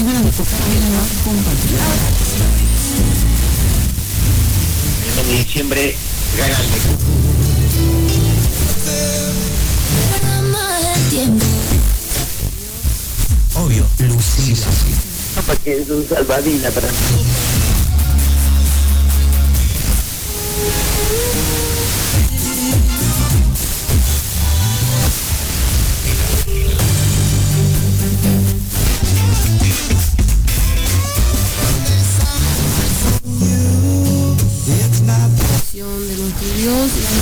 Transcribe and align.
ganas 0.00 0.24
de 0.24 0.30
tocar 0.30 0.58
bien 0.70 0.82
el 0.82 0.92
bajo, 0.92 1.06
compártelo. 1.24 1.76
El 5.06 5.14
mes 5.16 5.26
de 5.26 5.32
diciembre 5.44 5.96
gana 6.38 6.56
el 6.60 6.66
Obvio, 13.54 13.86
Lucila. 13.98 14.66
Papá 15.34 15.56
que 15.62 15.82
es 15.82 15.90
un 15.90 16.08
salvadina 16.08 16.70
para 16.70 16.88
mí. 16.88 17.61
De 36.62 37.21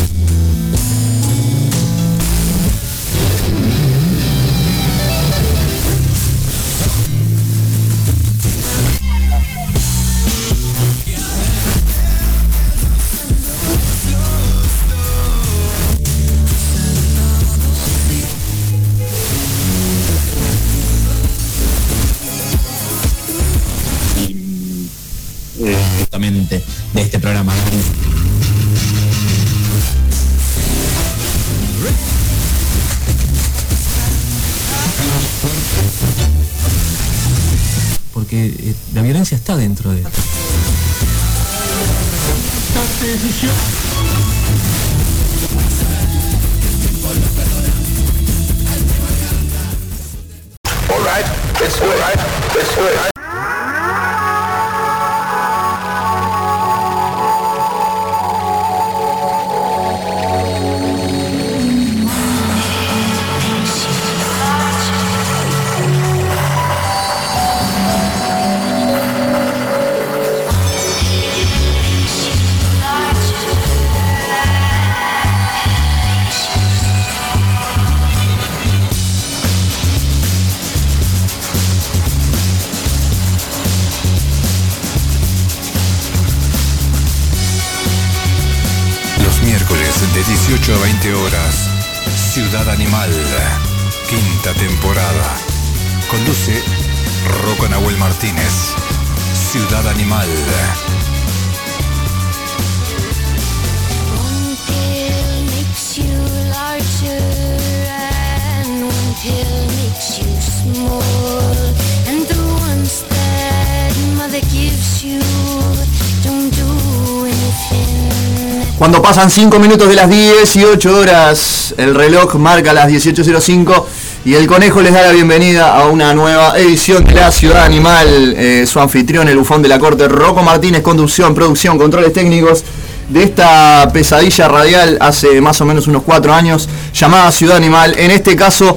Pasan 119.02 119.30
5 119.30 119.58
minutos 119.58 119.88
de 119.88 119.94
las 119.94 120.10
18 120.10 120.96
horas, 120.96 121.74
el 121.78 121.94
reloj 121.94 122.34
marca 122.34 122.72
las 122.72 122.88
18.05 122.88 123.84
y 124.24 124.34
el 124.34 124.46
conejo 124.46 124.82
les 124.82 124.92
da 124.92 125.02
la 125.02 125.12
bienvenida 125.12 125.74
a 125.74 125.86
una 125.86 126.12
nueva 126.12 126.58
edición 126.58 127.04
de 127.04 127.14
La 127.14 127.32
Ciudad 127.32 127.64
Animal. 127.64 128.34
Eh, 128.36 128.66
su 128.66 128.78
anfitrión, 128.78 129.28
el 129.28 129.38
bufón 129.38 129.62
de 129.62 129.68
la 129.68 129.78
corte, 129.78 130.06
Rocco 130.06 130.42
Martínez, 130.42 130.82
conducción, 130.82 131.34
producción, 131.34 131.78
controles 131.78 132.12
técnicos 132.12 132.62
de 133.08 133.24
esta 133.24 133.88
pesadilla 133.92 134.48
radial 134.48 134.98
hace 135.00 135.40
más 135.40 135.60
o 135.60 135.64
menos 135.64 135.86
unos 135.88 136.02
4 136.02 136.32
años 136.32 136.68
llamada 136.92 137.32
Ciudad 137.32 137.56
Animal. 137.56 137.94
En 137.98 138.10
este 138.10 138.36
caso 138.36 138.76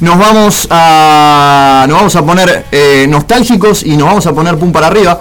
nos 0.00 0.18
vamos 0.18 0.66
a, 0.70 1.86
nos 1.88 1.96
vamos 1.96 2.16
a 2.16 2.24
poner 2.24 2.66
eh, 2.70 3.06
nostálgicos 3.08 3.84
y 3.84 3.96
nos 3.96 4.06
vamos 4.06 4.26
a 4.26 4.32
poner 4.32 4.58
pum 4.58 4.70
para 4.70 4.88
arriba. 4.88 5.20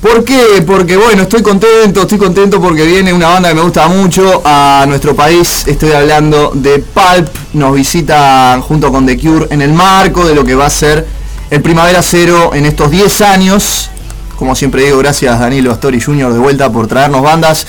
¿Por 0.00 0.24
qué? 0.24 0.64
Porque 0.66 0.96
bueno, 0.96 1.22
estoy 1.22 1.42
contento, 1.42 2.02
estoy 2.02 2.16
contento 2.16 2.58
porque 2.58 2.86
viene 2.86 3.12
una 3.12 3.28
banda 3.28 3.50
que 3.50 3.54
me 3.54 3.60
gusta 3.60 3.86
mucho 3.88 4.40
a 4.46 4.86
nuestro 4.88 5.14
país. 5.14 5.64
Estoy 5.66 5.92
hablando 5.92 6.52
de 6.54 6.78
Pulp, 6.78 7.28
nos 7.52 7.74
visita 7.74 8.58
junto 8.66 8.90
con 8.90 9.04
The 9.04 9.18
Cure 9.18 9.48
en 9.50 9.60
el 9.60 9.74
marco 9.74 10.26
de 10.26 10.34
lo 10.34 10.42
que 10.42 10.54
va 10.54 10.66
a 10.66 10.70
ser 10.70 11.06
el 11.50 11.60
Primavera 11.60 12.00
Cero 12.02 12.52
en 12.54 12.64
estos 12.64 12.90
10 12.90 13.20
años. 13.20 13.90
Como 14.38 14.56
siempre 14.56 14.84
digo, 14.84 14.96
gracias 14.96 15.38
Danilo 15.38 15.70
Astori 15.70 16.00
Jr. 16.00 16.32
de 16.32 16.38
vuelta 16.38 16.72
por 16.72 16.86
traernos 16.86 17.20
bandas 17.20 17.66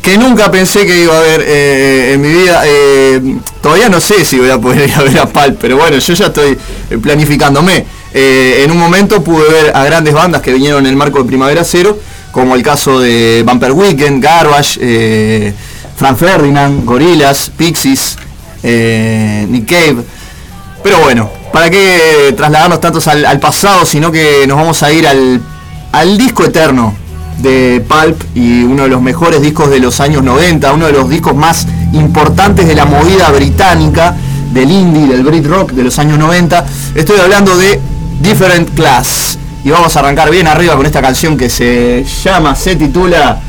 que 0.00 0.16
nunca 0.16 0.50
pensé 0.50 0.86
que 0.86 1.02
iba 1.02 1.18
a 1.18 1.20
ver 1.20 1.44
eh, 1.44 2.12
en 2.14 2.22
mi 2.22 2.28
vida. 2.28 2.62
Eh, 2.64 3.20
todavía 3.60 3.90
no 3.90 4.00
sé 4.00 4.24
si 4.24 4.38
voy 4.38 4.48
a 4.48 4.58
poder 4.58 4.88
ir 4.88 4.94
a 4.94 5.02
ver 5.02 5.18
a 5.18 5.26
Pulp, 5.26 5.58
pero 5.60 5.76
bueno, 5.76 5.98
yo 5.98 6.14
ya 6.14 6.26
estoy 6.26 6.56
eh, 6.88 6.96
planificándome. 6.96 7.84
Eh, 8.18 8.64
en 8.64 8.70
un 8.70 8.78
momento 8.78 9.22
pude 9.22 9.46
ver 9.46 9.76
a 9.76 9.84
grandes 9.84 10.14
bandas 10.14 10.40
que 10.40 10.50
vinieron 10.50 10.86
en 10.86 10.86
el 10.86 10.96
marco 10.96 11.18
de 11.18 11.26
Primavera 11.26 11.64
Cero, 11.64 11.98
como 12.32 12.54
el 12.54 12.62
caso 12.62 12.98
de 12.98 13.44
Bumper 13.46 13.72
Weekend, 13.72 14.24
Garbage, 14.24 14.78
eh, 14.80 15.52
Frank 15.96 16.16
Ferdinand, 16.16 16.86
Gorillaz, 16.86 17.50
Pixies, 17.50 18.16
eh, 18.62 19.46
Nick 19.50 19.68
Cave. 19.68 19.96
Pero 20.82 21.00
bueno, 21.00 21.28
¿para 21.52 21.68
qué 21.68 22.32
trasladarnos 22.34 22.80
tantos 22.80 23.06
al, 23.06 23.26
al 23.26 23.38
pasado, 23.38 23.84
sino 23.84 24.10
que 24.10 24.46
nos 24.48 24.56
vamos 24.56 24.82
a 24.82 24.90
ir 24.90 25.06
al, 25.06 25.42
al 25.92 26.16
disco 26.16 26.42
eterno 26.42 26.94
de 27.36 27.84
Pulp 27.86 28.18
y 28.34 28.62
uno 28.62 28.84
de 28.84 28.88
los 28.88 29.02
mejores 29.02 29.42
discos 29.42 29.68
de 29.68 29.78
los 29.78 30.00
años 30.00 30.22
90, 30.22 30.72
uno 30.72 30.86
de 30.86 30.92
los 30.92 31.10
discos 31.10 31.36
más 31.36 31.66
importantes 31.92 32.66
de 32.66 32.76
la 32.76 32.86
movida 32.86 33.28
británica, 33.28 34.16
del 34.54 34.70
indie, 34.70 35.06
del 35.06 35.22
Brit 35.22 35.44
Rock 35.44 35.72
de 35.72 35.82
los 35.84 35.98
años 35.98 36.18
90. 36.18 36.64
Estoy 36.94 37.20
hablando 37.20 37.58
de 37.58 37.78
Different 38.20 38.74
Class. 38.74 39.38
Y 39.64 39.70
vamos 39.70 39.96
a 39.96 40.00
arrancar 40.00 40.30
bien 40.30 40.46
arriba 40.46 40.76
con 40.76 40.86
esta 40.86 41.02
canción 41.02 41.36
que 41.36 41.50
se 41.50 42.04
llama, 42.22 42.54
se 42.54 42.76
titula 42.76 43.40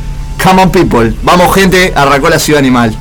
Come 0.44 0.63
on 0.63 0.72
People. 0.72 1.13
Vamos 1.23 1.53
gente, 1.53 1.94
arrancó 1.95 2.29
la 2.29 2.39
ciudad 2.39 2.59
animal. 2.59 2.95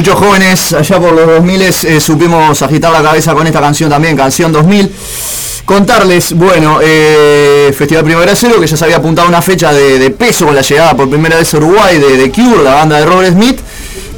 Muchos 0.00 0.18
jóvenes 0.18 0.72
allá 0.72 0.98
por 0.98 1.12
los 1.12 1.26
2000 1.26 1.60
eh, 1.60 2.00
supimos 2.00 2.62
agitar 2.62 2.90
la 2.90 3.02
cabeza 3.02 3.34
con 3.34 3.46
esta 3.46 3.60
canción 3.60 3.90
también, 3.90 4.16
Canción 4.16 4.50
2000. 4.50 4.90
Contarles, 5.66 6.32
bueno, 6.32 6.78
eh, 6.82 7.70
Festival 7.76 8.04
Primavera 8.04 8.34
Cero, 8.34 8.54
que 8.58 8.66
ya 8.66 8.78
se 8.78 8.84
había 8.86 8.96
apuntado 8.96 9.28
una 9.28 9.42
fecha 9.42 9.74
de, 9.74 10.10
peso 10.12 10.46
con 10.46 10.54
la 10.54 10.62
llegada 10.62 10.96
por 10.96 11.10
primera 11.10 11.36
vez 11.36 11.52
a 11.52 11.58
Uruguay 11.58 11.98
de, 11.98 12.16
de 12.16 12.30
Cure, 12.30 12.64
la 12.64 12.76
banda 12.76 12.96
de 12.96 13.04
Robert 13.04 13.32
Smith 13.34 13.60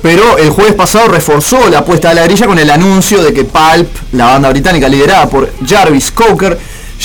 pero 0.02 0.36
el 0.36 0.50
jueves 0.50 0.74
pasado 0.74 1.08
reforzó 1.08 1.68
la 1.70 1.78
apuesta 1.78 2.08
de 2.08 2.16
la 2.16 2.24
grilla 2.24 2.46
con 2.46 2.58
el 2.58 2.68
anuncio 2.68 3.22
de 3.22 3.32
que 3.32 3.44
Pulp, 3.44 3.88
la 4.12 4.26
banda 4.26 4.50
británica 4.50 4.88
liderada 4.88 5.28
por 5.28 5.52
Jarvis 5.64 6.10
Cocker, 6.10 6.58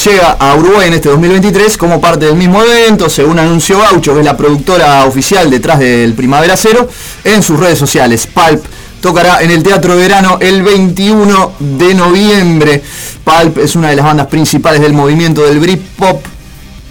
llega 0.06 0.32
a 0.40 0.56
Uruguay 0.56 0.88
en 0.88 0.94
este 0.94 1.10
2023 1.10 1.78
como 1.78 2.00
parte 2.00 2.26
del 2.26 2.36
mismo 2.36 2.62
evento, 2.62 3.10
según 3.10 3.40
anunció 3.40 3.80
Gaucho, 3.80 4.14
que 4.14 4.20
es 4.20 4.26
la 4.26 4.38
productora 4.38 5.06
oficial 5.06 5.50
detrás 5.50 5.80
del 5.80 6.14
Primavera 6.14 6.56
Cero, 6.56 6.88
en 7.24 7.42
sus 7.42 7.60
redes 7.60 7.80
sociales. 7.80 8.28
Pulp 8.28 8.64
tocará 9.02 9.42
en 9.42 9.52
el 9.52 9.64
Teatro 9.64 9.96
de 9.96 10.02
Verano 10.02 10.38
el 10.40 10.62
21 10.62 11.54
de 11.60 11.94
noviembre. 11.94 12.84
Pulp 13.24 13.58
es 13.58 13.76
una 13.76 13.90
de 13.90 13.96
las 13.96 14.06
bandas 14.06 14.28
principales 14.28 14.82
del 14.82 14.94
movimiento 14.94 15.44
del 15.44 15.60
Britpop, 15.60 16.24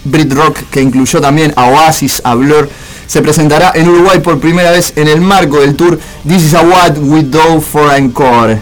Brit 0.03 0.33
Rock, 0.33 0.57
que 0.69 0.81
incluyó 0.81 1.21
también 1.21 1.53
a 1.55 1.67
Oasis, 1.67 2.21
a 2.23 2.35
Blur. 2.35 2.69
Se 3.07 3.21
presentará 3.21 3.71
en 3.73 3.87
Uruguay 3.87 4.19
por 4.19 4.39
primera 4.39 4.71
vez 4.71 4.91
en 4.97 5.07
el 5.07 5.21
marco 5.21 5.61
del 5.61 5.75
tour 5.75 5.97
This 6.27 6.43
is 6.43 6.53
a 6.53 6.61
What 6.61 6.97
We 6.97 7.23
Do 7.23 7.61
for 7.61 7.93
Encore. 7.95 8.59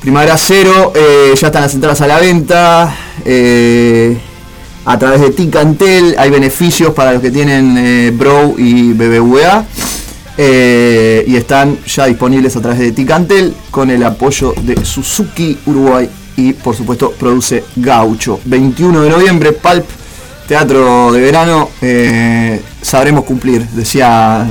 Primavera 0.00 0.36
Cero, 0.36 0.92
eh, 0.94 1.32
ya 1.36 1.48
están 1.48 1.62
las 1.62 1.74
entradas 1.74 2.00
a 2.00 2.06
la 2.06 2.18
venta. 2.18 2.96
Eh, 3.24 4.16
a 4.84 4.98
través 4.98 5.20
de 5.20 5.30
Ticantel 5.30 6.14
hay 6.18 6.30
beneficios 6.30 6.92
para 6.92 7.12
los 7.12 7.22
que 7.22 7.30
tienen 7.30 7.76
eh, 7.78 8.12
Bro 8.14 8.54
y 8.58 8.92
BBVA. 8.92 9.64
eh, 10.38 11.24
y 11.26 11.36
están 11.36 11.78
ya 11.84 12.06
disponibles 12.06 12.56
a 12.56 12.60
través 12.60 12.78
de 12.80 12.92
Ticantel 12.92 13.54
con 13.70 13.90
el 13.90 14.02
apoyo 14.02 14.54
de 14.62 14.84
Suzuki 14.84 15.58
Uruguay 15.66 16.08
y 16.36 16.52
por 16.54 16.74
supuesto 16.74 17.12
produce 17.12 17.64
Gaucho. 17.76 18.40
21 18.44 19.02
de 19.02 19.10
noviembre, 19.10 19.52
Pulp, 19.52 19.84
Teatro 20.48 21.12
de 21.12 21.20
Verano, 21.20 21.70
eh, 21.80 22.60
sabremos 22.80 23.24
cumplir, 23.24 23.66
decía 23.68 24.46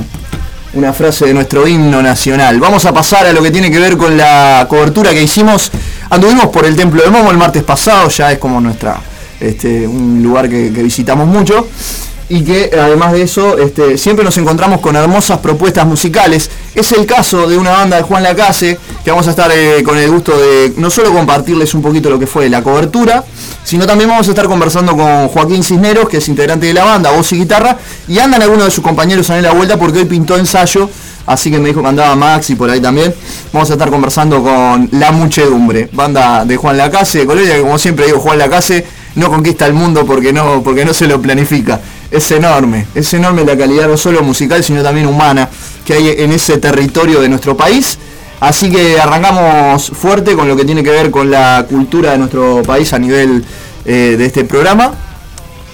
una 0.74 0.92
frase 0.92 1.26
de 1.26 1.34
nuestro 1.34 1.66
himno 1.66 2.00
nacional. 2.02 2.58
Vamos 2.58 2.84
a 2.86 2.94
pasar 2.94 3.26
a 3.26 3.32
lo 3.32 3.42
que 3.42 3.50
tiene 3.50 3.70
que 3.70 3.78
ver 3.78 3.96
con 3.96 4.16
la 4.16 4.66
cobertura 4.68 5.10
que 5.10 5.22
hicimos. 5.22 5.70
Anduvimos 6.12 6.48
por 6.48 6.66
el 6.66 6.76
Templo 6.76 7.02
de 7.02 7.08
Momo 7.08 7.30
el 7.30 7.38
martes 7.38 7.62
pasado, 7.62 8.10
ya 8.10 8.30
es 8.32 8.38
como 8.38 8.60
nuestra 8.60 9.00
este, 9.40 9.88
un 9.88 10.22
lugar 10.22 10.46
que, 10.46 10.70
que 10.70 10.82
visitamos 10.82 11.26
mucho. 11.26 11.66
Y 12.32 12.40
que 12.44 12.70
además 12.72 13.12
de 13.12 13.20
eso, 13.20 13.58
este, 13.58 13.98
siempre 13.98 14.24
nos 14.24 14.38
encontramos 14.38 14.80
con 14.80 14.96
hermosas 14.96 15.40
propuestas 15.40 15.86
musicales. 15.86 16.48
Es 16.74 16.90
el 16.92 17.04
caso 17.04 17.46
de 17.46 17.58
una 17.58 17.72
banda 17.72 17.98
de 17.98 18.04
Juan 18.04 18.22
Lacase, 18.22 18.78
que 19.04 19.10
vamos 19.10 19.26
a 19.26 19.32
estar 19.32 19.50
eh, 19.52 19.82
con 19.84 19.98
el 19.98 20.10
gusto 20.10 20.38
de 20.38 20.72
no 20.78 20.88
solo 20.88 21.12
compartirles 21.12 21.74
un 21.74 21.82
poquito 21.82 22.08
lo 22.08 22.18
que 22.18 22.26
fue 22.26 22.48
la 22.48 22.62
cobertura, 22.62 23.22
sino 23.64 23.86
también 23.86 24.08
vamos 24.08 24.28
a 24.28 24.30
estar 24.30 24.46
conversando 24.46 24.96
con 24.96 25.28
Joaquín 25.28 25.62
Cisneros, 25.62 26.08
que 26.08 26.16
es 26.16 26.28
integrante 26.30 26.64
de 26.64 26.72
la 26.72 26.84
banda, 26.84 27.10
voz 27.10 27.30
y 27.32 27.36
guitarra, 27.36 27.76
y 28.08 28.18
andan 28.18 28.40
algunos 28.40 28.64
de 28.64 28.70
sus 28.70 28.82
compañeros 28.82 29.28
en 29.28 29.42
la 29.42 29.52
vuelta 29.52 29.76
porque 29.76 29.98
hoy 29.98 30.06
pintó 30.06 30.38
ensayo, 30.38 30.88
así 31.26 31.50
que 31.50 31.58
me 31.58 31.68
dijo 31.68 31.82
que 31.82 31.88
andaba 31.88 32.16
Max 32.16 32.48
y 32.48 32.54
por 32.54 32.70
ahí 32.70 32.80
también. 32.80 33.14
Vamos 33.52 33.68
a 33.68 33.74
estar 33.74 33.90
conversando 33.90 34.42
con 34.42 34.88
La 34.92 35.12
Muchedumbre, 35.12 35.90
banda 35.92 36.46
de 36.46 36.56
Juan 36.56 36.78
Lacase 36.78 37.18
de 37.18 37.26
Colonia, 37.26 37.56
que 37.56 37.60
como 37.60 37.78
siempre 37.78 38.06
digo, 38.06 38.20
Juan 38.20 38.38
Lacase 38.38 38.86
no 39.16 39.28
conquista 39.28 39.66
el 39.66 39.74
mundo 39.74 40.06
porque 40.06 40.32
no, 40.32 40.62
porque 40.62 40.86
no 40.86 40.94
se 40.94 41.06
lo 41.06 41.20
planifica. 41.20 41.78
Es 42.12 42.30
enorme, 42.30 42.86
es 42.94 43.12
enorme 43.14 43.42
la 43.42 43.56
calidad 43.56 43.88
no 43.88 43.96
solo 43.96 44.22
musical, 44.22 44.62
sino 44.62 44.82
también 44.82 45.06
humana 45.06 45.48
que 45.84 45.94
hay 45.94 46.08
en 46.18 46.30
ese 46.32 46.58
territorio 46.58 47.22
de 47.22 47.28
nuestro 47.30 47.56
país. 47.56 47.98
Así 48.38 48.70
que 48.70 49.00
arrancamos 49.00 49.90
fuerte 49.94 50.34
con 50.34 50.46
lo 50.46 50.54
que 50.54 50.66
tiene 50.66 50.82
que 50.82 50.90
ver 50.90 51.10
con 51.10 51.30
la 51.30 51.64
cultura 51.66 52.12
de 52.12 52.18
nuestro 52.18 52.62
país 52.64 52.92
a 52.92 52.98
nivel 52.98 53.42
eh, 53.86 54.16
de 54.18 54.26
este 54.26 54.44
programa. 54.44 54.92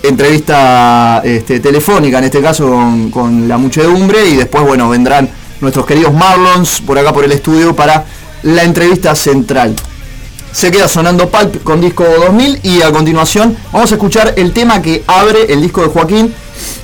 Entrevista 0.01 1.23
este, 1.25 1.59
telefónica, 1.59 2.19
en 2.19 2.25
este 2.25 2.41
caso 2.41 2.69
con, 2.69 3.11
con 3.11 3.49
la 3.49 3.59
muchedumbre, 3.59 4.29
y 4.29 4.37
después, 4.37 4.65
bueno, 4.65 4.89
vendrán 4.89 5.29
nuestros 5.61 5.87
queridos 5.87 6.15
Marlons 6.15 6.83
por 6.83 6.97
acá 6.99 7.13
por 7.13 7.25
el 7.25 7.33
estudio 7.33 7.75
para 7.75 8.05
la 8.45 8.63
entrevista 8.63 9.17
central. 9.17 9.75
Se 10.53 10.71
queda 10.71 10.89
sonando 10.89 11.29
Pulp 11.29 11.63
con 11.63 11.81
disco 11.81 12.05
2000 12.05 12.61
y 12.63 12.83
a 12.83 12.91
continuación 12.91 13.57
vamos 13.73 13.93
a 13.93 13.95
escuchar 13.95 14.35
el 14.37 14.53
tema 14.53 14.83
que 14.83 15.05
abre 15.07 15.53
el 15.53 15.61
disco 15.61 15.83
de 15.83 15.89
Joaquín, 15.89 16.35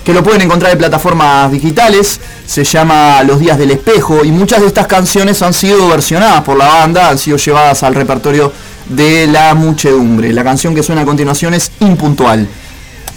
que 0.05 0.13
lo 0.13 0.23
pueden 0.23 0.43
encontrar 0.43 0.73
en 0.73 0.79
plataformas 0.79 1.51
digitales, 1.51 2.21
se 2.47 2.63
llama 2.63 3.23
Los 3.25 3.41
Días 3.41 3.59
del 3.59 3.71
Espejo 3.71 4.25
y 4.25 4.31
muchas 4.31 4.61
de 4.61 4.67
estas 4.67 4.87
canciones 4.87 5.43
han 5.43 5.55
sido 5.55 5.89
versionadas 5.89 6.43
por 6.43 6.57
la 6.57 6.67
banda, 6.67 7.09
han 7.09 7.19
sido 7.19 7.37
llevadas 7.37 7.83
al 7.83 7.95
repertorio 7.95 8.53
de 8.89 9.27
la 9.27 9.55
muchedumbre. 9.55 10.33
La 10.33 10.45
canción 10.45 10.75
que 10.75 10.83
suena 10.83 11.03
a 11.03 11.05
continuación 11.05 11.55
es 11.55 11.73
Impuntual. 11.81 12.47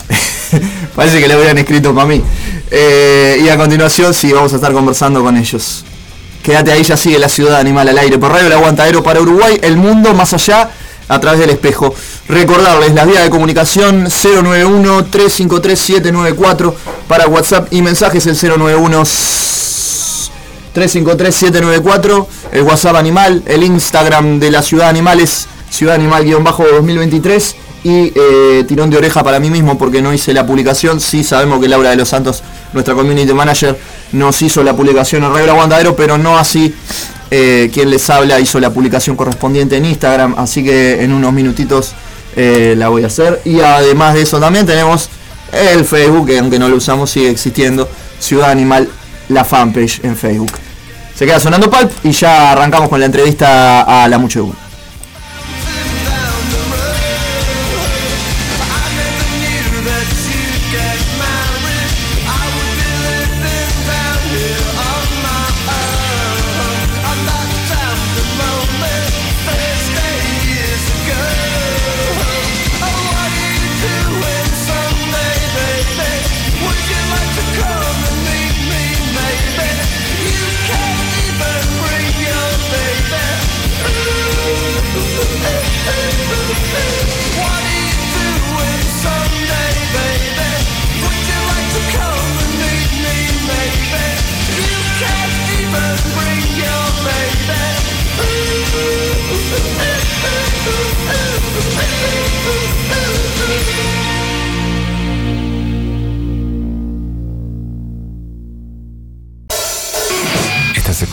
Parece 0.96 1.20
que 1.20 1.28
le 1.28 1.34
habrían 1.34 1.58
escrito 1.58 1.94
para 1.94 2.08
mí. 2.08 2.24
Eh, 2.72 3.42
y 3.44 3.50
a 3.50 3.58
continuación 3.58 4.14
sí, 4.14 4.32
vamos 4.32 4.54
a 4.54 4.56
estar 4.56 4.72
conversando 4.72 5.22
con 5.22 5.36
ellos. 5.36 5.84
Quédate 6.48 6.72
ahí, 6.72 6.82
ya 6.82 6.96
sigue 6.96 7.20
la 7.20 7.28
ciudad 7.28 7.60
animal 7.60 7.90
al 7.90 7.98
aire. 7.98 8.18
Por 8.18 8.32
radio 8.32 8.48
el 8.48 8.54
aguantadero 8.54 9.04
para 9.04 9.20
Uruguay, 9.20 9.60
el 9.62 9.76
mundo 9.76 10.14
más 10.14 10.32
allá 10.32 10.70
a 11.10 11.20
través 11.20 11.42
del 11.42 11.50
espejo. 11.50 11.94
Recordarles 12.30 12.94
las 12.94 13.06
vías 13.06 13.24
de 13.24 13.30
comunicación 13.30 14.06
091-353-794 14.06 16.74
para 17.10 17.28
WhatsApp 17.28 17.68
y 17.72 17.82
mensajes 17.82 18.26
el 18.28 18.38
091 18.38 19.04
353-794, 20.74 22.28
el 22.54 22.62
WhatsApp 22.62 22.96
animal, 22.96 23.44
el 23.46 23.64
Instagram 23.64 24.40
de 24.40 24.50
la 24.50 24.62
ciudad 24.62 24.88
animal 24.88 25.20
es 25.20 25.50
ciudad 25.70 25.96
animal-2023 25.96 27.56
y 27.88 28.12
eh, 28.14 28.66
tirón 28.68 28.90
de 28.90 28.98
oreja 28.98 29.24
para 29.24 29.40
mí 29.40 29.50
mismo 29.50 29.78
porque 29.78 30.02
no 30.02 30.12
hice 30.12 30.34
la 30.34 30.46
publicación. 30.46 31.00
Sí 31.00 31.24
sabemos 31.24 31.62
que 31.62 31.70
Laura 31.70 31.92
de 31.92 31.96
los 31.96 32.10
Santos, 32.10 32.44
nuestra 32.74 32.94
community 32.94 33.34
manager, 33.34 33.80
nos 34.12 34.42
hizo 34.42 34.62
la 34.62 34.76
publicación 34.76 35.24
en 35.24 35.32
Radio 35.32 35.52
Aguantadero, 35.52 35.96
pero 35.96 36.18
no 36.18 36.38
así 36.38 36.76
eh, 37.32 37.70
quien 37.74 37.90
les 37.90 38.10
habla 38.10 38.42
hizo 38.42 38.60
la 38.60 38.72
publicación 38.72 39.16
correspondiente 39.16 39.78
en 39.78 39.86
Instagram, 39.86 40.36
así 40.38 40.66
que 40.66 41.02
en 41.02 41.14
unos 41.14 41.32
minutitos 41.32 41.94
eh, 42.36 42.76
la 42.78 42.90
voy 42.90 43.06
a 43.06 43.08
hacer. 43.08 43.40
Y 43.46 43.62
además 43.62 44.16
de 44.16 44.24
eso 44.24 44.38
también 44.38 44.66
tenemos 44.66 45.08
el 45.54 45.86
Facebook, 45.86 46.28
que 46.28 46.40
aunque 46.40 46.60
no 46.60 46.68
lo 46.68 46.76
usamos 46.76 47.10
sigue 47.10 47.30
existiendo, 47.30 47.88
Ciudad 48.20 48.52
Animal, 48.52 48.90
la 49.30 49.46
fanpage 49.46 50.04
en 50.04 50.18
Facebook. 50.18 50.52
Se 51.16 51.26
queda 51.26 51.40
sonando 51.40 51.70
Pulp 51.70 51.90
y 52.04 52.12
ya 52.12 52.52
arrancamos 52.52 52.90
con 52.90 53.00
la 53.00 53.06
entrevista 53.06 54.04
a 54.04 54.10
la 54.10 54.18
muchedumbre. 54.18 54.67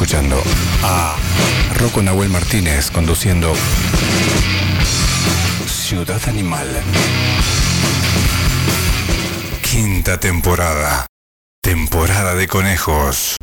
Escuchando 0.04 0.42
a 0.82 1.16
Rocco 1.78 2.02
Nahuel 2.02 2.28
Martínez 2.28 2.90
conduciendo 2.90 3.54
Ciudad 5.66 6.20
Animal. 6.28 6.68
Quinta 9.62 10.20
temporada. 10.20 11.06
Temporada 11.62 12.34
de 12.34 12.46
conejos. 12.48 13.36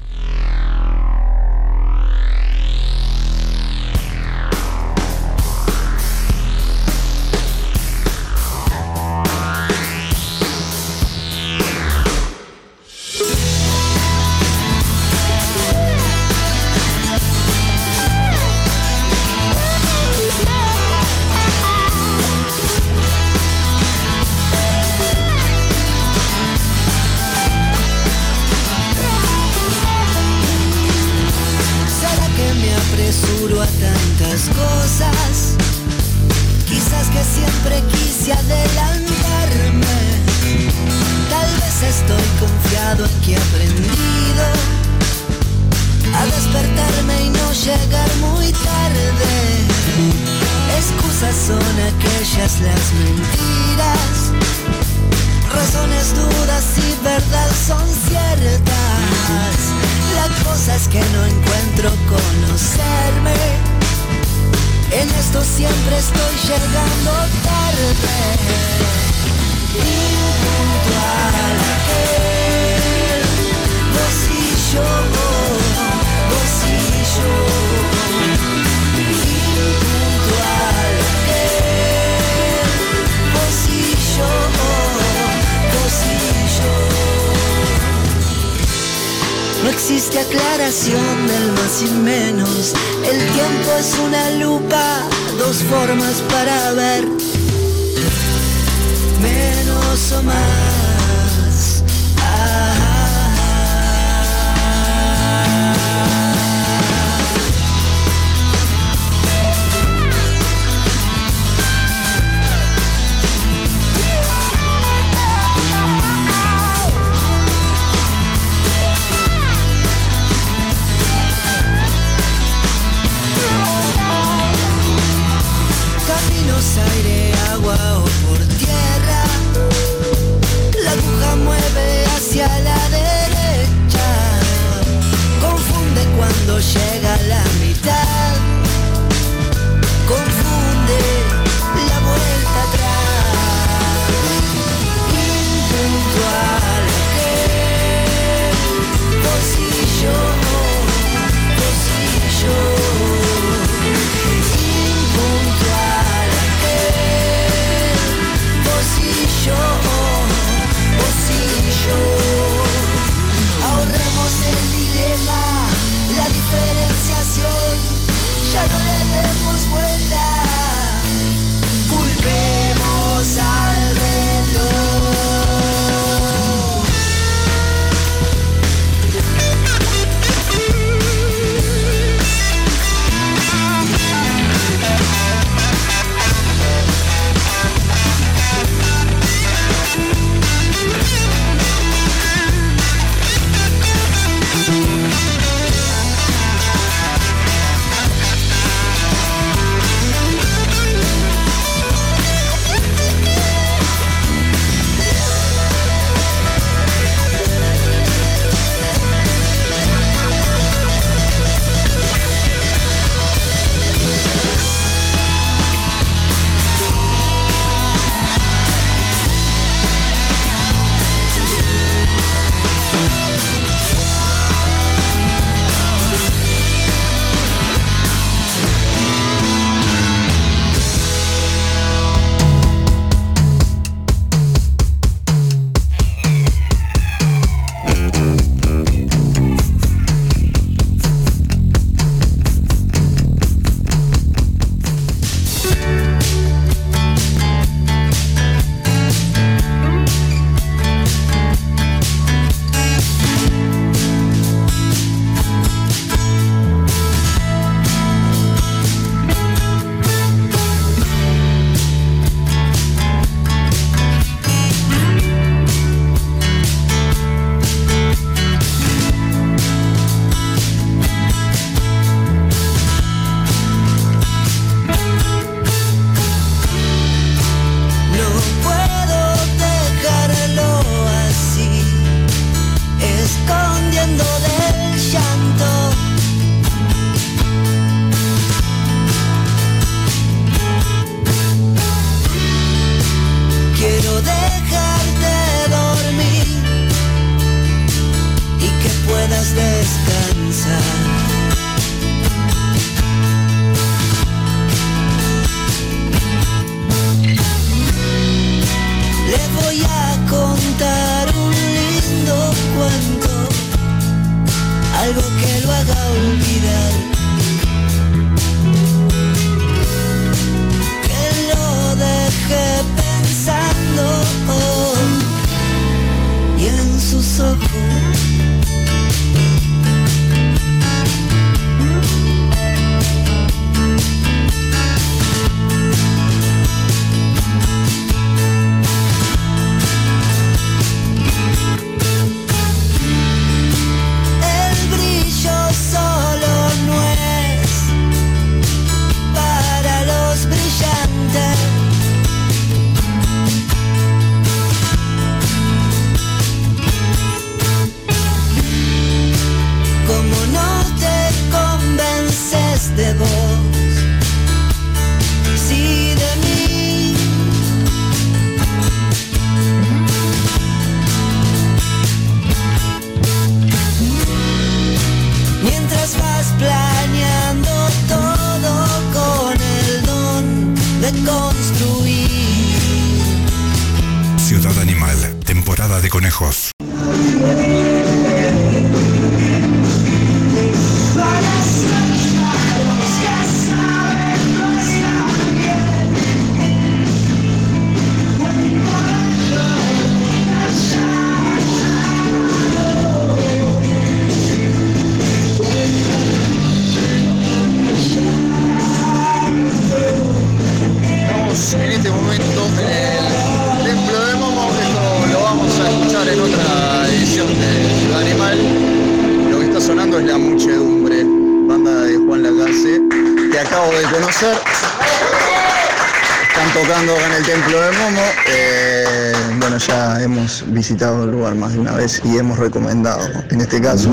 Más 431.55 431.74
de 431.74 431.79
una 431.79 431.94
vez 431.94 432.22
y 432.24 432.37
hemos 432.37 432.57
recomendado. 432.57 433.27
En 433.50 433.61
este 433.61 433.81
caso, 433.81 434.09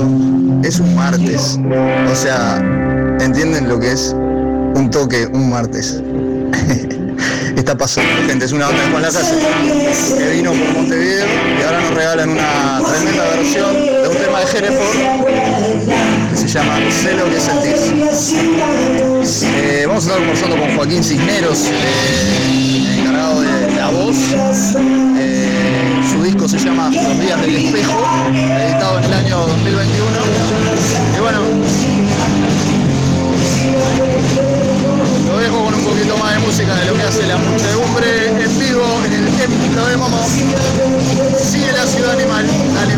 es 0.63 0.79
un 0.79 0.95
martes. 0.95 1.59
O 2.11 2.15
sea, 2.15 2.57
¿entienden 3.19 3.69
lo 3.69 3.79
que 3.79 3.91
es 3.91 4.15
un 4.75 4.89
toque 4.91 5.27
un 5.27 5.49
martes? 5.49 6.01
está 7.59 7.77
pasando, 7.77 8.09
gente. 8.27 8.45
Es 8.45 8.51
una 8.51 8.67
banda 8.67 8.83
de 8.83 8.89
Juan 8.89 9.01
Lacase 9.03 9.35
que 10.17 10.29
vino 10.31 10.51
por 10.51 10.73
Montevideo 10.73 11.25
y 11.59 11.63
ahora 11.63 11.81
nos 11.81 11.93
regalan 11.93 12.29
una 12.29 12.81
tremenda 12.89 13.23
versión 13.35 13.73
de 13.73 14.07
un 14.07 14.17
tema 14.17 14.39
de 14.39 14.57
Hereford 14.57 14.97
que 16.31 16.37
se 16.37 16.47
llama 16.47 16.79
Sé 16.89 17.13
lo 17.13 17.25
que 17.25 17.39
sentís. 17.39 18.33
Eh, 19.43 19.85
vamos 19.85 20.05
a 20.05 20.07
estar 20.07 20.19
conversando 20.19 20.57
con 20.57 20.75
Joaquín 20.75 21.03
Cisneros, 21.03 21.69
eh, 21.71 22.99
encargado 22.99 23.41
de 23.41 23.75
la 23.75 23.89
voz. 23.89 24.17
Eh, 25.19 25.38
su 26.19 26.25
disco 26.25 26.47
se 26.49 26.57
llama 26.59 26.89
Los 26.91 27.19
días 27.19 27.39
del 27.39 27.55
espejo, 27.55 28.03
editado 28.33 28.97
en 28.97 29.05
el 29.05 29.13
año 29.13 29.37
2021. 29.37 30.09
Y 31.15 31.19
bueno, 31.21 31.39
lo 35.27 35.37
dejo 35.37 35.63
con 35.63 35.73
un 35.73 35.83
poquito 35.85 36.17
más 36.17 36.33
de 36.33 36.39
música 36.39 36.75
de 36.75 36.85
lo 36.87 36.93
que 36.95 37.03
hace 37.03 37.25
la 37.25 37.37
muchedumbre 37.37 38.43
en 38.43 38.59
vivo 38.59 38.83
en 39.05 39.13
el 39.13 39.31
templo 39.37 39.87
de 39.87 39.95
Momo. 39.97 40.19
Sigue 41.39 41.71
la 41.71 41.85
ciudad 41.85 42.11
animal. 42.11 42.45
Dale, 42.75 42.95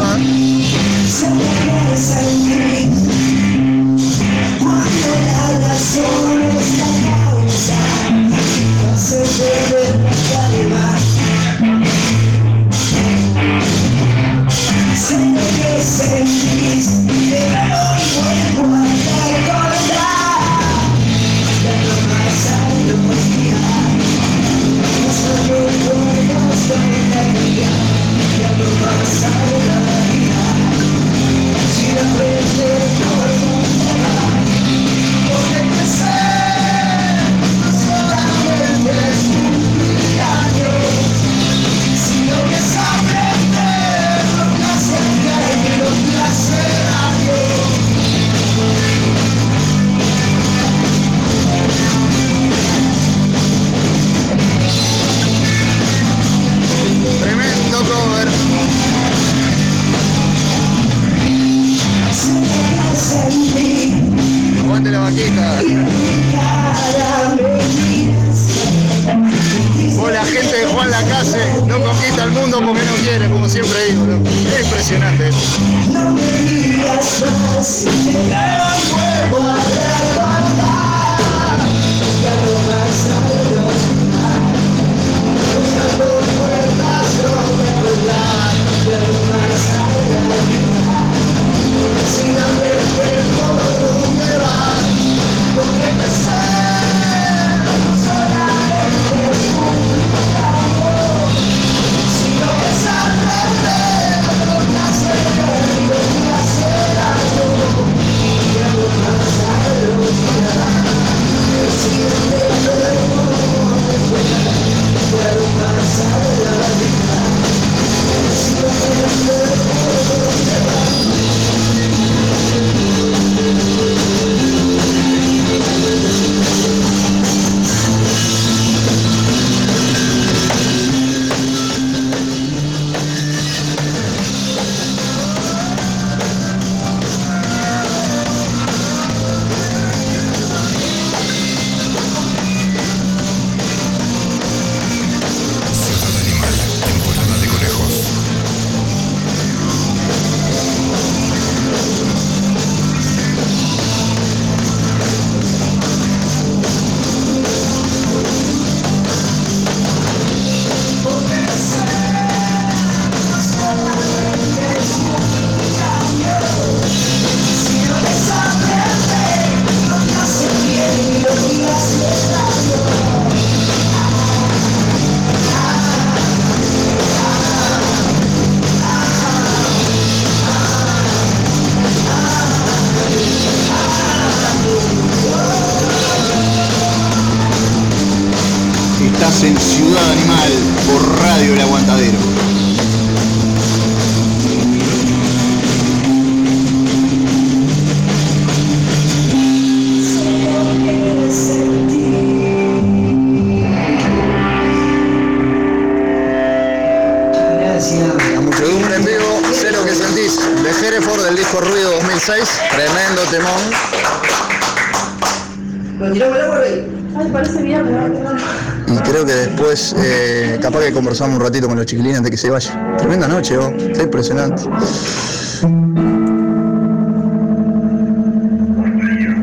después, 219.82 219.96
eh, 220.06 220.60
capaz 220.62 220.80
que 220.82 220.92
conversamos 220.92 221.38
un 221.38 221.44
ratito 221.44 221.68
con 221.68 221.78
los 221.78 221.86
chiquilines 221.86 222.18
antes 222.18 222.32
que 222.32 222.38
se 222.38 222.50
vaya. 222.50 222.98
Tremenda 222.98 223.28
noche, 223.28 223.58
vos. 223.58 223.72
Está 223.78 224.04
impresionante. 224.04 224.64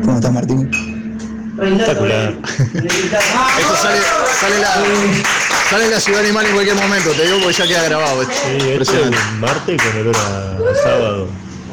¿Cómo 0.03 0.15
estás, 0.15 0.31
Martín? 0.31 0.69
Espectacular. 1.61 2.33
Esto 2.39 3.75
sale, 3.81 3.99
sale, 4.39 4.59
la, 4.61 4.75
sale 5.69 5.89
la 5.89 5.99
ciudad 5.99 6.21
animal 6.21 6.45
en 6.45 6.53
cualquier 6.53 6.77
momento, 6.77 7.11
te 7.11 7.23
digo 7.25 7.39
porque 7.43 7.57
ya 7.57 7.67
queda 7.67 7.83
grabado. 7.83 8.21
esto. 8.21 8.33
Sí, 8.33 8.55
esto 8.55 8.63
es 8.63 8.71
Impresionante. 8.71 9.17
martes 9.39 9.81
con 9.81 10.01
olor 10.01 10.15
a 10.15 10.83
sábado. 10.83 11.27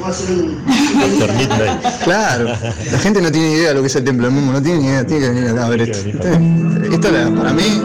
After 0.05 1.33
midnight. 1.33 1.81
Claro, 2.05 2.45
la 2.93 2.99
gente 2.99 3.21
no 3.23 3.33
tiene 3.33 3.53
idea 3.53 3.69
de 3.69 3.75
lo 3.75 3.81
que 3.81 3.87
es 3.89 3.97
el 3.97 4.05
templo 4.05 4.27
del 4.27 4.35
mundo, 4.35 4.53
no 4.53 4.63
tiene 4.63 4.79
ni 4.81 4.87
idea, 4.87 5.05
tiene 5.07 5.23
que 5.23 5.33
venir 5.33 5.51
acá 5.51 5.67
a 5.67 5.69
ver 5.69 5.81
esto. 5.83 6.09
Esto 6.09 7.09
es 7.09 7.31
para 7.31 7.53
mí, 7.53 7.83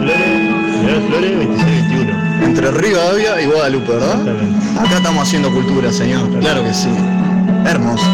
Flores, 0.82 1.02
Flores 1.08 1.32
26-21. 1.48 2.44
entre 2.44 2.70
Rivadavia 2.72 3.40
y 3.40 3.46
Guadalupe, 3.46 3.92
¿verdad? 3.92 4.18
Exactamente. 4.18 4.80
Acá 4.80 4.96
estamos 4.96 5.22
haciendo 5.28 5.52
cultura, 5.52 5.92
señor. 5.92 6.28
Claro 6.40 6.64
que 6.64 6.74
sí. 6.74 6.88
Hermoso. 7.66 8.04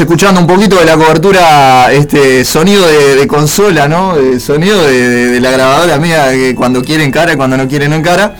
Escuchando 0.00 0.40
un 0.40 0.46
poquito 0.46 0.76
de 0.76 0.86
la 0.86 0.96
cobertura, 0.96 1.92
este 1.92 2.42
sonido 2.42 2.86
de, 2.86 3.26
consola, 3.26 3.86
¿no? 3.86 4.16
Eh, 4.16 4.40
sonido 4.40 4.82
de, 4.82 5.38
la 5.40 5.50
grabadora 5.50 5.98
mía 5.98 6.30
que 6.30 6.54
cuando 6.54 6.82
quiere 6.82 7.04
encara 7.04 7.34
y 7.34 7.36
cuando 7.36 7.58
no 7.58 7.68
quiere 7.68 7.86
no 7.86 7.96
encara. 7.96 8.34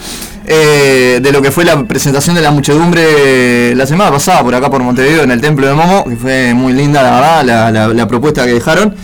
eh, 0.47 1.21
de 1.23 1.33
lo 1.33 1.43
que 1.43 1.51
fue 1.51 1.67
la 1.67 1.85
presentación 1.85 2.35
de 2.35 2.41
la 2.41 2.51
muchedumbre 2.51 3.75
la 3.75 3.87
semana 3.87 4.11
pasada 4.11 4.43
por 4.43 4.55
acá 4.55 4.71
por 4.71 4.83
Montevideo 4.83 5.23
en 5.23 5.31
el 5.33 5.41
Templo 5.43 5.67
de 5.67 5.75
Momo, 5.75 6.05
que 6.05 6.17
fue 6.17 6.55
muy 6.55 6.73
linda 6.73 7.03
la 7.03 7.45
verdad, 7.45 7.95
la, 7.95 8.09
propuesta 8.09 8.47
que 8.47 8.55
dejaron. 8.55 8.95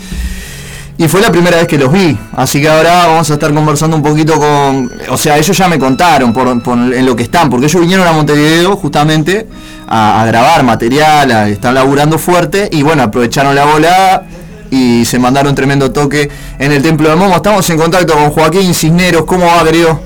Y 0.97 1.09
fue 1.09 1.21
la 1.21 1.31
primera 1.31 1.59
vez 1.59 1.69
que 1.69 1.77
los 1.77 1.93
vi, 1.93 2.17
así 2.33 2.59
que 2.63 2.71
ahora 2.71 3.07
vamos 3.07 3.31
a 3.31 3.35
estar 3.35 3.53
conversando 3.53 3.99
un 3.99 4.03
poquito 4.03 4.39
con... 4.39 4.91
O 5.11 5.19
sea, 5.19 5.37
ellos 5.37 5.55
ya 5.55 5.69
me 5.69 5.79
contaron 5.79 6.33
por- 6.33 6.49
en 6.49 7.05
lo 7.05 7.15
que 7.15 7.25
están, 7.25 7.51
porque 7.51 7.67
ellos 7.67 7.83
vinieron 7.83 8.09
a 8.09 8.13
Montevideo 8.13 8.77
justamente 8.77 9.47
a, 9.89 10.23
a 10.23 10.27
grabar 10.27 10.63
material, 10.63 11.31
a 11.31 11.49
estar 11.49 11.73
laburando 11.73 12.19
fuerte 12.19 12.69
y 12.73 12.83
bueno, 12.83 13.03
aprovecharon 13.03 13.55
la 13.55 13.65
volada 13.65 14.25
y 14.71 15.05
se 15.05 15.19
mandaron 15.19 15.55
tremendo 15.55 15.93
toque 15.93 16.31
en 16.59 16.73
el 16.73 16.83
Templo 16.83 17.09
de 17.09 17.17
Momo. 17.17 17.37
Estamos 17.37 17.69
en 17.71 17.79
contacto 17.79 18.15
con 18.15 18.31
Joaquín 18.31 18.75
Cisneros, 18.75 19.25
¿cómo 19.25 19.47
va 19.47 19.63
querido? 19.65 20.01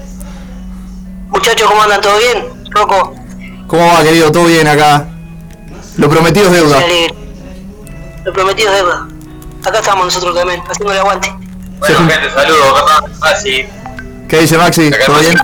Muchachos, 1.31 1.69
¿cómo 1.69 1.83
andan? 1.83 2.01
¿Todo 2.01 2.19
bien? 2.19 2.45
Rocco, 2.71 3.15
¿Cómo 3.67 3.87
va 3.87 4.03
querido? 4.03 4.31
¿Todo 4.33 4.45
bien 4.47 4.67
acá? 4.67 5.07
Lo 5.97 6.09
prometido 6.09 6.47
es 6.47 6.53
deuda. 6.53 6.79
Lo 8.25 8.33
prometido 8.33 8.71
es 8.71 8.77
deuda. 8.77 9.09
Acá 9.65 9.79
estamos 9.79 10.05
nosotros 10.07 10.35
también, 10.35 10.61
haciendo 10.69 10.93
el 10.93 10.99
aguante. 10.99 11.29
Jun- 11.81 12.09
gente, 12.11 12.31
saludos, 12.35 12.83
así. 13.23 13.65
¿Qué 14.29 14.41
dice 14.41 14.59
Maxi? 14.59 14.91
¿Todo 15.07 15.19
bien? 15.21 15.35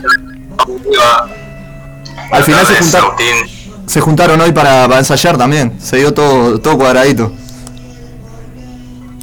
Al 2.33 2.45
final 2.45 2.67
se 2.67 2.75
juntaron, 2.77 3.11
se 3.87 4.01
juntaron 4.01 4.41
hoy 4.41 4.53
para, 4.53 4.87
para 4.87 4.99
ensayar 4.99 5.39
también. 5.39 5.79
Se 5.81 5.97
dio 5.97 6.13
todo, 6.13 6.61
todo 6.61 6.77
cuadradito. 6.77 7.33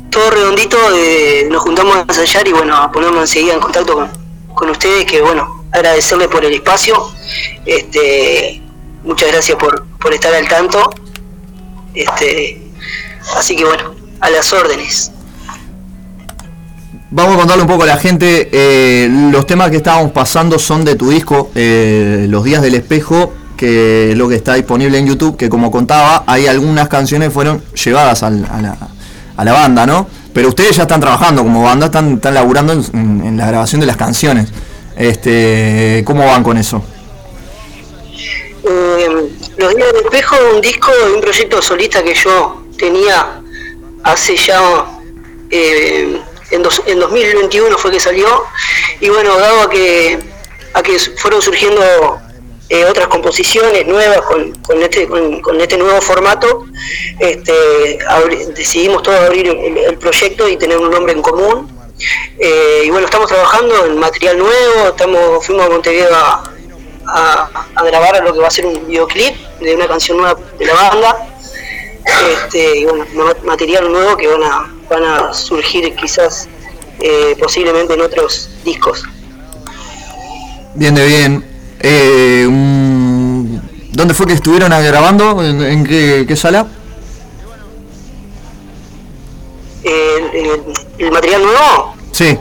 Todo 0.09 0.29
redondito, 0.29 0.77
eh, 0.95 1.47
nos 1.49 1.61
juntamos 1.63 1.95
a 1.95 2.01
ensayar 2.01 2.47
y 2.47 2.51
bueno, 2.51 2.75
a 2.75 2.91
ponernos 2.91 3.21
enseguida 3.21 3.53
en 3.53 3.59
contacto 3.59 3.95
con, 3.95 4.09
con 4.53 4.69
ustedes, 4.69 5.05
que 5.05 5.21
bueno, 5.21 5.65
agradecerles 5.71 6.27
por 6.27 6.45
el 6.45 6.53
espacio. 6.53 6.95
Este, 7.65 8.61
muchas 9.03 9.31
gracias 9.31 9.57
por, 9.57 9.85
por 9.99 10.13
estar 10.13 10.33
al 10.33 10.47
tanto. 10.47 10.89
Este, 11.93 12.61
así 13.35 13.55
que 13.55 13.65
bueno, 13.65 13.95
a 14.19 14.29
las 14.29 14.53
órdenes. 14.53 15.11
Vamos 17.09 17.35
a 17.35 17.37
contarle 17.37 17.63
un 17.63 17.69
poco 17.69 17.83
a 17.83 17.87
la 17.87 17.97
gente. 17.97 18.49
eh, 18.51 19.07
los 19.31 19.45
temas 19.45 19.69
que 19.69 19.77
estábamos 19.77 20.11
pasando 20.11 20.57
son 20.57 20.83
de 20.85 20.95
tu 20.95 21.09
disco, 21.09 21.51
eh, 21.53 22.25
Los 22.29 22.43
Días 22.43 22.61
del 22.61 22.73
Espejo, 22.75 23.33
que 23.57 24.13
lo 24.15 24.27
que 24.29 24.35
está 24.35 24.55
disponible 24.55 24.97
en 24.97 25.07
YouTube, 25.07 25.37
que 25.37 25.49
como 25.49 25.71
contaba, 25.71 26.23
hay 26.27 26.47
algunas 26.47 26.87
canciones 26.89 27.29
que 27.29 27.33
fueron 27.33 27.63
llevadas 27.73 28.23
a, 28.23 28.29
la, 28.29 29.53
banda, 29.53 29.85
¿no? 29.85 30.07
Pero 30.33 30.49
ustedes 30.49 30.75
ya 30.75 30.83
están 30.83 30.99
trabajando 30.99 31.43
como 31.43 31.63
banda, 31.63 31.87
están, 31.87 32.15
están 32.15 32.33
laburando 32.33 32.73
en, 32.73 33.37
la 33.37 33.47
grabación 33.47 33.81
de 33.81 33.87
las 33.87 33.97
canciones. 33.97 34.49
Este, 34.97 36.03
¿Cómo 36.05 36.25
van 36.25 36.43
con 36.43 36.57
eso? 36.57 36.83
Eh, 38.65 39.07
Los 39.57 39.75
Días 39.75 39.93
del 39.93 40.03
Espejo, 40.05 40.35
un 40.55 40.61
disco 40.61 40.91
de 40.91 41.13
un 41.13 41.21
proyecto 41.21 41.61
solista 41.61 42.03
que 42.03 42.13
yo 42.15 42.63
tenía 42.77 43.39
hace 44.03 44.35
ya 44.37 44.85
eh, 45.49 46.19
en, 46.51 46.63
dos- 46.63 46.81
en 46.85 46.99
2021 46.99 47.77
fue 47.77 47.91
que 47.91 47.99
salió 47.99 48.27
y 48.99 49.09
bueno, 49.09 49.37
dado 49.37 49.63
a 49.63 49.69
que, 49.69 50.19
a 50.73 50.81
que 50.81 50.97
fueron 51.17 51.41
surgiendo 51.41 51.81
eh, 52.73 52.85
otras 52.85 53.07
composiciones 53.07 53.85
nuevas 53.85 54.21
con, 54.21 54.81
este, 54.81 55.07
con, 55.07 55.61
este 55.61 55.77
nuevo 55.77 56.01
formato, 56.01 56.65
este, 57.19 57.99
decidimos 58.55 59.03
todos 59.03 59.19
abrir 59.19 59.47
el, 59.47 59.95
proyecto 59.99 60.49
y 60.49 60.57
tener 60.57 60.79
un 60.79 60.89
nombre 60.89 61.13
en 61.13 61.21
común. 61.21 61.71
Eh, 62.39 62.81
y 62.85 62.89
bueno, 62.89 63.05
estamos 63.05 63.29
trabajando 63.29 63.85
en 63.85 63.99
material 63.99 64.39
nuevo, 64.39 64.87
estamos, 64.87 65.45
fuimos 65.45 65.67
a 65.67 65.69
Montevideo 65.69 66.09
a, 66.15 67.49
grabar 67.85 68.23
lo 68.23 68.33
que 68.33 68.39
va 68.39 68.47
a 68.47 68.51
ser 68.51 68.65
un 68.65 68.87
videoclip 68.87 69.35
de 69.59 69.75
una 69.75 69.87
canción 69.87 70.17
nueva 70.17 70.39
de 70.57 70.65
la 70.65 70.73
banda. 70.73 71.27
Este, 72.27 72.85
bueno, 72.85 73.05
ma- 73.13 73.35
material 73.43 73.91
nuevo 73.91 74.17
que 74.17 74.25
van 74.25 74.41
a, 74.41 74.73
van 74.89 75.03
a 75.03 75.31
surgir 75.31 75.95
quizás 75.95 76.49
eh, 76.99 77.35
posiblemente 77.39 77.93
en 77.93 78.01
otros 78.01 78.49
discos. 78.63 79.03
Bien 80.73 80.95
de 80.95 81.05
bien. 81.05 81.52
Eh, 81.83 82.47
¿Dónde 83.91 84.13
fue 84.13 84.25
que 84.25 84.33
estuvieron 84.33 84.69
grabando? 84.71 85.43
¿En, 85.43 85.61
en 85.61 85.83
qué, 85.83 86.25
qué 86.27 86.35
sala? 86.35 86.65
El, 89.83 90.23
el- 90.33 90.63
el 90.97 91.11
material 91.11 91.43
nuevo, 91.43 91.93
Sí. 92.11 92.37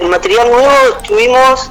el 0.00 0.08
material 0.08 0.50
nuevo 0.50 0.70
estuvimos 1.00 1.70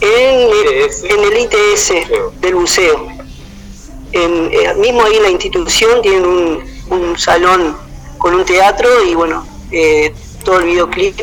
en 0.00 0.48
el, 0.50 0.90
en 1.10 1.24
el 1.32 1.38
ITS 1.38 1.92
del 2.40 2.54
buceo. 2.54 3.08
En- 4.12 4.50
eh, 4.52 4.74
mismo 4.78 5.02
ahí 5.02 5.16
en 5.16 5.22
la 5.24 5.30
institución 5.30 6.02
tienen 6.02 6.24
un, 6.24 6.64
un 6.90 7.18
salón 7.18 7.76
con 8.18 8.34
un 8.34 8.44
teatro 8.44 8.88
y 9.04 9.14
bueno, 9.14 9.44
eh, 9.72 10.14
todo 10.44 10.60
el 10.60 10.66
videoclip, 10.66 11.20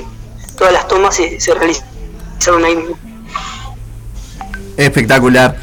todas 0.58 0.74
las 0.74 0.88
tomas 0.90 1.16
se, 1.16 1.40
se 1.40 1.54
realizaron 1.54 2.66
ahí 2.66 2.76
mismo. 2.76 2.98
Espectacular. 4.78 5.56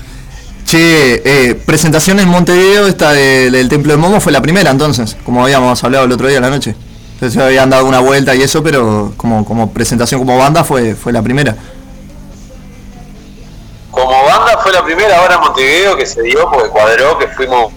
Che, 0.67 1.23
eh, 1.25 1.55
presentación 1.55 2.21
en 2.21 2.29
Montevideo, 2.29 2.87
esta 2.87 3.13
de- 3.13 3.51
del 3.51 3.69
Templo 3.69 3.93
de 3.93 3.99
Momo 3.99 4.21
fue 4.21 4.31
la 4.33 4.41
primera 4.41 4.71
entonces, 4.71 5.17
como 5.25 5.43
habíamos 5.43 5.83
hablado 5.83 6.05
el 6.05 6.13
otro 6.13 6.29
día 6.29 6.39
a 6.39 6.43
la 6.43 6.51
noche. 6.51 6.75
Entonces 7.15 7.43
habían 7.43 7.69
dado 7.71 7.87
una 7.87 8.01
vuelta 8.01 8.35
y 8.35 8.43
eso, 8.43 8.63
pero 8.63 9.13
como, 9.17 9.45
como 9.45 9.73
presentación 9.73 10.21
como 10.21 10.39
banda 10.39 10.63
fue, 10.65 10.95
fue 10.95 11.13
la 11.13 11.23
primera. 11.23 11.57
Como 13.91 14.25
banda 14.25 14.57
fue 14.63 14.73
la 14.73 14.85
primera 14.85 15.19
ahora 15.19 15.35
en 15.35 15.41
Montevideo 15.41 15.97
que 15.97 16.07
se 16.07 16.23
dio 16.23 16.49
porque 16.51 16.69
cuadró 16.69 17.19
que 17.19 17.27
fuimos. 17.29 17.73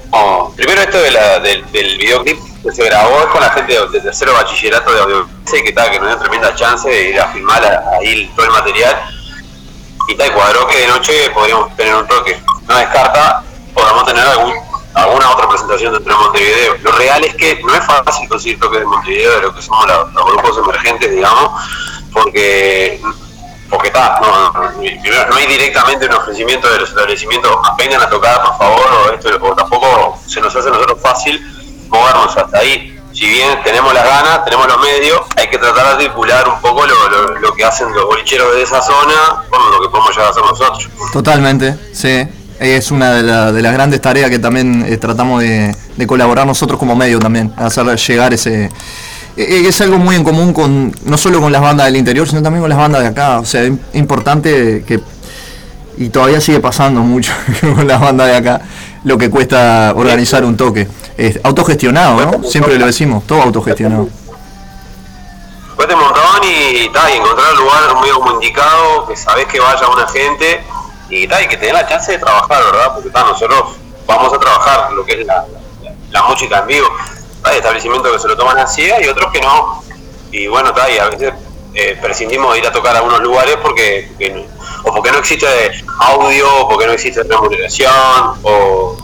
primero 0.56 0.82
esto 0.82 0.98
de 0.98 1.12
del, 1.42 1.72
del 1.72 1.98
videoclip 1.98 2.38
que 2.64 2.72
se 2.72 2.86
grabó 2.86 3.20
es 3.20 3.26
con 3.26 3.42
la 3.42 3.50
gente 3.50 3.74
de, 3.74 3.80
de 3.90 4.00
tercero 4.00 4.34
bachillerato 4.34 4.94
de 4.94 5.00
audio 5.02 5.28
que 5.52 5.72
tal, 5.74 5.92
que 5.92 6.00
nos 6.00 6.08
dio 6.10 6.18
tremenda 6.20 6.56
chance 6.56 6.88
de 6.90 7.10
ir 7.10 7.20
a 7.20 7.28
filmar 7.28 7.62
ahí 8.00 8.32
todo 8.36 8.46
el 8.46 8.52
material. 8.52 8.96
Y 10.08 10.16
tal, 10.16 10.34
cuadró 10.34 10.68
que 10.68 10.78
de 10.80 10.88
noche 10.88 11.30
podríamos 11.32 11.76
tener 11.76 11.96
un 11.96 12.08
toque. 12.08 12.42
No 12.68 12.78
descarta, 12.78 13.44
podamos 13.74 14.06
tener 14.06 14.26
algún, 14.26 14.54
alguna 14.94 15.32
otra 15.32 15.48
presentación 15.48 15.94
dentro 15.94 16.14
de 16.14 16.20
Montevideo. 16.20 16.76
Lo 16.82 16.92
real 16.94 17.24
es 17.24 17.36
que 17.36 17.62
no 17.64 17.74
es 17.74 17.86
fácil 17.86 18.28
conseguir 18.28 18.60
toques 18.60 18.80
de 18.80 18.86
Montevideo 18.86 19.36
de 19.36 19.42
lo 19.42 19.56
que 19.56 19.62
somos 19.62 19.88
los 19.88 20.26
grupos 20.26 20.58
emergentes, 20.58 21.12
digamos, 21.12 21.52
porque 22.12 23.02
porque 23.70 23.88
está, 23.88 24.20
no, 24.22 24.54
primero 24.78 25.28
no 25.30 25.36
hay 25.36 25.48
directamente 25.48 26.06
un 26.06 26.14
ofrecimiento 26.14 26.70
de 26.70 26.82
los 26.82 26.90
establecimientos, 26.90 27.58
vengan 27.76 28.02
a 28.02 28.10
tocar 28.10 28.40
por 28.44 28.58
favor, 28.60 28.86
o 28.86 29.14
esto, 29.14 29.30
o 29.42 29.56
tampoco 29.56 30.20
se 30.28 30.40
nos 30.42 30.56
hace 30.56 30.70
a 30.70 30.72
nosotros 30.74 31.02
fácil 31.02 31.42
movernos 31.90 32.38
hasta 32.38 32.60
ahí. 32.60 32.93
Si 33.14 33.26
bien 33.28 33.50
tenemos 33.64 33.94
las 33.94 34.04
ganas, 34.06 34.44
tenemos 34.44 34.68
los 34.68 34.78
medios, 34.82 35.22
hay 35.36 35.48
que 35.48 35.58
tratar 35.60 35.98
de 35.98 36.06
articular 36.06 36.48
un 36.50 36.60
poco 36.62 36.84
lo, 36.86 37.54
que 37.54 37.64
hacen 37.64 37.94
los 37.94 38.06
bolicheros 38.06 38.54
de 38.56 38.64
esa 38.64 38.82
zona 38.82 39.44
con 39.50 39.72
lo 39.72 39.82
que 39.82 39.90
podemos 39.90 40.10
llegar 40.12 40.28
a 40.28 40.30
hacer 40.32 40.44
nosotros. 40.44 40.90
Totalmente, 41.12 41.76
sí. 41.94 42.28
Es 42.60 42.92
una 42.92 43.12
de, 43.14 43.24
la- 43.24 43.52
de 43.52 43.62
las 43.62 43.74
grandes 43.74 44.02
tareas 44.02 44.30
que 44.30 44.40
también 44.40 44.86
eh, 44.88 44.98
tratamos 44.98 45.42
de, 45.42 45.76
colaborar 46.08 46.48
nosotros 46.48 46.80
como 46.80 46.96
medio 46.96 47.20
también, 47.20 47.54
hacer 47.58 47.86
llegar 47.98 48.34
ese... 48.34 48.66
eh, 49.38 49.64
Es 49.68 49.80
algo 49.82 49.98
muy 49.98 50.16
en 50.16 50.24
común 50.24 50.54
con 50.54 50.92
no 51.06 51.18
solo 51.18 51.40
con 51.42 51.52
las 51.52 51.62
bandas 51.62 51.86
del 51.88 51.98
interior, 51.98 52.28
sino 52.28 52.42
también 52.42 52.62
con 52.62 52.70
las 52.70 52.80
bandas 52.80 53.02
de 53.02 53.08
acá. 53.10 53.40
O 53.40 53.46
sea, 53.46 53.64
es 53.64 53.72
importante 53.94 54.84
que, 54.88 55.00
y 55.98 56.10
todavía 56.10 56.42
sigue 56.42 56.60
pasando 56.60 57.02
mucho 57.02 57.32
con 57.76 57.88
las 57.88 58.00
bandas 58.00 58.28
de 58.28 58.36
acá, 58.38 58.62
lo 59.04 59.18
que 59.18 59.30
cuesta 59.30 59.94
organizar 59.96 60.44
un 60.46 60.56
toque. 60.58 60.88
Es 61.18 61.40
autogestionado, 61.44 62.26
¿no? 62.26 62.44
Siempre 62.44 62.78
lo 62.78 62.86
decimos, 62.86 63.26
todo 63.28 63.42
autogestionado. 63.42 64.08
Cuesta 65.76 65.96
un 65.96 66.02
montón 66.02 66.24
y, 66.44 66.90
ta, 66.90 67.12
y 67.12 67.18
encontrar 67.18 67.52
el 67.52 67.58
lugar 67.58 68.02
medio 68.02 68.16
como 68.20 68.34
indicado, 68.34 69.08
que 69.08 69.16
sabés 69.16 69.46
que 69.48 69.60
vaya 69.60 69.88
una 69.90 70.08
gente 70.08 70.64
y, 71.10 71.28
ta, 71.28 71.42
y 71.42 71.48
que 71.48 71.58
te 71.58 71.66
den 71.66 71.76
la 71.76 71.88
chance 71.88 72.12
de 72.12 72.18
trabajar, 72.20 72.64
¿verdad? 72.64 72.94
Porque 72.94 73.10
ta, 73.10 73.24
nosotros 73.24 73.76
vamos 74.08 74.34
a 74.34 74.40
trabajar 74.40 74.92
lo 74.94 75.04
que 75.06 75.22
es 75.22 75.26
la, 75.28 75.46
la- 75.84 75.94
la 76.12 76.24
música 76.24 76.60
en 76.60 76.68
vivo. 76.68 76.88
Hay 77.44 77.58
establecimientos 77.58 78.12
que 78.12 78.20
se 78.20 78.28
lo 78.28 78.38
toman 78.38 78.58
así 78.60 78.84
y 78.84 79.08
otros 79.08 79.32
que 79.34 79.42
no. 79.42 79.84
Y 80.32 80.48
bueno, 80.48 80.72
ta, 80.74 80.90
y 80.90 80.98
a 81.00 81.10
veces 81.10 81.34
eh, 81.74 81.98
prescindimos 82.02 82.54
de 82.54 82.60
ir 82.60 82.68
a 82.68 82.72
tocar 82.72 82.96
a 82.96 83.00
algunos 83.00 83.20
lugares 83.22 83.58
porque, 83.62 84.08
porque 84.10 84.30
no- 84.30 84.53
o 84.84 84.94
porque 84.94 85.12
no 85.12 85.20
existe 85.20 85.48
audio, 86.00 86.62
o 86.62 86.70
porque 86.70 86.86
no 86.86 86.94
existe 86.94 87.24
remuneración, 87.24 88.36
o 88.44 88.98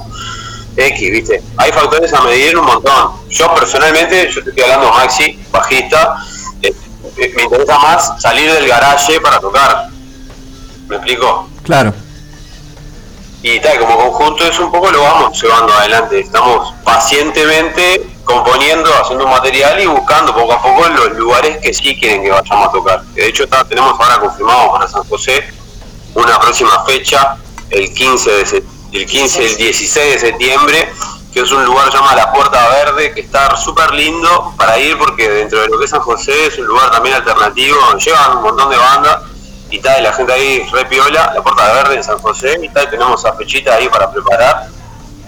X, 0.76 1.12
¿viste? 1.12 1.44
Hay 1.58 1.72
factores 1.72 2.14
a 2.14 2.22
medir 2.22 2.58
un 2.58 2.66
montón. 2.66 3.12
Yo 3.30 3.54
personalmente, 3.56 4.30
yo 4.32 4.44
te 4.44 4.50
estoy 4.50 4.64
hablando 4.64 4.92
Maxi, 4.92 5.40
bajista, 5.52 6.16
eh, 6.62 6.74
me 7.36 7.44
interesa 7.44 7.78
más 7.80 8.22
salir 8.22 8.52
del 8.52 8.68
garaje 8.68 9.20
para 9.20 9.40
tocar. 9.40 9.88
¿Me 10.88 10.96
explico? 10.96 11.50
Claro. 11.64 11.94
Y 13.42 13.60
tal, 13.62 13.80
como 13.80 13.98
conjunto 13.98 14.46
es 14.46 14.60
un 14.60 14.70
poco 14.70 14.92
lo 14.92 15.02
vamos 15.02 15.42
llevando 15.42 15.74
adelante. 15.74 16.20
Estamos 16.20 16.74
pacientemente 16.84 18.06
componiendo, 18.26 18.92
haciendo 19.02 19.26
un 19.26 19.32
material 19.32 19.80
y 19.80 19.86
buscando 19.86 20.36
poco 20.36 20.54
a 20.54 20.62
poco 20.62 20.88
los 20.90 21.12
lugares 21.14 21.58
que 21.60 21.74
sí 21.74 21.98
quieren 21.98 22.22
que 22.22 22.32
vayamos 22.32 22.68
a 22.68 22.72
tocar. 22.72 23.04
De 23.14 23.28
hecho 23.28 23.48
ta, 23.48 23.64
tenemos 23.64 23.98
ahora 23.98 24.20
confirmado 24.20 24.72
para 24.74 24.88
San 24.88 25.04
José 25.04 25.44
una 26.16 26.40
próxima 26.40 26.84
fecha, 26.86 27.38
el 27.70 27.94
15 27.94 28.32
de 28.32 28.64
el 28.92 29.06
15, 29.06 29.46
el 29.46 29.58
16 29.58 30.14
de 30.14 30.20
septiembre, 30.20 30.92
que 31.32 31.42
es 31.42 31.52
un 31.52 31.64
lugar 31.64 31.86
que 31.86 31.92
se 31.92 31.98
llama 31.98 32.16
La 32.16 32.32
Puerta 32.32 32.70
Verde, 32.70 33.14
que 33.14 33.22
está 33.22 33.56
súper 33.56 33.92
lindo 33.94 34.54
para 34.58 34.80
ir 34.80 34.98
porque 34.98 35.30
dentro 35.30 35.62
de 35.62 35.68
lo 35.68 35.78
que 35.78 35.86
es 35.86 35.92
San 35.92 36.02
José 36.02 36.48
es 36.48 36.58
un 36.58 36.66
lugar 36.66 36.90
también 36.92 37.16
alternativo, 37.16 37.78
llevan 37.98 38.38
un 38.38 38.44
montón 38.44 38.70
de 38.70 38.78
bandas 38.78 39.20
y 39.70 39.80
tal, 39.80 40.00
y 40.00 40.04
la 40.04 40.14
gente 40.14 40.34
ahí 40.34 40.68
re 40.72 40.86
piola, 40.86 41.32
La 41.36 41.44
Puerta 41.44 41.72
Verde 41.74 41.96
en 41.96 42.04
San 42.04 42.18
José, 42.18 42.60
y 42.62 42.70
tal, 42.70 42.90
tenemos 42.90 43.24
esa 43.24 43.34
fechita 43.34 43.76
ahí 43.76 43.88
para 43.90 44.12
preparar, 44.12 44.68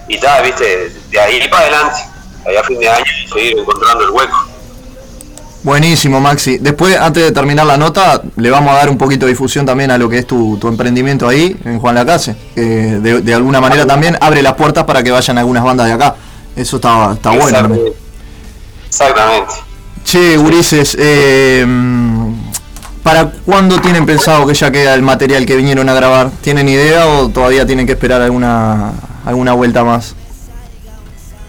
y 0.07 0.19
tal, 0.19 0.43
viste, 0.43 0.89
de 0.89 1.19
ahí 1.19 1.47
para 1.47 1.63
adelante, 1.63 1.99
ahí 2.47 2.55
a 2.55 2.63
fin 2.63 2.79
de 2.79 2.89
año, 2.89 3.05
seguir 3.31 3.59
encontrando 3.59 4.03
el 4.05 4.09
hueco. 4.09 4.50
Buenísimo, 5.63 6.19
Maxi. 6.19 6.57
Después, 6.57 6.97
antes 6.97 7.23
de 7.23 7.31
terminar 7.31 7.67
la 7.67 7.77
nota, 7.77 8.21
le 8.35 8.49
vamos 8.49 8.73
a 8.73 8.77
dar 8.77 8.89
un 8.89 8.97
poquito 8.97 9.25
de 9.27 9.33
difusión 9.33 9.65
también 9.65 9.91
a 9.91 9.97
lo 9.97 10.09
que 10.09 10.17
es 10.17 10.25
tu, 10.25 10.57
tu 10.57 10.67
emprendimiento 10.67 11.27
ahí, 11.27 11.55
en 11.65 11.79
Juan 11.79 11.93
Lacase. 11.93 12.35
que 12.55 12.61
de, 12.61 13.21
de 13.21 13.33
alguna 13.33 13.61
manera 13.61 13.85
también 13.85 14.17
abre 14.21 14.41
las 14.41 14.55
puertas 14.55 14.85
para 14.85 15.03
que 15.03 15.11
vayan 15.11 15.37
algunas 15.37 15.63
bandas 15.63 15.85
de 15.87 15.93
acá. 15.93 16.15
Eso 16.55 16.77
está, 16.77 17.13
está 17.13 17.29
bueno. 17.31 17.77
Exactamente. 18.87 19.53
Che, 20.03 20.37
Ulises, 20.37 20.97
eh, 20.99 21.65
¿para 23.03 23.31
cuándo 23.45 23.79
tienen 23.79 24.05
pensado 24.05 24.47
que 24.47 24.55
ya 24.55 24.71
queda 24.71 24.95
el 24.95 25.03
material 25.03 25.45
que 25.45 25.55
vinieron 25.55 25.87
a 25.89 25.93
grabar? 25.93 26.31
¿Tienen 26.41 26.67
idea 26.67 27.05
o 27.07 27.29
todavía 27.29 27.65
tienen 27.67 27.85
que 27.85 27.93
esperar 27.93 28.21
alguna, 28.21 28.93
alguna 29.25 29.53
vuelta 29.53 29.83
más? 29.83 30.15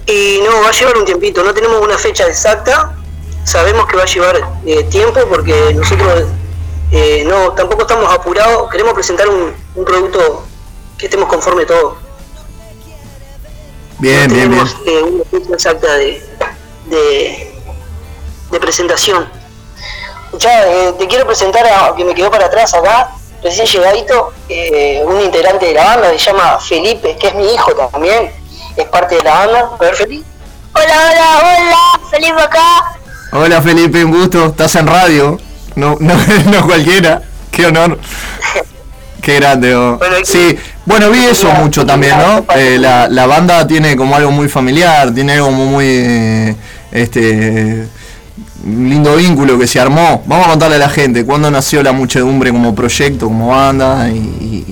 Y 0.06 0.40
no, 0.44 0.62
va 0.62 0.68
a 0.68 0.72
llevar 0.72 0.98
un 0.98 1.04
tiempito, 1.06 1.42
no 1.42 1.54
tenemos 1.54 1.80
una 1.82 1.96
fecha 1.96 2.26
exacta, 2.26 2.94
sabemos 3.44 3.86
que 3.86 3.96
va 3.96 4.02
a 4.02 4.06
llevar 4.06 4.36
eh, 4.66 4.84
tiempo 4.84 5.20
porque 5.28 5.74
nosotros 5.74 6.24
eh, 6.90 7.24
no 7.26 7.52
tampoco 7.52 7.82
estamos 7.82 8.12
apurados, 8.12 8.70
queremos 8.70 8.94
presentar 8.94 9.28
un, 9.28 9.54
un 9.74 9.84
producto 9.84 10.44
que 10.98 11.06
estemos 11.06 11.28
conforme 11.28 11.64
todos. 11.64 11.94
Bien, 13.98 14.28
bien, 14.28 14.50
bien. 14.50 14.66
tenemos 14.66 14.76
eh, 14.86 15.02
una 15.02 15.24
fecha 15.24 15.54
exacta 15.54 15.94
de, 15.94 16.22
de, 16.86 17.54
de 18.50 18.60
presentación. 18.60 19.28
Ya, 20.38 20.66
eh, 20.66 20.94
te 20.98 21.06
quiero 21.06 21.26
presentar 21.26 21.66
a 21.66 21.94
que 21.94 22.04
me 22.04 22.14
quedó 22.14 22.30
para 22.30 22.46
atrás 22.46 22.72
acá, 22.74 23.12
recién 23.42 23.66
llegadito, 23.66 24.32
eh, 24.48 25.02
un 25.04 25.20
integrante 25.20 25.66
de 25.66 25.74
la 25.74 25.84
banda, 25.84 26.10
se 26.10 26.18
llama 26.18 26.58
Felipe, 26.58 27.16
que 27.16 27.28
es 27.28 27.34
mi 27.34 27.52
hijo 27.52 27.72
también, 27.74 28.32
es 28.76 28.84
parte 28.86 29.16
de 29.16 29.22
la 29.22 29.34
banda. 29.34 29.70
A 29.78 29.82
ver, 29.82 29.94
Felipe. 29.94 30.26
Hola, 30.74 31.10
hola, 31.10 31.38
hola, 31.38 32.08
Felipe 32.10 32.40
acá. 32.40 32.98
Hola 33.32 33.62
Felipe, 33.62 34.04
un 34.04 34.10
gusto. 34.10 34.46
Estás 34.46 34.74
en 34.76 34.86
radio. 34.86 35.38
No, 35.76 35.96
no, 36.00 36.14
no 36.50 36.66
cualquiera. 36.66 37.22
Qué 37.50 37.66
honor. 37.66 37.98
Qué 39.20 39.36
grande. 39.36 39.74
oh. 39.74 39.98
Sí, 40.24 40.56
bueno, 40.84 41.10
vi 41.10 41.24
eso 41.26 41.48
mucho 41.52 41.86
también, 41.86 42.16
¿no? 42.18 42.44
Eh, 42.56 42.76
la, 42.78 43.08
la 43.08 43.26
banda 43.26 43.66
tiene 43.66 43.96
como 43.96 44.16
algo 44.16 44.30
muy 44.32 44.48
familiar, 44.48 45.12
tiene 45.14 45.34
algo 45.34 45.46
como 45.46 45.66
muy... 45.66 45.84
eh, 45.88 46.56
este 46.90 47.86
lindo 48.66 49.16
vínculo 49.16 49.58
que 49.58 49.66
se 49.66 49.80
armó. 49.80 50.22
Vamos 50.26 50.46
a 50.46 50.50
contarle 50.50 50.76
a 50.76 50.80
la 50.80 50.88
gente 50.88 51.24
cuándo 51.24 51.50
nació 51.50 51.82
la 51.82 51.92
muchedumbre 51.92 52.50
como 52.50 52.74
proyecto, 52.74 53.26
como 53.26 53.48
banda 53.48 54.08
y, 54.08 54.16
y- 54.16 54.64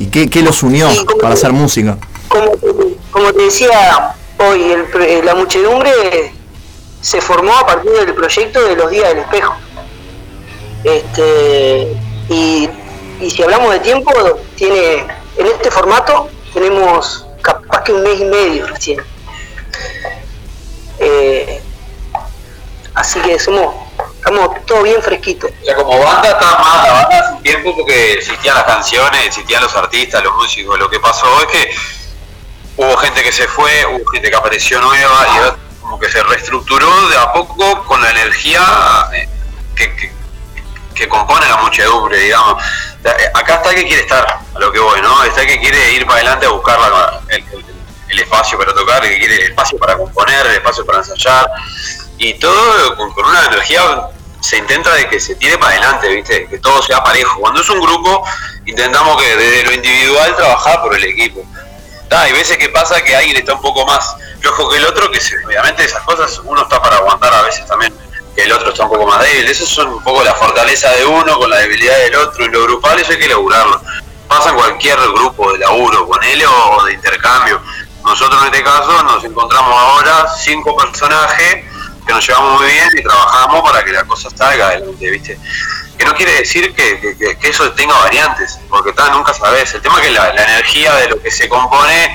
y- 0.00 0.04
y 0.04 0.06
qué, 0.06 0.28
qué 0.28 0.42
los 0.42 0.62
unió 0.62 0.88
para 1.20 1.34
hacer 1.34 1.52
música. 1.52 1.96
como, 2.28 2.50
te- 2.50 2.96
como 3.10 3.32
te 3.32 3.42
decía 3.44 4.14
hoy, 4.38 4.60
el 4.72 5.24
la 5.24 5.34
muchedumbre 5.36 5.90
se 7.02 7.20
formó 7.20 7.54
a 7.58 7.66
partir 7.66 7.92
del 7.92 8.14
proyecto 8.14 8.62
de 8.62 8.76
los 8.76 8.90
días 8.90 9.08
del 9.08 9.18
espejo. 9.18 9.54
Este, 10.84 11.94
y, 12.30 12.68
y 13.20 13.30
si 13.30 13.42
hablamos 13.42 13.72
de 13.72 13.80
tiempo, 13.80 14.10
tiene 14.56 15.06
en 15.36 15.46
este 15.46 15.70
formato 15.70 16.28
tenemos 16.52 17.26
capaz 17.40 17.82
que 17.82 17.92
un 17.92 18.02
mes 18.02 18.20
y 18.20 18.24
medio 18.24 18.66
recién. 18.66 19.02
Eh, 20.98 21.60
así 22.94 23.20
que 23.20 23.38
somos, 23.38 23.74
estamos 24.16 24.64
todo 24.66 24.82
bien 24.82 25.02
fresquito. 25.02 25.46
O 25.46 25.64
sea, 25.64 25.74
como 25.74 25.98
banda 25.98 26.28
está 26.28 26.58
más, 26.58 26.86
la 26.86 26.92
banda 26.92 27.18
hace 27.18 27.32
un 27.34 27.42
tiempo 27.42 27.76
porque 27.76 28.12
existían 28.14 28.54
las 28.54 28.64
canciones, 28.64 29.26
existían 29.26 29.62
los 29.62 29.74
artistas, 29.74 30.22
los 30.22 30.34
músicos. 30.34 30.78
Lo 30.78 30.88
que 30.88 31.00
pasó 31.00 31.26
es 31.40 31.46
que 31.46 31.74
hubo 32.76 32.96
gente 32.98 33.22
que 33.22 33.32
se 33.32 33.48
fue, 33.48 33.86
hubo 33.86 34.06
gente 34.10 34.30
que 34.30 34.36
apareció 34.36 34.80
nueva 34.80 35.26
y 35.34 35.38
otra 35.40 35.58
como 35.92 36.00
que 36.00 36.10
se 36.10 36.22
reestructuró 36.22 37.08
de 37.10 37.18
a 37.18 37.30
poco 37.34 37.84
con 37.84 38.00
la 38.00 38.10
energía 38.12 38.62
eh, 39.12 39.28
que, 39.76 40.10
que, 40.94 41.06
compone 41.06 41.46
la 41.46 41.58
muchedumbre, 41.58 42.18
digamos. 42.18 42.64
Eh, 43.04 43.10
Acá 43.34 43.56
está 43.56 43.70
el 43.70 43.76
que 43.76 43.86
quiere 43.86 44.00
estar, 44.00 44.26
a 44.54 44.58
lo 44.58 44.72
que 44.72 44.78
voy, 44.78 45.02
¿no? 45.02 45.22
Está 45.24 45.42
el 45.42 45.48
que 45.48 45.60
quiere 45.60 45.92
ir 45.92 46.06
para 46.06 46.20
adelante 46.20 46.46
a 46.46 46.48
buscar 46.48 46.78
el 48.08 48.18
espacio 48.18 48.56
para 48.56 48.72
tocar, 48.72 49.04
el 49.04 49.10
que 49.10 49.18
quiere 49.18 49.34
el 49.34 49.50
espacio 49.50 49.78
para 49.78 49.98
componer, 49.98 50.46
el 50.46 50.54
espacio 50.54 50.86
para 50.86 51.00
ensayar, 51.00 51.46
y 52.16 52.32
todo 52.38 52.96
con, 52.96 53.12
con 53.12 53.26
una 53.26 53.44
energía 53.48 53.82
se 54.40 54.56
intenta 54.56 54.94
de 54.94 55.10
que 55.10 55.20
se 55.20 55.34
tire 55.34 55.58
para 55.58 55.72
adelante, 55.72 56.08
¿viste? 56.08 56.46
Que 56.46 56.58
todo 56.58 56.80
sea 56.82 57.04
parejo. 57.04 57.38
Cuando 57.38 57.60
es 57.60 57.68
un 57.68 57.82
grupo, 57.82 58.24
intentamos 58.64 59.20
que 59.20 59.36
desde 59.36 59.64
lo 59.64 59.72
individual 59.74 60.36
trabajar 60.36 60.80
por 60.80 60.96
el 60.96 61.04
equipo. 61.04 61.44
Ta, 62.12 62.22
hay 62.24 62.32
veces 62.32 62.58
que 62.58 62.68
pasa 62.68 63.02
que 63.02 63.16
alguien 63.16 63.38
está 63.38 63.54
un 63.54 63.62
poco 63.62 63.86
más 63.86 64.16
flojo 64.38 64.68
que 64.68 64.76
el 64.76 64.84
otro, 64.84 65.10
que 65.10 65.18
obviamente 65.46 65.82
esas 65.82 66.02
cosas 66.02 66.38
uno 66.44 66.60
está 66.60 66.78
para 66.82 66.96
aguantar 66.96 67.32
a 67.32 67.40
veces 67.40 67.66
también, 67.66 67.94
que 68.36 68.42
el 68.42 68.52
otro 68.52 68.68
está 68.68 68.84
un 68.84 68.90
poco 68.90 69.06
más 69.06 69.22
débil. 69.22 69.46
Eso 69.46 69.64
son 69.64 69.88
un 69.88 70.04
poco 70.04 70.22
la 70.22 70.34
fortaleza 70.34 70.90
de 70.90 71.06
uno 71.06 71.38
con 71.38 71.48
la 71.48 71.56
debilidad 71.60 71.96
del 71.96 72.16
otro. 72.16 72.44
Y 72.44 72.50
lo 72.50 72.64
grupal 72.64 72.98
eso 72.98 73.12
hay 73.12 73.18
que 73.18 73.28
laburarlo. 73.28 73.80
Pasa 74.28 74.50
en 74.50 74.56
cualquier 74.56 74.98
grupo 74.98 75.52
de 75.52 75.60
laburo, 75.60 76.06
con 76.06 76.22
él 76.22 76.44
o 76.44 76.84
de 76.84 76.92
intercambio. 76.92 77.62
Nosotros 78.04 78.42
en 78.42 78.52
este 78.52 78.62
caso 78.62 79.02
nos 79.04 79.24
encontramos 79.24 79.74
ahora 79.74 80.26
cinco 80.38 80.76
personajes 80.76 81.64
que 82.06 82.12
nos 82.12 82.26
llevamos 82.26 82.60
muy 82.60 82.70
bien 82.70 82.88
y 82.94 83.02
trabajamos 83.02 83.62
para 83.62 83.82
que 83.84 83.92
la 83.92 84.04
cosa 84.04 84.28
salga 84.36 84.66
adelante, 84.66 85.10
¿viste? 85.10 85.38
Que 86.02 86.08
no 86.08 86.16
quiere 86.16 86.32
decir 86.32 86.74
que, 86.74 87.38
eso 87.42 87.70
tenga 87.74 87.96
variantes, 87.96 88.58
porque 88.68 88.92
tal, 88.92 89.12
nunca 89.12 89.32
sabes. 89.32 89.72
El 89.72 89.82
tema 89.82 90.00
es 90.00 90.08
que 90.08 90.10
la, 90.10 90.32
la 90.32 90.42
energía 90.42 90.92
de 90.96 91.10
lo 91.10 91.22
que 91.22 91.30
se 91.30 91.48
compone 91.48 92.12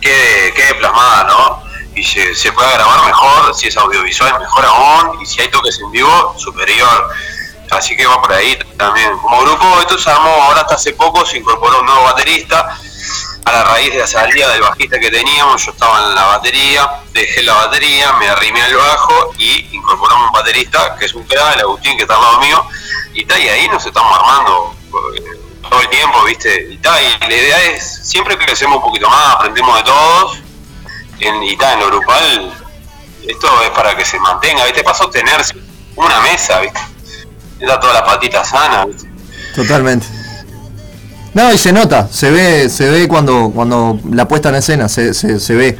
quede, 0.00 0.54
quede 0.54 0.74
plasmada, 0.76 1.24
¿no? 1.24 1.62
Y 1.94 2.02
se, 2.02 2.34
se 2.34 2.50
pueda 2.52 2.72
grabar 2.72 3.04
mejor, 3.04 3.54
si 3.54 3.68
es 3.68 3.76
audiovisual 3.76 4.40
mejor 4.40 4.64
aún, 4.64 5.20
y 5.20 5.26
si 5.26 5.42
hay 5.42 5.48
toques 5.48 5.78
en 5.80 5.90
vivo, 5.90 6.34
superior. 6.38 7.10
Así 7.72 7.94
que 7.94 8.06
va 8.06 8.22
por 8.22 8.32
ahí 8.32 8.58
también. 8.78 9.10
Como 9.18 9.42
grupo, 9.42 9.80
esto 9.82 9.98
se 9.98 10.08
armó, 10.08 10.30
ahora 10.30 10.62
hasta 10.62 10.76
hace 10.76 10.94
poco 10.94 11.26
se 11.26 11.36
incorporó 11.36 11.80
un 11.80 11.84
nuevo 11.84 12.04
baterista, 12.04 12.78
a 13.44 13.52
la 13.52 13.64
raíz 13.64 13.92
de 13.92 13.98
la 13.98 14.06
salida 14.06 14.50
del 14.50 14.62
bajista 14.62 14.98
que 14.98 15.10
teníamos, 15.10 15.62
yo 15.62 15.72
estaba 15.72 16.08
en 16.08 16.14
la 16.14 16.24
batería, 16.24 16.90
dejé 17.12 17.42
la 17.42 17.52
batería, 17.52 18.14
me 18.14 18.30
arrimé 18.30 18.62
al 18.62 18.74
bajo 18.74 19.32
y 19.36 19.76
incorporamos 19.76 20.28
un 20.28 20.32
baterista 20.32 20.96
que 20.98 21.04
es 21.04 21.12
un 21.12 21.24
crack, 21.24 21.56
el 21.56 21.60
Agustín, 21.60 21.98
que 21.98 22.04
está 22.04 22.14
al 22.14 22.22
lado 22.22 22.40
mío, 22.40 22.66
y, 23.20 23.26
y 23.44 23.48
ahí 23.48 23.68
nos 23.68 23.84
estamos 23.84 24.12
armando 24.18 24.74
eh, 25.16 25.22
todo 25.68 25.80
el 25.80 25.88
tiempo, 25.88 26.24
¿viste? 26.26 26.68
Y, 26.72 26.78
ta, 26.78 26.90
y 27.00 27.28
la 27.28 27.36
idea 27.36 27.56
es, 27.72 28.00
siempre 28.02 28.36
crecemos 28.38 28.76
un 28.76 28.82
poquito 28.82 29.08
más, 29.08 29.34
aprendemos 29.36 29.76
de 29.78 29.82
todos, 29.84 30.38
en, 31.20 31.42
y 31.42 31.56
ta, 31.56 31.72
en 31.74 31.80
lo 31.80 31.86
grupal, 31.86 32.52
esto 33.26 33.48
es 33.64 33.70
para 33.70 33.96
que 33.96 34.04
se 34.04 34.18
mantenga, 34.20 34.64
¿viste? 34.64 34.82
Para 34.84 34.96
sostenerse 34.96 35.54
una 35.96 36.20
mesa, 36.20 36.60
¿viste? 36.60 36.80
Está 37.58 37.80
toda 37.80 37.94
la 37.94 38.04
patita 38.04 38.44
sana, 38.44 38.84
¿viste? 38.86 39.08
Totalmente. 39.54 40.06
No, 41.34 41.52
y 41.52 41.58
se 41.58 41.72
nota, 41.72 42.08
se 42.10 42.30
ve, 42.30 42.68
se 42.70 42.88
ve 42.88 43.08
cuando, 43.08 43.50
cuando 43.54 43.98
la 44.10 44.26
puesta 44.26 44.48
en 44.50 44.54
escena, 44.56 44.88
se, 44.88 45.12
se, 45.14 45.38
se 45.40 45.54
ve. 45.54 45.78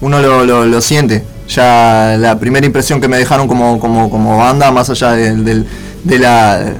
Uno 0.00 0.20
lo, 0.20 0.44
lo, 0.44 0.64
lo 0.64 0.80
siente. 0.80 1.24
Ya 1.48 2.16
la 2.18 2.38
primera 2.38 2.64
impresión 2.66 3.00
que 3.00 3.08
me 3.08 3.16
dejaron 3.18 3.46
como, 3.46 3.78
como, 3.78 4.10
como 4.10 4.38
banda, 4.38 4.70
más 4.70 4.88
allá 4.90 5.12
del- 5.12 5.44
del- 5.44 5.66
de, 6.06 6.18
la, 6.18 6.74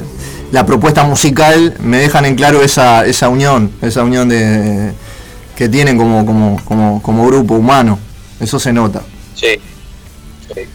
la 0.52 0.66
propuesta 0.66 1.04
musical, 1.04 1.74
me 1.80 1.98
dejan 1.98 2.24
en 2.24 2.36
claro 2.36 2.62
esa, 2.62 3.04
esa 3.04 3.28
unión, 3.28 3.72
esa 3.82 4.02
unión 4.02 4.28
de 4.28 4.92
que 5.56 5.68
tienen 5.68 5.96
como, 5.96 6.24
como, 6.26 7.02
como, 7.02 7.26
grupo 7.26 7.54
humano. 7.54 7.98
Eso 8.38 8.60
se 8.60 8.72
nota. 8.72 9.02
Sí. 9.34 9.58
sí. 10.54 10.68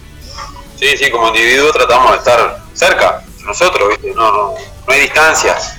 Sí, 0.97 1.11
como 1.11 1.27
individuo 1.27 1.71
tratamos 1.71 2.11
de 2.11 2.17
estar 2.17 2.63
cerca, 2.73 3.23
nosotros, 3.45 3.89
¿viste? 3.89 4.11
No, 4.15 4.31
no, 4.31 4.53
no 4.87 4.93
hay 4.93 5.01
distancias. 5.01 5.75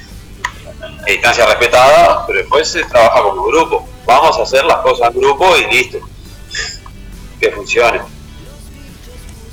Hay 1.05 1.15
distancia 1.15 1.45
respetada, 1.47 2.25
pero 2.27 2.39
después 2.39 2.69
se 2.69 2.85
trabaja 2.85 3.23
como 3.23 3.45
grupo. 3.45 3.89
Vamos 4.07 4.39
a 4.39 4.43
hacer 4.43 4.65
las 4.65 4.79
cosas 4.79 5.13
en 5.13 5.21
grupo 5.21 5.57
y 5.57 5.75
listo. 5.75 5.99
Que 7.41 7.51
funcione. 7.51 8.01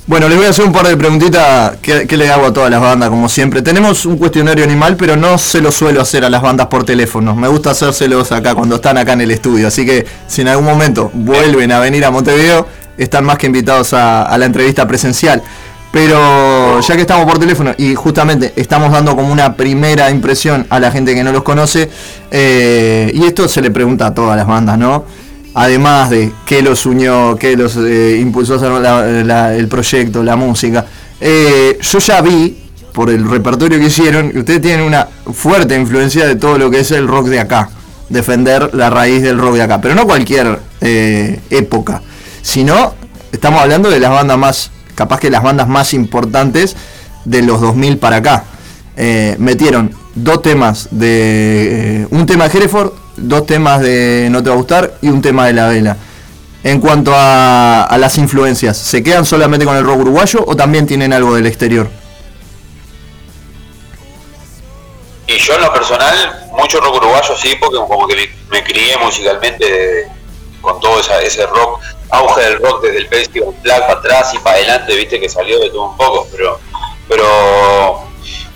Bueno, 0.09 0.27
les 0.27 0.39
voy 0.39 0.47
a 0.47 0.49
hacer 0.49 0.65
un 0.65 0.71
par 0.71 0.87
de 0.87 0.97
preguntitas 0.97 1.77
que, 1.83 2.17
le 2.17 2.31
hago 2.31 2.47
a 2.47 2.51
todas 2.51 2.71
las 2.71 2.81
bandas, 2.81 3.11
como 3.11 3.29
siempre. 3.29 3.61
Tenemos 3.61 4.07
un 4.07 4.17
cuestionario 4.17 4.63
animal, 4.63 4.95
pero 4.97 5.15
no 5.15 5.37
se 5.37 5.61
lo 5.61 5.71
suelo 5.71 6.01
hacer 6.01 6.25
a 6.25 6.31
las 6.31 6.41
bandas 6.41 6.65
por 6.65 6.83
teléfono. 6.83 7.35
Me 7.35 7.47
gusta 7.47 7.69
hacérselos 7.69 8.31
acá 8.31 8.55
cuando 8.55 8.77
están 8.77 8.97
acá 8.97 9.13
en 9.13 9.21
el 9.21 9.29
estudio. 9.29 9.67
Así 9.67 9.85
que 9.85 10.07
si 10.25 10.41
en 10.41 10.47
algún 10.47 10.65
momento 10.65 11.11
vuelven 11.13 11.71
a 11.71 11.79
venir 11.79 12.03
a 12.05 12.09
Montevideo, 12.09 12.65
están 12.97 13.23
más 13.23 13.37
que 13.37 13.45
invitados 13.45 13.93
a, 13.93 14.23
a 14.23 14.35
la 14.39 14.45
entrevista 14.45 14.87
presencial. 14.87 15.43
Pero 15.91 16.79
ya 16.79 16.95
que 16.95 17.01
estamos 17.01 17.27
por 17.27 17.37
teléfono 17.37 17.75
y 17.77 17.93
justamente 17.93 18.53
estamos 18.55 18.91
dando 18.91 19.15
como 19.15 19.31
una 19.31 19.55
primera 19.55 20.09
impresión 20.09 20.65
a 20.71 20.79
la 20.79 20.89
gente 20.89 21.13
que 21.13 21.23
no 21.23 21.31
los 21.31 21.43
conoce, 21.43 21.87
eh, 22.31 23.11
y 23.13 23.25
esto 23.25 23.47
se 23.47 23.61
le 23.61 23.69
pregunta 23.69 24.07
a 24.07 24.13
todas 24.15 24.35
las 24.35 24.47
bandas, 24.47 24.75
¿no? 24.79 25.05
Además 25.53 26.09
de 26.09 26.31
qué 26.45 26.61
los 26.61 26.85
unió, 26.85 27.37
qué 27.39 27.55
los 27.55 27.75
eh, 27.77 28.17
impulsó 28.21 28.55
el 28.55 29.67
proyecto, 29.67 30.23
la 30.23 30.35
música. 30.35 30.85
Eh, 31.19 31.77
yo 31.81 31.99
ya 31.99 32.21
vi, 32.21 32.57
por 32.93 33.09
el 33.09 33.29
repertorio 33.29 33.79
que 33.79 33.85
hicieron, 33.85 34.31
que 34.31 34.39
ustedes 34.39 34.61
tienen 34.61 34.85
una 34.85 35.07
fuerte 35.33 35.75
influencia 35.75 36.27
de 36.27 36.35
todo 36.35 36.57
lo 36.57 36.69
que 36.69 36.79
es 36.79 36.91
el 36.91 37.07
rock 37.07 37.27
de 37.27 37.39
acá, 37.39 37.69
defender 38.09 38.73
la 38.73 38.89
raíz 38.89 39.21
del 39.21 39.37
rock 39.37 39.55
de 39.55 39.61
acá, 39.63 39.81
pero 39.81 39.95
no 39.95 40.05
cualquier 40.05 40.59
eh, 40.81 41.39
época, 41.49 42.01
sino 42.41 42.93
estamos 43.31 43.61
hablando 43.61 43.89
de 43.89 43.99
las 43.99 44.11
bandas 44.11 44.37
más, 44.37 44.71
capaz 44.95 45.19
que 45.19 45.29
las 45.29 45.43
bandas 45.43 45.67
más 45.67 45.93
importantes 45.93 46.75
de 47.25 47.41
los 47.41 47.61
2000 47.61 47.97
para 47.97 48.17
acá. 48.17 48.43
Metieron 49.37 49.95
dos 50.13 50.41
temas 50.41 50.89
de. 50.91 52.05
un 52.11 52.25
tema 52.25 52.47
de 52.47 52.57
Hereford, 52.57 52.91
dos 53.21 53.45
temas 53.45 53.81
de 53.81 54.27
No 54.31 54.43
Te 54.43 54.49
Va 54.49 54.55
a 54.55 54.57
Gustar 54.57 54.93
y 55.01 55.09
un 55.09 55.21
tema 55.21 55.47
de 55.47 55.53
La 55.53 55.67
Vela. 55.67 55.97
En 56.63 56.81
cuanto 56.81 57.13
a, 57.15 57.83
a 57.83 57.97
las 57.97 58.17
influencias, 58.17 58.77
¿se 58.77 59.01
quedan 59.01 59.25
solamente 59.25 59.65
con 59.65 59.77
el 59.77 59.83
rock 59.83 59.99
uruguayo 59.99 60.43
o 60.45 60.55
también 60.55 60.85
tienen 60.85 61.13
algo 61.13 61.35
del 61.35 61.47
exterior? 61.47 61.89
Y 65.27 65.37
yo 65.37 65.53
en 65.55 65.61
lo 65.61 65.71
personal, 65.71 66.47
mucho 66.51 66.81
rock 66.81 66.95
uruguayo 66.95 67.35
sí, 67.37 67.55
porque 67.59 67.77
como 67.77 68.07
que 68.07 68.29
me, 68.49 68.63
crié 68.63 68.97
musicalmente 68.97 70.07
con 70.59 70.79
todo 70.79 70.99
ese 70.99 71.45
rock, 71.45 71.79
auge 72.09 72.41
del 72.41 72.59
rock 72.59 72.83
desde 72.83 72.97
el 72.97 73.07
Festival 73.07 73.53
Black 73.61 73.81
para 73.87 73.99
atrás 73.99 74.33
y 74.33 74.39
para 74.39 74.57
adelante, 74.57 74.95
viste 74.95 75.19
que 75.19 75.29
salió 75.29 75.59
de 75.59 75.69
todo 75.69 75.91
un 75.91 75.97
poco, 75.97 76.27
pero 76.31 76.59
pero, 77.09 78.03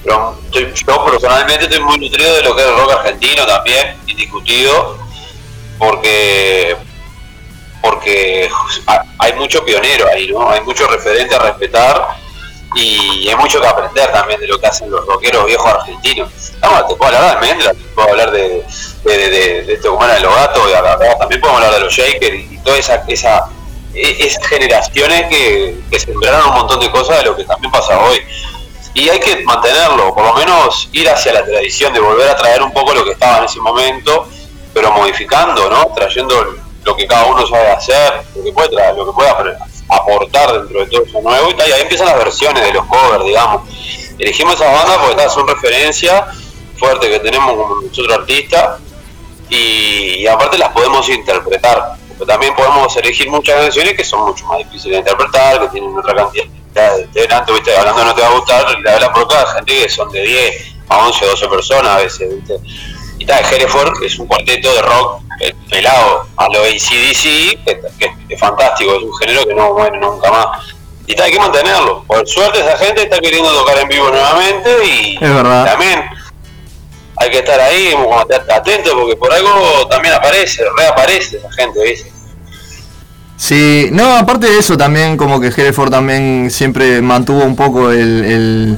yo 0.06 1.06
personalmente 1.06 1.66
estoy 1.66 1.80
muy 1.82 1.98
nutrido 2.00 2.36
de 2.36 2.44
lo 2.44 2.56
que 2.56 2.62
es 2.62 2.68
el 2.68 2.76
rock 2.78 2.92
argentino 2.94 3.46
también, 3.46 3.96
indiscutido, 4.08 4.98
porque 5.78 6.76
porque 7.82 8.50
ha- 8.88 9.04
hay 9.20 9.34
mucho 9.34 9.64
pionero 9.66 10.08
ahí, 10.08 10.28
¿no? 10.32 10.50
Hay 10.50 10.62
mucho 10.62 10.88
referente 10.88 11.36
a 11.36 11.40
respetar 11.40 12.08
y 12.76 13.28
hay 13.28 13.36
mucho 13.36 13.60
que 13.62 13.68
aprender 13.68 14.10
también 14.12 14.40
de 14.40 14.48
lo 14.48 14.60
que 14.60 14.68
hacen 14.68 14.90
los 14.90 15.06
rockeros 15.06 15.46
viejos 15.46 15.70
argentinos. 15.72 16.30
No, 16.62 16.86
te 16.88 16.96
puedo 16.96 17.16
hablar 17.16 17.40
de 17.42 17.46
Mendra, 17.48 17.72
te 17.74 17.80
puedo 17.94 18.10
hablar 18.10 18.32
de, 18.32 18.64
de, 19.04 19.18
de, 19.18 19.30
de, 19.30 19.64
de 19.64 19.80
como 19.82 20.04
era 20.06 20.14
de 20.16 20.22
los 20.22 20.34
gatos, 20.34 20.62
también 21.20 21.42
podemos 21.42 21.62
hablar 21.62 21.74
de 21.80 21.86
los 21.86 21.94
Shakers 21.94 22.36
y, 22.36 22.56
y 22.56 22.58
toda 22.64 22.78
esa 22.78 23.04
e- 23.94 24.26
esas 24.26 24.48
generaciones 24.48 25.28
que, 25.30 25.78
que 25.92 26.00
sembraron 26.00 26.48
un 26.50 26.54
montón 26.56 26.80
de 26.80 26.90
cosas 26.90 27.18
de 27.20 27.26
lo 27.26 27.36
que 27.36 27.44
también 27.44 27.70
pasa 27.72 28.00
hoy. 28.00 28.20
Y 28.96 29.10
hay 29.10 29.20
que 29.20 29.44
mantenerlo, 29.44 30.14
por 30.14 30.24
lo 30.24 30.34
menos 30.36 30.88
ir 30.92 31.10
hacia 31.10 31.34
la 31.34 31.44
tradición 31.44 31.94
de 31.94 32.00
volver 32.00 32.30
a 32.30 32.36
traer 32.36 32.62
un 32.62 32.72
poco 32.72 32.94
lo 32.94 33.04
que 33.04 33.12
estaba 33.12 33.40
en 33.40 33.46
ese 33.46 33.60
momento, 33.60 34.28
pero 34.74 34.92
modificando, 34.92 35.70
¿no? 35.70 35.88
Trayendo 35.96 36.56
lo 36.84 36.96
que 36.96 37.08
cada 37.08 37.26
uno 37.26 37.46
sabe 37.48 37.72
hacer, 37.72 38.22
lo 38.36 38.44
que 38.44 38.52
puede 38.52 38.70
traer, 38.70 38.96
lo 38.96 39.06
que 39.08 39.12
puede 39.14 39.30
apre- 39.30 39.58
aportar 39.90 40.54
dentro 40.54 40.80
de 40.80 40.86
todo 40.88 41.04
eso 41.06 41.22
nuevo 41.22 41.50
y 41.50 41.54
tal. 41.56 41.70
Y 41.70 41.72
ahí 41.72 41.82
empiezan 41.82 42.08
las 42.08 42.18
versiones 42.18 42.64
de 42.64 42.72
los 42.74 42.86
covers, 42.86 43.26
digamos. 43.26 43.64
Elegimos 44.20 44.54
esas 44.56 44.72
bandas 44.72 44.98
porque 44.98 45.16
tal, 45.16 45.30
son 45.30 45.48
referencia 45.48 46.28
fuerte 46.78 47.10
que 47.10 47.20
tenemos 47.20 47.52
como 47.56 47.82
nosotros 47.82 48.16
artistas 48.16 48.80
y, 49.50 50.18
y 50.20 50.28
aparte 50.28 50.58
las 50.58 50.70
podemos 50.70 51.10
interpretar. 51.10 51.96
Porque 52.18 52.32
también 52.32 52.56
podemos 52.56 52.96
elegir 52.98 53.28
muchas 53.30 53.56
canciones 53.56 53.96
que 53.96 54.04
son 54.04 54.22
mucho 54.22 54.46
más 54.46 54.60
difíciles 54.60 54.92
de 54.92 54.98
interpretar, 55.00 55.62
que 55.62 55.68
tienen 55.70 55.98
otra 55.98 56.14
cantidad 56.14 56.46
viste, 57.54 57.78
hablando 57.78 58.04
no 58.04 58.16
te 58.16 58.22
va 58.22 58.28
a 58.28 58.32
gustar, 58.32 58.80
la 58.80 58.92
verdad 58.94 59.12
por 59.14 59.28
cada 59.28 59.54
gente 59.56 59.84
que 59.84 59.90
son 59.90 60.12
de 60.12 60.22
10 60.22 60.76
a 60.90 60.98
11 61.08 61.26
o 61.26 61.30
12 61.30 61.48
personas 61.48 61.92
a 61.92 61.98
veces, 61.98 62.30
viste. 62.36 62.58
Y 63.20 63.26
tal, 63.26 63.44
Hereford 63.46 64.04
es 64.04 64.18
un 64.20 64.28
cuarteto 64.28 64.74
de 64.74 64.82
rock 64.82 65.22
pelado 65.70 66.28
a 66.36 66.48
lo 66.50 66.60
ACDC, 66.64 67.64
que, 67.64 67.82
que 68.00 68.14
es 68.30 68.40
fantástico, 68.40 68.96
es 68.96 69.04
un 69.04 69.16
género 69.18 69.46
que 69.46 69.54
no 69.54 69.74
muere 69.74 69.98
nunca 70.00 70.32
más. 70.32 70.48
Y 71.06 71.16
tal, 71.16 71.26
hay 71.26 71.32
que 71.34 71.40
mantenerlo. 71.40 72.04
Por 72.04 72.28
suerte 72.28 72.60
esa 72.60 72.78
gente 72.78 73.04
está 73.04 73.20
queriendo 73.20 73.52
tocar 73.54 73.78
en 73.78 73.88
vivo 73.88 74.10
nuevamente 74.10 74.86
y 74.86 75.16
Es 75.16 75.34
verdad. 75.34 75.66
también 75.66 76.04
hay 77.18 77.30
que 77.30 77.40
estar 77.40 77.60
ahí 77.60 77.92
como 77.94 78.20
atento 78.20 78.98
porque 78.98 79.16
por 79.16 79.32
algo 79.32 79.88
también 79.88 80.14
aparece, 80.14 80.64
reaparece 80.78 81.38
esa 81.38 81.52
gente, 81.52 81.82
¿viste? 81.84 82.12
Sí, 83.44 83.90
no, 83.92 84.16
aparte 84.16 84.48
de 84.50 84.58
eso 84.58 84.78
también 84.78 85.18
como 85.18 85.38
que 85.42 85.48
Hereford 85.48 85.92
también 85.92 86.48
siempre 86.50 87.02
mantuvo 87.02 87.44
un 87.44 87.58
poco 87.58 87.92
el, 87.92 88.78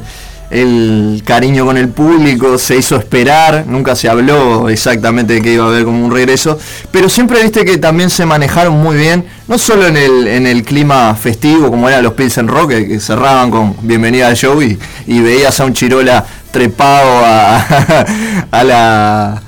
el, 0.50 1.22
cariño 1.24 1.68
con 1.68 1.78
el 1.78 1.90
público, 1.90 2.58
se 2.58 2.76
hizo 2.76 2.96
esperar, 2.96 3.66
nunca 3.68 3.96
se 3.96 4.10
habló 4.10 4.68
exactamente 4.68 5.34
de 5.34 5.44
que 5.44 5.54
iba 5.54 5.66
a 5.66 5.68
haber 5.68 5.84
como 5.84 6.04
un 6.04 6.12
regreso, 6.12 6.58
pero 6.90 7.10
siempre 7.10 7.44
viste 7.44 7.64
que 7.64 7.78
también 7.78 8.10
se 8.10 8.26
manejaron 8.26 8.82
muy 8.82 8.98
bien, 8.98 9.24
no 9.48 9.60
solo 9.60 9.86
en 9.86 9.98
el, 9.98 10.28
en 10.28 10.48
el 10.48 10.64
clima 10.64 11.14
festivo, 11.14 11.70
como 11.70 11.88
eran 11.88 12.02
los 12.02 12.14
Pilsen 12.14 12.48
Rock, 12.48 12.72
que, 12.72 12.88
que 12.88 13.00
cerraban 13.00 13.52
con 13.52 13.76
bienvenida 13.84 14.30
al 14.30 14.36
show 14.36 14.60
y, 14.64 14.80
y 15.06 15.22
veías 15.22 15.60
a 15.60 15.66
un 15.66 15.74
Chirola 15.74 16.26
trepado 16.50 17.24
a, 17.24 18.46
a 18.50 18.64
la 18.64 19.45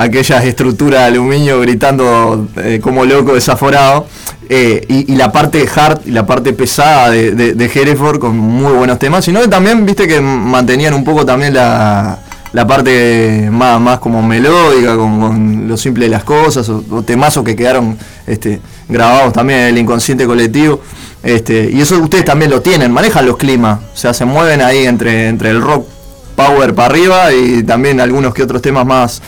aquellas 0.00 0.44
estructuras 0.44 1.00
de 1.00 1.06
aluminio 1.06 1.60
gritando 1.60 2.48
eh, 2.56 2.80
como 2.82 3.04
loco 3.04 3.34
desaforado. 3.34 4.06
Eh, 4.48 4.84
y, 4.88 5.14
la 5.14 5.30
parte 5.30 5.64
hard 5.72 6.00
y 6.06 6.10
la 6.10 6.26
parte 6.26 6.52
pesada 6.52 7.10
de, 7.10 7.32
de, 7.32 7.54
de 7.54 7.64
Hereford 7.72 8.18
con 8.18 8.36
muy 8.36 8.72
buenos 8.72 8.98
temas 8.98 9.24
sino 9.24 9.40
que 9.40 9.46
también 9.46 9.86
viste 9.86 10.08
que 10.08 10.20
mantenían 10.20 10.92
un 10.92 11.04
poco 11.04 11.24
también 11.24 11.54
la, 11.54 12.18
la 12.52 12.66
parte 12.66 13.48
más, 13.52 13.80
más 13.80 14.00
como 14.00 14.22
melódica 14.22 14.96
con, 14.96 15.20
con 15.20 15.68
lo 15.68 15.76
simple 15.76 16.06
de 16.06 16.10
las 16.10 16.24
cosas 16.24 16.68
o, 16.68 16.82
o 16.90 17.02
temazos 17.02 17.44
que 17.44 17.54
quedaron 17.54 17.96
este, 18.26 18.60
grabados 18.88 19.32
también 19.32 19.60
en 19.60 19.66
el 19.66 19.78
inconsciente 19.78 20.26
colectivo. 20.26 20.80
Este, 21.22 21.70
y 21.72 21.80
eso 21.80 22.00
ustedes 22.00 22.24
también 22.24 22.50
lo 22.50 22.60
tienen 22.60 22.90
manejan 22.90 23.26
los 23.26 23.36
climas 23.36 23.78
o 23.92 23.96
sea 23.96 24.14
se 24.14 24.24
mueven 24.24 24.62
ahí 24.62 24.86
entre, 24.86 25.28
entre 25.28 25.50
el 25.50 25.60
rock 25.60 25.86
power 26.34 26.74
para 26.74 26.86
arriba 26.86 27.32
y 27.32 27.62
también 27.62 28.00
algunos 28.00 28.32
que 28.32 28.42
otros 28.42 28.62
temas 28.62 28.86
más 28.86 29.20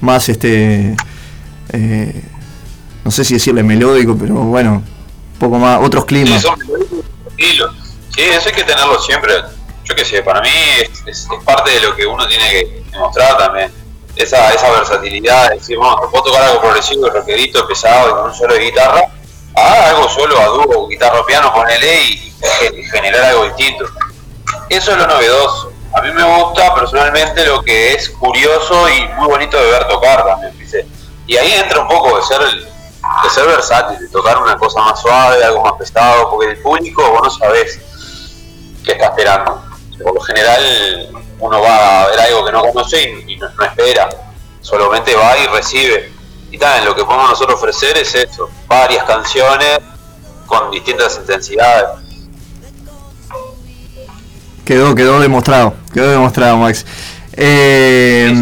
más 0.00 0.28
este 0.28 0.96
eh, 1.72 2.22
no 3.04 3.10
sé 3.10 3.24
si 3.24 3.34
decirle 3.34 3.62
melódico 3.62 4.16
pero 4.18 4.34
bueno 4.34 4.82
un 5.32 5.38
poco 5.38 5.58
más 5.58 5.80
otros 5.82 6.02
Sí, 6.02 6.08
climas 6.08 6.42
son. 6.42 6.58
Sí, 7.38 8.22
eso 8.22 8.48
hay 8.48 8.54
que 8.54 8.64
tenerlo 8.64 8.98
siempre. 9.00 9.32
Yo 9.84 9.94
qué 9.94 10.04
sé, 10.04 10.22
para 10.22 10.40
mí 10.42 10.48
es, 10.82 10.90
es- 11.06 11.28
es 11.30 11.44
parte 11.44 11.70
de 11.70 11.80
lo 11.80 11.96
que 11.96 12.04
uno 12.06 12.26
tiene 12.28 12.50
que 12.50 12.82
demostrar 12.92 13.38
también. 13.38 13.72
Esa, 14.16 14.52
esa 14.52 14.70
versatilidad, 14.72 15.50
decir, 15.50 15.78
bueno, 15.78 15.96
puedo 16.10 16.24
tocar 16.24 16.42
algo 16.42 16.60
progresivo, 16.60 17.08
rockerito, 17.08 17.66
pesado 17.66 18.08
y 18.08 18.12
con 18.12 18.24
un 18.30 18.34
solo 18.34 18.54
de 18.54 18.60
guitarra, 18.64 19.02
a 19.56 19.88
algo 19.90 20.08
solo 20.10 20.38
a 20.38 20.46
dúo, 20.46 20.88
guitarra 20.88 21.20
o 21.20 21.24
piano, 21.26 21.52
ponele 21.54 22.02
y, 22.04 22.32
y 22.76 22.82
generar 22.84 23.22
algo 23.22 23.44
distinto. 23.46 23.86
Eso 24.68 24.90
es 24.92 24.98
lo 24.98 25.06
novedoso. 25.06 25.69
A 25.92 26.00
mí 26.02 26.12
me 26.12 26.22
gusta 26.22 26.74
personalmente 26.74 27.44
lo 27.46 27.62
que 27.62 27.94
es 27.94 28.10
curioso 28.10 28.88
y 28.88 29.08
muy 29.18 29.28
bonito 29.28 29.56
de 29.56 29.70
ver 29.70 29.88
tocar 29.88 30.24
también, 30.24 30.56
¿viste? 30.56 30.86
Y 31.26 31.36
ahí 31.36 31.52
entra 31.52 31.80
un 31.80 31.88
poco 31.88 32.16
de 32.16 32.22
ser, 32.22 32.40
de 32.40 33.30
ser 33.30 33.46
versátil, 33.46 33.98
de 33.98 34.08
tocar 34.08 34.38
una 34.38 34.56
cosa 34.56 34.80
más 34.80 35.00
suave, 35.00 35.42
algo 35.42 35.64
más 35.64 35.74
pesado, 35.74 36.30
porque 36.30 36.52
el 36.52 36.58
público 36.62 37.02
vos 37.10 37.22
no 37.24 37.30
sabés 37.30 37.80
qué 38.84 38.92
está 38.92 39.06
esperando. 39.06 39.62
Por 40.02 40.14
lo 40.14 40.20
general 40.20 41.24
uno 41.40 41.60
va 41.60 42.02
a 42.02 42.06
ver 42.08 42.20
algo 42.20 42.44
que 42.44 42.52
no 42.52 42.62
conoce 42.62 43.02
y, 43.02 43.32
y 43.32 43.36
no, 43.36 43.48
no 43.50 43.64
espera, 43.64 44.08
solamente 44.60 45.14
va 45.16 45.36
y 45.38 45.46
recibe. 45.48 46.12
Y 46.52 46.58
también 46.58 46.84
lo 46.84 46.94
que 46.94 47.04
podemos 47.04 47.30
nosotros 47.30 47.56
ofrecer 47.56 47.96
es 47.98 48.14
eso, 48.14 48.48
varias 48.66 49.04
canciones 49.04 49.80
con 50.46 50.70
distintas 50.70 51.16
intensidades. 51.16 52.09
Quedó, 54.70 54.94
quedó 54.94 55.18
demostrado, 55.18 55.74
quedó 55.92 56.12
demostrado, 56.12 56.56
Max. 56.56 56.86
Eh, 57.32 58.32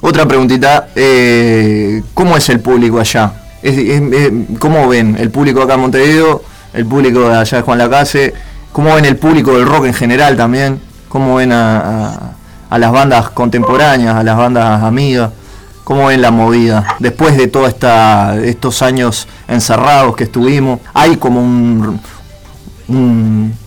otra 0.00 0.24
preguntita, 0.26 0.88
eh, 0.96 2.02
¿cómo 2.14 2.34
es 2.38 2.48
el 2.48 2.60
público 2.60 2.98
allá? 2.98 3.30
Es- 3.62 3.76
es- 3.76 4.00
es- 4.10 4.32
¿Cómo 4.58 4.88
ven 4.88 5.18
el 5.20 5.30
público 5.30 5.60
acá 5.60 5.74
en 5.74 5.80
Montevideo, 5.80 6.42
el 6.72 6.86
público 6.86 7.28
de 7.28 7.36
allá 7.36 7.58
de 7.58 7.62
Juan 7.62 7.76
Lacase? 7.76 8.32
¿Cómo 8.72 8.94
ven 8.94 9.04
el 9.04 9.18
público 9.18 9.52
del 9.52 9.66
rock 9.66 9.84
en 9.84 9.92
general 9.92 10.34
también? 10.34 10.80
¿Cómo 11.10 11.34
ven 11.34 11.52
a, 11.52 11.76
a- 12.08 12.32
a 12.70 12.78
las 12.78 12.90
bandas 12.90 13.28
contemporáneas, 13.28 14.14
a 14.16 14.22
las 14.22 14.38
bandas 14.38 14.82
amigas? 14.82 15.28
¿Cómo 15.84 16.06
ven 16.06 16.22
la 16.22 16.30
movida? 16.30 16.86
Después 17.00 17.36
de 17.36 17.48
todos 17.48 17.74
estos 18.44 18.80
años 18.80 19.28
encerrados 19.46 20.16
que 20.16 20.24
estuvimos, 20.24 20.80
hay 20.94 21.18
como 21.18 21.42
un, 21.42 22.00
un, 22.88 23.59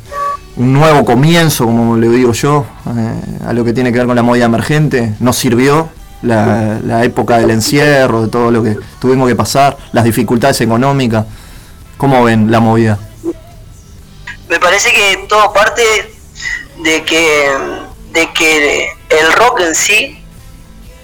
un 0.55 0.73
nuevo 0.73 1.03
comienzo, 1.05 1.65
como 1.65 1.97
le 1.97 2.09
digo 2.09 2.33
yo, 2.33 2.65
eh, 2.95 3.45
a 3.47 3.53
lo 3.53 3.63
que 3.63 3.73
tiene 3.73 3.91
que 3.91 3.97
ver 3.97 4.07
con 4.07 4.15
la 4.15 4.23
movida 4.23 4.45
emergente. 4.45 5.13
Nos 5.19 5.37
sirvió 5.37 5.89
la, 6.21 6.79
la 6.83 7.03
época 7.03 7.37
del 7.37 7.51
encierro, 7.51 8.23
de 8.23 8.27
todo 8.27 8.51
lo 8.51 8.63
que 8.63 8.77
tuvimos 8.99 9.27
que 9.27 9.35
pasar, 9.35 9.77
las 9.91 10.03
dificultades 10.03 10.59
económicas. 10.61 11.25
¿Cómo 11.97 12.23
ven 12.23 12.51
la 12.51 12.59
movida? 12.59 12.99
me 14.53 14.59
parece 14.59 14.91
que 14.91 15.25
todo 15.27 15.51
parte 15.51 15.81
de 16.83 17.03
que 17.03 17.51
de 18.11 18.31
que 18.33 18.87
el 19.09 19.33
rock 19.33 19.61
en 19.61 19.73
sí 19.73 20.23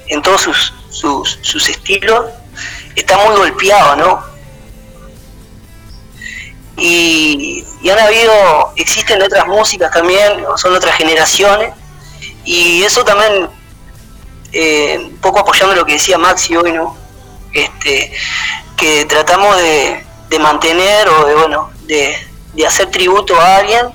en 0.05 0.21
todos 0.21 0.41
sus, 0.41 0.73
sus, 0.91 1.39
sus 1.41 1.67
estilos 1.67 2.25
está 2.95 3.17
muy 3.25 3.35
golpeado 3.37 3.95
no 3.95 4.23
y, 6.79 7.63
y 7.81 7.89
han 7.89 7.99
habido 7.99 8.33
existen 8.75 9.21
otras 9.21 9.45
músicas 9.47 9.91
también 9.91 10.43
son 10.57 10.75
otras 10.75 10.95
generaciones. 10.95 11.73
Y 12.45 12.83
eso 12.83 13.03
también 13.03 13.49
eh, 14.51 14.97
un 15.11 15.17
poco 15.17 15.39
apoyando 15.39 15.75
lo 15.75 15.85
que 15.85 15.93
decía 15.93 16.17
Maxi 16.17 16.55
hoy 16.55 16.71
no 16.71 16.95
este 17.53 18.11
que 18.77 19.05
tratamos 19.05 19.57
de, 19.57 20.03
de 20.29 20.39
mantener 20.39 21.07
o 21.09 21.25
de 21.25 21.35
bueno 21.35 21.69
de, 21.85 22.15
de 22.53 22.65
hacer 22.67 22.89
tributo 22.89 23.39
a 23.39 23.57
alguien 23.57 23.87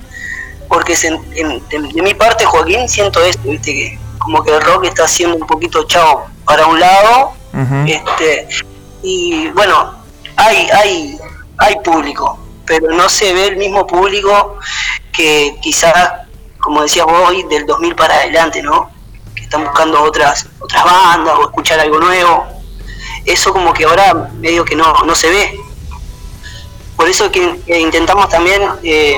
porque 0.69 0.95
se- 0.95 1.07
en- 1.07 1.63
de, 1.69 1.79
de 1.93 2.01
mi 2.01 2.13
parte 2.13 2.45
Joaquín 2.45 2.87
siento 2.87 3.21
esto 3.23 3.49
viste 3.49 3.73
que 3.73 3.99
como 4.19 4.43
que 4.43 4.51
el 4.51 4.61
rock 4.61 4.85
está 4.85 5.05
haciendo 5.05 5.35
un 5.37 5.47
poquito 5.47 5.83
chao 5.87 6.25
para 6.45 6.65
un 6.67 6.79
lado 6.79 7.33
este 7.87 8.47
y 9.03 9.47
bueno 9.49 9.93
hay 10.37 10.67
hay 10.71 11.17
hay 11.57 11.75
público 11.83 12.37
pero 12.65 12.91
no 12.91 13.09
se 13.09 13.33
ve 13.33 13.47
el 13.47 13.57
mismo 13.57 13.85
público 13.87 14.57
que 15.11 15.55
quizás 15.61 15.93
como 16.59 16.81
decías 16.81 17.05
vos 17.05 17.29
hoy 17.29 17.43
del 17.43 17.65
2000 17.65 17.95
para 17.95 18.15
adelante 18.15 18.61
no 18.63 18.89
que 19.35 19.43
están 19.43 19.63
buscando 19.63 20.01
otras 20.01 20.47
otras 20.59 20.83
bandas 20.83 21.35
o 21.37 21.43
escuchar 21.43 21.79
algo 21.79 21.99
nuevo. 21.99 22.45
Eso 23.25 23.51
como 23.53 23.73
que 23.73 23.85
ahora 23.85 24.29
medio 24.39 24.63
que 24.65 24.75
no 24.75 24.93
no 25.05 25.15
se 25.15 25.29
ve. 25.29 25.59
Por 26.95 27.07
eso 27.09 27.29
que 27.31 27.59
intentamos 27.67 28.29
también 28.29 28.61
eh, 28.83 29.17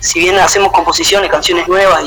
si 0.00 0.20
bien 0.20 0.36
hacemos 0.38 0.70
composiciones 0.72 1.30
canciones 1.30 1.66
nuevas 1.66 2.04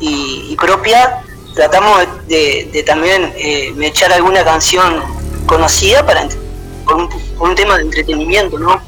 y, 0.00 0.46
y- 0.50 0.56
propias 0.56 1.08
tratamos 1.54 2.02
de, 2.26 2.68
de 2.72 2.82
también 2.82 3.32
eh, 3.36 3.72
echar 3.82 4.12
alguna 4.12 4.44
canción 4.44 5.02
conocida 5.46 6.04
para 6.04 6.22
un, 6.22 7.08
por 7.38 7.48
un 7.48 7.54
tema 7.54 7.76
de 7.76 7.82
entretenimiento 7.82 8.58
no 8.58 8.80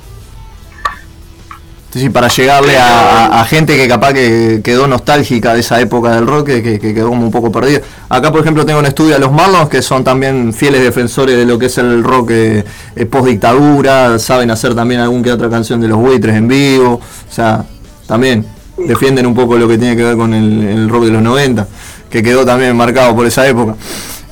Sí, 1.96 2.02
sí, 2.02 2.10
para 2.10 2.28
llegarle 2.28 2.76
a, 2.76 3.42
gente 3.48 3.74
que 3.74 3.88
capaz 3.88 4.12
que 4.12 4.60
quedó 4.62 4.86
nostálgica 4.86 5.54
de 5.54 5.60
esa 5.60 5.80
época 5.80 6.10
del 6.14 6.26
rock, 6.26 6.44
que, 6.48 6.62
que- 6.62 6.78
que 6.78 6.92
quedó 6.92 7.08
como 7.08 7.22
un 7.24 7.30
poco 7.30 7.50
perdida. 7.50 7.80
Acá, 8.10 8.30
por 8.30 8.42
ejemplo, 8.42 8.66
tengo 8.66 8.80
en 8.80 8.86
estudio 8.86 9.16
a 9.16 9.18
los 9.18 9.32
Marlons, 9.32 9.70
que 9.70 9.80
son 9.80 10.04
también 10.04 10.52
fieles 10.52 10.82
defensores 10.82 11.34
de 11.38 11.46
lo 11.46 11.58
que 11.58 11.66
es 11.66 11.78
el 11.78 12.04
rock 12.04 12.32
eh, 12.32 12.64
eh, 12.96 13.06
post-dictadura, 13.06 14.18
saben 14.18 14.50
hacer 14.50 14.74
también 14.74 15.00
algún 15.00 15.22
que 15.22 15.32
otra 15.32 15.48
canción 15.48 15.80
de 15.80 15.88
los 15.88 15.96
buitres 15.96 16.36
en 16.36 16.46
vivo, 16.48 17.00
o 17.00 17.32
sea, 17.34 17.64
también 18.06 18.44
defienden 18.76 19.24
un 19.24 19.34
poco 19.34 19.56
lo 19.56 19.66
que 19.66 19.78
tiene 19.78 19.96
que 19.96 20.02
ver 20.02 20.18
con 20.18 20.34
el 20.34 20.90
rock 20.90 21.04
de 21.04 21.12
los 21.12 21.22
90, 21.22 21.66
que 22.10 22.22
quedó 22.22 22.44
también 22.44 22.76
marcado 22.76 23.16
por 23.16 23.24
esa 23.24 23.48
época. 23.48 23.74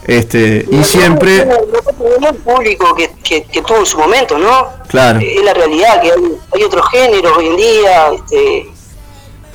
Este, 0.06 0.66
y 0.70 0.84
siempre, 0.84 1.42
el 1.42 2.34
público 2.36 2.94
que, 2.94 3.10
que, 3.22 3.44
que 3.44 3.62
tuvo 3.62 3.78
en 3.78 3.86
su 3.86 3.96
momento 3.96 4.36
no 4.38 4.68
claro. 4.86 5.18
es 5.18 5.42
la 5.42 5.54
realidad 5.54 6.02
que 6.02 6.12
hay, 6.12 6.38
hay 6.52 6.62
otros 6.62 6.86
géneros 6.90 7.38
hoy 7.38 7.46
en 7.46 7.56
día 7.56 8.12
este 8.14 8.68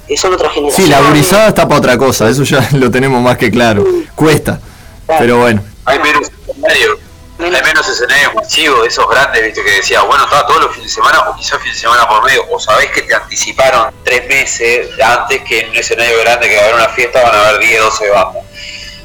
que 0.08 0.18
son 0.18 0.34
otras 0.34 0.52
Sí, 0.52 0.56
generaciones 0.56 0.90
la 0.90 1.08
gurizada 1.08 1.48
está 1.50 1.68
para 1.68 1.78
otra 1.78 1.98
cosa, 1.98 2.28
eso 2.28 2.44
ya 2.44 2.68
lo 2.74 2.90
tenemos 2.90 3.22
más 3.22 3.38
que 3.38 3.52
claro. 3.52 3.86
Cuesta, 4.16 4.60
pero 5.08 5.38
bueno. 5.38 5.64
Hay 5.86 6.00
menos 6.00 6.28
escenario, 6.48 6.98
hay 7.38 7.52
menos 7.64 7.88
escenario 7.88 8.34
masivo 8.34 8.82
de 8.82 8.88
esos 8.88 9.08
grandes, 9.08 9.44
viste, 9.44 9.64
que 9.64 9.70
decía, 9.70 10.02
bueno, 10.02 10.24
estaba 10.24 10.48
todos 10.48 10.62
los 10.62 10.72
fines 10.74 10.90
de 10.90 10.96
semana, 10.96 11.20
o 11.30 11.36
quizás 11.36 11.62
fin 11.62 11.72
de 11.72 11.78
semana 11.78 12.08
por 12.08 12.24
medio, 12.26 12.44
o 12.50 12.60
sabés 12.60 12.88
que 12.88 13.04
te 13.04 13.14
anticiparon 13.14 13.94
tres 14.04 14.28
meses 14.28 14.90
antes 15.00 15.44
que 15.44 15.60
en 15.60 15.70
un 15.70 15.76
escenario 15.76 16.20
grande 16.22 16.50
que 16.50 16.56
va 16.56 16.62
a 16.62 16.66
haber 16.66 16.76
una 16.76 16.90
fiesta 16.90 17.22
van 17.22 17.36
a 17.36 17.48
haber 17.50 17.62
10, 17.62 17.82
12 17.82 18.10
bandas. 18.10 18.44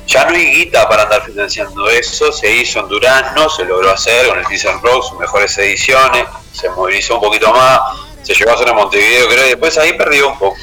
Ya 0.07 0.25
no 0.27 0.35
hay 0.37 0.47
guita 0.47 0.89
para 0.89 1.05
andar 1.05 1.23
financiando 1.25 1.89
eso, 1.89 2.31
se 2.31 2.55
hizo 2.57 2.81
en 2.81 2.89
Durazno, 2.89 3.49
se 3.49 3.65
logró 3.65 3.91
hacer 3.91 4.29
con 4.29 4.39
el 4.39 4.47
Teaser 4.47 4.75
Rock, 4.83 5.09
sus 5.09 5.19
mejores 5.19 5.57
ediciones, 5.59 6.25
se 6.53 6.69
movilizó 6.71 7.15
un 7.17 7.23
poquito 7.23 7.51
más, 7.53 7.81
se 8.23 8.35
llegó 8.35 8.51
a 8.51 8.55
hacer 8.55 8.69
en 8.69 8.77
Montevideo, 8.77 9.29
creo, 9.29 9.47
y 9.47 9.49
después 9.51 9.77
ahí 9.79 9.95
perdió 9.95 10.31
un 10.31 10.39
poco. 10.39 10.57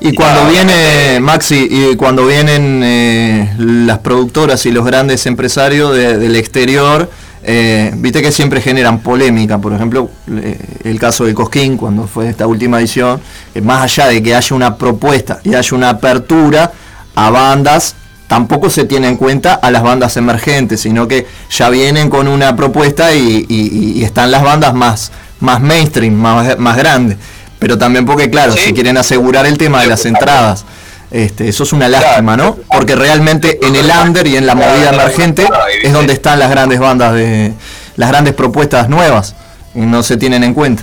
Y 0.00 0.12
cuando 0.14 0.46
viene, 0.50 1.18
Maxi, 1.20 1.68
y 1.70 1.96
cuando 1.96 2.26
vienen 2.26 2.82
eh, 2.84 3.54
las 3.58 3.98
productoras 4.00 4.66
y 4.66 4.72
los 4.72 4.84
grandes 4.84 5.24
empresarios 5.26 5.94
de- 5.96 6.18
del 6.18 6.36
exterior, 6.36 7.08
eh, 7.44 7.90
viste 7.94 8.20
que 8.22 8.32
siempre 8.32 8.60
generan 8.60 9.00
polémica. 9.00 9.58
Por 9.58 9.72
ejemplo, 9.72 10.10
eh, 10.30 10.58
el 10.84 10.98
caso 10.98 11.24
de 11.24 11.32
Cosquín, 11.32 11.76
cuando 11.76 12.06
fue 12.06 12.28
esta 12.28 12.46
última 12.46 12.80
edición, 12.80 13.20
más 13.62 13.82
allá 13.82 14.08
de 14.08 14.22
que 14.22 14.34
haya 14.34 14.54
una 14.56 14.76
propuesta 14.76 15.40
y 15.44 15.54
haya 15.54 15.76
una 15.76 15.90
apertura, 15.90 16.72
a 17.14 17.30
bandas, 17.30 17.94
tampoco 18.34 18.68
se 18.68 18.84
tiene 18.84 19.06
en 19.06 19.16
cuenta 19.16 19.54
a 19.54 19.70
las 19.70 19.84
bandas 19.84 20.16
emergentes, 20.16 20.80
sino 20.80 21.06
que 21.06 21.24
ya 21.50 21.68
vienen 21.70 22.10
con 22.10 22.26
una 22.26 22.56
propuesta 22.56 23.14
y, 23.14 23.46
y- 23.48 23.92
y 24.00 24.02
están 24.02 24.32
las 24.32 24.42
bandas 24.42 24.74
más, 24.74 25.12
más 25.38 25.60
mainstream, 25.60 26.14
más, 26.14 26.58
más 26.58 26.76
grandes. 26.76 27.16
Pero 27.60 27.78
también 27.78 28.04
porque, 28.04 28.28
claro, 28.30 28.52
si 28.54 28.72
quieren 28.72 28.96
asegurar 28.98 29.46
el 29.46 29.56
tema 29.56 29.82
de 29.82 29.86
las 29.86 30.04
entradas. 30.04 30.64
Este, 31.12 31.48
eso 31.48 31.62
es 31.62 31.72
una 31.72 31.86
lástima, 31.88 32.36
¿no? 32.36 32.56
Porque 32.68 32.96
realmente 32.96 33.60
en 33.64 33.76
el 33.76 33.88
under 34.04 34.26
y 34.26 34.36
en 34.36 34.46
la 34.46 34.56
movida 34.56 34.90
emergente 34.92 35.46
es 35.84 35.92
donde 35.92 36.12
están 36.12 36.40
las 36.40 36.50
grandes 36.50 36.80
bandas 36.80 37.14
de 37.14 37.52
las 37.94 38.08
grandes 38.08 38.34
propuestas 38.34 38.88
nuevas 38.88 39.36
y 39.76 39.80
no 39.82 40.02
se 40.02 40.16
tienen 40.16 40.42
en 40.42 40.54
cuenta. 40.54 40.82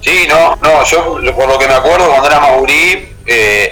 Sí, 0.00 0.26
no, 0.30 0.56
no, 0.62 0.84
yo 0.84 1.20
por 1.36 1.46
lo 1.46 1.58
que 1.58 1.68
me 1.68 1.74
acuerdo 1.74 2.08
cuando 2.08 2.26
era 2.26 2.40
Magurí, 2.40 2.74
eh, 2.74 3.08
eh, 3.26 3.71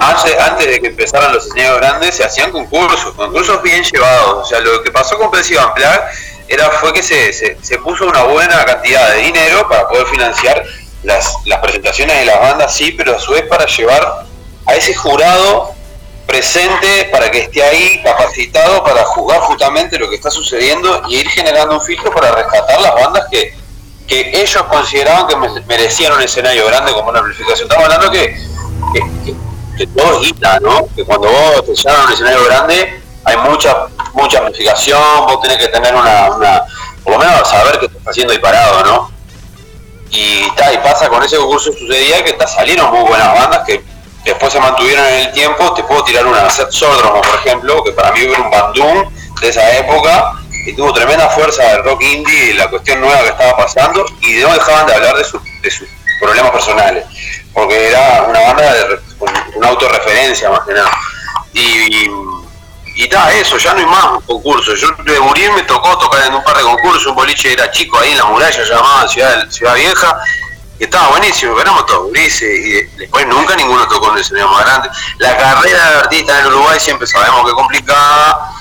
antes, 0.00 0.38
antes 0.38 0.66
de 0.66 0.80
que 0.80 0.86
empezaran 0.88 1.32
los 1.32 1.46
escenarios 1.46 1.78
grandes 1.78 2.14
se 2.16 2.24
hacían 2.24 2.50
concursos, 2.50 3.12
concursos 3.14 3.62
bien 3.62 3.82
llevados. 3.84 4.38
O 4.42 4.44
sea, 4.44 4.60
lo 4.60 4.82
que 4.82 4.90
pasó 4.90 5.16
con 5.18 5.30
Presidio 5.30 5.60
Amplar 5.62 6.10
era, 6.48 6.70
fue 6.70 6.92
que 6.92 7.02
se, 7.02 7.32
se, 7.32 7.56
se 7.62 7.78
puso 7.78 8.06
una 8.06 8.24
buena 8.24 8.64
cantidad 8.64 9.10
de 9.14 9.22
dinero 9.22 9.68
para 9.68 9.88
poder 9.88 10.06
financiar 10.06 10.62
las, 11.04 11.34
las 11.46 11.60
presentaciones 11.60 12.16
de 12.18 12.24
las 12.26 12.40
bandas, 12.40 12.74
sí, 12.74 12.92
pero 12.92 13.16
a 13.16 13.18
su 13.18 13.32
vez 13.32 13.44
para 13.48 13.66
llevar 13.66 14.24
a 14.66 14.74
ese 14.74 14.94
jurado 14.94 15.72
presente 16.26 17.08
para 17.10 17.30
que 17.30 17.40
esté 17.40 17.62
ahí 17.62 18.00
capacitado 18.02 18.82
para 18.84 19.04
juzgar 19.04 19.40
justamente 19.40 19.98
lo 19.98 20.08
que 20.08 20.16
está 20.16 20.30
sucediendo 20.30 21.02
y 21.08 21.16
ir 21.16 21.28
generando 21.28 21.74
un 21.74 21.80
filtro 21.80 22.12
para 22.12 22.32
rescatar 22.32 22.80
las 22.80 22.94
bandas 22.94 23.24
que, 23.30 23.54
que 24.06 24.30
ellos 24.40 24.62
consideraban 24.64 25.26
que 25.26 25.36
me- 25.36 25.60
merecían 25.62 26.12
un 26.12 26.22
escenario 26.22 26.64
grande 26.66 26.92
como 26.92 27.10
una 27.10 27.18
amplificación. 27.20 27.68
Estamos 27.68 27.84
hablando 27.92 28.10
que, 28.12 28.36
que, 28.94 29.00
que- 29.24 29.34
que 29.76 29.86
todo 29.86 30.14
es 30.20 30.26
guita, 30.26 30.60
¿no? 30.60 30.88
Que 30.94 31.04
cuando 31.04 31.28
vos 31.28 31.64
te 31.66 31.74
llaman 31.74 32.00
a 32.02 32.04
un 32.06 32.12
escenario 32.12 32.44
grande 32.44 33.00
hay 33.24 33.36
mucha 33.38 33.86
mucha 34.14 34.38
amplificación, 34.38 35.00
vos 35.26 35.40
tenés 35.40 35.58
que 35.58 35.68
tener 35.68 35.94
una, 35.94 36.30
una 36.32 36.62
por 37.04 37.12
lo 37.14 37.18
menos 37.20 37.48
saber 37.48 37.78
que 37.78 37.86
estás 37.86 38.02
haciendo 38.08 38.32
ahí 38.32 38.38
parado, 38.38 38.84
¿no? 38.84 39.12
Y, 40.10 40.50
ta, 40.56 40.72
y 40.72 40.78
pasa 40.78 41.08
con 41.08 41.22
ese 41.22 41.36
concurso 41.36 41.72
sucedía 41.72 42.22
que 42.24 42.34
ta, 42.34 42.46
salieron 42.46 42.90
muy 42.90 43.08
buenas 43.08 43.32
bandas 43.32 43.62
que 43.66 43.82
después 44.24 44.52
se 44.52 44.60
mantuvieron 44.60 45.06
en 45.06 45.14
el 45.28 45.32
tiempo. 45.32 45.72
Te 45.74 45.82
puedo 45.84 46.04
tirar 46.04 46.26
una 46.26 46.50
Set 46.50 46.70
Sordromo, 46.70 47.22
por 47.22 47.34
ejemplo, 47.36 47.82
que 47.82 47.92
para 47.92 48.12
mí 48.12 48.20
era 48.20 48.40
un 48.42 48.50
bandung 48.50 49.08
de 49.40 49.48
esa 49.48 49.70
época 49.78 50.34
y 50.66 50.74
tuvo 50.74 50.92
tremenda 50.92 51.28
fuerza 51.30 51.62
del 51.64 51.82
rock 51.84 52.02
indie 52.02 52.50
y 52.50 52.52
la 52.54 52.68
cuestión 52.68 53.00
nueva 53.00 53.20
que 53.22 53.28
estaba 53.28 53.56
pasando 53.56 54.04
y 54.20 54.34
no 54.34 54.52
dejaban 54.52 54.86
de 54.86 54.94
hablar 54.94 55.16
de, 55.16 55.24
sus- 55.24 55.42
de 55.62 55.70
sus 55.70 55.88
problemas 56.20 56.50
personales, 56.52 57.04
porque 57.54 57.88
era 57.88 58.26
una 58.28 58.40
banda 58.40 58.72
de, 58.74 58.98
una 59.54 59.68
autorreferencia 59.68 60.50
más 60.50 60.60
que 60.66 60.74
nada. 60.74 60.90
Y, 61.54 62.08
y 62.94 63.08
eso, 63.40 63.56
ya 63.56 63.72
no 63.74 63.80
hay 63.80 63.86
más 63.86 64.06
concursos. 64.26 64.80
Yo 64.80 64.88
de 65.04 65.18
Burín 65.18 65.54
me 65.54 65.62
tocó 65.62 65.96
tocar 65.98 66.26
en 66.26 66.34
un 66.34 66.44
par 66.44 66.56
de 66.56 66.62
concursos, 66.62 67.06
un 67.06 67.14
boliche 67.14 67.52
era 67.52 67.70
chico 67.70 67.98
ahí 67.98 68.10
en 68.12 68.18
la 68.18 68.24
muralla, 68.26 68.62
llamada 68.64 69.08
Ciudad, 69.08 69.48
Ciudad 69.50 69.74
Vieja, 69.74 70.18
y 70.78 70.84
estaba 70.84 71.08
buenísimo, 71.08 71.58
éramos 71.60 71.86
todos 71.86 72.10
y 72.14 72.70
de- 72.70 72.90
después 72.98 73.26
nunca 73.26 73.54
ninguno 73.56 73.86
tocó 73.88 74.06
en 74.06 74.12
un 74.12 74.18
escenario 74.18 74.48
más 74.48 74.64
grande. 74.64 74.90
La 75.18 75.36
carrera 75.36 75.90
de 75.90 75.96
artista 76.00 76.38
en 76.40 76.46
Uruguay 76.46 76.78
siempre 76.80 77.06
sabemos 77.06 77.44
que 77.44 77.50
es 77.50 77.54
complicada, 77.54 78.52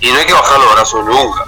y 0.00 0.10
no 0.12 0.18
hay 0.18 0.26
que 0.26 0.32
bajar 0.34 0.58
los 0.60 0.72
brazos 0.74 1.04
nunca, 1.04 1.44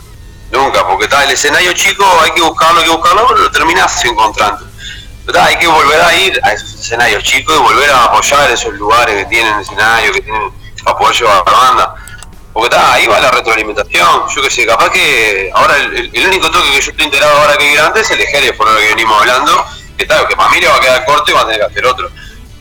nunca, 0.51 0.87
porque 0.87 1.05
está 1.05 1.25
el 1.25 1.31
escenario 1.33 1.73
chico, 1.75 2.05
hay 2.23 2.33
que 2.33 2.41
buscarlo, 2.43 2.81
hay 2.81 2.87
que 2.87 2.93
buscarlo, 2.93 3.27
pero 3.29 3.41
lo 3.41 3.51
terminás 3.51 4.05
encontrando. 4.05 4.67
Hay 5.39 5.57
que 5.59 5.67
volver 5.67 6.01
a 6.01 6.15
ir 6.15 6.41
a 6.43 6.53
esos 6.53 6.75
escenarios 6.75 7.23
chicos 7.23 7.55
y 7.57 7.63
volver 7.63 7.91
a 7.91 8.05
apoyar 8.05 8.51
esos 8.51 8.73
lugares 8.75 9.15
que 9.17 9.25
tienen 9.27 9.59
escenario, 9.61 10.13
que 10.13 10.23
tienen 10.23 10.51
apoyo 10.85 11.31
a 11.31 11.37
la 11.37 11.43
banda. 11.43 11.95
Porque 12.53 12.75
está, 12.75 12.95
ahí 12.95 13.07
va 13.07 13.21
la 13.21 13.31
retroalimentación. 13.31 14.29
Yo 14.35 14.43
que 14.43 14.51
sé, 14.51 14.67
capaz 14.67 14.91
que 14.91 15.51
ahora 15.55 15.77
el, 15.77 16.27
único 16.27 16.51
toque 16.51 16.73
que 16.73 16.81
yo 16.81 16.91
estoy 16.91 17.05
enterado 17.05 17.39
ahora 17.39 17.57
que 17.57 17.69
hay 17.69 17.75
grande 17.75 18.01
es 18.01 18.11
el 18.11 18.19
de 18.19 18.53
por 18.55 18.69
lo 18.69 18.77
que 18.77 18.89
venimos 18.89 19.21
hablando. 19.21 19.65
Que 19.97 20.07
tal, 20.07 20.27
que 20.27 20.35
para 20.35 20.51
mí 20.51 20.61
va 20.61 20.77
a 20.77 20.81
quedar 20.81 21.05
corto 21.05 21.31
y 21.31 21.35
va 21.35 21.43
a 21.43 21.45
tener 21.45 21.61
que 21.61 21.67
hacer 21.67 21.87
otro. 21.87 22.11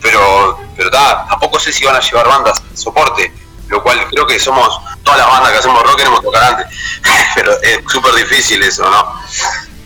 Pero, 0.00 0.60
pero 0.76 0.90
ta, 0.90 1.26
tampoco 1.28 1.58
sé 1.58 1.72
si 1.72 1.84
van 1.84 1.96
a 1.96 2.00
llevar 2.00 2.28
bandas 2.28 2.62
de 2.70 2.76
soporte, 2.76 3.32
lo 3.68 3.82
cual 3.82 4.06
creo 4.08 4.26
que 4.26 4.38
somos, 4.38 4.80
todas 5.02 5.20
las 5.20 5.28
bandas 5.28 5.52
que 5.52 5.58
hacemos 5.58 5.82
rock 5.82 5.96
queremos 5.96 6.22
tocar 6.22 6.42
antes. 6.42 6.66
pero 7.34 7.52
es 7.62 7.80
súper 7.88 8.14
difícil 8.14 8.62
eso, 8.62 8.88
¿no? 8.88 9.20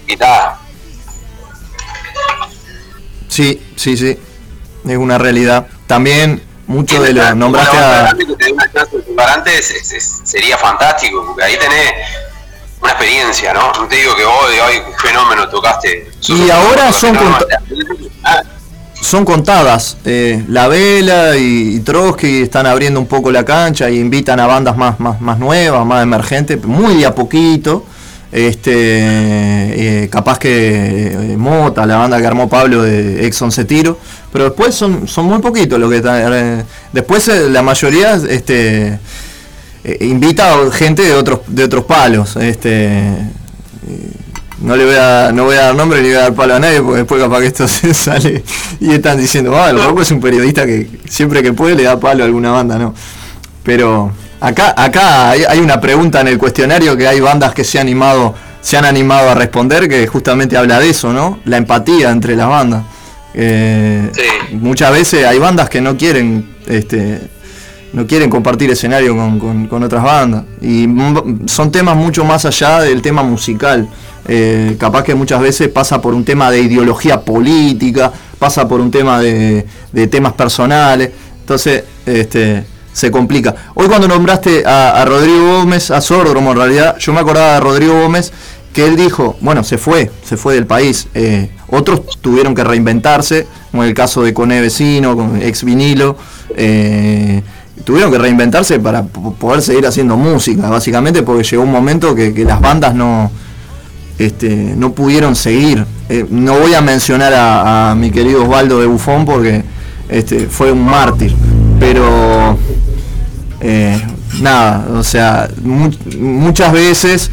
Y 0.06 0.16
nada, 0.16 0.60
Sí, 3.34 3.60
sí, 3.74 3.96
sí. 3.96 4.16
Es 4.86 4.96
una 4.96 5.18
realidad. 5.18 5.66
También 5.88 6.40
mucho 6.68 7.02
de 7.02 7.12
lo 7.12 7.20
Una 7.22 7.34
nombraste 7.34 7.76
a 7.76 8.14
sería 10.24 10.56
fantástico, 10.56 11.24
porque 11.26 11.42
ahí 11.42 11.56
tenés 11.58 11.92
una 12.80 12.92
experiencia, 12.92 13.52
¿no? 13.52 13.72
No 13.72 13.88
te 13.88 13.96
digo 13.96 14.14
que 14.14 14.24
vos, 14.24 14.46
ay, 14.64 14.82
qué 14.86 15.08
fenómeno 15.08 15.48
tocaste. 15.48 16.10
Y 16.28 16.48
ahora 16.48 16.92
son 16.92 17.16
cont- 17.16 17.46
ah, 18.22 18.42
son 19.00 19.24
contadas. 19.24 19.96
Eh, 20.04 20.44
la 20.48 20.68
Vela 20.68 21.36
y, 21.36 21.74
y 21.74 21.80
Trotsky 21.80 22.42
están 22.42 22.66
abriendo 22.68 23.00
un 23.00 23.06
poco 23.08 23.32
la 23.32 23.44
cancha 23.44 23.90
y 23.90 23.98
invitan 23.98 24.38
a 24.38 24.46
bandas 24.46 24.76
más, 24.76 25.00
más, 25.00 25.20
más 25.20 25.40
nuevas, 25.40 25.84
más 25.84 26.04
emergentes, 26.04 26.62
muy 26.64 26.98
de 26.98 27.06
a 27.06 27.12
poquito. 27.12 27.84
Este, 28.36 28.72
eh, 30.02 30.08
capaz 30.10 30.40
que 30.40 31.06
eh, 31.12 31.36
Mota, 31.36 31.86
la 31.86 31.98
banda 31.98 32.20
que 32.20 32.26
armó 32.26 32.48
Pablo 32.48 32.82
de 32.82 33.24
Exxon 33.26 33.52
se 33.52 33.64
tiro, 33.64 33.96
pero 34.32 34.46
después 34.46 34.74
son, 34.74 35.06
son 35.06 35.26
muy 35.26 35.38
poquitos 35.38 35.78
lo 35.78 35.88
que 35.88 35.98
están. 35.98 36.32
eh, 36.32 36.64
después 36.92 37.28
la 37.28 37.62
mayoría 37.62 38.14
este, 38.28 38.98
invita 40.00 40.52
a 40.52 40.70
gente 40.72 41.02
de 41.02 41.14
otros 41.14 41.42
de 41.46 41.62
otros 41.62 41.84
palos. 41.84 42.34
Este, 42.34 43.16
no 44.62 44.74
le 44.74 44.84
voy 44.84 44.96
a 44.96 45.30
no 45.32 45.44
voy 45.44 45.54
a 45.54 45.66
dar 45.66 45.76
nombre 45.76 46.02
ni 46.02 46.08
voy 46.08 46.16
a 46.16 46.22
dar 46.22 46.34
palo 46.34 46.54
a 46.56 46.58
nadie 46.58 46.80
porque 46.80 46.98
después 46.98 47.22
capaz 47.22 47.38
que 47.38 47.46
esto 47.46 47.68
se 47.68 47.94
sale 47.94 48.42
y 48.80 48.94
están 48.94 49.16
diciendo 49.16 49.56
ah 49.56 49.70
el 49.70 49.80
Rocco 49.80 50.02
es 50.02 50.10
un 50.10 50.20
periodista 50.20 50.66
que 50.66 50.88
siempre 51.08 51.40
que 51.40 51.52
puede 51.52 51.76
le 51.76 51.84
da 51.84 52.00
palo 52.00 52.24
a 52.24 52.26
alguna 52.26 52.50
banda 52.50 52.78
no 52.78 52.94
pero 53.62 54.10
acá 54.46 54.74
acá 54.76 55.30
hay, 55.30 55.42
hay 55.48 55.58
una 55.60 55.80
pregunta 55.80 56.20
en 56.20 56.28
el 56.28 56.38
cuestionario 56.38 56.96
que 56.96 57.06
hay 57.08 57.20
bandas 57.20 57.52
que 57.54 57.64
se 57.64 57.78
han 57.78 57.86
animado 57.86 58.34
se 58.60 58.76
han 58.76 58.84
animado 58.84 59.30
a 59.30 59.34
responder 59.34 59.88
que 59.88 60.06
justamente 60.06 60.56
habla 60.56 60.78
de 60.80 60.88
eso 60.90 61.12
no 61.12 61.38
la 61.44 61.56
empatía 61.56 62.10
entre 62.10 62.34
las 62.36 62.48
bandas 62.48 62.82
Eh, 63.36 64.10
muchas 64.52 64.92
veces 64.92 65.26
hay 65.26 65.38
bandas 65.40 65.68
que 65.68 65.80
no 65.80 65.96
quieren 65.96 66.54
este 66.68 67.20
no 67.92 68.06
quieren 68.06 68.30
compartir 68.30 68.70
escenario 68.70 69.16
con, 69.16 69.38
con- 69.38 69.66
con 69.68 69.82
otras 69.84 70.02
bandas. 70.02 70.42
Y 70.60 70.86
son 71.46 71.70
temas 71.70 71.96
mucho 71.96 72.24
más 72.24 72.44
allá 72.44 72.80
del 72.80 73.00
tema 73.02 73.22
musical. 73.22 73.88
Eh, 74.26 74.76
capaz 74.80 75.04
que 75.04 75.14
muchas 75.14 75.40
veces 75.40 75.68
pasa 75.68 76.00
por 76.00 76.12
un 76.12 76.24
tema 76.24 76.50
de 76.50 76.60
ideología 76.60 77.20
política, 77.20 78.12
pasa 78.38 78.66
por 78.66 78.80
un 78.80 78.90
tema 78.90 79.20
de, 79.20 79.64
de 79.92 80.06
temas 80.08 80.32
personales. 80.32 81.10
Entonces, 81.40 81.84
este, 82.04 82.64
se 82.94 83.10
complica. 83.10 83.54
Hoy 83.74 83.88
cuando 83.88 84.08
nombraste 84.08 84.64
a, 84.64 85.04
Rodrigo 85.04 85.58
Gómez, 85.58 85.90
a 85.90 86.00
Sordromo 86.00 86.52
en 86.52 86.56
realidad, 86.56 86.96
yo 86.98 87.12
me 87.12 87.20
acordaba 87.20 87.54
de 87.54 87.60
Rodrigo 87.60 88.00
Gómez 88.00 88.32
que 88.72 88.86
él 88.86 88.96
dijo, 88.96 89.36
bueno, 89.40 89.62
se 89.62 89.78
fue, 89.78 90.10
se 90.24 90.36
fue 90.36 90.54
del 90.54 90.66
país. 90.66 91.08
Eh, 91.14 91.50
otros 91.68 92.02
tuvieron 92.20 92.54
que 92.54 92.64
reinventarse, 92.64 93.46
como 93.70 93.84
el 93.84 93.94
caso 93.94 94.22
de 94.22 94.32
Cone 94.32 94.60
Vecino, 94.60 95.14
con 95.14 95.42
ex 95.42 95.62
vinilo. 95.64 96.16
eh, 96.56 97.42
tuvieron 97.84 98.10
que 98.10 98.18
reinventarse 98.18 98.78
para 98.78 99.02
poder 99.02 99.60
seguir 99.60 99.86
haciendo 99.86 100.16
música, 100.16 100.70
básicamente 100.70 101.22
porque 101.22 101.42
llegó 101.42 101.64
un 101.64 101.72
momento 101.72 102.14
que, 102.14 102.32
que 102.32 102.44
las 102.44 102.60
bandas 102.60 102.94
no, 102.94 103.30
este, 104.18 104.74
no 104.76 104.92
pudieron 104.92 105.34
seguir. 105.34 105.84
Eh, 106.08 106.24
no 106.30 106.58
voy 106.58 106.74
a 106.74 106.80
mencionar 106.80 107.34
a, 107.34 107.90
a 107.90 107.94
mi 107.94 108.10
querido 108.10 108.44
Osvaldo 108.44 108.80
de 108.80 108.86
Bufón 108.86 109.24
porque 109.24 109.64
este, 110.08 110.46
fue 110.46 110.70
un 110.70 110.84
mártir, 110.84 111.34
pero 111.78 112.58
eh, 113.60 114.00
nada, 114.40 114.86
o 114.94 115.02
sea, 115.02 115.48
mu- 115.62 115.90
muchas 116.18 116.72
veces 116.72 117.30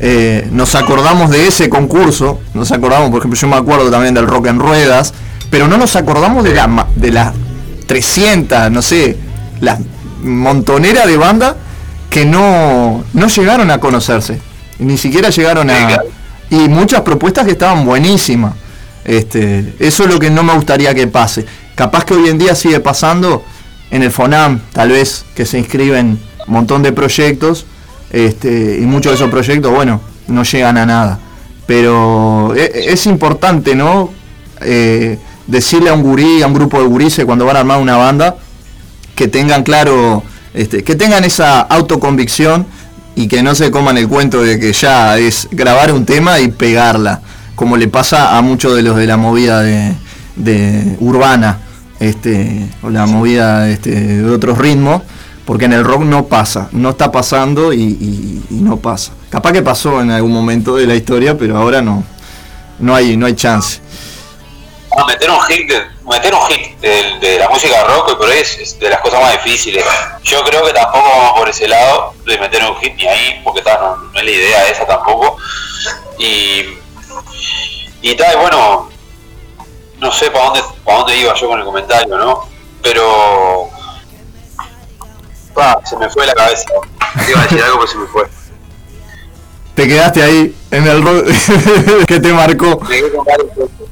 eh, 0.00 0.48
nos 0.50 0.74
acordamos 0.74 1.30
de 1.30 1.46
ese 1.46 1.68
concurso, 1.68 2.40
nos 2.54 2.72
acordamos, 2.72 3.10
por 3.10 3.18
ejemplo, 3.20 3.38
yo 3.38 3.48
me 3.48 3.56
acuerdo 3.56 3.90
también 3.90 4.14
del 4.14 4.26
Rock 4.26 4.46
en 4.46 4.58
Ruedas, 4.58 5.14
pero 5.50 5.68
no 5.68 5.76
nos 5.78 5.94
acordamos 5.96 6.44
de 6.44 6.54
la 6.54 6.86
de 6.96 7.10
las 7.10 7.32
300, 7.86 8.70
no 8.70 8.82
sé, 8.82 9.16
la 9.60 9.78
montonera 10.22 11.06
de 11.06 11.16
bandas 11.16 11.54
que 12.10 12.24
no, 12.24 13.04
no 13.12 13.28
llegaron 13.28 13.70
a 13.70 13.78
conocerse, 13.78 14.38
ni 14.78 14.96
siquiera 14.98 15.30
llegaron 15.30 15.70
a... 15.70 15.74
Y 16.50 16.68
muchas 16.68 17.00
propuestas 17.00 17.46
que 17.46 17.52
estaban 17.52 17.84
buenísimas. 17.84 18.52
Este, 19.04 19.74
eso 19.80 20.04
es 20.04 20.10
lo 20.10 20.20
que 20.20 20.30
no 20.30 20.42
me 20.44 20.54
gustaría 20.54 20.94
que 20.94 21.06
pase. 21.08 21.44
Capaz 21.74 22.04
que 22.04 22.14
hoy 22.14 22.28
en 22.28 22.38
día 22.38 22.54
sigue 22.54 22.78
pasando 22.80 23.44
en 23.94 24.02
el 24.02 24.10
FONAM, 24.10 24.58
tal 24.72 24.88
vez 24.88 25.24
que 25.36 25.46
se 25.46 25.56
inscriben 25.56 26.18
un 26.48 26.52
montón 26.52 26.82
de 26.82 26.90
proyectos 26.90 27.64
este, 28.10 28.78
y 28.80 28.86
muchos 28.86 29.12
de 29.12 29.16
esos 29.16 29.30
proyectos, 29.30 29.72
bueno, 29.72 30.00
no 30.26 30.42
llegan 30.42 30.78
a 30.78 30.84
nada. 30.84 31.20
Pero 31.64 32.52
e- 32.56 32.92
es, 32.92 33.06
importante, 33.06 33.76
¿no? 33.76 34.10
Eh, 34.62 35.16
decirle 35.46 35.90
a 35.90 35.94
un 35.94 36.02
gurí, 36.02 36.42
a 36.42 36.48
un 36.48 36.54
grupo 36.54 36.80
de 36.80 36.88
gurises 36.88 37.24
cuando 37.24 37.44
van 37.44 37.54
a 37.56 37.60
armar 37.60 37.80
una 37.80 37.96
banda, 37.96 38.34
que 39.14 39.28
tengan 39.28 39.62
claro, 39.62 40.24
este, 40.54 40.82
que 40.82 40.96
tengan 40.96 41.22
esa 41.22 41.60
autoconvicción 41.60 42.66
y 43.14 43.28
que 43.28 43.44
no 43.44 43.54
se 43.54 43.70
coman 43.70 43.96
el 43.96 44.08
cuento 44.08 44.42
de 44.42 44.58
que 44.58 44.72
ya 44.72 45.18
es 45.18 45.46
grabar 45.52 45.92
un 45.92 46.04
tema 46.04 46.40
y 46.40 46.48
pegarla, 46.48 47.20
como 47.54 47.76
le 47.76 47.86
pasa 47.86 48.36
a 48.36 48.42
muchos 48.42 48.74
de 48.74 48.82
los 48.82 48.96
de 48.96 49.06
la 49.06 49.16
movida 49.16 49.62
de 49.62 50.96
urbana, 50.98 51.60
este, 52.04 52.68
o 52.82 52.90
la 52.90 53.06
movida 53.06 53.68
este, 53.68 53.90
de 53.90 54.30
otros 54.30 54.58
ritmos, 54.58 55.02
porque 55.44 55.66
en 55.66 55.72
el 55.74 55.84
rock 55.84 56.02
no 56.02 56.26
pasa, 56.26 56.68
no 56.72 56.90
está 56.90 57.10
pasando 57.12 57.72
y, 57.72 57.82
y- 57.82 58.42
y 58.50 58.54
no 58.54 58.76
pasa. 58.78 59.12
Capaz 59.30 59.52
que 59.52 59.62
pasó 59.62 60.00
en 60.00 60.10
algún 60.10 60.32
momento 60.32 60.76
de 60.76 60.86
la 60.86 60.94
historia, 60.94 61.36
pero 61.36 61.56
ahora 61.56 61.82
no, 61.82 62.04
no 62.78 62.94
hay, 62.94 63.16
no 63.16 63.26
hay 63.26 63.34
chance. 63.34 63.80
Meter 65.06 65.28
un 65.28 65.40
hit, 65.42 65.68
de, 65.68 65.82
meter 66.08 66.32
un 66.32 66.40
hit 66.46 66.78
de, 66.78 67.18
de 67.20 67.38
la 67.40 67.48
música 67.48 67.82
rock 67.84 68.16
por 68.16 68.30
es 68.30 68.78
de 68.78 68.88
las 68.88 69.00
cosas 69.00 69.20
más 69.20 69.32
difíciles. 69.32 69.84
Yo 70.22 70.42
creo 70.44 70.64
que 70.64 70.72
tampoco 70.72 71.08
vamos 71.08 71.32
por 71.40 71.48
ese 71.48 71.66
lado 71.66 72.14
de 72.24 72.38
meter 72.38 72.62
un 72.62 72.76
hit 72.76 72.94
ni 72.96 73.06
ahí, 73.08 73.40
porque 73.42 73.60
ta, 73.60 73.76
no, 73.80 73.96
no 73.96 74.18
es 74.20 74.24
la 74.24 74.30
idea 74.30 74.68
esa 74.68 74.86
tampoco. 74.86 75.36
Y, 76.18 76.78
y 78.02 78.14
tal, 78.14 78.36
bueno, 78.38 78.88
no 80.04 80.12
sé 80.12 80.30
para 80.30 80.44
dónde, 80.44 80.60
para 80.84 80.98
dónde 80.98 81.18
iba 81.18 81.34
yo 81.34 81.48
con 81.48 81.58
el 81.58 81.64
comentario, 81.64 82.18
¿no? 82.18 82.42
Pero 82.82 83.70
se 85.84 85.96
me 85.96 86.10
fue 86.10 86.26
la 86.26 86.34
cabeza. 86.34 86.64
Iba 87.28 87.40
a 87.40 87.42
decir 87.44 87.62
algo, 87.62 87.78
pero 87.78 87.90
se 87.90 87.98
me 87.98 88.06
fue. 88.06 88.24
Te 89.74 89.88
quedaste 89.88 90.22
ahí 90.22 90.54
en 90.70 90.86
el 90.86 91.02
rock 91.02 91.26
que 92.06 92.20
te 92.20 92.32
marcó. 92.32 92.80
Me 92.80 92.96
quedé 92.96 93.12
con 93.12 93.24
varios 93.24 93.48
puntos. 93.50 93.88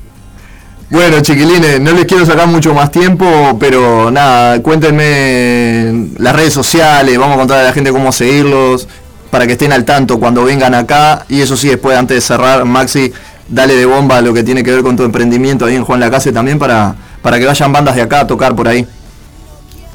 Bueno, 0.90 1.20
chiquilines, 1.22 1.80
no 1.80 1.92
les 1.92 2.04
quiero 2.04 2.26
sacar 2.26 2.46
mucho 2.46 2.74
más 2.74 2.90
tiempo, 2.90 3.56
pero 3.58 4.10
nada, 4.10 4.60
cuéntenme 4.60 6.10
las 6.18 6.36
redes 6.36 6.52
sociales, 6.52 7.16
vamos 7.16 7.36
a 7.36 7.38
contar 7.38 7.60
a 7.60 7.62
la 7.62 7.72
gente 7.72 7.90
cómo 7.90 8.12
seguirlos, 8.12 8.86
para 9.30 9.46
que 9.46 9.52
estén 9.52 9.72
al 9.72 9.86
tanto 9.86 10.20
cuando 10.20 10.44
vengan 10.44 10.74
acá. 10.74 11.24
Y 11.30 11.40
eso 11.40 11.56
sí, 11.56 11.68
después, 11.68 11.96
antes 11.96 12.16
de 12.16 12.20
cerrar, 12.20 12.66
Maxi, 12.66 13.10
dale 13.52 13.76
de 13.76 13.84
bomba 13.84 14.16
a 14.16 14.22
lo 14.22 14.32
que 14.32 14.42
tiene 14.42 14.64
que 14.64 14.72
ver 14.72 14.82
con 14.82 14.96
tu 14.96 15.04
emprendimiento 15.04 15.66
ahí 15.66 15.76
en 15.76 15.84
Juan 15.84 16.00
Lacase 16.00 16.32
también 16.32 16.58
para, 16.58 16.94
para 17.20 17.38
que 17.38 17.44
vayan 17.44 17.70
bandas 17.70 17.94
de 17.94 18.02
acá 18.02 18.20
a 18.20 18.26
tocar 18.26 18.56
por 18.56 18.66
ahí. 18.66 18.86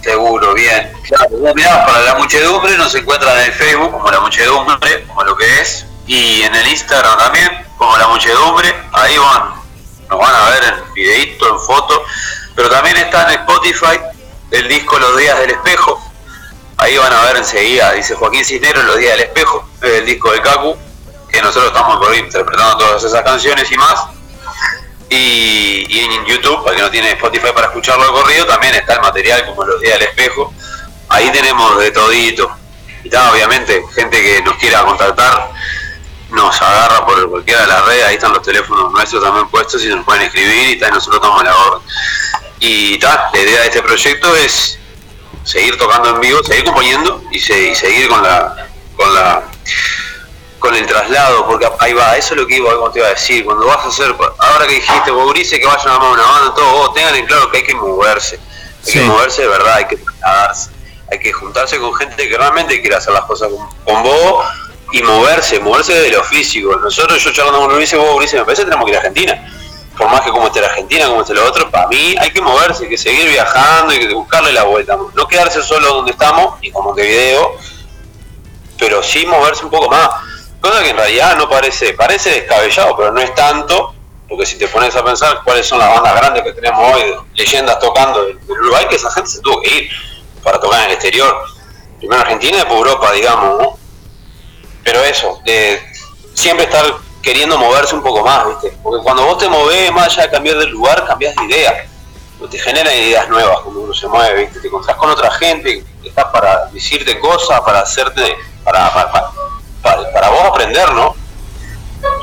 Seguro, 0.02 0.54
bien. 0.54 0.92
Claro, 1.04 1.54
mirá, 1.56 1.86
para 1.86 2.02
la 2.02 2.16
muchedumbre 2.16 2.78
nos 2.78 2.94
encuentran 2.94 3.36
en 3.44 3.52
Facebook 3.52 3.92
como 3.92 4.10
la 4.12 4.20
muchedumbre, 4.20 5.04
como 5.08 5.24
lo 5.24 5.36
que 5.36 5.62
es, 5.62 5.86
y 6.06 6.44
en 6.44 6.54
el 6.54 6.68
Instagram 6.68 7.18
también, 7.18 7.50
como 7.78 7.98
la 7.98 8.08
muchedumbre, 8.08 8.74
ahí 8.94 9.18
van, 9.18 9.56
nos 10.10 10.20
van 10.20 10.36
a 10.36 10.50
ver 10.52 10.64
en 10.64 10.94
videíto, 10.94 11.50
en 11.50 11.60
foto, 11.60 12.04
pero 12.56 12.70
también 12.70 12.96
está 12.98 13.24
en 13.34 13.40
Spotify 13.40 14.00
el 14.52 14.68
disco 14.70 15.00
Los 15.00 15.18
Días 15.18 15.40
del 15.40 15.52
Espejo, 15.52 16.00
ahí 16.78 16.96
van 16.98 17.12
a 17.12 17.22
ver 17.24 17.38
enseguida, 17.38 17.92
dice 17.94 18.16
Joaquín 18.16 18.46
Cisneros, 18.46 18.86
Los 18.86 18.98
Días 18.98 19.14
del 19.14 19.22
Espejo, 19.22 19.68
es 19.82 19.92
el 19.92 20.06
disco 20.06 20.32
de 20.32 20.42
Cacu, 20.42 20.78
que 21.32 21.42
nosotros 21.42 21.68
estamos 21.68 21.98
por 21.98 22.12
ahí 22.14 22.20
interpretando 22.20 22.78
todas 22.78 23.04
esas 23.04 23.22
canciones 23.24 23.72
y 23.72 23.78
más, 23.78 24.06
y, 25.10 26.00
en 26.00 26.26
YouTube, 26.26 26.64
para 26.64 26.76
que 26.76 26.82
no 26.82 26.92
tiene 26.92 27.12
Spotify 27.12 27.48
para 27.54 27.68
escucharlo 27.68 28.06
de 28.06 28.12
corrido, 28.12 28.46
también 28.46 28.76
está 28.76 28.96
el 28.96 29.02
material 29.02 29.46
como 29.46 29.64
los 29.64 29.80
días 29.82 30.00
del 30.00 30.10
espejo. 30.10 30.54
Ahí 31.10 31.30
tenemos 31.32 31.80
de 31.80 31.92
todito. 31.92 32.52
Y 33.04 33.08
está, 33.08 33.32
obviamente, 33.32 33.84
gente 33.96 34.22
que 34.22 34.42
nos 34.42 34.58
quiera 34.58 34.84
contactar, 34.84 35.52
nos 36.32 36.62
agarra 36.62 37.06
por 37.06 37.30
cualquiera 37.30 37.62
de 37.62 37.68
las 37.68 37.86
redes, 37.86 38.06
ahí 38.06 38.16
están 38.16 38.34
los 38.34 38.42
teléfonos 38.42 38.92
nuestros 38.92 39.24
también 39.24 39.48
puestos 39.48 39.82
y 39.86 39.88
nos 39.88 40.04
pueden 40.04 40.24
escribir 40.24 40.72
y 40.72 40.80
tal, 40.80 40.92
nosotros 40.92 41.22
tomamos 41.22 41.44
la 41.46 41.56
orden. 41.56 41.82
Y 42.60 42.98
tal, 42.98 43.18
la 43.32 43.40
idea 43.40 43.62
de 43.62 43.68
este 43.68 43.82
proyecto 43.82 44.36
es 44.36 44.78
seguir 45.46 45.78
tocando 45.78 46.10
en 46.10 46.20
vivo, 46.20 46.44
seguir 46.44 46.66
componiendo 46.66 47.24
y, 47.32 47.40
se- 47.40 47.70
y 47.72 47.76
seguir 47.76 48.10
con 48.10 48.22
la, 48.22 48.68
con 48.98 49.14
la 49.14 49.44
con 50.60 50.74
el 50.76 50.86
traslado, 50.86 51.46
porque 51.46 51.70
ahí 51.80 51.94
va, 51.94 52.18
eso 52.18 52.34
es 52.34 52.42
lo 52.42 52.48
que 52.48 52.56
iba, 52.56 52.74
como 52.76 52.92
te 52.92 53.00
iba 53.00 53.08
a 53.08 53.12
decir, 53.12 53.46
cuando 53.46 53.66
vas 53.68 53.86
a 53.86 53.88
hacer, 53.90 54.16
ahora 54.40 54.68
que 54.68 54.76
dijiste, 54.76 55.12
vos 55.12 55.34
que 55.34 55.66
vayan 55.66 55.88
a 55.88 55.94
armar 55.96 56.12
una 56.12 56.24
banda, 56.24 56.54
todo, 56.56 56.72
vos 56.72 56.94
tengan 56.94 57.16
en 57.16 57.26
claro 57.26 57.50
que 57.52 57.58
hay 57.58 57.64
que 57.64 57.76
moverse, 57.76 58.36
hay 58.38 58.92
Sí. 58.92 59.00
que 59.00 59.06
moverse 59.06 59.42
de 59.44 59.48
verdad, 59.50 59.76
hay 59.76 59.86
que 59.86 59.98
trasladarse, 59.98 60.70
hay 61.12 61.20
que 61.20 61.34
juntarse 61.34 61.80
con 61.80 61.94
gente 61.96 62.28
que 62.28 62.38
realmente 62.38 62.82
quiera 62.82 62.98
hacer 62.98 63.14
las 63.14 63.26
cosas 63.26 63.50
con, 63.50 63.68
con 63.84 64.04
vos 64.04 64.46
y 64.92 65.04
moverse, 65.04 65.60
moverse 65.60 65.94
de 65.94 66.12
lo 66.12 66.24
físico. 66.24 66.76
Nosotros, 66.78 67.22
yo 67.24 67.32
charlando 67.34 67.60
con 67.60 67.74
Gurice, 67.74 67.98
vos 67.98 68.14
Gurice, 68.14 68.38
me 68.38 68.46
parece 68.46 68.64
que 68.64 68.70
tenemos 68.70 68.86
que 68.86 68.92
ir 68.92 68.98
a 68.98 69.00
Argentina. 69.00 69.54
Por 69.98 70.10
más 70.10 70.22
que 70.22 70.30
como 70.30 70.48
esté 70.48 70.62
la 70.62 70.68
Argentina, 70.68 71.08
como 71.08 71.22
esté 71.22 71.34
lo 71.34 71.46
otro, 71.46 71.70
para 71.72 71.88
mí 71.88 72.16
hay 72.20 72.30
que 72.32 72.40
moverse, 72.40 72.84
hay 72.84 72.90
que 72.90 72.98
seguir 72.98 73.30
viajando, 73.30 73.94
que 73.94 74.14
buscarle 74.14 74.54
la 74.54 74.64
vuelta. 74.64 74.98
No 75.16 75.28
quedarse 75.28 75.62
solo 75.64 75.88
donde 75.96 76.12
estamos, 76.12 76.56
y 76.62 76.72
como 76.72 76.90
Montevideo, 76.90 77.56
pero 78.78 79.02
sí 79.02 79.26
moverse 79.26 79.66
un 79.66 79.72
poco 79.72 79.90
más. 79.90 80.10
Cosa 80.62 80.84
que 80.84 80.90
en 80.90 80.98
realidad 80.98 81.38
no 81.38 81.50
parece, 81.50 81.94
parece 81.94 82.30
descabellado, 82.32 82.96
pero 82.98 83.12
no 83.12 83.20
es 83.22 83.34
tanto, 83.36 83.94
porque 84.28 84.46
si 84.46 84.58
te 84.58 84.68
pones 84.68 84.96
a 84.96 85.04
pensar 85.04 85.42
cuáles 85.44 85.66
son 85.66 85.80
las 85.80 85.90
bandas 85.90 86.16
grandes 86.16 86.44
que 86.44 86.54
tenemos 86.54 86.94
hoy, 86.94 87.16
leyendas 87.36 87.80
tocando 87.80 88.26
del 88.26 88.40
Uruguay, 88.48 88.86
que 88.90 88.96
esa 88.96 89.12
gente 89.12 89.30
se 89.30 89.42
tuvo 89.42 89.62
que 89.62 89.70
ir 89.70 89.90
para 90.44 90.60
tocar 90.60 90.80
en 90.80 90.86
el 90.88 90.92
exterior. 90.94 91.44
Primero 92.00 92.22
Argentina 92.22 92.58
y 92.58 92.60
después 92.60 92.78
Europa, 92.78 93.12
digamos. 93.14 93.76
Pero 94.84 95.04
eso, 95.04 95.40
de 95.46 95.82
siempre 96.34 96.66
estar 96.66 96.86
queriendo 97.22 97.58
moverse 97.58 97.96
un 97.96 98.04
poco 98.04 98.24
más, 98.24 98.48
¿viste? 98.48 98.78
Porque 98.82 99.04
cuando 99.04 99.26
vos 99.26 99.38
te 99.38 99.50
movés, 99.50 99.92
más 99.92 100.08
allá 100.08 100.24
de 100.24 100.32
cambiar 100.32 100.58
de 100.58 100.68
lugar, 100.68 101.06
cambias 101.06 101.36
de 101.36 101.46
idea. 101.46 101.86
Te 102.50 102.60
generan 102.60 102.94
ideas 102.94 103.28
nuevas 103.28 103.60
cuando 103.62 103.82
uno 103.82 103.94
se 103.94 104.08
mueve, 104.08 104.46
¿viste? 104.46 104.60
Te 104.60 104.68
encontrás 104.68 104.96
con 104.96 105.10
otra 105.10 105.32
gente 105.32 105.84
que 106.02 106.08
está 106.10 106.32
para 106.32 106.68
decirte 106.68 107.20
cosas, 107.20 107.60
para 107.62 107.82
hacerte, 107.82 108.36
para, 108.64 108.90
para- 109.82 110.12
para 110.12 110.30
vos 110.30 110.42
aprender, 110.50 110.92
¿no? 110.94 111.16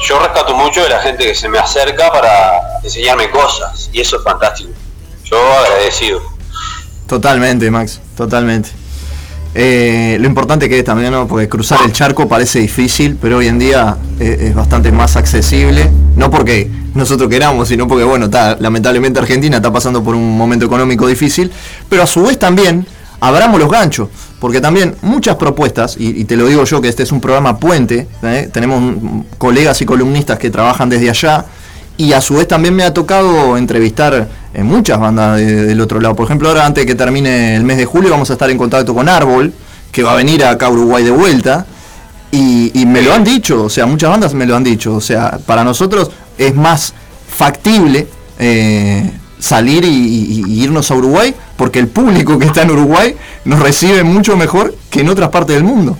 Yo 0.09 0.19
rescato 0.19 0.55
mucho 0.55 0.83
de 0.83 0.89
la 0.91 1.01
gente 1.01 1.25
que 1.25 1.35
se 1.35 1.49
me 1.49 1.59
acerca 1.59 2.11
para 2.11 2.81
enseñarme 2.83 3.31
cosas, 3.31 3.91
y 3.93 4.01
eso 4.01 4.17
es 4.19 4.23
fantástico. 4.23 4.71
Yo 5.25 5.37
agradecido. 5.59 6.21
Totalmente, 7.07 7.71
Max, 7.71 8.01
totalmente. 8.17 8.71
Eh, 9.57 10.17
lo 10.21 10.27
importante 10.27 10.69
que 10.69 10.79
es 10.81 10.85
también, 10.85 11.13
¿no? 11.13 11.29
Porque 11.29 11.49
cruzar 11.49 11.79
el 11.85 11.93
charco 11.93 12.27
parece 12.29 12.59
difícil, 12.59 13.17
pero 13.21 13.37
hoy 13.39 13.47
en 13.47 13.59
día 13.59 13.97
eh, 14.19 14.49
es 14.49 14.55
bastante 14.55 14.91
más 14.91 15.15
accesible. 15.17 15.91
No 16.17 16.29
porque 16.31 16.69
nosotros 16.95 17.29
queramos, 17.29 17.69
sino 17.69 17.87
porque, 17.87 18.03
bueno, 18.05 18.27
está, 18.27 18.57
lamentablemente 18.59 19.21
Argentina 19.21 19.57
está 19.57 19.73
pasando 19.73 20.03
por 20.03 20.15
un 20.17 20.37
momento 20.37 20.67
económico 20.67 21.07
difícil, 21.07 21.53
pero 21.89 22.03
a 22.03 22.07
su 22.07 22.23
vez 22.25 22.39
también 22.39 22.85
abramos 23.21 23.59
los 23.61 23.71
ganchos, 23.71 24.09
porque 24.41 24.61
también 24.61 24.95
muchas 25.03 25.37
propuestas, 25.37 25.97
y, 25.99 26.25
te 26.25 26.37
lo 26.37 26.47
digo 26.47 26.65
yo 26.65 26.81
que 26.81 26.89
este 26.89 27.03
es 27.03 27.13
un 27.13 27.21
programa 27.21 27.59
puente, 27.59 28.07
¿eh? 28.23 28.49
tenemos 28.53 28.95
colegas 29.39 29.81
y 29.81 29.87
columnistas 29.87 30.39
que 30.39 30.51
trabajan 30.51 30.89
desde 30.89 31.09
allá, 31.11 31.45
y 31.97 32.13
a 32.13 32.21
su 32.21 32.35
vez 32.35 32.49
también 32.49 32.75
me 32.75 32.83
ha 32.83 32.93
tocado 32.93 33.57
entrevistar 33.57 34.29
en 34.53 34.67
muchas 34.67 34.99
bandas 34.99 35.37
de- 35.37 35.65
del 35.67 35.81
otro 35.81 36.01
lado. 36.01 36.17
Por 36.17 36.27
ejemplo, 36.27 36.49
ahora 36.49 36.67
antes 36.67 36.83
de 36.83 36.87
que 36.87 36.95
termine 36.97 37.55
el 37.57 37.63
mes 37.65 37.77
de 37.77 37.85
julio 37.85 38.11
vamos 38.11 38.29
a 38.31 38.33
estar 38.35 38.51
en 38.51 38.59
contacto 38.59 38.95
con 38.95 39.09
Árbol, 39.09 39.53
que 39.93 40.03
va 40.03 40.13
a 40.13 40.17
venir 40.17 40.45
acá 40.45 40.67
a 40.67 40.71
Uruguay 40.71 41.05
de 41.05 41.13
vuelta. 41.13 41.67
Y, 42.33 42.73
y 42.81 42.85
me 42.85 43.01
lo 43.01 43.15
han 43.15 43.23
dicho, 43.23 43.63
o 43.63 43.71
sea, 43.71 43.87
muchas 43.87 44.11
bandas 44.11 44.35
me 44.35 44.45
lo 44.45 44.57
han 44.57 44.65
dicho. 44.65 44.93
O 44.97 45.01
sea, 45.01 45.39
para 45.47 45.63
nosotros 45.63 46.11
es 46.37 46.53
más 46.53 46.93
factible 47.29 48.09
eh, 48.41 49.09
salir 49.45 49.85
y, 49.85 49.89
y- 49.89 50.45
y 50.47 50.63
irnos 50.65 50.91
a 50.91 50.95
Uruguay 50.95 51.35
porque 51.57 51.79
el 51.79 51.89
público 51.89 52.39
que 52.39 52.47
está 52.47 52.63
en 52.63 52.71
Uruguay 52.71 53.15
nos 53.45 53.61
recibe 53.61 54.03
mucho 54.03 54.37
mejor 54.37 54.75
que 54.91 55.01
en 55.01 55.09
otras 55.09 55.29
partes 55.31 55.55
del 55.57 55.65
mundo. 55.65 55.97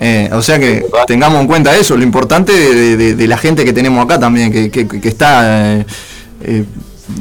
Eh, 0.00 0.28
o 0.32 0.42
sea 0.42 0.58
que 0.58 0.84
tengamos 1.06 1.40
en 1.40 1.46
cuenta 1.48 1.74
eso, 1.76 1.96
lo 1.96 2.02
importante 2.04 2.52
de, 2.52 2.96
de- 2.96 3.14
de 3.14 3.26
la 3.26 3.36
gente 3.36 3.64
que 3.64 3.72
tenemos 3.72 4.04
acá 4.04 4.18
también, 4.18 4.52
que, 4.52 4.70
que- 4.70 4.86
que 4.86 5.08
está, 5.08 5.74
eh, 5.76 5.86
eh, 6.42 6.64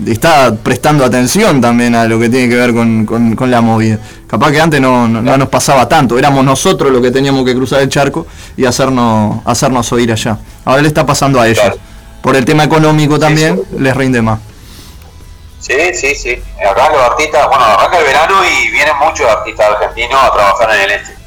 está 0.06 0.54
prestando 0.56 1.04
atención 1.06 1.60
también 1.62 1.96
a 1.96 2.06
lo 2.06 2.20
que 2.20 2.30
tiene 2.30 2.50
que 2.50 2.56
ver 2.56 2.74
con, 2.74 3.06
con- 3.06 3.36
con 3.36 3.50
la 3.50 3.62
movida. 3.62 4.00
Capaz 4.28 4.52
que 4.52 4.60
antes 4.62 4.80
no, 4.82 5.08
no- 5.08 5.22
no 5.22 5.38
nos 5.38 5.48
pasaba 5.50 5.88
tanto, 5.88 6.20
éramos 6.20 6.44
nosotros 6.46 6.92
los 6.92 7.02
que 7.02 7.10
teníamos 7.12 7.46
que 7.46 7.56
cruzar 7.56 7.82
el 7.82 7.90
charco 7.90 8.28
y 8.58 8.66
hacernos, 8.66 9.40
hacernos 9.46 9.92
oír 9.94 10.12
allá. 10.12 10.38
Ahora 10.66 10.82
le 10.82 10.88
está 10.90 11.06
pasando 11.06 11.40
a 11.40 11.48
ellos. 11.48 11.64
Por 12.22 12.36
el 12.36 12.46
tema 12.46 12.64
económico 12.64 13.18
también 13.18 13.60
les 13.80 13.96
rinde 13.96 14.22
más. 14.22 14.40
Sí, 15.60 15.94
sí, 15.94 16.16
sí. 16.16 16.44
Acá 16.66 16.90
los 16.90 17.02
artistas, 17.02 17.48
bueno, 17.48 17.66
arranca 17.66 17.98
el 17.98 18.06
verano 18.06 18.46
y 18.46 18.70
vienen 18.70 18.98
muchos 18.98 19.30
artistas 19.30 19.72
argentinos 19.72 20.24
a 20.24 20.32
trabajar 20.32 20.76
en 20.76 20.82
el 20.82 20.92
este. 20.92 21.18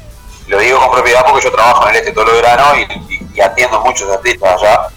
Lo 0.47 0.59
digo 0.59 0.79
con 0.79 0.91
propiedad 0.91 1.25
porque 1.25 1.43
yo 1.43 1.51
trabajo 1.51 1.83
en 1.83 1.95
el 1.95 1.95
este 1.97 2.11
todo 2.11 2.27
el 2.29 2.41
verano 2.41 2.73
y, 2.75 3.39
atiendo 3.39 3.81
muchos 3.81 4.09
artistas 4.09 4.61
allá. 4.61 4.87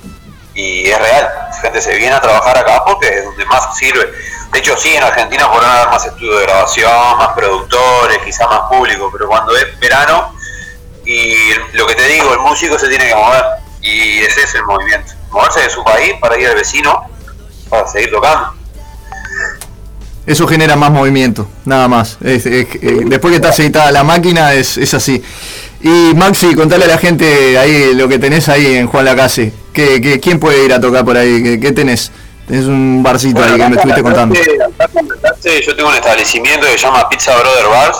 Y 0.54 0.88
es 0.88 0.98
real, 0.98 1.28
gente 1.60 1.80
se 1.80 1.96
viene 1.96 2.14
a 2.14 2.20
trabajar 2.20 2.56
acá 2.56 2.84
porque 2.86 3.08
es 3.08 3.24
donde 3.24 3.44
más 3.46 3.76
sirve. 3.76 4.12
De 4.52 4.58
hecho, 4.60 4.76
sí, 4.76 4.94
en 4.94 5.02
Argentina 5.02 5.50
podrán 5.50 5.70
haber 5.70 5.88
más 5.88 6.06
estudios 6.06 6.38
de 6.38 6.46
grabación, 6.46 7.18
más 7.18 7.34
productores, 7.34 8.18
quizá 8.24 8.46
más 8.46 8.68
público, 8.70 9.10
pero 9.12 9.26
cuando 9.26 9.56
es 9.56 9.78
verano 9.80 10.32
y 11.04 11.34
lo 11.72 11.86
que 11.86 11.94
te 11.94 12.06
digo, 12.08 12.32
el 12.32 12.38
músico 12.38 12.78
se 12.78 12.88
tiene 12.88 13.08
que 13.08 13.14
mover 13.14 13.44
y 13.82 14.20
ese 14.20 14.42
es 14.42 14.54
el 14.54 14.64
movimiento. 14.64 15.12
Moverse 15.30 15.60
de 15.60 15.70
su 15.70 15.84
país 15.84 16.14
para 16.20 16.38
ir 16.38 16.46
al 16.48 16.54
vecino, 16.54 17.02
para 17.68 17.86
seguir 17.86 18.10
tocando. 18.10 18.54
Eso 20.26 20.46
genera 20.46 20.74
más 20.76 20.90
movimiento, 20.90 21.46
nada 21.66 21.86
más. 21.88 22.16
Es- 22.22 22.46
es- 22.46 22.66
eh, 22.80 23.00
después 23.06 23.30
que 23.32 23.36
está 23.36 23.50
aceitada 23.50 23.90
la 23.92 24.04
máquina 24.04 24.54
es, 24.54 24.78
es 24.78 24.94
así. 24.94 25.22
Y 25.82 26.14
Maxi, 26.14 26.54
contale 26.54 26.84
a 26.86 26.88
la 26.88 26.98
gente 26.98 27.58
ahí 27.58 27.92
lo 27.94 28.08
que 28.08 28.18
tenés 28.18 28.48
ahí 28.48 28.74
en 28.76 28.86
Juan 28.86 29.04
Lacase. 29.04 29.52
¿Qué, 29.74 30.00
qué, 30.00 30.20
quién 30.20 30.40
puede 30.40 30.64
ir 30.64 30.72
a 30.72 30.80
tocar 30.80 31.04
por 31.04 31.16
ahí? 31.18 31.42
¿Qué, 31.42 31.60
qué 31.60 31.72
tenés? 31.72 32.10
Tenés 32.48 32.64
un 32.66 33.02
barcito 33.02 33.42
ahí 33.42 33.52
que 33.58 33.68
me 33.68 33.76
estuviste 33.76 34.02
contando. 34.02 34.34
Acá 34.38 35.34
yo 35.66 35.76
tengo 35.76 35.88
un 35.90 35.94
establecimiento 35.94 36.66
que 36.66 36.72
se 36.72 36.78
llama 36.78 37.06
Pizza 37.08 37.36
Brother 37.38 37.66
Bar, 37.68 37.92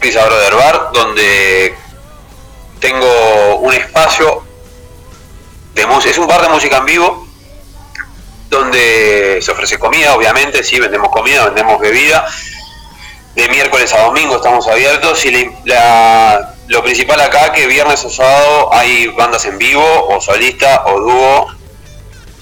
Pizza 0.00 0.24
Brother 0.26 0.54
Bar, 0.54 0.90
donde 0.92 1.74
tengo 2.78 3.56
un 3.60 3.72
espacio 3.72 4.42
de 5.74 5.86
música, 5.86 6.10
es 6.10 6.18
un 6.18 6.26
bar 6.26 6.42
de 6.42 6.48
música 6.48 6.78
en 6.78 6.84
vivo, 6.86 7.26
donde 8.50 9.38
se 9.40 9.52
ofrece 9.52 9.78
comida, 9.78 10.14
obviamente, 10.14 10.62
sí, 10.64 10.78
vendemos 10.78 11.08
comida, 11.10 11.44
vendemos 11.46 11.80
bebida. 11.80 12.26
De 13.34 13.48
miércoles 13.48 13.92
a 13.94 14.02
domingo 14.02 14.36
estamos 14.36 14.66
abiertos 14.66 15.24
y 15.24 15.50
la- 15.64 16.54
lo 16.66 16.82
principal 16.82 17.20
acá 17.20 17.52
que 17.52 17.66
viernes 17.66 18.04
o 18.04 18.10
sábado 18.10 18.74
hay 18.74 19.06
bandas 19.08 19.44
en 19.46 19.56
vivo, 19.56 20.08
o 20.08 20.20
solista, 20.20 20.82
o 20.86 21.00
dúo. 21.00 21.46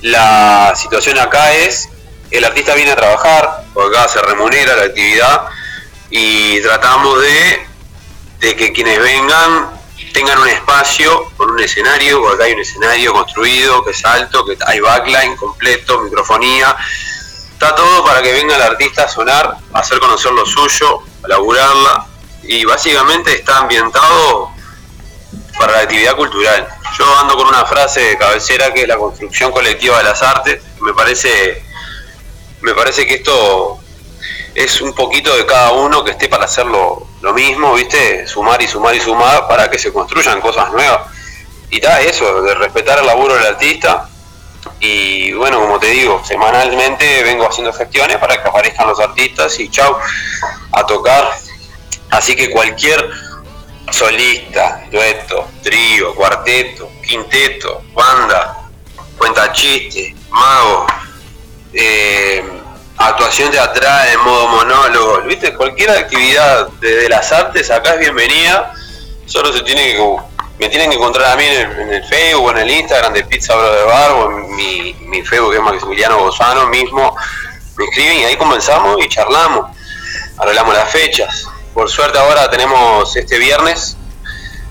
La 0.01 0.73
situación 0.77 1.19
acá 1.19 1.53
es, 1.53 1.89
el 2.31 2.45
artista 2.45 2.75
viene 2.75 2.93
a 2.93 2.97
trabajar, 2.97 3.65
porque 3.75 3.97
acá 3.99 4.09
se 4.09 4.21
remunera 4.23 4.77
la 4.77 4.85
actividad 4.85 5.43
y 6.11 6.61
tratamos 6.63 7.21
de, 7.21 7.67
de 8.41 8.57
que 8.57 8.73
quienes 8.73 8.99
vengan 8.99 9.78
tengan 10.13 10.39
un 10.39 10.49
espacio 10.49 11.31
con 11.37 11.51
un 11.51 11.61
escenario, 11.61 12.21
porque 12.21 12.35
acá 12.37 12.45
hay 12.45 12.53
un 12.53 12.61
escenario 12.61 13.13
construido, 13.13 13.85
que 13.85 13.91
es 13.91 14.05
alto, 14.05 14.45
que 14.45 14.57
hay 14.67 14.81
backline 14.81 15.37
completo, 15.37 16.01
microfonía, 16.01 16.77
está 17.53 17.75
todo 17.75 18.05
para 18.05 18.23
que 18.23 18.33
venga 18.33 18.57
el 18.57 18.63
artista 18.63 19.05
a 19.05 19.09
sonar, 19.09 19.57
a 19.73 19.79
hacer 19.79 19.99
conocer 19.99 20.33
lo 20.33 20.47
suyo, 20.47 21.03
a 21.25 21.29
laburarla, 21.29 22.07
y 22.43 22.65
básicamente 22.65 23.35
está 23.35 23.59
ambientado 23.59 24.51
para 25.59 25.73
la 25.73 25.79
actividad 25.81 26.17
cultural. 26.17 26.69
Yo 26.97 27.19
ando 27.19 27.37
con 27.37 27.47
una 27.49 27.65
frase 27.67 28.01
de 28.01 28.19
cabecera 28.19 28.73
que 28.73 28.83
es 28.83 28.89
la 28.89 28.97
construcción 28.97 29.53
colectiva 29.53 29.99
de 29.99 30.05
las 30.05 30.23
artes, 30.23 30.63
me 30.81 30.95
parece, 30.95 31.63
me 32.63 32.75
parece 32.75 33.07
que 33.07 33.17
esto 33.17 33.79
es 34.59 34.81
un 34.81 34.93
poquito 34.93 35.37
de 35.37 35.47
cada 35.47 35.71
uno 35.71 36.03
que 36.03 36.11
esté 36.11 36.29
para 36.29 36.47
hacer 36.47 36.67
lo, 36.67 37.07
mismo, 37.33 37.75
¿viste? 37.75 38.27
Sumar 38.27 38.61
y 38.61 38.67
sumar 38.67 38.93
y 38.95 39.01
sumar 39.01 39.47
para 39.47 39.71
que 39.71 39.79
se 39.79 39.93
construyan 39.93 40.41
cosas 40.41 40.73
nuevas. 40.73 41.03
Y 41.71 41.77
está 41.77 42.01
eso, 42.01 42.43
de 42.43 42.55
respetar 42.57 42.99
el 42.99 43.07
laburo 43.07 43.35
del 43.35 43.47
artista. 43.47 44.09
Y 44.81 45.33
bueno, 45.35 45.61
como 45.61 45.79
te 45.79 45.87
digo, 45.87 46.23
semanalmente 46.25 47.23
vengo 47.23 47.47
haciendo 47.47 47.73
gestiones 47.73 48.17
para 48.17 48.43
que 48.43 48.49
aparezcan 48.49 48.89
los 48.89 48.99
artistas 48.99 49.61
y 49.61 49.69
chau, 49.71 49.97
a 50.73 50.85
tocar. 50.87 51.31
Así 52.11 52.35
que 52.35 52.51
cualquier 52.51 53.11
solista, 53.93 54.83
dueto, 54.91 55.47
trío, 55.63 56.17
cuarteto, 56.17 56.91
quinteto, 57.07 57.83
banda, 57.95 58.69
cuenta 59.17 59.53
chiste, 59.53 60.17
mago, 60.31 60.87
eh, 61.73 62.58
actuación 62.99 63.51
teatral 63.51 64.09
en 64.09 64.21
modo 64.21 64.49
monólogo, 64.49 65.23
¿viste? 65.23 65.55
Cualquier 65.55 65.91
actividad 65.91 66.69
de, 66.81 67.09
las 67.09 67.31
artes 67.33 67.71
acá 67.71 67.95
es 67.95 68.01
bienvenida, 68.01 68.73
solo 69.27 69.53
se 69.53 69.63
tiene 69.63 69.93
que, 69.93 70.17
me 70.59 70.69
tienen 70.69 70.91
que 70.91 70.97
encontrar 70.97 71.33
a 71.33 71.37
mí 71.37 71.45
en 71.45 71.93
el, 71.93 72.05
Facebook 72.05 72.47
o 72.47 72.51
en 72.51 72.59
el 72.59 72.71
Instagram 72.71 73.13
de 73.13 73.25
Pizza 73.25 73.55
Brother 73.55 73.87
Bar 73.87 74.11
o 74.13 74.31
en 74.31 74.57
mi, 74.57 74.95
mi 75.01 75.23
Facebook 75.23 75.53
que 75.53 75.59
es 75.59 75.63
Maximiliano 75.63 76.19
Bozano 76.19 76.67
mismo, 76.67 77.17
me 77.77 77.85
escriben 77.85 78.19
y 78.19 78.25
ahí 78.25 78.37
comenzamos 78.37 78.97
y 79.05 79.09
charlamos, 79.09 79.71
arreglamos 80.37 80.75
las 80.75 80.91
fechas. 80.91 81.47
Por 81.73 81.89
suerte 81.89 82.19
ahora 82.19 82.51
tenemos 82.51 83.15
este 83.15 83.39
viernes, 83.39 83.97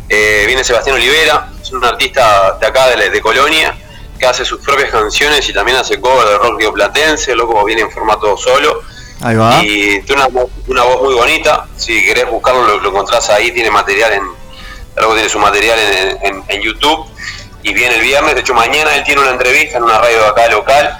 eh, 0.09 0.43
viene 0.45 0.65
Sebastián 0.65 0.97
Olivera, 0.97 1.49
es 1.61 1.71
un 1.71 1.83
artista 1.85 2.57
de 2.59 2.67
acá 2.67 2.87
de 2.89 3.21
Colonia, 3.21 3.73
que 4.19 4.25
hace 4.25 4.43
sus 4.45 4.59
propias 4.61 4.89
canciones 4.91 5.47
y 5.49 5.53
también 5.53 5.77
hace 5.77 5.99
cover 6.01 6.27
de 6.27 6.37
rock 6.37 6.59
rioplatense, 6.59 7.35
loco 7.35 7.63
viene 7.65 7.81
en 7.83 7.91
formato 7.91 8.35
solo. 8.37 8.81
Ahí 9.21 9.35
va. 9.35 9.63
Y 9.63 10.01
tiene 10.01 10.21
una, 10.23 10.27
voz- 10.27 10.49
una 10.67 10.83
voz 10.83 11.01
muy 11.03 11.13
bonita, 11.15 11.65
si 11.75 12.03
querés 12.05 12.29
buscarlo 12.29 12.65
lo, 12.67 12.79
lo 12.79 12.89
encontrás 12.89 13.29
ahí, 13.29 13.51
tiene 13.51 13.71
material 13.71 14.13
en, 14.13 14.23
algo 14.97 15.13
tiene 15.13 15.29
su 15.29 15.39
material 15.39 15.77
en, 15.79 16.17
en- 16.25 16.43
en 16.47 16.61
YouTube 16.61 17.07
y 17.63 17.73
viene 17.73 17.95
el 17.95 18.01
viernes, 18.01 18.35
de 18.35 18.41
hecho 18.41 18.53
mañana 18.53 18.95
él 18.95 19.03
tiene 19.03 19.21
una 19.21 19.31
entrevista 19.31 19.77
en 19.77 19.83
una 19.83 19.97
radio 19.99 20.25
acá 20.27 20.47
local 20.49 20.97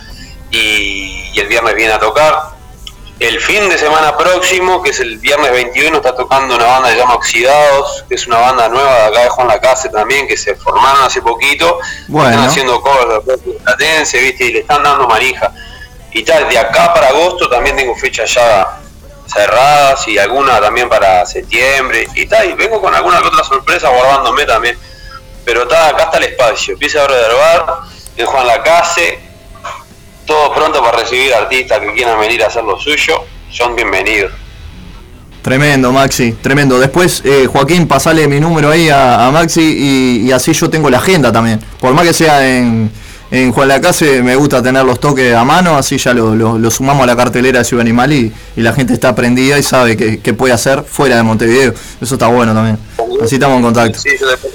y, 0.52 1.30
y 1.34 1.40
el 1.40 1.48
viernes 1.48 1.76
viene 1.76 1.94
a 1.94 2.00
tocar. 2.00 2.57
El 3.20 3.40
fin 3.40 3.68
de 3.68 3.80
semana 3.80 4.16
próximo, 4.16 4.84
que 4.84 4.92
es 4.92 5.00
el 5.00 5.18
viernes 5.18 5.52
21, 5.52 5.98
está 5.98 6.16
tocando 6.16 6.56
una 6.56 6.66
banda 6.66 6.90
que 6.90 6.96
se 6.96 7.02
llama 7.02 7.16
Oxidados, 7.16 8.06
que 8.08 8.14
es 8.14 8.28
una 8.28 8.38
banda 8.38 8.70
nueva 8.70 8.94
de 8.94 9.06
acá 9.08 9.24
de 9.24 9.30
Juan 9.30 9.48
Lacase 9.48 9.90
también, 9.90 10.28
que 10.28 10.38
se 10.38 10.56
formaron 10.56 11.04
hace 11.04 11.24
poquito. 11.24 11.80
Bueno. 12.08 12.30
Están 12.30 12.48
haciendo 12.48 12.80
covers 12.80 13.26
de 13.26 13.38
platense, 13.38 14.20
¿viste? 14.20 14.46
Y 14.46 14.52
le 14.54 14.60
están 14.60 14.84
dando 14.84 15.08
manija. 15.08 15.52
Y 16.12 16.24
tal, 16.24 16.48
de 16.48 16.60
acá 16.60 16.94
para 16.94 17.08
agosto 17.08 17.50
también 17.50 17.76
tengo 17.76 17.96
fechas 17.96 18.32
ya 18.32 18.82
cerradas 19.26 20.08
y 20.08 20.20
alguna 20.20 20.62
también 20.62 20.88
para 20.88 21.26
septiembre. 21.26 22.08
Y 22.14 22.28
tal, 22.28 22.52
y 22.52 22.54
vengo 22.54 22.80
con 22.80 22.94
alguna 22.94 23.20
que 23.20 23.30
otra 23.30 23.44
sorpresa 23.44 23.90
guardándome 23.90 24.46
también. 24.46 24.78
Pero 25.44 25.64
está, 25.64 25.90
acá 25.90 26.04
está 26.04 26.18
el 26.18 26.26
espacio. 26.26 26.74
Empieza 26.74 27.04
a 27.04 27.08
bar 27.08 27.80
en 28.16 28.26
Juan 28.28 28.46
Lacase. 28.46 29.27
Todo 30.28 30.54
pronto 30.54 30.82
para 30.84 31.00
recibir 31.00 31.34
artistas 31.34 31.80
que 31.80 31.94
quieran 31.94 32.20
venir 32.20 32.44
a 32.44 32.48
hacer 32.48 32.64
lo 32.64 32.78
suyo. 32.80 33.24
Son 33.50 33.76
bienvenidos. 33.76 34.32
Tremendo, 35.42 35.94
Maxi, 35.94 36.34
tremendo. 36.34 36.78
Después, 36.78 37.22
eh, 37.24 37.48
Joaquín, 37.50 37.88
pasale 37.88 38.28
mi 38.28 38.40
número 38.40 38.70
ahí 38.70 38.90
a, 38.90 39.26
a 39.26 39.32
Maxi 39.32 39.62
y, 39.62 40.28
y 40.28 40.32
así 40.34 40.52
yo 40.52 40.70
tengo 40.70 40.90
la 40.90 40.98
agenda 40.98 41.32
también. 41.32 41.62
Por 41.80 41.94
más 41.94 42.06
que 42.06 42.12
sea 42.14 42.46
en, 42.46 42.92
en 43.32 43.54
Juan 43.54 43.70
Lacase, 43.70 44.22
me 44.22 44.36
gusta 44.36 44.62
tener 44.62 44.84
los 44.84 45.00
toques 45.00 45.34
a 45.34 45.46
mano, 45.46 45.78
así 45.78 45.98
ya 45.98 46.14
lo, 46.14 46.36
lo- 46.36 46.58
lo 46.60 46.70
sumamos 46.72 47.04
a 47.04 47.08
la 47.08 47.16
cartelera 47.16 47.60
de 47.60 47.66
Ciudad 47.66 47.82
Animal 47.82 48.12
y, 48.12 48.34
y 48.58 48.62
la 48.62 48.74
gente 48.74 48.94
está 48.94 49.16
prendida 49.16 49.58
y 49.58 49.64
sabe 49.64 49.96
que, 49.96 50.20
que 50.20 50.34
puede 50.34 50.54
hacer 50.54 50.84
fuera 50.84 51.16
de 51.16 51.24
Montevideo. 51.24 51.74
Eso 52.02 52.16
está 52.16 52.28
bueno 52.28 52.54
también. 52.54 52.78
Así 53.24 53.36
estamos 53.36 53.56
en 53.58 53.64
contacto. 53.64 53.98
Sí, 54.00 54.10
yo 54.20 54.28
después- 54.28 54.54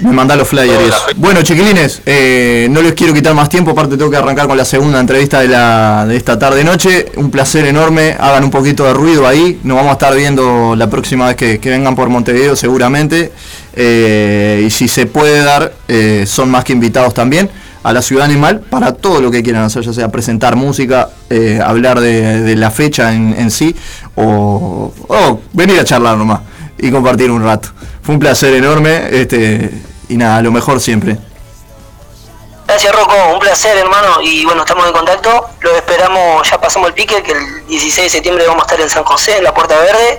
Me 0.00 0.12
mandá 0.12 0.36
los 0.36 0.48
flyers. 0.48 0.82
eso. 0.82 0.96
Bueno, 1.16 1.42
chiquilines, 1.42 2.02
eh, 2.06 2.68
no 2.70 2.82
les 2.82 2.94
quiero 2.94 3.12
quitar 3.14 3.34
más 3.34 3.48
tiempo, 3.48 3.70
aparte 3.70 3.96
tengo 3.96 4.10
que 4.10 4.16
arrancar 4.16 4.46
con 4.46 4.56
la 4.56 4.64
segunda 4.64 4.98
entrevista 5.00 5.40
de, 5.40 5.48
la, 5.48 6.04
de 6.06 6.16
esta 6.16 6.38
tarde-noche. 6.38 7.06
Un 7.16 7.30
placer 7.30 7.66
enorme, 7.66 8.16
hagan 8.18 8.44
un 8.44 8.50
poquito 8.50 8.84
de 8.84 8.94
ruido 8.94 9.26
ahí. 9.26 9.60
Nos 9.62 9.76
vamos 9.76 9.90
a 9.90 9.92
estar 9.94 10.14
viendo 10.14 10.74
la 10.76 10.88
próxima 10.88 11.26
vez 11.26 11.36
que, 11.36 11.58
que 11.58 11.70
vengan 11.70 11.94
por 11.94 12.08
Montevideo 12.08 12.56
seguramente. 12.56 13.32
Eh, 13.74 14.64
y 14.66 14.70
si 14.70 14.88
se 14.88 15.06
puede 15.06 15.42
dar, 15.42 15.72
eh, 15.88 16.24
son 16.26 16.50
más 16.50 16.64
que 16.64 16.72
invitados 16.72 17.14
también 17.14 17.48
a 17.82 17.92
la 17.92 18.02
Ciudad 18.02 18.26
Animal 18.26 18.60
para 18.60 18.92
todo 18.92 19.22
lo 19.22 19.30
que 19.30 19.42
quieran 19.42 19.64
hacer, 19.64 19.82
ya 19.82 19.92
sea 19.92 20.08
presentar 20.10 20.54
música, 20.54 21.08
eh, 21.30 21.60
hablar 21.64 22.00
de, 22.00 22.42
de 22.42 22.56
la 22.56 22.70
fecha 22.70 23.14
en, 23.14 23.34
en 23.38 23.50
sí 23.50 23.74
o, 24.16 24.92
o 25.08 25.40
venir 25.54 25.78
a 25.80 25.84
charlar 25.84 26.18
nomás 26.18 26.40
y 26.76 26.90
compartir 26.90 27.30
un 27.30 27.42
rato. 27.42 27.70
Fue 28.02 28.14
un 28.14 28.20
placer 28.20 28.54
enorme 28.54 29.08
este, 29.10 29.70
y 30.08 30.16
nada, 30.16 30.40
lo 30.42 30.50
mejor 30.50 30.80
siempre. 30.80 31.18
Gracias 32.66 32.94
Rocco, 32.94 33.16
un 33.32 33.40
placer 33.40 33.76
hermano 33.76 34.20
y 34.22 34.44
bueno, 34.44 34.62
estamos 34.62 34.86
en 34.86 34.92
contacto, 34.92 35.50
los 35.60 35.74
esperamos, 35.74 36.48
ya 36.48 36.60
pasamos 36.60 36.88
el 36.88 36.94
pique, 36.94 37.20
que 37.20 37.32
el 37.32 37.66
16 37.66 38.04
de 38.04 38.10
septiembre 38.10 38.46
vamos 38.46 38.62
a 38.62 38.66
estar 38.66 38.80
en 38.80 38.88
San 38.88 39.02
José, 39.02 39.38
en 39.38 39.44
la 39.44 39.52
Puerta 39.52 39.76
Verde, 39.78 40.18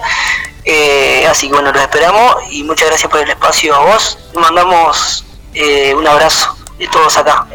Eh, 0.64 1.26
así 1.28 1.48
que 1.48 1.54
bueno, 1.54 1.72
los 1.72 1.82
esperamos 1.82 2.36
y 2.52 2.64
muchas 2.64 2.90
gracias 2.90 3.10
por 3.10 3.22
el 3.22 3.30
espacio 3.30 3.74
a 3.74 3.80
vos, 3.80 4.18
mandamos 4.36 5.26
eh, 5.54 5.94
un 5.96 6.06
abrazo 6.06 6.56
de 6.78 6.88
todos 6.88 7.18
acá. 7.18 7.48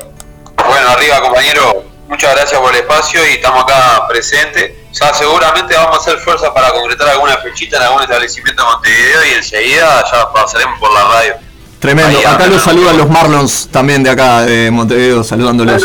Bueno, 0.57 0.89
arriba 0.89 1.20
compañero, 1.20 1.85
muchas 2.09 2.35
gracias 2.35 2.61
por 2.61 2.75
el 2.75 2.81
espacio 2.81 3.21
y 3.31 3.35
estamos 3.35 3.65
acá 3.65 4.07
presentes. 4.09 4.73
Ya 4.93 5.13
seguramente 5.13 5.75
vamos 5.75 5.99
a 5.99 6.01
hacer 6.01 6.19
fuerza 6.19 6.53
para 6.55 6.71
concretar 6.73 7.09
alguna 7.09 7.37
fechita 7.39 7.77
en 7.77 7.83
algún 7.83 8.03
establecimiento 8.03 8.63
de 8.63 8.69
Montevideo 8.69 9.25
y 9.27 9.35
enseguida 9.35 10.05
ya 10.11 10.33
pasaremos 10.33 10.79
por 10.79 10.93
la 10.93 11.05
radio. 11.05 11.35
Tremendo. 11.79 12.19
Ahí, 12.19 12.25
Acá 12.25 12.47
los 12.47 12.63
saludan 12.63 12.97
los 12.97 13.09
Marlons 13.09 13.69
también 13.71 14.03
de 14.03 14.11
acá 14.11 14.41
de 14.43 14.71
Montevideo, 14.71 15.23
saludándolos. 15.23 15.83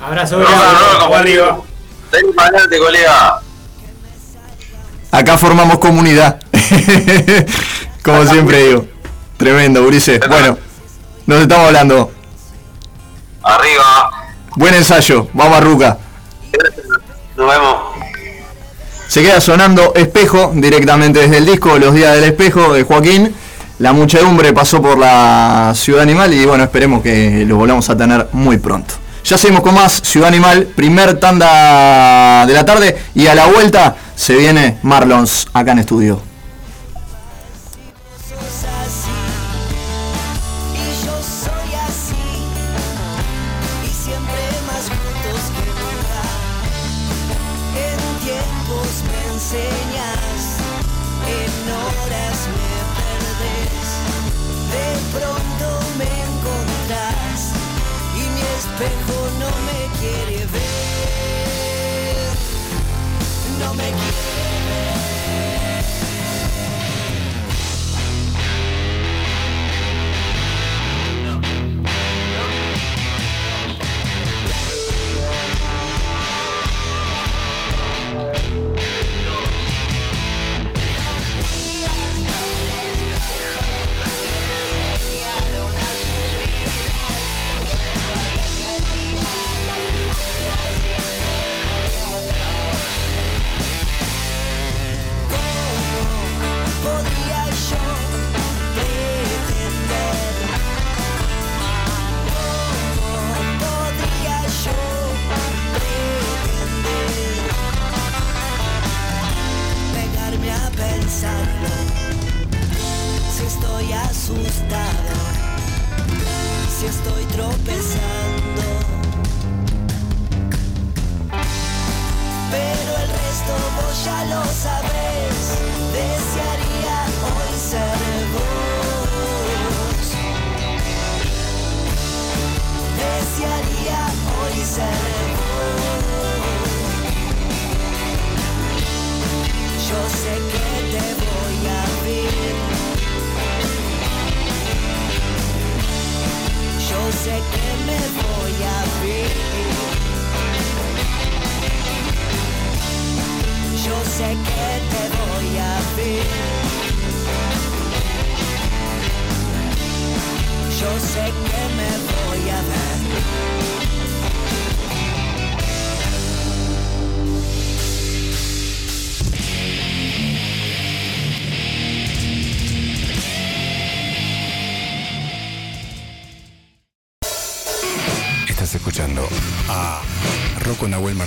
Abrazo, 0.00 0.38
No, 0.38 0.48
no, 0.48 0.92
no, 0.92 0.98
como 1.00 1.14
arriba. 1.16 1.58
Adelante, 2.36 2.78
colega. 2.78 3.40
Acá 5.10 5.36
formamos 5.36 5.78
comunidad. 5.78 6.40
Como 8.02 8.24
siempre 8.26 8.66
digo. 8.66 8.86
Tremendo, 9.36 9.82
Ulises. 9.82 10.20
Bueno, 10.28 10.58
nos 11.26 11.40
estamos 11.42 11.66
hablando. 11.66 12.10
Arriba. 13.42 14.21
Buen 14.56 14.74
ensayo. 14.74 15.28
Vamos 15.32 15.56
a 15.56 15.60
Ruca. 15.60 15.98
Nos 17.36 17.50
vemos. 17.50 17.76
Se 19.08 19.22
queda 19.22 19.40
sonando 19.40 19.92
Espejo 19.94 20.52
directamente 20.54 21.20
desde 21.20 21.38
el 21.38 21.46
disco 21.46 21.78
Los 21.78 21.94
Días 21.94 22.14
del 22.14 22.24
Espejo 22.24 22.72
de 22.72 22.82
Joaquín. 22.82 23.34
La 23.78 23.92
muchedumbre 23.92 24.52
pasó 24.52 24.80
por 24.80 24.98
la 24.98 25.72
Ciudad 25.74 26.02
Animal 26.02 26.32
y 26.32 26.44
bueno, 26.44 26.64
esperemos 26.64 27.02
que 27.02 27.44
lo 27.46 27.56
volvamos 27.56 27.88
a 27.90 27.96
tener 27.96 28.28
muy 28.32 28.58
pronto. 28.58 28.94
Ya 29.24 29.38
seguimos 29.38 29.62
con 29.62 29.74
más 29.74 30.00
Ciudad 30.02 30.28
Animal, 30.28 30.68
primer 30.74 31.18
tanda 31.18 32.44
de 32.46 32.52
la 32.52 32.64
tarde 32.64 32.96
y 33.14 33.26
a 33.26 33.34
la 33.34 33.46
vuelta 33.46 33.96
se 34.14 34.36
viene 34.36 34.78
Marlons 34.82 35.48
acá 35.52 35.72
en 35.72 35.78
estudio. 35.80 36.31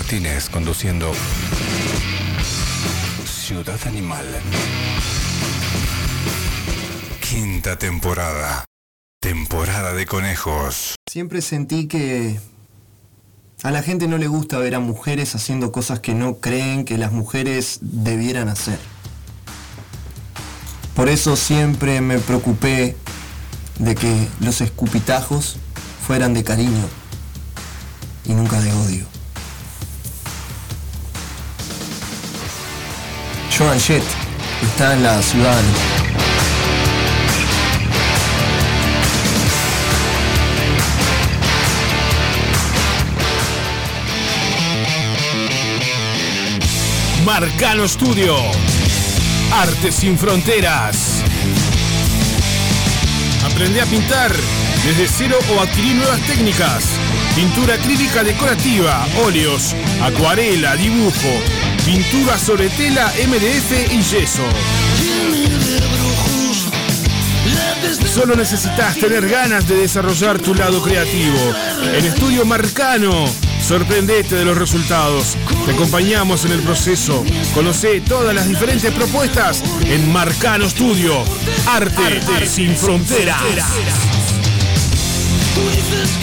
Martínez 0.06 0.50
conduciendo 0.50 1.12
Ciudad 3.26 3.80
Animal. 3.88 4.24
Quinta 7.20 7.76
temporada. 7.80 8.66
Temporada 9.20 9.94
de 9.94 10.06
conejos. 10.06 10.94
Siempre 11.10 11.42
sentí 11.42 11.88
que 11.88 12.40
a 13.64 13.72
la 13.72 13.82
gente 13.82 14.08
no 14.08 14.20
le 14.20 14.28
gusta 14.28 14.60
ver 14.60 14.76
a 14.76 14.80
mujeres 14.80 15.34
haciendo 15.34 15.72
cosas 15.72 16.02
que 16.02 16.14
no 16.14 16.36
creen 16.36 16.86
que 16.86 17.00
las 17.00 17.12
mujeres 17.12 17.80
debieran 17.82 18.48
hacer. 18.48 18.78
Por 20.96 21.10
eso 21.10 21.36
siempre 21.36 22.00
me 22.02 22.20
preocupé 22.20 22.96
de 23.80 23.96
que 23.96 24.28
los 24.40 24.62
escupitajos 24.62 25.58
fueran 26.06 26.36
de 26.36 26.44
cariño 26.44 26.88
y 28.24 28.34
nunca 28.34 28.62
de 28.62 28.72
odio. 28.72 29.15
Joan 33.58 33.80
Jett 33.80 34.04
está 34.62 34.94
en 34.96 35.04
la 35.04 35.22
ciudad. 35.22 35.62
Marcano 47.24 47.88
Studio. 47.88 48.36
Arte 49.54 49.92
sin 49.94 50.18
fronteras. 50.18 51.24
Aprende 53.46 53.82
a 53.82 53.86
pintar 53.86 54.32
desde 54.84 55.08
cero 55.08 55.40
o 55.56 55.62
adquirir 55.62 55.96
nuevas 55.96 56.20
técnicas. 56.22 56.84
Pintura 57.36 57.76
acrílica 57.76 58.24
decorativa, 58.24 59.08
óleos, 59.26 59.76
acuarela, 60.02 60.76
dibujo, 60.76 61.42
pintura 61.86 62.38
sobre 62.40 62.70
tela, 62.70 63.14
MDF 63.28 63.94
y 63.94 64.02
yeso. 64.02 64.44
Solo 68.12 68.36
necesitas 68.36 68.96
tener 68.96 69.30
ganas 69.30 69.68
de 69.68 69.76
desarrollar 69.76 70.40
tu 70.40 70.56
lado 70.56 70.82
creativo. 70.82 71.38
En 71.94 72.06
Estudio 72.06 72.44
Marcano, 72.46 73.26
sorprendete 73.62 74.36
de 74.36 74.46
los 74.46 74.58
resultados. 74.58 75.38
Te 75.66 75.72
acompañamos 75.74 76.46
en 76.46 76.54
el 76.54 76.62
proceso. 76.62 77.24
Conoce 77.54 78.02
todas 78.02 78.34
las 78.34 78.48
diferentes 78.48 78.92
propuestas 78.92 79.62
en 79.86 80.12
Marcano 80.12 80.68
Studio. 80.70 81.24
Arte, 81.68 82.48
sin 82.48 82.76
fronteras. 82.76 83.44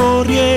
Corriendo. 0.00 0.49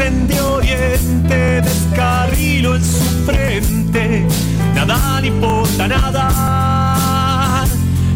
Tren 0.00 0.26
de 0.26 0.40
oriente, 0.40 1.60
descarrilo 1.60 2.74
en 2.74 2.82
su 2.82 3.04
frente. 3.26 4.26
Nada 4.74 5.20
le 5.20 5.26
importa 5.26 5.88
nada. 5.88 7.66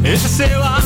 Ella 0.03 0.29
se 0.39 0.49
va 0.57 0.79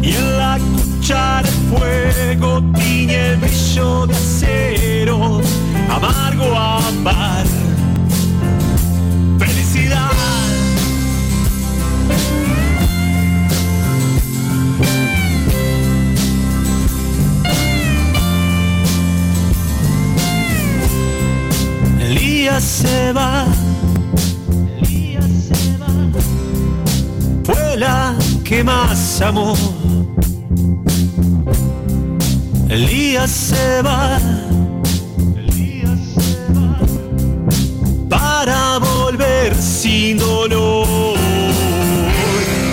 y 0.00 0.12
en 0.14 0.38
la 0.38 0.58
cuchara 0.58 1.46
el 1.46 1.54
fuego 1.70 2.62
tiñe 2.74 3.32
el 3.32 3.36
brillo 3.36 4.06
de 4.06 4.14
acero. 4.14 5.42
Amargo 5.90 6.56
amar. 6.56 7.67
Elías 22.58 22.82
se 22.82 23.12
va. 23.12 23.46
Fue 27.44 27.76
la 27.76 28.16
que 28.42 28.64
más 28.64 29.20
amó. 29.20 29.54
Elías 32.68 33.30
se 33.30 33.82
va. 33.82 34.18
Para 38.08 38.78
volver 38.78 39.54
sin 39.54 40.18
dolor. 40.18 41.16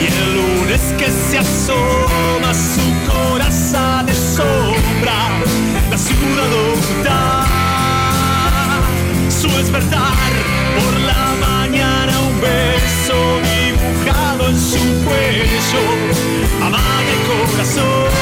Y 0.02 0.06
el 0.08 0.36
lunes 0.36 0.82
que 0.98 1.12
se 1.30 1.38
asoma 1.38 2.54
su 2.56 2.86
corazón 3.12 4.08
de 4.08 4.14
sombra, 4.16 5.30
la 5.92 5.98
ciudad 6.00 7.45
por 9.84 11.00
la 11.02 11.36
mañana, 11.42 12.18
un 12.22 12.40
beso 12.40 13.18
dibujado 13.44 14.48
en 14.48 14.58
su 14.58 14.80
cuello, 15.04 15.84
amaga 16.66 17.12
el 17.12 17.22
corazón, 17.28 18.15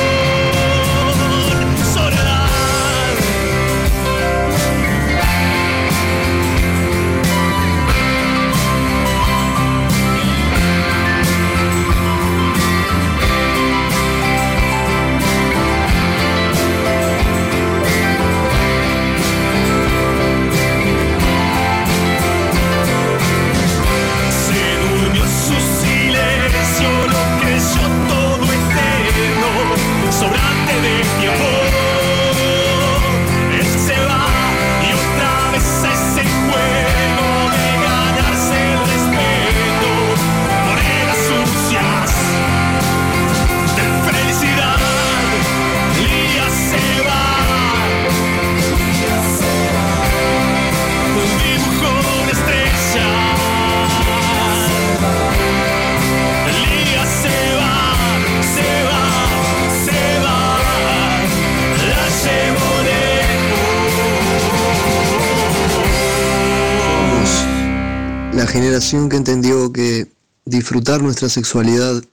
generación 68.53 69.09
que 69.09 69.17
entendió 69.17 69.73
que 69.73 70.11
disfrutar 70.45 71.01
nuestra 71.01 71.27
sexualidad, 71.27 72.03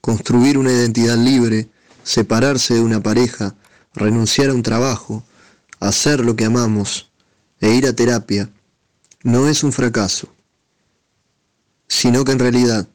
construir 0.00 0.56
una 0.56 0.70
identidad 0.70 1.16
libre, 1.16 1.66
separarse 2.04 2.74
de 2.74 2.82
una 2.82 3.02
pareja, 3.02 3.56
renunciar 3.94 4.50
a 4.50 4.54
un 4.54 4.62
trabajo, 4.62 5.24
hacer 5.80 6.24
lo 6.24 6.36
que 6.36 6.44
amamos 6.44 7.10
e 7.60 7.74
ir 7.74 7.84
a 7.88 7.94
terapia, 7.94 8.48
no 9.24 9.48
es 9.48 9.64
un 9.64 9.72
fracaso, 9.72 10.28
sino 11.88 12.24
que 12.24 12.30
en 12.30 12.38
realidad 12.38 12.86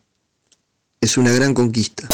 es 1.02 1.18
una 1.18 1.34
gran 1.34 1.54
conquista. 1.54 2.08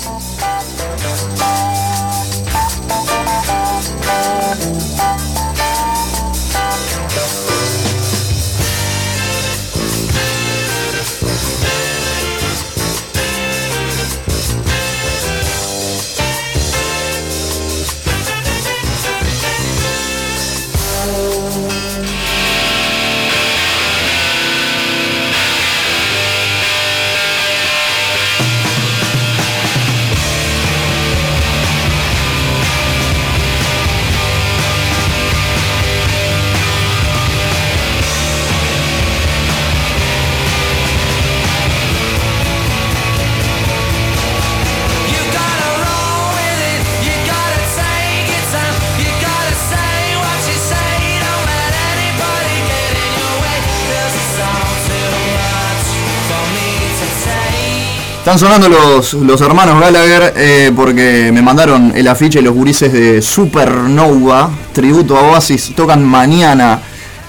Están 58.29 58.41
sonando 58.41 58.69
los, 58.69 59.15
los 59.15 59.41
hermanos 59.41 59.81
Gallagher 59.81 60.35
eh, 60.37 60.71
porque 60.77 61.31
me 61.33 61.41
mandaron 61.41 61.95
el 61.97 62.07
afiche 62.09 62.43
los 62.43 62.53
gurises 62.53 62.93
de 62.93 63.23
Supernova, 63.23 64.51
tributo 64.75 65.17
a 65.17 65.23
Oasis, 65.31 65.73
tocan 65.75 66.05
mañana 66.05 66.79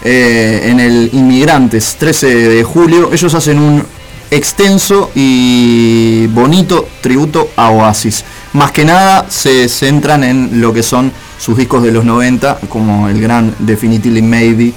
eh, 0.03 0.59
en 0.65 0.81
el 0.81 1.09
Inmigrantes, 1.13 1.95
13 1.97 2.49
de 2.49 2.63
julio. 2.65 3.11
Ellos 3.13 3.33
hacen 3.33 3.59
un 3.59 3.81
extenso 4.29 5.09
y 5.15 6.27
bonito 6.27 6.89
tributo 6.99 7.51
a 7.55 7.69
Oasis. 7.69 8.25
Más 8.51 8.73
que 8.73 8.83
nada 8.83 9.25
se 9.29 9.69
centran 9.69 10.25
en 10.25 10.59
lo 10.59 10.73
que 10.73 10.83
son 10.83 11.13
sus 11.39 11.55
discos 11.55 11.81
de 11.81 11.93
los 11.93 12.03
90, 12.03 12.59
como 12.67 13.07
el 13.07 13.21
gran 13.21 13.55
Definitively 13.59 14.21
Maybe 14.21 14.73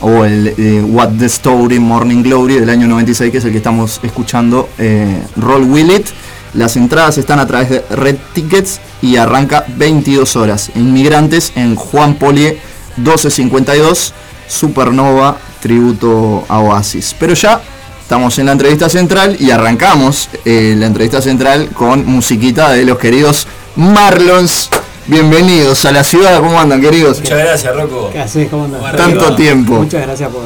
o 0.00 0.24
el 0.24 0.54
eh, 0.56 0.82
What 0.82 1.10
the 1.18 1.26
Story 1.26 1.78
Morning 1.78 2.22
Glory 2.22 2.54
del 2.54 2.70
año 2.70 2.86
96, 2.86 3.30
que 3.30 3.38
es 3.38 3.44
el 3.44 3.52
que 3.52 3.58
estamos 3.58 4.00
escuchando, 4.02 4.68
eh, 4.78 5.22
Roll 5.36 5.64
Will 5.64 5.90
It. 5.90 6.06
Las 6.54 6.76
entradas 6.76 7.16
están 7.18 7.38
a 7.38 7.46
través 7.46 7.70
de 7.70 7.84
Red 7.90 8.16
Tickets 8.32 8.80
y 9.02 9.16
arranca 9.16 9.64
22 9.76 10.36
horas. 10.36 10.70
Inmigrantes 10.74 11.52
en 11.54 11.76
Juan 11.76 12.14
Polié 12.14 12.58
1252, 12.96 14.12
Supernova, 14.48 15.38
tributo 15.60 16.44
a 16.48 16.58
Oasis. 16.58 17.14
Pero 17.18 17.34
ya 17.34 17.60
estamos 18.02 18.38
en 18.40 18.46
la 18.46 18.52
entrevista 18.52 18.88
central 18.88 19.36
y 19.38 19.50
arrancamos 19.52 20.28
eh, 20.44 20.74
la 20.76 20.86
entrevista 20.86 21.22
central 21.22 21.68
con 21.68 22.04
musiquita 22.06 22.70
de 22.70 22.84
los 22.84 22.98
queridos 22.98 23.46
Marlons. 23.76 24.70
Bienvenidos 25.06 25.84
a 25.86 25.92
la 25.92 26.04
ciudad, 26.04 26.38
¿cómo 26.40 26.60
andan 26.60 26.80
queridos? 26.80 27.18
Muchas 27.20 27.38
gracias, 27.38 27.74
Rocco. 27.74 28.10
¿Qué 28.12 28.20
haces? 28.20 28.48
¿Cómo 28.48 28.64
andas? 28.64 28.96
Tanto 28.96 29.34
tiempo. 29.34 29.74
Muchas 29.74 30.02
gracias 30.02 30.30
por, 30.30 30.42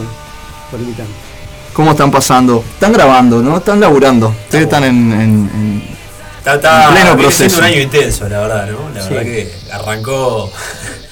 por 0.71 0.81
invitarme. 0.81 1.13
¿Cómo 1.73 1.91
están 1.91 2.11
pasando? 2.11 2.65
Están 2.75 2.93
grabando, 2.93 3.43
¿no? 3.43 3.59
Están 3.59 3.81
laburando. 3.81 4.29
Ustedes 4.29 4.65
están 4.65 4.85
en, 4.85 5.13
en- 5.13 5.51
en- 5.55 5.95
Está, 6.39 6.57
está 6.57 6.89
En 6.89 6.93
pleno 6.95 7.17
proceso. 7.17 7.59
un 7.59 7.65
año 7.65 7.81
intenso, 7.81 8.29
la 8.29 8.41
verdad, 8.41 8.67
¿no? 8.71 8.91
La 8.95 9.03
Sí. 9.03 9.09
verdad 9.15 9.23
que 9.25 9.53
arrancó. 9.73 10.53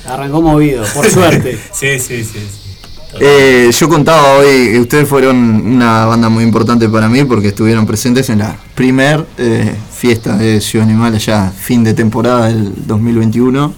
Arrancó 0.06 0.42
movido, 0.42 0.84
por 0.94 1.06
suerte. 1.10 1.58
sí, 1.72 1.98
sí, 1.98 2.22
sí. 2.24 2.48
Eh, 3.20 3.70
yo 3.72 3.88
contaba 3.88 4.38
hoy 4.38 4.70
que 4.72 4.80
ustedes 4.80 5.08
fueron 5.08 5.36
una 5.36 6.06
banda 6.06 6.28
muy 6.28 6.44
importante 6.44 6.88
para 6.88 7.08
mí 7.08 7.24
porque 7.24 7.48
estuvieron 7.48 7.86
presentes 7.86 8.28
en 8.30 8.38
la 8.38 8.56
primer 8.74 9.26
eh, 9.38 9.74
fiesta 9.94 10.36
de 10.36 10.60
Ciudad 10.60 10.88
Animal 10.88 11.14
allá, 11.14 11.50
fin 11.50 11.84
de 11.84 11.92
temporada 11.94 12.48
del 12.48 12.72
2021, 12.86 13.74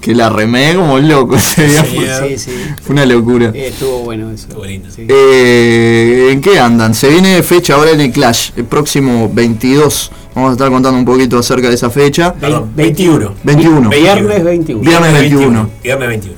que 0.00 0.14
la 0.16 0.28
remé 0.30 0.74
como 0.74 0.98
loco 0.98 1.36
ese 1.36 1.66
día. 1.68 1.84
Sí, 1.84 1.96
fue, 1.96 2.28
sí, 2.30 2.38
sí. 2.38 2.50
fue 2.82 2.94
una 2.94 3.06
locura. 3.06 3.52
Eh, 3.54 3.68
estuvo 3.68 4.00
bueno 4.00 4.30
eso. 4.30 4.48
Sí. 4.94 5.06
Eh, 5.08 6.30
¿En 6.32 6.40
qué 6.40 6.58
andan? 6.58 6.94
Se 6.94 7.08
viene 7.08 7.40
fecha 7.44 7.74
ahora 7.74 7.92
en 7.92 8.00
el 8.00 8.10
Clash, 8.10 8.50
el 8.56 8.64
próximo 8.64 9.30
22. 9.32 10.10
Vamos 10.34 10.50
a 10.50 10.52
estar 10.52 10.70
contando 10.70 10.98
un 10.98 11.04
poquito 11.04 11.38
acerca 11.38 11.68
de 11.68 11.74
esa 11.74 11.88
fecha. 11.90 12.34
Perdón, 12.34 12.70
21. 12.74 13.34
21. 13.44 13.90
Viernes 13.90 14.42
21. 14.42 14.80
Viernes 14.82 15.12
21. 15.12 15.70
Viernes 15.84 16.08
21. 16.08 16.36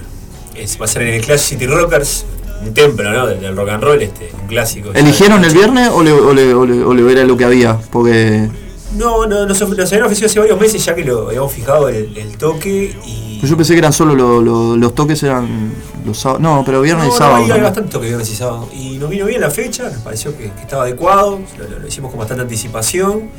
Es- 0.56 0.78
va 0.80 0.84
a 0.84 0.88
ser 0.88 1.02
en 1.02 1.14
el 1.14 1.20
Clash 1.24 1.40
City 1.40 1.66
Rockers, 1.66 2.26
un 2.68 2.74
templo 2.74 3.10
¿no? 3.12 3.26
del, 3.26 3.40
del 3.40 3.56
rock 3.56 3.68
and 3.70 3.82
roll, 3.82 4.02
este, 4.02 4.30
un 4.40 4.46
clásico. 4.46 4.90
¿Eligieron 4.94 5.44
el 5.44 5.52
viernes 5.52 5.90
o 5.92 6.02
le, 6.02 6.12
o 6.12 6.32
le- 6.32 6.54
o 6.54 6.64
le- 6.66 6.84
o 6.84 6.94
le 6.94 7.12
era 7.12 7.24
lo 7.24 7.36
que 7.36 7.44
había? 7.44 7.78
Porque 7.90 8.48
No, 8.96 9.26
no, 9.26 9.46
nos, 9.46 9.60
habían 9.62 10.02
ofrecido 10.04 10.26
hace 10.26 10.38
varios 10.38 10.60
meses 10.60 10.84
ya 10.84 10.94
que 10.94 11.04
lo 11.04 11.28
habíamos 11.28 11.52
fijado 11.52 11.88
el, 11.88 12.16
el 12.16 12.36
toque 12.38 12.96
y. 13.06 13.40
yo 13.42 13.56
pensé 13.56 13.72
que 13.74 13.80
eran 13.80 13.92
solo 13.92 14.14
lo- 14.14 14.40
lo- 14.40 14.76
los 14.76 14.94
toques, 14.94 15.22
eran 15.22 15.72
los 16.06 16.18
sábados. 16.18 16.40
No, 16.42 16.62
pero 16.64 16.80
viernes 16.80 17.06
no, 17.08 17.14
y 17.14 17.18
sábado. 17.18 17.46
No, 17.46 17.60
bastante 17.62 17.90
toque 17.90 18.06
viernes 18.06 18.30
y 18.30 18.36
sábado. 18.36 18.68
Y 18.72 18.98
nos 18.98 19.10
vino 19.10 19.26
bien 19.26 19.40
la 19.40 19.50
fecha, 19.50 19.84
nos 19.90 20.02
pareció 20.02 20.36
que, 20.36 20.44
que 20.52 20.60
estaba 20.62 20.84
adecuado, 20.84 21.40
lo, 21.58 21.68
lo- 21.68 21.78
lo 21.80 21.88
hicimos 21.88 22.10
con 22.10 22.18
bastante 22.20 22.42
anticipación. 22.42 23.30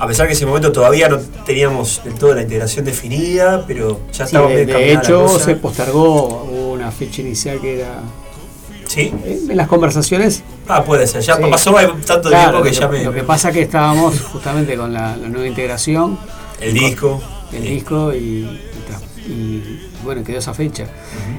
A 0.00 0.06
pesar 0.06 0.26
que 0.28 0.32
en 0.32 0.36
ese 0.36 0.46
momento 0.46 0.70
todavía 0.70 1.08
no 1.08 1.18
teníamos 1.44 2.00
del 2.04 2.14
todo 2.14 2.32
la 2.32 2.42
integración 2.42 2.84
definida, 2.84 3.64
pero 3.66 3.98
ya 4.12 4.28
Sí, 4.28 4.36
estaba 4.36 4.48
de, 4.48 4.64
la 4.64 4.78
hecho, 4.78 5.24
cosa. 5.24 5.44
se 5.44 5.56
postergó 5.56 6.44
una 6.44 6.92
fecha 6.92 7.20
inicial 7.20 7.60
que 7.60 7.80
era. 7.80 8.00
Sí. 8.88 9.12
En 9.24 9.56
las 9.56 9.68
conversaciones. 9.68 10.42
Ah, 10.66 10.82
puede 10.82 11.06
ser, 11.06 11.22
ya 11.22 11.36
Sí. 11.36 11.42
pasó 11.50 11.72
tanto 12.06 12.28
Claro, 12.30 12.62
tiempo 12.62 12.62
que 12.64 12.70
lo, 12.74 12.80
ya 12.80 12.88
me. 12.88 13.04
Lo 13.04 13.12
que 13.12 13.22
pasa 13.22 13.52
que 13.52 13.62
estábamos 13.62 14.20
justamente 14.22 14.76
con 14.76 14.92
la, 14.92 15.16
la 15.16 15.28
nueva 15.28 15.46
integración. 15.46 16.18
El 16.60 16.74
disco. 16.74 17.22
El 17.52 17.62
disco 17.62 18.12
y, 18.12 18.58
y 19.28 19.90
bueno, 20.04 20.24
quedó 20.24 20.38
esa 20.38 20.54
fecha. 20.54 20.86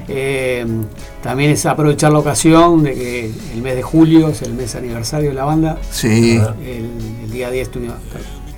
Eh, 0.08 0.64
también 1.22 1.50
es 1.50 1.66
aprovechar 1.66 2.12
la 2.12 2.18
ocasión 2.20 2.82
de 2.82 2.94
que 2.94 3.30
el 3.52 3.62
mes 3.62 3.74
de 3.76 3.82
julio 3.82 4.28
es 4.28 4.42
el 4.42 4.54
mes 4.54 4.74
aniversario 4.74 5.28
de 5.30 5.34
la 5.34 5.44
banda. 5.44 5.78
Sí. 5.90 6.40
El, 6.64 6.90
el 7.24 7.30
día 7.30 7.50
10 7.50 7.70
tuvimos- 7.70 7.96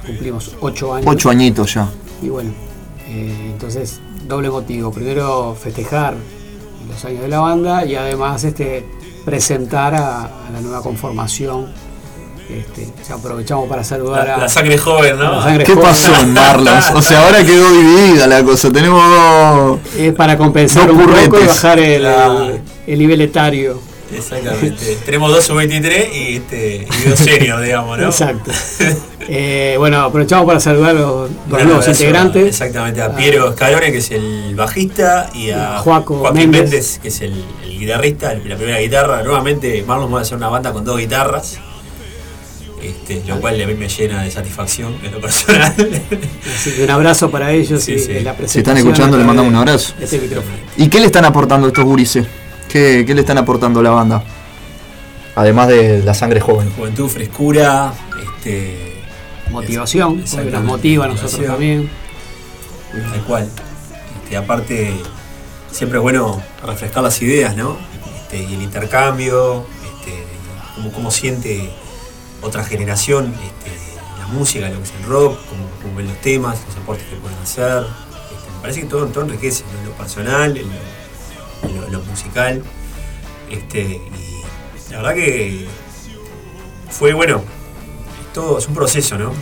cumplimos 0.06 0.52
8 0.60 0.94
años. 0.94 1.06
Ocho 1.10 1.31
añitos 1.31 1.74
ya. 1.74 1.89
Y 2.23 2.28
bueno, 2.28 2.51
eh, 3.09 3.51
entonces 3.52 4.01
doble 4.28 4.51
motivo. 4.51 4.90
Primero 4.93 5.56
festejar 5.60 6.14
los 6.88 7.04
años 7.04 7.22
de 7.22 7.28
la 7.28 7.40
banda 7.40 7.84
y 7.84 7.94
además 7.96 8.44
este 8.44 8.84
presentar 9.24 9.94
a, 9.94 10.22
a 10.24 10.50
la 10.52 10.60
nueva 10.60 10.82
conformación. 10.82 11.66
Este, 12.50 12.92
aprovechamos 13.10 13.66
para 13.66 13.82
saludar 13.82 14.26
La, 14.26 14.34
a 14.34 14.38
la 14.40 14.48
sangre 14.48 14.76
joven, 14.76 15.16
¿no? 15.18 15.42
sangre 15.42 15.64
¿Qué 15.64 15.72
joven. 15.72 15.88
pasó 15.88 16.14
en 16.20 16.34
Marlos? 16.34 16.90
O 16.94 17.00
sea, 17.00 17.24
ahora 17.24 17.42
quedó 17.44 17.70
dividida 17.72 18.26
la 18.26 18.42
cosa. 18.42 18.70
Tenemos. 18.70 19.78
Es 19.96 20.12
para 20.14 20.36
compensar 20.36 20.86
Dos 20.88 20.96
un 20.96 21.04
poco 21.06 21.40
y 21.40 21.46
bajar 21.46 21.78
el, 21.78 22.04
el- 22.04 22.60
el 22.86 22.98
nivel 22.98 23.20
etario. 23.22 23.80
Exactamente. 24.12 24.97
Tenemos 25.05 25.30
dos 25.32 25.44
sub-23 25.44 26.12
y, 26.12 26.36
este, 26.36 26.86
y 27.05 27.09
dos 27.09 27.24
digamos, 27.62 27.98
¿no? 27.98 28.06
Exacto. 28.06 28.51
Eh, 29.28 29.76
bueno, 29.78 30.01
aprovechamos 30.01 30.47
para 30.47 30.59
saludar 30.59 30.90
a 30.90 30.93
los, 30.94 31.30
los 31.30 31.48
Bueno, 31.48 31.64
nuevos 31.66 31.86
integrantes. 31.86 32.44
Exactamente, 32.44 33.01
a 33.01 33.14
Piero 33.14 33.51
Escalone, 33.51 33.93
que 33.93 33.98
es 33.98 34.10
el 34.10 34.52
bajista, 34.56 35.30
y 35.32 35.51
a 35.51 35.78
Joaco 35.78 36.16
Joaquín 36.18 36.51
Méndez. 36.51 36.62
Méndez, 36.62 36.98
que 37.01 37.06
es 37.06 37.20
el, 37.20 37.44
el 37.64 37.78
guitarrista, 37.78 38.32
el- 38.32 38.48
la 38.48 38.56
primera 38.56 38.80
guitarra. 38.80 39.22
Nuevamente, 39.22 39.84
Marlon 39.86 40.12
va 40.12 40.18
a 40.18 40.22
hacer 40.22 40.36
una 40.36 40.48
banda 40.48 40.72
con 40.72 40.84
dos 40.84 40.98
guitarras, 40.98 41.59
este, 42.82 43.22
lo 43.28 43.40
cual 43.40 43.62
a 43.62 43.66
mí 43.66 43.74
me 43.74 43.89
llena 43.89 44.24
de 44.24 44.30
satisfacción 44.32 44.97
en 45.05 45.12
lo 45.12 45.20
personal. 45.20 45.72
Así 46.56 46.72
que 46.72 46.82
un 46.82 46.90
abrazo 46.90 47.30
para 47.30 47.52
ellos 47.52 47.80
Sí, 47.80 47.93
y 47.93 47.98
sí. 48.01 48.12
Si 48.47 48.59
están 48.59 48.76
escuchando, 48.76 49.16
le 49.16 49.22
mandamos 49.22 49.51
un 49.52 49.56
abrazo. 49.56 49.94
Este 50.01 50.18
micrófono. 50.18 50.56
¿Y 50.76 50.89
qué 50.89 50.98
le 50.98 51.06
están 51.06 51.24
aportando 51.24 51.68
estos 51.68 51.84
gurises? 51.84 52.26
¿Qué, 52.72 53.04
qué 53.06 53.14
le 53.14 53.20
están 53.20 53.36
aportando 53.36 53.80
a 53.80 53.82
la 53.82 53.90
banda? 53.90 54.24
Además 55.34 55.68
de 55.68 56.02
la 56.02 56.14
sangre 56.14 56.40
joven. 56.40 56.72
Juventud, 56.74 57.06
frescura, 57.06 57.92
este, 58.38 58.92
Motivación, 59.50 60.24
porque 60.30 60.50
nos 60.50 60.64
motiva 60.64 61.04
a 61.04 61.08
nosotros 61.08 61.46
también. 61.46 61.90
Tal 62.90 63.24
cual. 63.24 63.50
Este, 64.22 64.38
aparte, 64.38 64.94
siempre 65.70 65.98
es 65.98 66.02
bueno 66.02 66.42
refrescar 66.64 67.02
las 67.02 67.20
ideas, 67.20 67.54
¿no? 67.54 67.76
Este, 68.16 68.42
y 68.42 68.54
el 68.54 68.62
intercambio, 68.62 69.66
este, 69.84 70.24
cómo, 70.74 70.92
cómo 70.92 71.10
siente 71.10 71.70
otra 72.40 72.64
generación 72.64 73.34
este, 73.34 73.76
la 74.18 74.28
música, 74.28 74.70
lo 74.70 74.78
que 74.78 74.84
es 74.84 74.92
el 74.98 75.06
rock, 75.10 75.38
cómo, 75.50 75.68
cómo 75.82 75.96
ven 75.96 76.08
los 76.08 76.20
temas, 76.22 76.58
los 76.66 76.76
aportes 76.78 77.06
que 77.06 77.16
pueden 77.16 77.36
hacer. 77.38 77.82
Este, 77.82 78.50
me 78.50 78.60
parece 78.62 78.80
que 78.80 78.86
todo, 78.86 79.06
todo 79.08 79.24
enriquece, 79.24 79.64
¿no? 79.74 79.78
en 79.80 79.84
lo 79.90 79.92
personal, 79.92 80.56
en 80.56 80.68
lo, 80.68 81.01
lo- 81.90 82.02
musical. 82.02 82.62
Este, 83.51 83.80
y 83.82 84.90
la 84.90 84.98
verdad 84.98 85.14
que 85.14 85.66
fue 86.90 87.12
bueno, 87.12 87.43
todo 88.34 88.59
es 88.59 88.66
un 88.68 88.74
proceso, 88.74 89.16
¿no? 89.18 89.32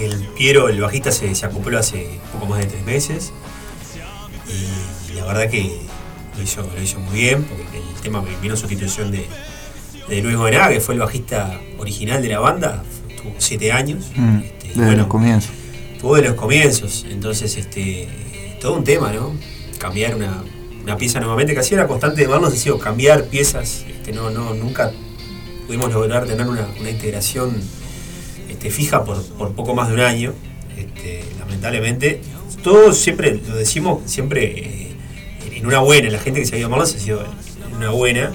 El 0.00 0.16
Piero, 0.36 0.68
el 0.68 0.80
bajista, 0.80 1.12
se, 1.12 1.34
se 1.34 1.46
acopló 1.46 1.78
hace 1.78 2.20
poco 2.32 2.46
más 2.46 2.58
de 2.60 2.66
tres 2.66 2.84
meses. 2.84 3.32
Y 5.10 5.14
la 5.14 5.24
verdad 5.26 5.48
que 5.50 5.80
lo 6.36 6.42
hizo, 6.42 6.62
lo 6.74 6.82
hizo 6.82 6.98
muy 7.00 7.20
bien, 7.20 7.44
porque 7.44 7.64
el 7.78 8.00
tema 8.02 8.20
me 8.22 8.34
vino 8.40 8.56
sustitución 8.56 9.10
de, 9.10 9.26
de 10.08 10.22
Luis 10.22 10.36
Goenaga, 10.36 10.70
que 10.70 10.80
fue 10.80 10.94
el 10.94 11.00
bajista 11.00 11.60
original 11.78 12.20
de 12.22 12.28
la 12.28 12.40
banda, 12.40 12.82
tuvo 13.20 13.34
siete 13.38 13.70
años, 13.72 14.10
Mm, 14.16 14.38
desde 14.74 14.96
los 14.96 15.06
comienzos. 15.06 15.50
tuvo 16.00 16.16
de 16.16 16.22
los 16.22 16.34
comienzos, 16.34 17.06
entonces 17.08 17.56
este 17.56 18.08
todo 18.60 18.74
un 18.74 18.84
tema, 18.84 19.12
¿no? 19.12 19.34
Cambiar 19.78 20.14
una, 20.14 20.42
una 20.82 20.96
pieza 20.96 21.20
nuevamente, 21.20 21.54
que 21.54 21.60
hacía 21.60 21.78
la 21.78 21.86
constante 21.86 22.22
de 22.22 22.28
Marlon, 22.28 22.52
ha 22.52 22.56
sido 22.56 22.78
cambiar 22.78 23.24
piezas, 23.26 23.84
este, 23.88 24.12
no, 24.12 24.30
no, 24.30 24.54
nunca 24.54 24.92
pudimos 25.66 25.92
lograr 25.92 26.26
tener 26.26 26.46
una, 26.46 26.68
una 26.80 26.90
integración 26.90 27.54
este, 28.48 28.70
fija 28.70 29.04
por, 29.04 29.22
por 29.34 29.52
poco 29.54 29.74
más 29.74 29.88
de 29.88 29.94
un 29.94 30.00
año, 30.00 30.34
este, 30.76 31.24
lamentablemente. 31.38 32.20
Todos 32.62 32.98
siempre, 32.98 33.40
lo 33.46 33.56
decimos 33.56 34.02
siempre 34.10 34.44
eh, 34.44 34.92
en 35.52 35.66
una 35.66 35.80
buena, 35.80 36.10
la 36.10 36.18
gente 36.18 36.40
que 36.40 36.46
se 36.46 36.56
ha 36.56 36.58
ido 36.58 36.66
a 36.66 36.70
Marlon 36.70 36.86
se 36.86 36.98
ha 36.98 37.02
ido 37.02 37.24
en 37.68 37.76
una 37.76 37.90
buena, 37.90 38.32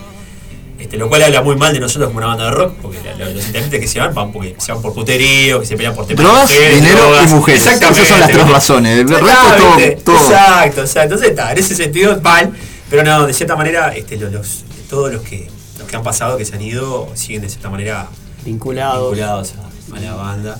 este, 0.80 0.98
lo 0.98 1.10
cual 1.10 1.24
habla 1.24 1.41
muy 1.41 1.56
mal 1.56 1.74
de 1.74 1.80
nosotros 1.80 2.08
como 2.10 2.20
una 2.20 2.28
banda 2.28 2.45
de 2.45 2.52
rock, 2.52 2.74
porque 2.82 2.99
la- 3.04 3.16
la- 3.26 3.32
los 3.32 3.45
intendentes 3.45 3.80
que 3.82 3.88
se 3.88 3.99
van 3.99 4.14
van 4.14 4.32
porque 4.32 4.56
se 4.60 4.72
van 4.72 4.82
por 4.82 4.94
puterío, 4.94 5.60
que 5.60 5.66
se 5.66 5.76
pelean 5.76 5.95
por 5.95 6.06
temas 6.06 6.18
de 6.24 6.24
Drogas, 6.30 6.49
mujeres, 6.52 6.76
dinero 6.76 7.02
drogas. 7.02 7.32
y 7.32 7.34
mujeres. 7.34 7.62
Exactamente. 7.66 8.02
Esas 8.02 8.10
son 8.10 8.20
las 8.20 8.32
tres 8.32 8.49
razones. 8.49 8.99
El 8.99 9.10
resto 9.10 9.26
Exactamente. 9.28 9.91
todo- 10.04 10.16
todo. 10.18 10.26
Exacto, 10.32 10.82
exacto. 10.82 11.02
Entonces 11.04 11.30
está, 11.30 11.52
en 11.52 11.58
ese 11.58 11.76
sentido 11.76 12.20
mal, 12.22 12.52
pero 12.90 13.04
no, 13.04 13.26
de 13.28 13.34
cierta 13.34 13.56
manera, 13.56 13.95
este, 13.95 14.18
los, 14.18 14.32
los- 14.32 14.64
todos 14.90 15.12
los 15.12 15.22
que, 15.24 15.49
los 15.80 15.88
que 15.88 15.95
han 15.95 16.04
pasado, 16.04 16.38
que 16.38 16.45
se 16.45 16.56
han 16.56 16.62
ido, 16.62 17.10
siguen 17.16 17.41
de 17.41 17.49
cierta 17.49 17.70
manera 17.70 18.08
Vinculados. 18.45 19.12
vinculados 19.12 19.54
a, 19.91 19.95
a 19.98 19.99
la 19.99 20.14
banda. 20.16 20.60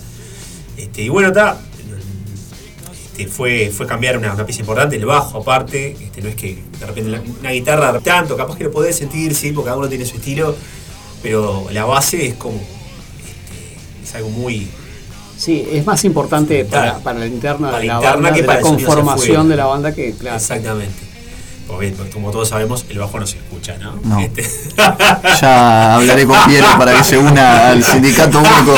Este, 0.78 1.04
y 1.04 1.10
bueno, 1.10 1.30
está. 1.30 1.58
Este, 3.18 3.32
fue, 3.32 3.72
fue 3.76 3.88
cambiar 3.88 4.16
una, 4.18 4.32
una 4.34 4.46
pieza 4.46 4.62
importante, 4.62 4.96
el 4.96 5.06
bajo 5.06 5.40
aparte, 5.40 5.94
este, 6.00 6.22
no 6.22 6.30
es 6.30 6.36
que 6.36 6.60
de 6.80 6.86
repente 6.86 7.10
la- 7.10 7.22
una 7.40 7.50
guitarra 7.52 8.00
tanto, 8.00 8.38
capaz 8.38 8.56
que 8.58 8.66
lo 8.66 8.72
podés 8.72 8.96
sentir, 8.96 9.34
sí, 9.34 9.52
porque 9.54 9.66
cada 9.70 9.78
uno 9.78 9.90
tiene 9.90 10.06
su 10.06 10.18
estilo, 10.18 10.56
pero 11.24 11.66
la 11.72 11.86
base 11.86 12.28
es 12.28 12.36
como, 12.36 12.58
este, 12.58 14.04
es 14.04 14.16
algo 14.16 14.30
muy, 14.30 14.68
Sí, 15.36 15.68
es 15.72 15.86
más 15.86 16.04
importante 16.06 16.66
para, 16.66 16.98
para 16.98 17.20
la 17.20 17.28
interna 17.28 17.70
Para 17.70 17.84
la 17.84 17.86
la 17.86 17.94
interna 17.96 18.14
banda, 18.16 18.34
que 18.34 18.42
de 18.42 18.48
la 18.48 18.60
conformación 18.60 19.50
de 19.50 19.56
la 19.56 19.66
banda 19.66 19.94
que, 19.94 20.14
claro. 20.14 20.36
Exactamente. 20.38 20.96
Porque, 21.68 21.90
pues, 21.90 22.14
como 22.14 22.32
todos 22.32 22.48
sabemos, 22.48 22.86
el 22.90 22.98
bajo 22.98 23.20
no 23.20 23.28
se 23.28 23.38
escucha, 23.38 23.78
¿no? 23.78 24.00
No. 24.04 24.20
Este- 24.20 24.44
Ya 25.42 25.96
hablaré 25.96 26.26
con 26.26 26.38
Piero 26.46 26.66
para 26.78 26.96
que 26.98 27.04
se 27.04 27.18
una 27.18 27.70
al 27.70 27.84
sindicato 27.84 28.40
único 28.40 28.74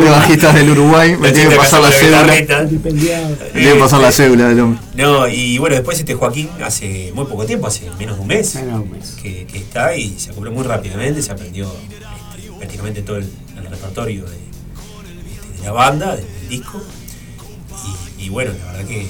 de 0.00 0.10
bajistas 0.10 0.54
del 0.54 0.70
Uruguay. 0.70 1.16
Me 1.16 1.32
tiene 1.32 1.50
que 1.50 1.56
pasar 1.56 1.80
la 1.80 1.90
cédula. 1.90 2.24
Me 2.24 2.42
tiene 2.42 3.72
que 3.72 3.80
pasar 3.80 4.00
la 4.00 4.12
cédula 4.12 4.48
del 4.48 4.60
hombre. 4.60 4.80
No, 4.94 5.26
y 5.26 5.56
bueno, 5.58 5.74
después 5.74 5.98
este 5.98 6.14
Joaquín 6.14 6.50
hace 6.62 7.12
muy 7.14 7.24
poco 7.24 7.46
tiempo, 7.46 7.66
hace 7.66 7.90
menos 7.98 8.16
de 8.16 8.22
un 8.22 8.28
mes, 8.28 8.54
Menos 8.56 8.74
de 8.74 8.80
un 8.80 8.90
mes. 8.92 9.16
Que, 9.22 9.46
que 9.46 9.58
está 9.58 9.96
y 9.96 10.18
se 10.18 10.30
acopló 10.30 10.52
muy 10.52 10.64
rápidamente, 10.64 11.22
se 11.22 11.32
aprendió 11.32 11.64
este, 11.64 12.50
prácticamente 12.58 13.02
todo 13.02 13.16
el, 13.16 13.28
el 13.56 13.66
repertorio 13.70 14.24
de, 14.26 14.36
este, 14.36 15.60
de 15.60 15.64
la 15.66 15.72
banda, 15.72 16.14
del, 16.14 16.26
disco. 16.48 16.80
Y, 18.18 18.24
y 18.24 18.28
bueno, 18.28 18.52
la 18.64 18.72
verdad 18.72 18.86
que 18.86 19.08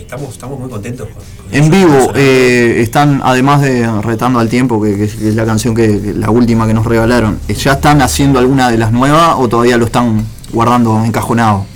estamos, 0.00 0.30
estamos 0.32 0.58
muy 0.58 0.68
contentos 0.70 1.08
con, 1.08 1.16
con 1.46 1.54
En 1.54 1.70
vivo 1.70 2.12
eh, 2.14 2.76
están, 2.80 3.20
además 3.24 3.62
de 3.62 3.90
Retando 4.02 4.38
al 4.38 4.48
Tiempo, 4.48 4.80
que, 4.82 4.96
que 4.96 5.04
es, 5.04 5.20
la 5.34 5.44
canción 5.44 5.74
que, 5.74 6.00
que- 6.00 6.14
la 6.14 6.30
última 6.30 6.66
que 6.66 6.74
nos 6.74 6.86
regalaron, 6.86 7.38
eh, 7.48 7.54
¿ya 7.54 7.72
están 7.72 8.02
haciendo 8.02 8.38
alguna 8.38 8.70
de 8.70 8.78
las 8.78 8.92
nuevas 8.92 9.34
o 9.38 9.48
todavía 9.48 9.76
lo 9.76 9.86
están 9.86 10.24
guardando 10.52 11.02
encajonado? 11.04 11.66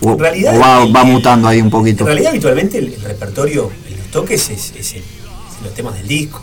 O, 0.00 0.12
En 0.12 0.18
realidad, 0.18 0.56
o 0.56 0.60
va, 0.60 0.82
el- 0.84 0.96
va 0.96 1.04
mutando 1.04 1.48
ahí 1.48 1.60
un 1.60 1.70
poquito. 1.70 2.02
En 2.04 2.06
realidad, 2.08 2.30
habitualmente 2.30 2.78
el, 2.78 2.92
el 2.94 3.00
repertorio, 3.02 3.70
en 3.88 3.98
los 3.98 4.06
toques, 4.08 4.50
es, 4.50 4.72
es 4.76 4.92
el- 4.94 4.98
es 5.00 5.62
los 5.62 5.74
temas 5.74 5.94
del 5.94 6.08
disco. 6.08 6.40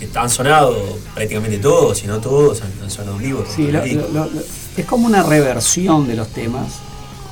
este, 0.00 0.18
han 0.18 0.28
sonado 0.30 0.76
prácticamente 1.14 1.58
todos, 1.58 1.98
si 1.98 2.06
no 2.06 2.18
todos, 2.18 2.60
han, 2.62 2.70
han 2.82 2.90
sonado 2.90 3.16
en 3.16 3.22
vivo. 3.22 3.44
Sí, 3.48 3.62
todo 3.64 3.72
lo- 3.72 3.82
el 3.84 3.90
disco. 3.90 4.08
lo- 4.12 4.24
lo- 4.26 4.42
es 4.76 4.84
como 4.86 5.06
una 5.06 5.22
reversión 5.22 6.06
de 6.06 6.14
los 6.14 6.28
temas 6.28 6.66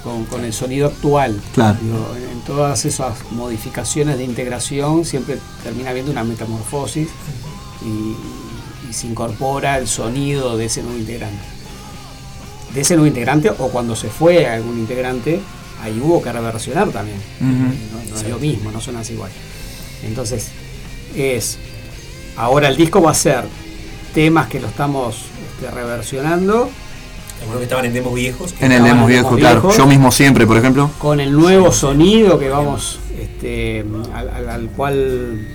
con, 0.06 0.24
con 0.26 0.44
el 0.44 0.52
sonido 0.52 0.86
actual. 0.86 1.40
Claro. 1.52 1.78
En 2.30 2.40
todas 2.42 2.84
esas 2.84 3.12
modificaciones 3.32 4.16
de 4.18 4.24
integración 4.24 5.04
siempre 5.04 5.36
termina 5.64 5.90
habiendo 5.90 6.12
una 6.12 6.22
metamorfosis 6.22 7.08
y, 7.84 8.88
y 8.88 8.92
se 8.92 9.08
incorpora 9.08 9.78
el 9.78 9.88
sonido 9.88 10.56
de 10.56 10.66
ese 10.66 10.84
nuevo 10.84 10.96
integrante. 10.96 11.42
De 12.72 12.82
ese 12.82 12.94
nuevo 12.94 13.08
integrante 13.08 13.50
o 13.50 13.68
cuando 13.68 13.96
se 13.96 14.08
fue 14.08 14.46
algún 14.46 14.78
integrante, 14.78 15.40
ahí 15.82 16.00
hubo 16.00 16.22
que 16.22 16.32
reversionar 16.32 16.90
también. 16.90 17.18
No, 17.40 18.08
no 18.08 18.16
es 18.16 18.28
lo 18.28 18.38
mismo, 18.38 18.70
no 18.70 18.80
suena 18.80 19.00
así 19.00 19.14
igual. 19.14 19.32
Entonces, 20.04 20.50
es. 21.16 21.58
Ahora 22.36 22.68
el 22.68 22.76
disco 22.76 23.02
va 23.02 23.10
a 23.10 23.14
ser 23.14 23.44
temas 24.14 24.46
que 24.46 24.60
lo 24.60 24.68
estamos 24.68 25.16
este, 25.50 25.68
reversionando 25.74 26.70
Algunos 27.40 27.58
que 27.58 27.64
estaban 27.64 27.84
en 27.84 27.92
demos 27.94 28.14
viejos. 28.14 28.54
En 28.60 28.72
el 28.72 28.78
Estaban 28.78 28.84
demo 28.88 29.00
en 29.02 29.06
viejo, 29.08 29.24
demos 29.28 29.40
claro. 29.40 29.60
viejos. 29.60 29.76
Yo 29.76 29.86
mismo 29.86 30.10
siempre, 30.10 30.46
por 30.46 30.56
ejemplo. 30.56 30.90
con 30.98 31.20
el 31.20 31.32
nuevo 31.32 31.70
sonido 31.72 32.38
que 32.38 32.48
vamos 32.48 32.98
este, 33.20 33.84
al, 34.14 34.28
al- 34.30 34.48
al 34.48 34.68
cual 34.70 35.46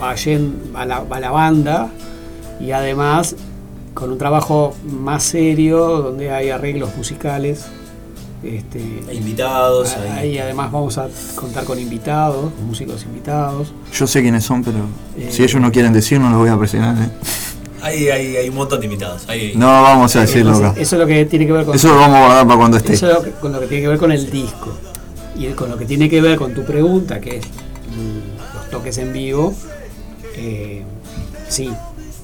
va, 0.00 0.14
yen- 0.14 0.54
va 0.74 0.84
la, 0.86 1.00
va 1.00 1.20
la 1.20 1.30
banda 1.30 1.90
y 2.60 2.70
además 2.72 3.36
con 3.94 4.10
un 4.12 4.18
trabajo 4.18 4.74
más 4.86 5.22
serio 5.22 5.78
donde 6.02 6.30
hay 6.30 6.50
arreglos 6.50 6.94
musicales 6.96 7.64
este, 8.42 9.02
Hay 9.08 9.16
invitados, 9.16 9.96
ahí 9.96 10.38
además 10.38 10.70
vamos 10.70 10.98
a 10.98 11.08
contar 11.34 11.64
con 11.64 11.78
invitados 11.80 12.52
con 12.52 12.66
músicos 12.66 13.02
invitados 13.04 13.72
Yo 13.94 14.06
sé 14.06 14.20
quiénes 14.22 14.44
son, 14.44 14.62
pero 14.62 14.78
Eh. 15.16 15.28
si 15.30 15.42
ellos 15.42 15.60
no 15.60 15.72
quieren 15.72 15.92
decir, 15.94 16.20
no 16.20 16.28
los 16.28 16.38
voy 16.38 16.50
a 16.50 16.58
presionar. 16.58 16.94
¿eh? 17.02 17.08
Hay, 17.86 18.08
hay, 18.08 18.36
hay 18.36 18.48
un 18.48 18.54
montón 18.56 18.80
de 18.80 18.86
invitados. 18.86 19.24
Hay- 19.28 19.52
No 19.56 19.66
vamos 19.66 20.14
a 20.16 20.20
decirlo 20.22 20.54
acá. 20.56 20.74
eso 20.76 20.96
es 20.96 21.00
lo 21.00 21.06
que 21.06 21.24
tiene 21.26 21.46
que 21.46 21.52
ver 21.52 21.64
con 21.64 21.74
Eso 21.76 21.88
lo 21.88 21.96
vamos 21.96 22.16
a 22.16 22.20
guardar 22.24 22.46
para 22.46 22.58
cuando 22.58 22.76
esté. 22.78 22.94
Eso 22.94 23.08
es 23.08 23.14
lo 23.14 23.22
que- 23.22 23.30
con 23.32 23.52
lo 23.52 23.60
que 23.60 23.66
tiene 23.66 23.82
que 23.82 23.88
ver 23.88 23.98
con 23.98 24.12
el 24.12 24.30
disco. 24.30 24.72
Y 25.38 25.46
con 25.48 25.70
lo 25.70 25.76
que 25.78 25.84
tiene 25.84 26.08
que 26.08 26.20
ver 26.20 26.36
con 26.38 26.54
tu 26.54 26.64
pregunta, 26.64 27.20
que 27.20 27.36
es 27.38 27.44
mm, 27.46 28.56
los 28.56 28.70
toques 28.70 28.98
en 28.98 29.12
vivo, 29.12 29.54
eh, 30.34 30.82
sí, 31.48 31.70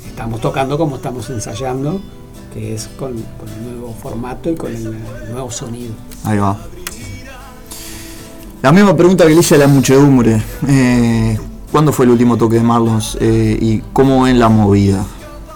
estamos 0.08 0.40
tocando 0.40 0.76
como 0.78 0.96
estamos 0.96 1.28
ensayando, 1.30 2.00
que 2.54 2.74
es 2.74 2.88
con, 2.98 3.12
con 3.12 3.48
el 3.56 3.64
nuevo 3.78 3.94
formato 4.02 4.50
y 4.50 4.54
con 4.56 4.74
el, 4.74 4.86
el 4.86 5.32
nuevo 5.32 5.50
sonido. 5.50 5.92
Ahí 6.24 6.38
va. 6.38 6.56
La 8.62 8.72
misma 8.72 8.96
pregunta 8.96 9.24
que 9.26 9.34
le 9.34 9.40
hice 9.40 9.56
a 9.56 9.58
la 9.58 9.66
muchedumbre. 9.66 10.40
Eh, 10.68 11.38
¿Cuándo 11.70 11.92
fue 11.92 12.04
el 12.04 12.12
último 12.12 12.36
toque 12.36 12.56
de 12.56 12.62
Marlons 12.62 13.16
eh, 13.20 13.58
y 13.60 13.78
cómo 13.92 14.22
ven 14.22 14.38
la 14.38 14.48
movida? 14.48 15.04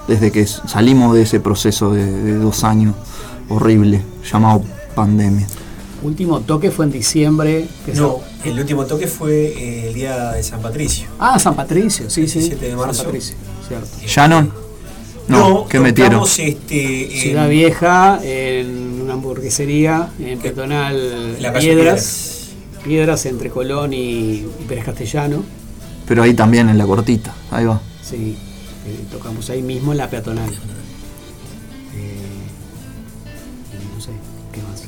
Desde 0.09 0.31
que 0.31 0.47
salimos 0.47 1.15
de 1.15 1.23
ese 1.23 1.41
proceso 1.41 1.93
de, 1.93 2.05
de 2.07 2.35
dos 2.35 2.62
años 2.65 2.95
horrible 3.49 4.03
llamado 4.31 4.62
pandemia. 4.95 5.47
Último 6.03 6.41
toque 6.41 6.70
fue 6.70 6.85
en 6.85 6.93
diciembre. 6.93 7.66
Que 7.85 7.93
No, 7.95 8.19
se- 8.43 8.51
el 8.51 8.59
último 8.61 8.85
toque 8.87 9.07
fue 9.09 9.47
eh, 9.47 9.89
el 9.89 9.95
día 9.95 10.33
de 10.33 10.43
San 10.43 10.61
Patricio. 10.61 11.09
Ah, 11.19 11.39
San 11.39 11.57
Patricio, 11.57 12.09
sí, 12.09 12.28
sí. 12.28 12.39
17 12.39 12.65
de 12.65 12.70
San 12.73 12.81
marzo. 12.81 13.05
Patricio, 13.05 13.35
cierto. 13.66 13.89
¿Shannon? 14.07 14.53
No, 15.28 15.49
No, 15.49 15.66
¿qué 15.69 15.81
metieron? 15.81 16.23
este, 16.23 17.15
en- 17.16 17.20
Ciudad 17.20 17.49
Vieja, 17.49 18.20
en 18.23 19.01
una 19.03 19.15
hamburguesería, 19.15 20.11
en 20.20 20.39
la 21.41 21.53
calle 21.53 21.74
Piedras. 21.74 22.33
Piedras 22.85 23.27
entre 23.27 23.51
Colón 23.51 23.93
y, 23.93 23.97
y 23.99 24.65
Pérez 24.69 24.85
Castellano. 24.85 25.43
Pero 26.07 26.23
ahí 26.23 26.35
también 26.35 26.69
en 26.69 26.78
la 26.78 26.87
cortita. 26.87 27.35
Ahí 27.51 27.65
va. 27.65 27.81
Sí, 28.09 28.37
eh, 28.87 29.05
tocamos 29.11 29.49
ahí 29.51 29.63
mismo 29.63 29.93
en 29.93 29.99
la 29.99 30.09
peatonal. 30.11 30.49
Eh, 30.51 30.57
no 33.95 34.01
sé, 34.01 34.11
¿qué 34.53 34.61
más? 34.63 34.83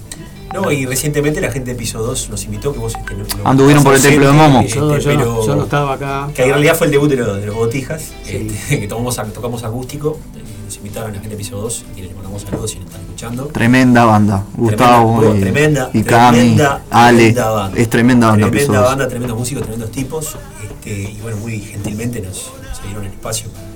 No, 0.54 0.70
y 0.72 0.86
recientemente 0.86 1.40
la 1.40 1.50
gente 1.50 1.72
de 1.72 1.76
Piso 1.76 2.02
2 2.02 2.30
nos 2.30 2.44
invitó, 2.44 2.72
que 2.72 2.78
vos 2.78 2.94
este, 2.98 3.14
no- 3.14 3.24
Anduvieron 3.44 3.82
por 3.84 3.94
el 3.94 4.00
Templo 4.02 4.26
de 4.28 4.32
Momo. 4.32 4.60
este, 4.60 4.76
Yo, 4.76 4.98
yo 4.98 5.12
no, 5.12 5.18
pero- 5.18 5.46
yo 5.46 5.56
no 5.56 5.64
estaba 5.64 5.94
acá. 5.94 6.30
Que 6.34 6.42
en 6.44 6.48
realidad 6.50 6.74
fue 6.76 6.86
el 6.86 6.92
debut 6.92 7.08
de, 7.10 7.16
los- 7.16 7.40
de 7.40 7.46
los 7.46 7.54
Botijas, 7.54 8.12
este, 8.26 8.80
que 8.80 8.88
tomamos, 8.88 9.16
tocamos 9.34 9.62
acústico. 9.64 10.18
eh, 10.36 10.42
Nos 10.64 10.76
invitaron 10.76 11.10
a 11.10 11.14
la 11.14 11.20
gente 11.20 11.30
de 11.30 11.36
Piso 11.36 11.56
2, 11.60 11.84
y 11.96 12.02
les 12.02 12.14
mandamos 12.14 12.42
saludos 12.42 12.70
si 12.70 12.76
nos 12.78 12.86
están 12.88 13.00
escuchando. 13.02 13.46
Tremenda 13.46 14.04
banda. 14.04 14.44
Gustavo 14.54 15.20
Tremenda, 15.20 15.38
y, 15.38 15.40
tremenda, 15.40 15.90
y 15.94 16.02
Cami, 16.02 16.36
tremenda, 16.38 16.82
Ale. 16.90 17.16
tremenda 17.18 17.50
banda. 17.50 17.78
Es 17.80 17.90
tremenda 17.90 18.26
banda. 18.28 18.50
Tremenda 18.50 18.80
banda, 18.80 19.08
tremendos 19.08 19.38
músicos, 19.38 19.62
tremendos 19.64 19.90
tipos. 19.90 20.36
Este, 20.62 20.90
y 21.12 21.18
bueno, 21.22 21.36
muy 21.38 21.58
gentilmente 21.60 22.20
nos, 22.20 22.52
nos 22.68 22.82
dieron 22.82 23.04
el 23.04 23.12
espacio 23.12 23.48
para, 23.50 23.66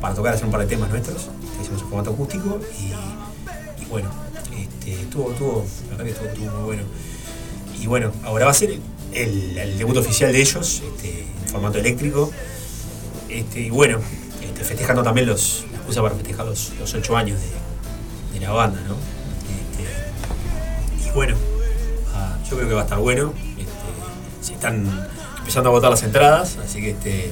para 0.00 0.14
tocar, 0.14 0.34
hacer 0.34 0.46
un 0.46 0.52
par 0.52 0.60
de 0.60 0.66
temas 0.66 0.90
nuestros. 0.90 1.28
que 1.56 1.62
Hicimos 1.62 1.82
un 1.82 1.88
formato 1.88 2.10
acústico 2.10 2.60
y, 2.78 3.84
bueno, 3.86 4.10
este, 4.56 5.02
estuvo, 5.02 5.32
estuvo, 5.32 5.66
la 5.90 5.96
verdad 5.96 6.04
que 6.04 6.10
estuvo, 6.10 6.28
estuvo 6.28 6.50
muy 6.50 6.64
bueno. 6.64 6.82
Y 7.80 7.86
bueno, 7.86 8.12
ahora 8.24 8.46
va 8.46 8.50
a 8.50 8.54
ser 8.54 8.78
el, 9.12 9.78
debut 9.78 9.96
oficial 9.96 10.32
de 10.32 10.40
ellos, 10.40 10.82
este, 10.84 11.22
en 11.22 11.48
formato 11.48 11.78
eléctrico. 11.78 12.30
Este, 13.28 13.60
y 13.60 13.70
bueno, 13.70 14.00
este, 14.42 14.64
festejando 14.64 15.02
también 15.02 15.26
los, 15.26 15.64
la 15.94 16.02
para 16.02 16.14
festejar 16.14 16.46
los, 16.46 16.72
ocho 16.94 17.16
años 17.16 17.38
de, 17.40 18.38
de 18.38 18.46
la 18.46 18.52
banda, 18.52 18.80
¿no? 18.82 19.18
Y 21.08 21.14
bueno, 21.14 21.36
ah, 22.14 22.36
yo 22.48 22.56
creo 22.56 22.68
que 22.68 22.74
va 22.74 22.82
a 22.82 22.84
estar 22.84 22.98
bueno. 22.98 23.32
Se 24.40 24.54
están 24.54 25.08
empezando 25.38 25.70
a 25.70 25.72
votar 25.72 25.90
las 25.90 26.02
entradas, 26.02 26.58
así 26.64 26.80
que 26.80 26.90
este, 26.90 27.30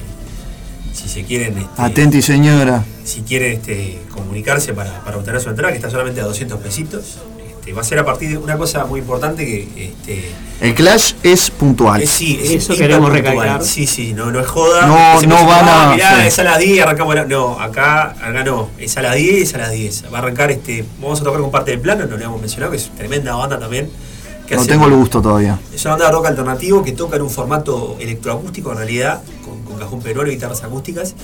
si 0.97 1.07
se 1.09 1.23
quieren, 1.23 1.57
este, 1.57 1.81
Atenti, 1.81 2.21
señora. 2.21 2.83
si 3.03 3.21
quieren 3.21 3.53
este, 3.53 3.99
comunicarse 4.11 4.73
para, 4.73 5.01
para 5.03 5.17
obtener 5.17 5.39
su 5.41 5.49
entrada, 5.49 5.71
que 5.71 5.77
está 5.77 5.89
solamente 5.89 6.21
a 6.21 6.25
200 6.25 6.59
pesitos, 6.59 7.17
este, 7.49 7.73
va 7.73 7.81
a 7.81 7.83
ser 7.83 7.99
a 7.99 8.05
partir 8.05 8.29
de 8.29 8.37
una 8.37 8.57
cosa 8.57 8.85
muy 8.85 8.99
importante 9.01 9.45
que 9.45 9.63
este, 9.91 10.31
El 10.59 10.73
clash 10.73 11.13
es 11.23 11.51
puntual. 11.51 12.01
es, 12.01 12.09
sí, 12.09 12.39
es 12.41 12.51
Eso 12.63 12.75
queremos 12.75 13.11
recalcar. 13.11 13.63
Sí, 13.63 13.85
sí, 13.85 14.13
no, 14.13 14.31
no 14.31 14.39
es 14.39 14.47
joda. 14.47 14.87
No, 14.87 15.21
no 15.21 15.45
van 15.45 15.67
a- 15.67 15.91
"Ah, 15.91 15.93
mirá, 15.95 16.21
sí. 16.21 16.27
es 16.27 16.39
a 16.39 16.43
las 16.43 16.57
10 16.59 16.81
arrancamos. 16.81 17.13
la-". 17.15 17.25
No, 17.25 17.59
acá, 17.59 18.15
acá 18.21 18.43
no. 18.43 18.69
Es 18.79 18.97
a 18.97 19.01
las 19.03 19.15
10 19.15 19.43
es 19.49 19.53
a 19.53 19.59
las 19.59 19.71
10. 19.71 20.05
Va 20.11 20.17
a 20.17 20.21
arrancar 20.21 20.49
este. 20.51 20.83
Vamos 21.01 21.21
a 21.21 21.23
tocar 21.23 21.41
con 21.41 21.51
parte 21.51 21.71
del 21.71 21.79
plano, 21.81 22.05
no 22.05 22.17
le 22.17 22.25
hemos 22.25 22.39
mencionado, 22.41 22.71
que 22.71 22.77
es 22.77 22.89
tremenda 22.97 23.35
banda 23.35 23.59
también. 23.59 23.89
No 24.49 24.61
hace- 24.61 24.69
tengo 24.69 24.85
el 24.87 24.93
gusto 24.93 25.21
todavía. 25.21 25.59
Es 25.75 25.83
una 25.83 25.91
banda 25.95 26.05
de 26.07 26.11
rock 26.13 26.27
alternativo 26.27 26.81
que 26.81 26.93
toca 26.93 27.17
en 27.17 27.21
un 27.23 27.29
formato 27.29 27.97
electroacústico 27.99 28.71
en 28.71 28.77
realidad, 28.77 29.21
cajón 29.77 30.01
peruano 30.01 30.29
y 30.31 30.35
guitarras 30.35 30.63
acústicas. 30.63 31.15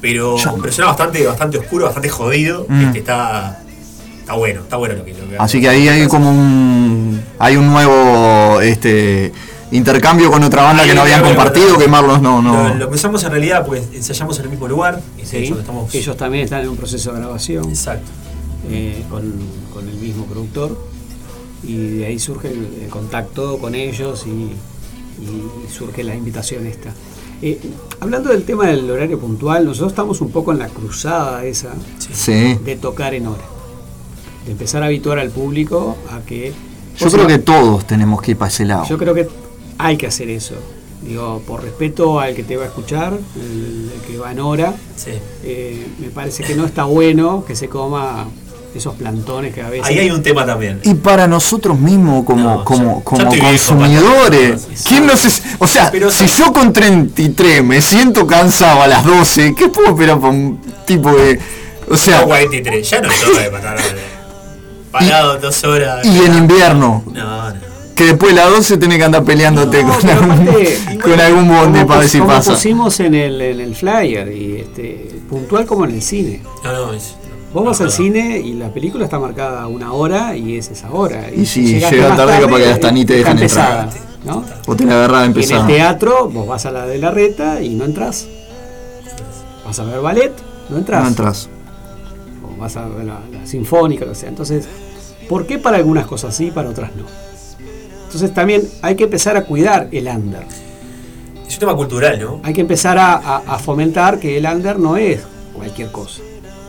Pero, 0.00 0.36
pero 0.60 0.72
suena 0.72 0.88
bastante, 0.88 1.26
bastante 1.26 1.58
oscuro, 1.58 1.86
bastante 1.86 2.08
jodido. 2.10 2.66
Mm. 2.68 2.80
Este, 2.86 2.98
está, 2.98 3.62
está 4.20 4.34
bueno, 4.34 4.60
está 4.60 4.76
bueno 4.76 4.96
lo 4.96 5.04
que, 5.04 5.14
lo 5.14 5.28
que 5.30 5.38
Así 5.38 5.60
que 5.60 5.68
ahí 5.68 5.88
hay 5.88 6.06
como 6.08 6.30
un. 6.30 7.22
Hay 7.38 7.56
un 7.56 7.68
nuevo 7.68 8.60
este 8.60 9.32
intercambio 9.70 10.30
con 10.30 10.42
otra 10.44 10.62
banda 10.62 10.84
que 10.84 10.94
no 10.94 11.00
habían 11.00 11.22
compartido, 11.22 11.78
que 11.78 11.88
Marlos 11.88 12.20
no. 12.20 12.42
Lo, 12.42 12.68
no. 12.68 12.74
lo 12.74 12.90
pensamos 12.90 13.24
en 13.24 13.30
realidad, 13.30 13.66
pues 13.66 13.88
ensayamos 13.94 14.38
en 14.38 14.44
el 14.44 14.50
mismo 14.50 14.68
lugar. 14.68 15.00
Sí, 15.22 15.38
estamos 15.38 15.94
Ellos 15.94 16.16
también 16.16 16.44
están 16.44 16.60
en 16.60 16.68
un 16.68 16.76
proceso 16.76 17.12
de 17.12 17.20
grabación. 17.20 17.68
Exacto. 17.70 18.10
eh, 18.70 19.02
con, 19.10 19.32
con 19.72 19.88
el 19.88 19.96
mismo 19.96 20.26
productor. 20.26 20.78
Y 21.62 21.98
de 21.98 22.06
ahí 22.06 22.18
surge 22.18 22.48
el, 22.48 22.82
el 22.82 22.90
contacto 22.90 23.58
con 23.58 23.74
ellos 23.74 24.26
y, 24.26 24.52
y 25.22 25.72
surge 25.72 26.04
la 26.04 26.14
invitación 26.14 26.66
esta. 26.66 26.92
Eh, 27.42 27.58
hablando 28.00 28.30
del 28.30 28.44
tema 28.44 28.66
del 28.68 28.90
horario 28.90 29.18
puntual, 29.18 29.64
nosotros 29.64 29.92
estamos 29.92 30.20
un 30.20 30.30
poco 30.30 30.52
en 30.52 30.58
la 30.58 30.68
cruzada 30.68 31.44
esa 31.44 31.70
Sí. 32.12 32.58
de 32.64 32.76
tocar 32.76 33.14
en 33.14 33.26
hora. 33.26 33.42
De 34.46 34.52
empezar 34.52 34.82
a 34.82 34.86
habituar 34.86 35.18
al 35.18 35.30
público 35.30 35.96
a 36.10 36.20
que. 36.20 36.52
Yo 36.98 37.10
creo 37.10 37.26
que 37.26 37.38
todos 37.38 37.86
tenemos 37.86 38.22
que 38.22 38.32
ir 38.32 38.36
para 38.36 38.50
ese 38.50 38.64
lado. 38.64 38.84
Yo 38.88 38.96
creo 38.98 39.14
que 39.14 39.28
hay 39.78 39.96
que 39.96 40.06
hacer 40.06 40.28
eso. 40.30 40.54
Digo, 41.02 41.42
por 41.46 41.62
respeto 41.62 42.18
al 42.20 42.34
que 42.34 42.44
te 42.44 42.56
va 42.56 42.64
a 42.64 42.66
escuchar, 42.68 43.12
el, 43.36 43.90
el 43.94 44.00
que 44.06 44.16
va 44.16 44.32
en 44.32 44.40
hora, 44.40 44.74
Sí. 44.96 45.10
eh, 45.42 45.86
me 45.98 46.08
parece 46.08 46.44
que 46.44 46.54
no 46.54 46.64
está 46.64 46.84
bueno 46.84 47.44
que 47.46 47.54
se 47.56 47.68
coma 47.68 48.26
esos 48.74 48.94
plantones 48.94 49.54
que 49.54 49.62
a 49.62 49.68
veces. 49.68 49.86
Ahí 49.86 49.98
hay 49.98 50.10
un 50.10 50.22
tema 50.22 50.44
también. 50.44 50.80
Y 50.82 50.94
para 50.94 51.26
nosotros 51.26 51.78
mismos 51.78 52.24
como, 52.24 52.64
como, 52.64 52.98
ya 52.98 53.04
como 53.04 53.22
estoy 53.22 53.40
viejo, 53.40 53.48
consumidores, 53.48 54.68
¿quién 54.86 55.06
no 55.06 55.16
se, 55.16 55.28
o 55.58 55.66
sea, 55.66 55.92
si 56.10 56.26
yo 56.26 56.52
con 56.52 56.72
33 56.72 57.62
me 57.64 57.80
siento 57.80 58.26
cansado 58.26 58.82
a 58.82 58.86
las 58.88 59.04
12, 59.04 59.54
¿qué 59.54 59.68
puedo 59.68 59.88
esperar 59.90 60.18
para 60.18 60.32
un 60.32 60.60
tipo 60.86 61.12
de... 61.12 61.38
O 61.90 61.96
sea, 61.96 62.20
No, 62.20 62.26
43, 62.28 62.88
ya 62.90 63.00
no 63.00 63.08
toca 63.08 63.40
de 63.40 63.50
parar. 63.50 63.78
Parado 64.90 65.38
dos 65.38 65.64
horas. 65.64 66.04
y 66.06 66.18
en 66.24 66.34
invierno, 66.38 67.02
No, 67.12 67.50
no. 67.50 67.56
que 67.96 68.04
después 68.04 68.34
de 68.34 68.40
las 68.40 68.50
12 68.50 68.76
tenés 68.78 68.98
que 68.98 69.04
andar 69.04 69.24
peleándote 69.24 69.82
con, 69.82 69.96
pero 70.00 70.12
algún, 70.20 70.30
aparte, 70.32 70.98
con 71.02 71.20
algún 71.20 71.48
bondi 71.48 71.84
para 71.84 72.00
ver 72.00 72.08
si 72.08 72.20
pasa. 72.20 72.52
pusimos 72.52 72.98
en 73.00 73.14
el, 73.14 73.40
en 73.40 73.60
el 73.60 73.74
flyer 73.74 74.28
y 74.32 74.56
este, 74.60 75.10
puntual 75.28 75.66
como 75.66 75.84
en 75.84 75.92
el 75.92 76.02
cine. 76.02 76.42
No, 76.62 76.72
no, 76.72 76.92
es. 76.92 77.16
Vos 77.54 77.64
vas 77.64 77.80
al 77.80 77.90
cine 77.92 78.40
y 78.40 78.52
la 78.54 78.68
película 78.68 79.04
está 79.04 79.18
marcada 79.18 79.62
a 79.62 79.68
una 79.68 79.92
hora 79.92 80.36
y 80.36 80.56
es 80.58 80.70
esa 80.70 80.90
hora. 80.90 81.30
Y 81.32 81.46
si 81.46 81.64
llegaste 81.66 81.96
llega 81.96 82.16
tarde, 82.16 82.40
capaz 82.40 82.56
que 82.58 82.66
hasta 82.68 82.90
ni 82.92 83.04
te 83.04 83.14
dejan 83.14 83.38
entrar. 83.38 83.84
empezada, 83.84 84.04
¿no? 84.24 84.44
O 84.66 84.74
te 84.74 84.84
la 84.84 84.94
agarraba 84.94 85.20
Y 85.20 85.26
en 85.26 85.30
el 85.30 85.36
empezada. 85.36 85.66
teatro 85.68 86.28
vos 86.30 86.46
vas 86.48 86.66
a 86.66 86.72
la 86.72 86.84
de 86.86 86.98
la 86.98 87.10
reta 87.12 87.62
y 87.62 87.70
no 87.76 87.84
entras. 87.84 88.26
Vas 89.64 89.78
a 89.78 89.84
ver 89.84 90.00
ballet, 90.00 90.32
no 90.68 90.78
entras. 90.78 91.02
No 91.02 91.08
entras. 91.08 91.48
O 92.42 92.60
vas 92.60 92.76
a 92.76 92.88
ver 92.88 93.04
la, 93.06 93.20
la 93.32 93.46
sinfónica, 93.46 94.04
lo 94.04 94.10
que 94.12 94.18
sea. 94.18 94.28
Entonces, 94.30 94.66
¿por 95.28 95.46
qué 95.46 95.58
para 95.58 95.76
algunas 95.76 96.06
cosas 96.06 96.34
sí 96.34 96.46
y 96.46 96.50
para 96.50 96.68
otras 96.70 96.90
no? 96.96 97.04
Entonces 98.06 98.34
también 98.34 98.68
hay 98.82 98.96
que 98.96 99.04
empezar 99.04 99.36
a 99.36 99.44
cuidar 99.44 99.88
el 99.92 100.08
under. 100.08 100.44
Es 101.46 101.54
un 101.54 101.60
tema 101.60 101.76
cultural, 101.76 102.18
¿no? 102.20 102.40
Hay 102.42 102.52
que 102.52 102.60
empezar 102.62 102.98
a, 102.98 103.14
a- 103.14 103.42
a 103.46 103.58
fomentar 103.60 104.18
que 104.18 104.38
el 104.38 104.44
under 104.46 104.76
no 104.78 104.96
es 104.96 105.20
cualquier 105.54 105.92
cosa. 105.92 106.20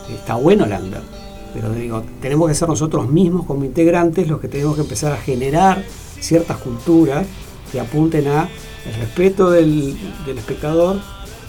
Está 0.10 0.36
bueno 0.36 0.66
el 0.66 0.74
under. 0.74 1.02
Pero 1.54 1.72
digo, 1.72 2.04
tenemos 2.22 2.50
que 2.50 2.56
ser 2.56 2.68
nosotros 2.68 3.10
mismos 3.10 3.46
como 3.46 3.64
integrantes 3.64 4.28
los 4.28 4.40
que 4.40 4.48
tenemos 4.48 4.76
que 4.76 4.82
empezar 4.82 5.14
a 5.14 5.18
generar 5.18 5.84
ciertas 6.20 6.58
culturas 6.58 7.26
que 7.72 7.80
apunten 7.80 8.28
a 8.28 8.50
el 8.86 8.96
respeto 9.00 9.50
del, 9.50 9.98
del 10.26 10.38
espectador 10.38 11.00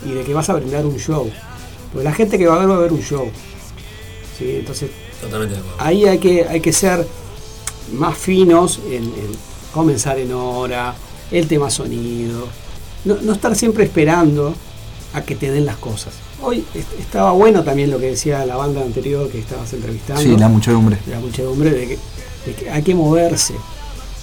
y 0.05 0.12
de 0.12 0.23
que 0.23 0.33
vas 0.33 0.49
a 0.49 0.55
brindar 0.55 0.87
un 0.87 0.97
show. 0.97 1.28
Porque 1.93 2.05
la 2.05 2.12
gente 2.12 2.39
que 2.39 2.47
va 2.47 2.57
a 2.57 2.59
ver 2.59 2.70
va 2.70 2.77
a 2.77 2.81
ver 2.81 2.93
un 2.93 3.03
show. 3.03 3.28
¿Sí? 4.39 4.57
Entonces 4.57 4.91
Totalmente 5.20 5.55
de 5.55 5.61
acuerdo. 5.61 5.83
ahí 5.83 6.05
hay 6.05 6.19
que, 6.19 6.45
hay 6.45 6.61
que 6.61 6.73
ser 6.73 7.07
más 7.93 8.16
finos 8.16 8.81
en, 8.87 9.05
en 9.05 9.47
comenzar 9.73 10.19
en 10.19 10.33
hora, 10.33 10.95
el 11.31 11.49
tema 11.49 11.70
sonido, 11.70 12.49
no, 13.05 13.16
no 13.23 13.33
estar 13.33 13.55
siempre 13.55 13.85
esperando 13.85 14.55
a 15.15 15.23
que 15.23 15.35
te 15.35 15.51
den 15.51 15.66
las 15.66 15.77
cosas. 15.77 16.15
Hoy 16.42 16.64
est- 16.74 17.00
estaba 17.00 17.32
bueno 17.32 17.62
también 17.64 17.90
lo 17.90 17.98
que 17.98 18.06
decía 18.06 18.44
la 18.44 18.56
banda 18.56 18.82
anterior 18.82 19.28
que 19.30 19.38
estabas 19.38 19.72
entrevistando. 19.72 20.22
Sí, 20.22 20.36
la 20.36 20.48
muchedumbre. 20.48 20.98
La 21.08 21.18
muchedumbre 21.20 21.70
de 21.70 21.86
que, 21.88 21.98
de 22.46 22.52
que 22.54 22.70
hay 22.70 22.82
que 22.82 22.94
moverse. 22.94 23.54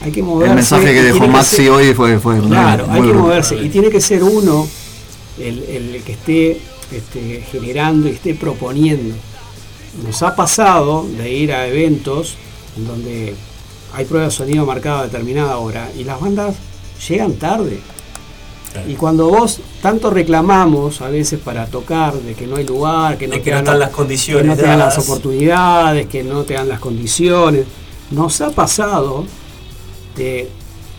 Hay 0.02 0.12
que 0.12 0.22
moverse. 0.22 0.50
El 0.52 0.56
mensaje 0.56 0.94
que 0.94 1.02
dejó 1.04 1.28
Maxi 1.28 1.56
ser- 1.58 1.70
hoy 1.72 1.94
fue, 1.94 2.20
fue 2.20 2.40
Claro, 2.40 2.88
muy 2.88 2.96
hay 3.00 3.08
que 3.08 3.14
moverse 3.18 3.56
y 3.56 3.70
tiene 3.70 3.90
que 3.90 4.02
ser 4.02 4.24
uno 4.24 4.68
el, 5.40 5.64
el 5.64 6.04
que 6.04 6.12
esté 6.14 6.62
este, 6.92 7.44
generando 7.52 8.08
y 8.08 8.12
esté 8.12 8.36
proponiendo. 8.36 9.16
Nos 10.06 10.22
ha 10.24 10.36
pasado 10.36 11.06
de 11.18 11.32
ir 11.32 11.54
a 11.54 11.68
eventos 11.68 12.36
en 12.78 12.86
donde 12.88 13.36
hay 13.96 14.06
prueba 14.06 14.26
de 14.26 14.32
sonido 14.32 14.66
marcada 14.66 15.02
a 15.02 15.04
determinada 15.04 15.58
hora 15.58 15.90
y 15.98 16.04
las 16.04 16.20
bandas 16.20 16.56
llegan 17.08 17.34
tarde. 17.34 17.80
Y 18.88 18.96
cuando 18.96 19.28
vos 19.30 19.60
tanto 19.82 20.10
reclamamos 20.10 21.02
a 21.02 21.10
veces 21.10 21.40
para 21.40 21.66
tocar 21.68 22.14
de 22.14 22.34
que 22.34 22.48
no 22.48 22.56
hay 22.56 22.66
lugar, 22.66 23.18
que 23.18 23.28
no, 23.28 23.34
De 23.34 23.40
te 23.40 23.44
que 23.46 23.50
no 23.52 23.56
dan 23.58 23.64
están 23.66 23.80
la- 23.80 23.86
las 23.88 23.96
condiciones 23.96 24.44
que 24.44 24.48
no 24.50 24.56
te 24.56 24.62
dan 24.64 24.80
las 24.80 24.98
oportunidades, 24.98 26.08
que 26.08 26.24
no 26.24 26.44
te 26.44 26.54
dan 26.56 26.68
las 26.70 26.80
condiciones, 26.80 27.66
nos 28.12 28.42
ha 28.42 28.50
pasado 28.52 29.26
de, 30.16 30.50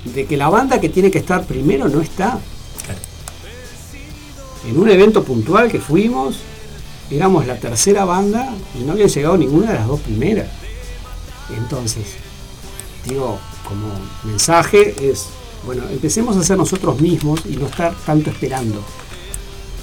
de 0.05 0.27
que 0.27 0.37
la 0.37 0.49
banda 0.49 0.81
que 0.81 0.89
tiene 0.89 1.11
que 1.11 1.19
estar 1.19 1.45
primero 1.45 1.89
no 1.89 2.01
está. 2.01 2.39
En 4.69 4.79
un 4.79 4.89
evento 4.89 5.23
puntual 5.25 5.71
que 5.71 5.79
fuimos, 5.79 6.37
éramos 7.11 7.47
la 7.47 7.57
tercera 7.57 8.05
banda 8.07 8.49
y 8.79 8.83
no 8.85 8.93
había 8.93 9.07
llegado 9.07 9.37
ninguna 9.37 9.73
de 9.73 9.79
las 9.79 9.87
dos 9.87 10.01
primeras. 10.01 10.47
Entonces, 11.57 12.05
digo, 13.07 13.39
como 13.69 13.87
mensaje 14.25 14.95
es, 15.11 15.27
bueno, 15.65 15.83
empecemos 15.91 16.37
a 16.37 16.45
ser 16.45 16.57
nosotros 16.57 17.01
mismos 17.01 17.41
y 17.49 17.57
no 17.57 17.67
estar 17.67 17.95
tanto 18.07 18.31
esperando. 18.31 18.83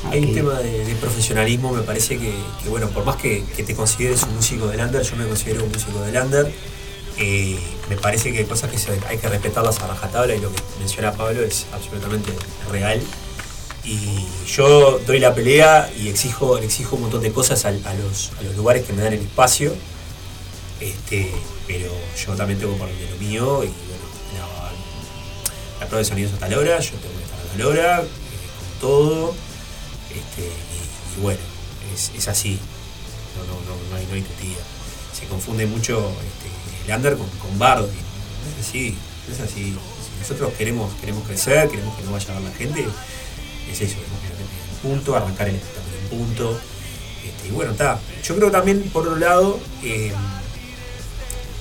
Hay 0.09 0.19
un 0.25 0.33
tema 0.33 0.53
de, 0.59 0.83
de 0.85 0.95
profesionalismo, 0.95 1.71
me 1.73 1.83
parece 1.83 2.17
que, 2.17 2.33
que, 2.63 2.69
bueno, 2.69 2.89
por 2.89 3.05
más 3.05 3.17
que, 3.17 3.43
que 3.55 3.63
te 3.63 3.75
consideres 3.75 4.23
un 4.23 4.35
músico 4.35 4.67
del 4.67 4.79
under, 4.81 5.03
yo 5.03 5.15
me 5.15 5.27
considero 5.27 5.63
un 5.63 5.71
músico 5.71 6.01
del 6.01 6.15
under, 6.21 6.51
eh, 7.17 7.59
me 7.87 7.97
parece 7.97 8.31
que 8.31 8.39
hay 8.39 8.45
cosas 8.45 8.71
que 8.71 8.79
se- 8.79 8.99
hay 9.07 9.17
que 9.19 9.29
respetarlas 9.29 9.79
a 9.79 9.87
rajatabla 9.87 10.33
y 10.35 10.39
lo 10.39 10.51
que 10.51 10.59
menciona 10.79 11.11
Pablo 11.13 11.41
es 11.43 11.67
absolutamente 11.73 12.31
real. 12.71 12.99
Y 13.83 14.25
yo 14.47 14.99
doy 15.05 15.19
la 15.19 15.33
pelea 15.35 15.91
y 15.99 16.07
exijo, 16.09 16.57
le 16.59 16.65
exijo 16.65 16.95
un 16.95 17.03
montón 17.03 17.21
de 17.21 17.31
cosas 17.31 17.65
a, 17.65 17.71
los, 17.71 18.31
a 18.39 18.43
los 18.43 18.55
lugares 18.55 18.85
que 18.85 18.93
me 18.93 19.03
dan 19.03 19.13
el 19.13 19.21
espacio, 19.21 19.73
este, 20.79 21.31
pero 21.67 21.91
yo 22.25 22.33
también 22.33 22.59
tengo 22.59 22.73
por 22.75 22.87
de 22.87 23.09
lo 23.11 23.17
mío 23.17 23.63
y 23.63 23.67
la, 25.81 25.87
prueba 25.87 25.97
de 25.99 26.05
sonido 26.05 26.29
es 26.29 26.35
a 26.35 26.39
tal 26.39 26.53
hora, 26.53 26.79
yo 26.79 26.91
tengo 26.91 27.17
que 27.17 27.23
estar 27.23 27.39
a 27.39 27.51
tal 27.51 27.61
hora, 27.65 28.01
eh, 28.01 28.07
con 28.59 28.79
todo. 28.79 29.35
Este, 30.09 30.47
y, 31.17 31.21
bueno, 31.21 31.39
es, 31.93 32.11
es 32.15 32.27
así. 32.27 32.59
No, 33.37 33.43
no, 33.45 33.89
no, 33.89 33.95
hay, 33.95 34.05
no 34.05 34.13
hay 34.13 34.21
tutía. 34.21 34.57
Se 35.13 35.25
confunde 35.25 35.65
mucho 35.65 35.97
este, 35.99 36.91
el 36.91 36.95
under 36.95 37.17
con, 37.17 37.27
con 37.29 37.57
bardo. 37.57 37.87
No 37.87 38.61
es 38.61 38.67
así, 38.67 38.95
es 39.31 39.39
así. 39.39 39.73
Si 39.73 40.19
nosotros 40.19 40.53
queremos, 40.57 40.93
queremos 40.99 41.27
crecer, 41.27 41.69
queremos 41.69 41.97
que 41.97 42.03
no 42.03 42.11
vaya 42.11 42.31
a 42.31 42.39
ver 42.39 42.49
la 42.49 42.55
gente, 42.55 42.85
es 43.71 43.81
eso, 43.81 43.95
queremos 43.95 44.19
que 44.21 44.29
la 44.29 44.35
gente 44.35 44.53
en 44.71 44.89
punto, 44.89 45.15
arrancar 45.15 45.49
el 45.49 45.55
en 45.55 46.09
punto. 46.09 46.59
Este, 47.25 47.47
y 47.47 47.51
bueno, 47.51 47.71
está. 47.71 47.99
Yo 48.23 48.35
creo 48.35 48.51
también, 48.51 48.81
por 48.93 49.03
otro 49.03 49.17
lado, 49.17 49.59
eh, 49.83 50.13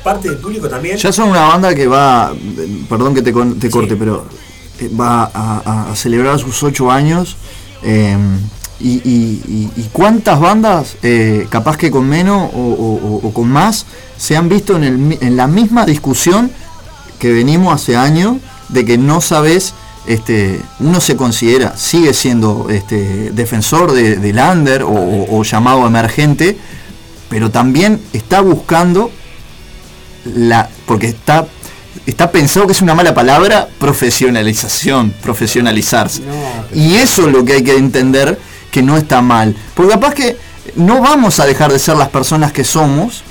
parte 0.02 0.28
del 0.28 0.38
público 0.38 0.68
también. 0.68 0.96
Ya 0.96 1.12
son 1.12 1.30
una 1.30 1.42
banda 1.48 1.74
que 1.74 1.86
va, 1.86 2.32
perdón 2.88 3.14
que 3.14 3.22
te, 3.22 3.32
te 3.32 3.70
corte, 3.70 3.96
pero 3.96 4.26
eh, 4.78 4.90
va 4.98 5.24
a, 5.32 5.62
a- 5.64 5.90
a 5.92 5.96
celebrar 5.96 6.38
sus 6.38 6.62
ocho 6.62 6.90
años. 6.90 7.36
eh, 7.82 8.16
y, 8.82 8.92
y- 9.04 9.42
y- 9.46 9.70
y 9.76 9.88
cuántas 9.92 10.40
bandas, 10.40 10.96
eh, 11.02 11.46
capaz 11.50 11.76
que 11.76 11.90
con 11.90 12.08
menos 12.08 12.50
o, 12.54 12.58
o- 12.58 12.94
o- 13.22 13.28
o 13.28 13.32
con 13.34 13.46
más, 13.48 13.84
se 14.16 14.36
han 14.38 14.48
visto 14.48 14.74
en, 14.76 14.84
el 14.84 15.18
en 15.20 15.36
la 15.36 15.46
misma 15.46 15.84
discusión 15.84 16.50
que 17.18 17.30
venimos 17.30 17.74
hace 17.74 17.96
años 17.96 18.38
de 18.70 18.86
que 18.86 18.96
no 18.96 19.20
sabes, 19.20 19.74
este, 20.06 20.62
uno 20.78 20.98
se 21.02 21.14
considera, 21.14 21.76
sigue 21.76 22.14
siendo 22.14 22.68
este, 22.70 23.30
defensor 23.32 23.92
de, 23.92 24.16
del 24.16 24.38
under 24.38 24.82
o, 24.84 24.88
o- 24.88 25.38
o 25.38 25.42
llamado 25.44 25.86
emergente, 25.86 26.56
pero 27.28 27.50
también 27.50 28.00
está 28.14 28.40
buscando 28.40 29.10
la 30.24 30.68
porque 30.86 31.08
está 31.08 31.46
está 32.06 32.30
pensado 32.30 32.66
que 32.66 32.72
es 32.72 32.82
una 32.82 32.94
mala 32.94 33.14
palabra 33.14 33.68
profesionalización 33.78 35.14
profesionalizarse. 35.22 36.22
Y 36.74 36.96
eso 36.96 37.26
es 37.26 37.32
lo 37.32 37.44
que 37.44 37.54
hay 37.54 37.62
que 37.62 37.76
entender 37.76 38.38
que 38.70 38.82
no 38.82 38.96
está 38.96 39.20
mal. 39.20 39.54
Porque 39.74 39.92
capaz 39.92 40.14
que 40.14 40.36
no 40.76 41.00
vamos 41.00 41.40
a 41.40 41.46
dejar 41.46 41.72
de 41.72 41.78
ser 41.78 41.96
las 41.96 42.08
personas 42.08 42.52
que 42.52 42.64
somos 42.64 43.24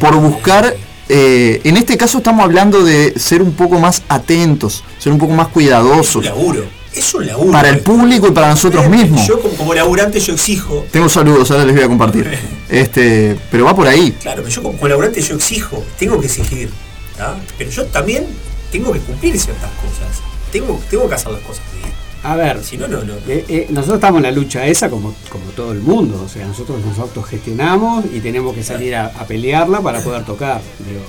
por 0.00 0.16
buscar 0.16 0.74
eh, 1.08 1.60
en 1.64 1.76
este 1.76 1.98
caso 1.98 2.18
estamos 2.18 2.44
hablando 2.44 2.84
de 2.84 3.12
ser 3.18 3.42
un 3.42 3.52
poco 3.52 3.78
más 3.78 4.02
atentos 4.08 4.84
ser 4.98 5.12
un 5.12 5.18
poco 5.18 5.34
más 5.34 5.48
cuidadosos. 5.48 6.24
Laburo. 6.24 6.81
Es 6.94 7.14
un 7.14 7.26
laburo. 7.26 7.50
para 7.52 7.70
el 7.70 7.80
público 7.80 8.28
y 8.28 8.32
para 8.32 8.50
nosotros 8.50 8.86
mismos 8.88 9.26
Yo 9.26 9.40
como, 9.40 9.54
como 9.54 9.74
laburante 9.74 10.20
yo 10.20 10.34
exijo, 10.34 10.84
tengo 10.90 11.08
saludos 11.08 11.50
ahora 11.50 11.64
les 11.64 11.74
voy 11.74 11.84
a 11.84 11.88
compartir 11.88 12.30
este 12.68 13.36
pero 13.50 13.64
va 13.64 13.74
por 13.74 13.86
ahí 13.86 14.12
claro, 14.20 14.42
pero 14.42 14.54
yo 14.54 14.62
como 14.62 14.88
laburante 14.88 15.20
yo 15.22 15.36
exijo, 15.36 15.82
tengo 15.98 16.20
que 16.20 16.26
exigir, 16.26 16.70
¿tá? 17.16 17.36
pero 17.56 17.70
yo 17.70 17.84
también 17.86 18.26
tengo 18.70 18.92
que 18.92 18.98
cumplir 19.00 19.38
ciertas 19.38 19.70
cosas, 19.72 20.22
tengo, 20.50 20.80
tengo 20.90 21.08
que 21.08 21.14
hacer 21.14 21.32
las 21.32 21.40
cosas 21.42 21.62
bien. 21.78 21.92
A 22.24 22.36
ver, 22.36 22.62
Si 22.62 22.76
no, 22.76 22.86
no, 22.86 23.02
no. 23.02 23.14
Eh, 23.26 23.44
eh, 23.48 23.66
nosotros 23.70 23.96
estamos 23.96 24.18
en 24.18 24.22
la 24.22 24.30
lucha 24.30 24.64
esa 24.66 24.88
como, 24.88 25.12
como 25.28 25.44
todo 25.56 25.72
el 25.72 25.80
mundo, 25.80 26.22
o 26.24 26.28
sea, 26.28 26.46
nosotros 26.46 26.78
nos 26.84 26.96
autogestionamos 26.98 28.04
y 28.14 28.20
tenemos 28.20 28.54
que 28.54 28.62
salir 28.62 28.94
a, 28.94 29.06
a 29.06 29.26
pelearla 29.26 29.80
para 29.80 30.00
poder 30.00 30.24
tocar, 30.24 30.60
digo, 30.88 31.00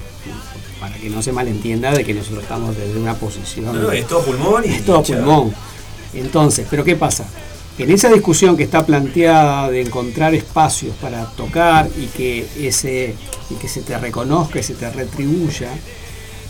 para 0.79 0.95
que 0.95 1.09
no 1.09 1.21
se 1.21 1.31
malentienda 1.31 1.91
de 1.91 2.03
que 2.03 2.13
nosotros 2.15 2.41
estamos 2.43 2.75
desde 2.75 2.99
una 2.99 3.13
posición... 3.13 3.65
No, 3.65 3.73
no, 3.73 3.91
es 3.91 4.07
todo 4.07 4.23
pulmón 4.23 4.63
y- 4.65 4.69
Es 4.69 4.85
todo 4.85 5.03
pulmón. 5.03 5.53
Entonces, 6.13 6.67
¿pero 6.69 6.83
qué 6.83 6.95
pasa? 6.95 7.25
En 7.77 7.89
esa 7.89 8.09
discusión 8.09 8.55
que 8.55 8.63
está 8.63 8.85
planteada 8.85 9.69
de 9.71 9.81
encontrar 9.81 10.35
espacios 10.35 10.95
para 11.01 11.25
tocar 11.25 11.89
y 11.97 12.05
que, 12.05 12.47
ese, 12.59 13.15
y 13.49 13.55
que 13.55 13.67
se 13.67 13.81
te 13.81 13.97
reconozca 13.97 14.59
y 14.59 14.63
se 14.63 14.75
te 14.75 14.89
retribuya, 14.91 15.69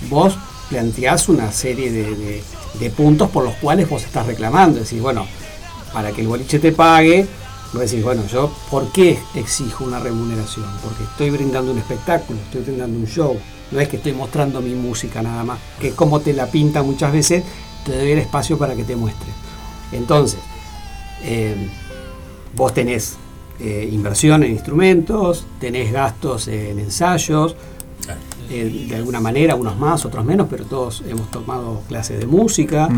vos 0.10 0.38
planteás 0.70 1.30
una 1.30 1.50
serie 1.52 1.92
de, 1.92 2.90
puntos 2.90 3.30
por 3.30 3.46
los 3.46 3.56
cuales 3.56 3.90
vos 3.90 4.04
estás 4.04 4.26
reclamando. 4.26 4.82
Decís, 4.82 5.02
bueno, 5.02 5.26
para 5.94 6.12
que 6.12 6.22
el 6.22 6.28
boliche 6.28 6.60
te 6.60 6.74
pague, 6.74 7.26
vos 7.72 7.82
decís, 7.82 8.04
bueno, 8.04 8.24
yo, 8.28 8.54
¿por 8.70 8.92
qué 8.92 9.18
exijo 9.34 9.86
una 9.86 10.00
remuneración? 10.00 10.66
Porque 10.84 11.04
estoy 11.04 11.30
brindando 11.30 11.72
un 11.72 11.78
espectáculo, 11.78 12.38
estoy 12.40 12.64
brindando 12.64 13.00
un 13.00 13.08
show. 13.08 13.40
No 13.72 13.80
es 13.80 13.88
que 13.88 13.96
estoy 13.96 14.12
mostrando 14.12 14.62
mi 14.62 14.76
música 14.76 15.22
nada 15.22 15.46
más, 15.46 15.60
que 15.80 15.88
es 15.88 15.94
como 15.94 16.20
te 16.20 16.34
la 16.34 16.48
pinta 16.48 16.84
muchas 16.84 17.14
veces, 17.14 17.44
te 17.86 17.98
doy 17.98 18.12
el 18.12 18.20
espacio 18.20 18.58
para 18.58 18.76
que 18.76 18.84
te 18.84 18.98
muestre. 18.98 19.30
Entonces, 19.94 20.40
eh, 21.24 21.70
vos 22.56 22.74
tenés 22.74 23.18
eh, 23.60 23.90
inversión 23.92 24.44
en 24.44 24.52
instrumentos, 24.52 25.46
tenés 25.60 25.92
gastos 25.92 26.48
en 26.48 26.80
ensayos, 26.80 27.56
eh, 28.50 28.88
de 28.90 28.96
alguna 28.96 29.20
manera, 29.20 29.56
unos 29.56 29.78
más, 29.78 30.06
otros 30.06 30.26
menos, 30.26 30.48
pero 30.50 30.66
todos 30.66 31.02
hemos 31.08 31.32
tomado 31.32 31.82
clases 31.88 32.20
de 32.20 32.28
música, 32.28 32.90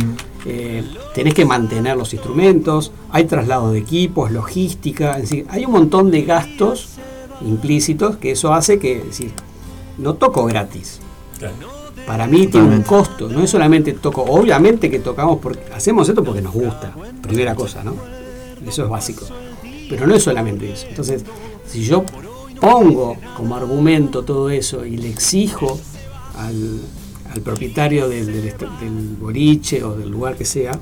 eh, 0.46 0.84
tenés 1.14 1.34
que 1.34 1.46
mantener 1.46 1.96
los 1.96 2.14
instrumentos, 2.14 2.92
hay 3.12 3.26
traslado 3.26 3.72
de 3.72 3.80
equipos, 3.80 4.32
logística, 4.32 5.14
es 5.14 5.30
decir, 5.30 5.46
hay 5.50 5.66
un 5.66 5.72
montón 5.72 6.10
de 6.10 6.24
gastos 6.24 6.96
implícitos 7.42 8.18
que 8.18 8.32
eso 8.32 8.54
hace 8.54 8.80
que, 8.80 8.98
es 8.98 9.06
decir, 9.06 9.32
no 9.98 10.16
toco 10.16 10.46
gratis. 10.46 11.00
Para 12.06 12.28
mí 12.28 12.48
tiene 12.48 12.68
un 12.68 12.84
costo, 12.84 13.28
no 13.30 13.42
es 13.42 13.50
solamente 13.50 13.94
toco, 13.94 14.22
obviamente 14.22 14.92
que 14.92 15.00
tocamos 15.00 15.40
porque 15.42 15.74
hacemos 15.74 16.08
esto 16.08 16.24
porque 16.24 16.42
nos 16.42 16.54
gusta, 16.54 16.94
primera 17.22 17.56
cosa, 17.56 17.84
¿no? 17.84 17.96
Eso 18.66 18.84
es 18.84 18.90
básico. 18.90 19.26
Pero 19.90 20.06
no 20.06 20.16
es 20.16 20.24
solamente 20.24 20.72
eso. 20.72 20.86
Entonces, 20.88 21.24
si 21.68 21.84
yo 21.84 22.04
pongo 22.60 23.18
como 23.36 23.56
argumento 23.56 24.24
todo 24.24 24.50
eso 24.50 24.86
y 24.86 24.98
le 24.98 25.10
exijo 25.10 25.80
al, 26.38 26.80
al 27.34 27.42
propietario 27.42 28.08
del, 28.08 28.28
del 28.28 29.16
boliche 29.20 29.84
o 29.84 29.96
del 29.96 30.10
lugar 30.10 30.36
que 30.36 30.46
sea, 30.46 30.80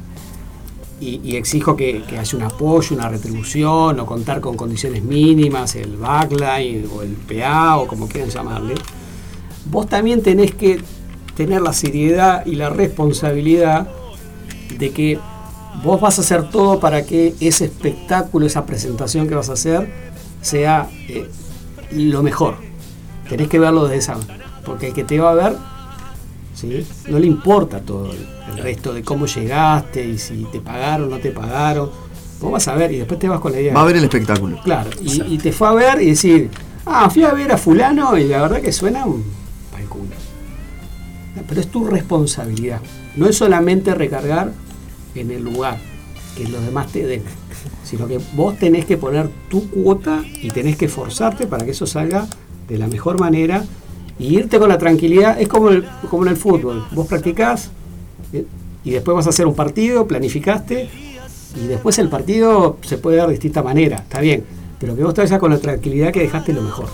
y, 1.00 1.20
y 1.24 1.36
exijo 1.36 1.76
que, 1.76 2.04
que 2.04 2.18
haya 2.18 2.38
un 2.38 2.44
apoyo, 2.44 2.96
una 2.96 3.10
retribución 3.10 4.00
o 4.00 4.06
contar 4.06 4.40
con 4.40 4.56
condiciones 4.56 5.04
mínimas, 5.04 5.76
el 5.76 5.98
backline 5.98 6.88
o 6.94 7.02
el 7.02 7.12
PA 7.12 7.78
o 7.78 7.88
como 7.88 8.08
quieran 8.08 8.30
llamarle, 8.30 8.76
vos 9.66 9.88
también 9.88 10.22
tenés 10.22 10.54
que 10.54 10.82
tener 11.36 11.62
la 11.62 11.74
seriedad 11.74 12.46
y 12.46 12.56
la 12.56 12.70
responsabilidad 12.70 13.88
de 14.78 14.92
que 14.92 15.20
vos 15.84 16.00
vas 16.00 16.20
a 16.20 16.22
hacer 16.22 16.50
todo 16.50 16.80
para 16.80 17.06
que 17.06 17.34
ese 17.40 17.66
espectáculo, 17.66 18.46
esa 18.46 18.66
presentación 18.66 19.28
que 19.28 19.36
vas 19.36 19.50
a 19.50 19.54
hacer, 19.54 19.92
sea 20.42 20.90
eh, 21.08 21.28
lo 21.92 22.22
mejor. 22.24 22.58
Tenés 23.28 23.48
que 23.48 23.60
verlo 23.60 23.86
desde 23.86 23.98
esa. 23.98 24.18
Porque 24.66 24.88
el 24.88 24.94
que 24.94 25.04
te 25.04 25.20
va 25.20 25.32
a 25.32 25.34
ver, 25.34 25.58
¿sí? 26.54 26.86
no 27.10 27.20
le 27.20 27.28
importa 27.28 27.82
todo 27.82 28.12
el, 28.12 28.28
el 28.52 28.64
resto 28.64 28.94
de 28.94 29.04
cómo 29.04 29.26
llegaste 29.26 30.06
y 30.06 30.18
si 30.18 30.46
te 30.52 30.60
pagaron 30.60 31.08
o 31.08 31.16
no 31.16 31.20
te 31.20 31.32
pagaron. 31.32 31.90
Vos 32.40 32.52
vas 32.52 32.68
a 32.68 32.76
ver 32.76 32.92
y 32.92 32.98
después 32.98 33.20
te 33.20 33.30
vas 33.30 33.40
con 33.40 33.54
la 33.54 33.60
idea. 33.62 33.74
Va 33.74 33.82
a 33.82 33.86
ver 33.86 33.96
el 33.96 34.04
espectáculo. 34.04 34.60
Claro, 34.64 34.90
y, 35.02 35.36
y 35.36 35.38
te 35.38 35.52
fue 35.52 35.68
a 35.68 35.72
ver 35.72 36.02
y 36.02 36.10
decir, 36.10 36.50
ah, 36.86 37.10
fui 37.10 37.24
a 37.24 37.34
ver 37.34 37.52
a 37.52 37.58
fulano 37.58 38.18
y 38.18 38.26
la 38.26 38.42
verdad 38.42 38.62
que 38.62 38.72
suena 38.72 39.06
un. 39.06 39.24
Pero 41.48 41.62
es 41.62 41.68
tu 41.68 41.86
responsabilidad. 41.86 42.82
No 43.16 43.28
es 43.28 43.38
solamente 43.38 43.94
recargar 43.94 44.52
en 45.16 45.32
el 45.32 45.44
lugar, 45.44 45.78
que 46.36 46.48
los 46.48 46.64
demás 46.66 46.92
te 46.92 47.06
den, 47.06 47.22
sino 47.84 48.08
que 48.08 48.20
vos 48.36 48.58
tenés 48.58 48.86
que 48.86 48.98
poner 48.98 49.30
tu 49.50 49.70
cuota 49.70 50.24
y 50.42 50.50
tenés 50.50 50.78
que 50.78 50.86
esforzarte 50.86 51.48
para 51.48 51.66
que 51.66 51.72
eso 51.72 51.86
salga 51.86 52.28
de 52.68 52.78
la 52.78 52.88
mejor 52.88 53.20
manera 53.20 53.64
y 54.18 54.36
irte 54.36 54.60
con 54.60 54.70
la 54.70 54.78
tranquilidad. 54.78 55.40
Es 55.40 55.48
como, 55.48 55.70
como 56.10 56.24
en 56.24 56.30
el 56.30 56.38
fútbol. 56.38 56.86
Vos 56.92 57.08
practicás 57.08 57.70
eh, 58.32 58.46
y 58.84 58.92
después 58.92 59.16
vas 59.16 59.28
a 59.28 59.30
hacer 59.30 59.46
un 59.46 59.56
partido, 59.56 60.08
planificaste 60.08 60.90
y 61.56 61.68
después 61.68 62.00
el 62.00 62.10
partido 62.10 62.78
se 62.82 62.98
puede 62.98 63.18
dar 63.18 63.28
de 63.28 63.34
distinta 63.34 63.62
manera, 63.62 63.98
está 63.98 64.20
bien, 64.20 64.44
pero 64.80 64.96
que 64.96 65.04
vos 65.04 65.14
te 65.14 65.22
vayas 65.22 65.40
con 65.40 65.52
la 65.52 65.60
tranquilidad 65.60 66.12
que 66.12 66.22
dejaste 66.22 66.54
lo 66.54 66.62
mejor. 66.62 66.88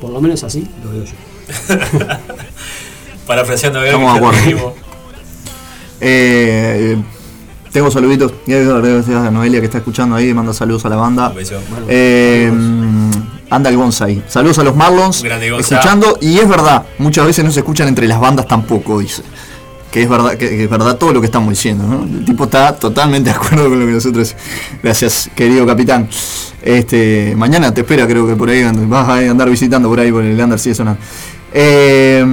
Por 0.00 0.10
lo 0.10 0.20
menos 0.20 0.44
así 0.44 0.66
lo 0.84 0.90
veo 0.90 1.04
yo. 1.04 1.31
Parafraseando 3.26 3.80
a 3.80 3.86
Estamos 3.86 4.12
de 4.12 4.18
acuerdo. 4.18 4.46
mismo. 4.46 4.74
Eh, 6.04 7.00
tengo 7.70 7.88
saluditos. 7.88 8.32
Gracias 8.44 9.08
a 9.14 9.30
Noelia 9.30 9.60
que 9.60 9.66
está 9.66 9.78
escuchando 9.78 10.16
ahí, 10.16 10.34
manda 10.34 10.52
saludos 10.52 10.84
a 10.84 10.88
la 10.88 10.96
banda. 10.96 11.32
Eh, 11.86 12.50
anda 13.48 13.70
el 13.70 13.78
ahí. 14.00 14.24
Saludos 14.26 14.58
a 14.58 14.64
los 14.64 14.74
Marlons. 14.74 15.22
Escuchando, 15.22 16.18
y 16.20 16.38
es 16.38 16.48
verdad, 16.48 16.86
muchas 16.98 17.26
veces 17.26 17.44
no 17.44 17.52
se 17.52 17.60
escuchan 17.60 17.86
entre 17.86 18.08
las 18.08 18.18
bandas 18.18 18.48
tampoco, 18.48 18.98
dice. 18.98 19.22
Que 19.92 20.02
es 20.02 20.08
verdad, 20.08 20.30
que, 20.38 20.48
que 20.48 20.64
es 20.64 20.70
verdad 20.70 20.96
todo 20.96 21.12
lo 21.12 21.20
que 21.20 21.26
estamos 21.26 21.50
diciendo, 21.50 21.84
¿no? 21.86 22.02
El 22.04 22.24
tipo 22.24 22.44
está 22.44 22.74
totalmente 22.74 23.28
de 23.30 23.36
acuerdo 23.36 23.68
con 23.68 23.78
lo 23.78 23.86
que 23.86 23.92
nosotros. 23.92 24.34
Gracias, 24.82 25.30
querido 25.36 25.66
capitán. 25.66 26.08
Este, 26.62 27.34
mañana 27.36 27.72
te 27.74 27.82
espera, 27.82 28.06
creo 28.06 28.26
que 28.26 28.34
por 28.34 28.48
ahí 28.48 28.64
vas 28.88 29.08
a 29.08 29.16
andar 29.18 29.50
visitando 29.50 29.88
por 29.88 30.00
ahí, 30.00 30.10
por 30.10 30.24
el 30.24 30.40
Under 30.40 30.58
sigue 30.58 30.74
sonando. 30.74 30.98
Eh, 31.52 32.24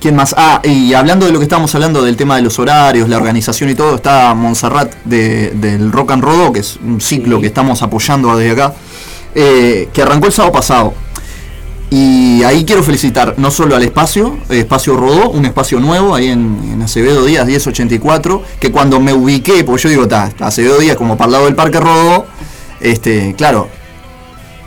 ¿Quién 0.00 0.16
más? 0.16 0.34
Ah, 0.36 0.60
y 0.64 0.92
hablando 0.94 1.26
de 1.26 1.30
lo 1.32 1.38
que 1.38 1.44
estábamos 1.44 1.72
hablando 1.76 2.02
del 2.02 2.16
tema 2.16 2.34
de 2.34 2.42
los 2.42 2.58
horarios, 2.58 3.08
la 3.08 3.16
organización 3.18 3.70
y 3.70 3.76
todo, 3.76 3.94
está 3.94 4.34
Montserrat 4.34 4.92
de- 5.04 5.50
del 5.50 5.92
Rock 5.92 6.10
and 6.10 6.24
Rodo, 6.24 6.52
que 6.52 6.58
es 6.58 6.76
un 6.84 7.00
ciclo 7.00 7.40
que 7.40 7.46
estamos 7.46 7.80
apoyando 7.82 8.36
desde 8.36 8.50
acá, 8.60 8.74
eh, 9.36 9.88
que 9.92 10.02
arrancó 10.02 10.26
el 10.26 10.32
sábado 10.32 10.52
pasado. 10.54 10.94
Y 11.94 12.42
ahí 12.44 12.64
quiero 12.64 12.82
felicitar 12.82 13.34
no 13.36 13.50
solo 13.50 13.76
al 13.76 13.82
espacio, 13.82 14.38
eh, 14.48 14.60
Espacio 14.60 14.96
Rodó, 14.96 15.28
un 15.28 15.44
espacio 15.44 15.78
nuevo 15.78 16.14
ahí 16.14 16.28
en, 16.28 16.80
Acevedo 16.82 17.22
Díaz 17.22 17.44
1084, 17.44 18.42
que 18.58 18.72
cuando 18.72 18.98
me 18.98 19.12
ubiqué, 19.12 19.62
porque 19.62 19.82
yo 19.82 19.88
digo, 19.90 20.02
está, 20.04 20.32
Acevedo 20.40 20.78
Díaz 20.78 20.96
como 20.96 21.18
para 21.18 21.26
el 21.26 21.32
lado 21.32 21.44
del 21.44 21.54
Parque 21.54 21.78
Rodó, 21.78 22.24
este, 22.80 23.34
claro, 23.36 23.68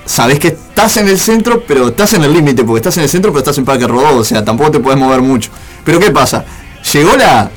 sabés 0.05 0.37
que 0.37 0.49
estás 0.49 0.97
en 0.97 1.07
el 1.07 1.17
centro, 1.17 1.63
pero 1.67 1.87
estás 1.87 2.13
en 2.13 2.25
el 2.25 2.31
límite, 2.31 2.63
porque 2.63 2.77
estás 2.77 2.97
en 2.97 3.03
el 3.05 3.09
centro, 3.09 3.31
pero 3.31 3.39
estás 3.39 3.57
en 3.57 3.65
Parque 3.65 3.87
Rodó, 3.87 4.17
o 4.17 4.23
sea, 4.23 4.45
tampoco 4.45 4.69
te 4.69 4.79
puedes 4.79 4.99
mover 4.99 5.23
mucho. 5.23 5.49
Pero 5.83 5.99
¿qué 5.99 6.11
pasa? 6.11 6.45
Llegó 6.93 7.17
la... 7.17 7.49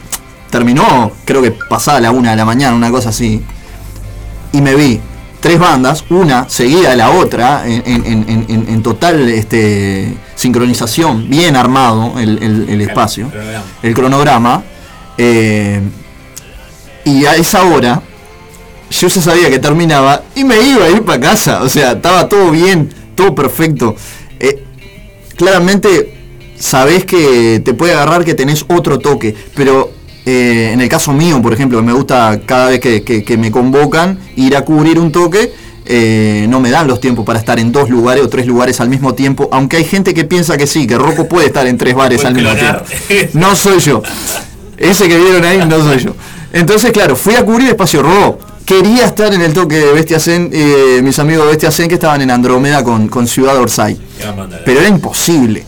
Terminó, 0.49 1.13
creo 1.27 1.43
que 1.43 1.51
pasada 1.51 2.01
la 2.01 2.11
una 2.11 2.31
de 2.31 2.37
la 2.37 2.47
mañana, 2.47 2.75
una 2.75 2.91
cosa 2.91 3.11
así, 3.11 3.45
y 4.51 4.63
me 4.63 4.75
vi 4.75 4.99
tres 5.41 5.59
bandas, 5.59 6.05
una 6.11 6.49
seguida 6.49 6.91
de 6.91 6.97
la 6.97 7.11
otra, 7.11 7.63
en, 7.67 7.83
en- 7.87 8.05
en- 8.29 8.47
en- 8.49 8.67
en 8.69 8.83
total 8.83 9.29
este, 9.29 10.15
sincronización, 10.35 11.29
bien 11.31 11.55
armado 11.57 12.19
el, 12.19 12.43
el- 12.43 12.69
el 12.69 12.81
espacio, 12.81 13.31
el 13.83 13.95
cronograma, 13.95 14.63
eh, 15.17 15.81
y 17.05 17.25
a 17.27 17.37
esa 17.37 17.63
hora 17.65 18.03
yo 18.91 19.09
ya 19.09 19.21
sabía 19.23 19.51
que 19.51 19.59
terminaba 19.59 20.23
y 20.35 20.45
me 20.45 20.61
iba 20.61 20.85
a 20.87 20.91
ir 20.91 21.03
para 21.05 21.21
casa, 21.21 21.63
o 21.63 21.69
sea, 21.69 21.93
estaba 21.93 22.29
todo 22.29 22.51
bien, 22.51 22.93
todo 23.15 23.35
perfecto. 23.35 23.95
Eh, 24.41 24.65
claramente 25.37 26.15
sabés 26.59 27.05
que 27.05 27.61
te 27.65 27.75
puede 27.75 27.93
agarrar 27.93 28.25
que 28.25 28.35
tenés 28.35 28.65
otro 28.69 28.99
toque, 28.99 29.35
pero 29.55 29.93
eh, 30.27 30.71
en 30.73 30.81
el 30.81 30.89
caso 30.89 31.13
mío, 31.13 31.41
por 31.43 31.53
ejemplo, 31.53 31.83
me 31.83 31.93
gusta 31.93 32.41
cada 32.45 32.69
vez 32.71 32.81
que, 32.81 33.03
que- 33.03 33.25
que 33.25 33.37
me 33.37 33.51
convocan 33.51 34.19
ir 34.37 34.57
a 34.57 34.63
cubrir 34.65 34.99
un 34.99 35.11
toque, 35.13 35.53
eh, 35.91 36.47
no 36.51 36.61
me 36.61 36.71
dan 36.71 36.87
los 36.87 37.01
tiempos 37.01 37.25
para 37.25 37.39
estar 37.39 37.59
en 37.59 37.73
dos 37.73 37.89
lugares 37.89 38.23
o 38.23 38.29
tres 38.29 38.47
lugares 38.47 38.79
al 38.81 38.91
mismo 38.91 39.15
tiempo, 39.15 39.49
aunque 39.53 39.79
hay 39.79 39.85
gente 39.85 40.13
que 40.13 40.25
piensa 40.25 40.57
que 40.59 40.67
sí, 40.67 40.87
que 40.87 40.99
Rocco 40.99 41.27
puede 41.29 41.47
estar 41.47 41.67
en 41.67 41.79
tres 41.79 41.95
bares 41.95 42.25
al 42.27 42.35
mismo 42.35 42.51
tiempo. 42.55 42.85
No 43.35 43.57
soy 43.57 43.79
yo. 43.81 44.03
Ese 44.77 45.09
que 45.09 45.17
vieron 45.19 45.45
ahí 45.45 45.59
no 45.67 45.83
soy 45.83 45.99
yo. 45.99 46.15
Entonces, 46.53 46.93
claro, 46.93 47.17
fui 47.17 47.35
a 47.35 47.45
cubrir 47.45 47.69
Espacio 47.69 48.03
Rodó. 48.03 48.39
Quería 48.65 49.07
estar 49.07 49.33
en 49.33 49.41
el 49.41 49.55
toque 49.55 49.77
de 49.79 49.93
Bestia 49.95 50.21
Zen, 50.21 50.51
eh, 50.53 51.01
mis 51.03 51.19
amigos 51.19 51.45
de 51.47 51.53
Bestia 51.53 51.71
Zen 51.71 51.89
que 51.89 51.95
estaban 51.95 52.21
en 52.21 52.31
Andrómeda 52.31 52.85
con, 52.85 53.09
con 53.09 53.27
Ciudad 53.27 53.57
Orsay. 53.57 53.99
Pero 54.67 54.81
era 54.81 54.89
imposible. 54.91 55.65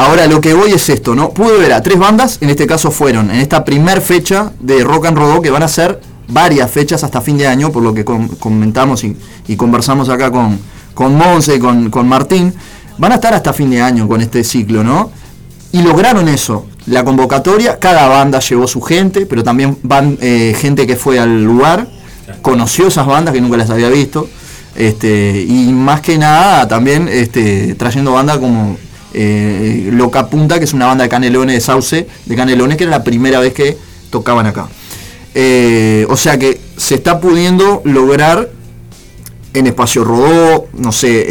Ahora 0.00 0.26
lo 0.26 0.40
que 0.40 0.54
voy 0.54 0.72
es 0.72 0.88
esto, 0.88 1.14
¿no? 1.14 1.28
Pude 1.28 1.58
ver 1.58 1.74
a 1.74 1.82
tres 1.82 1.98
bandas, 1.98 2.38
en 2.40 2.48
este 2.48 2.66
caso 2.66 2.90
fueron 2.90 3.30
en 3.30 3.38
esta 3.38 3.62
primer 3.66 4.00
fecha 4.00 4.50
de 4.58 4.82
Rock 4.82 5.04
and 5.04 5.18
Rodó, 5.18 5.42
que 5.42 5.50
van 5.50 5.62
a 5.62 5.68
ser 5.68 6.00
varias 6.26 6.70
fechas 6.70 7.04
hasta 7.04 7.20
fin 7.20 7.36
de 7.36 7.46
año, 7.46 7.70
por 7.70 7.82
lo 7.82 7.92
que 7.92 8.02
com- 8.02 8.28
comentamos 8.38 9.04
y, 9.04 9.14
conversamos 9.56 10.08
acá 10.08 10.30
con, 10.30 10.58
con 10.94 11.14
Monse 11.14 11.58
con, 11.58 11.90
con 11.90 12.08
Martín, 12.08 12.54
van 12.96 13.12
a 13.12 13.16
estar 13.16 13.34
hasta 13.34 13.52
fin 13.52 13.68
de 13.68 13.82
año 13.82 14.08
con 14.08 14.22
este 14.22 14.42
ciclo, 14.42 14.82
¿no? 14.82 15.10
Y 15.72 15.82
lograron 15.82 16.28
eso, 16.28 16.66
la 16.86 17.04
convocatoria, 17.04 17.78
cada 17.78 18.08
banda 18.08 18.40
llevó 18.40 18.66
su 18.66 18.80
gente, 18.80 19.26
pero 19.26 19.44
también 19.44 19.76
van 19.82 20.16
eh, 20.22 20.56
gente 20.58 20.86
que 20.86 20.96
fue 20.96 21.18
al 21.18 21.44
lugar, 21.44 21.86
conoció 22.40 22.86
esas 22.86 23.06
bandas 23.06 23.34
que 23.34 23.40
nunca 23.42 23.58
las 23.58 23.68
había 23.68 23.90
visto, 23.90 24.26
este, 24.76 25.44
y 25.46 25.70
más 25.74 26.00
que 26.00 26.16
nada 26.16 26.66
también 26.66 27.06
este, 27.06 27.74
trayendo 27.74 28.12
bandas 28.12 28.38
como 28.38 28.78
eh, 29.14 29.90
Loca 29.92 30.28
Punta, 30.28 30.58
que 30.58 30.64
es 30.64 30.72
una 30.72 30.86
banda 30.86 31.04
de 31.04 31.10
Canelones 31.10 31.54
de 31.54 31.60
Sauce, 31.60 32.06
de 32.26 32.36
Canelones, 32.36 32.76
que 32.76 32.84
era 32.84 32.90
la 32.90 33.04
primera 33.04 33.40
vez 33.40 33.52
que 33.52 33.76
tocaban 34.10 34.46
acá. 34.46 34.68
Eh, 35.34 36.06
o 36.08 36.16
sea 36.16 36.38
que 36.38 36.60
se 36.76 36.96
está 36.96 37.20
pudiendo 37.20 37.82
lograr 37.84 38.50
en 39.54 39.66
Espacio 39.66 40.04
Rodó, 40.04 40.68
no 40.74 40.92
sé, 40.92 41.08
eh, 41.08 41.24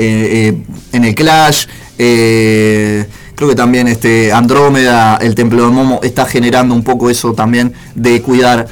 eh, 0.48 0.64
en 0.94 1.06
el 1.06 1.16
Clash, 1.16 1.66
creo 1.98 3.50
que 3.50 3.56
también 3.56 3.88
este 3.88 4.32
Andrómeda, 4.32 5.18
el 5.22 5.36
Templo 5.36 5.66
de 5.66 5.72
Momo, 5.72 6.00
está 6.04 6.26
generando 6.26 6.76
un 6.76 6.84
poco 6.84 7.10
eso 7.10 7.34
también 7.34 7.74
de 7.96 8.22
cuidar 8.22 8.68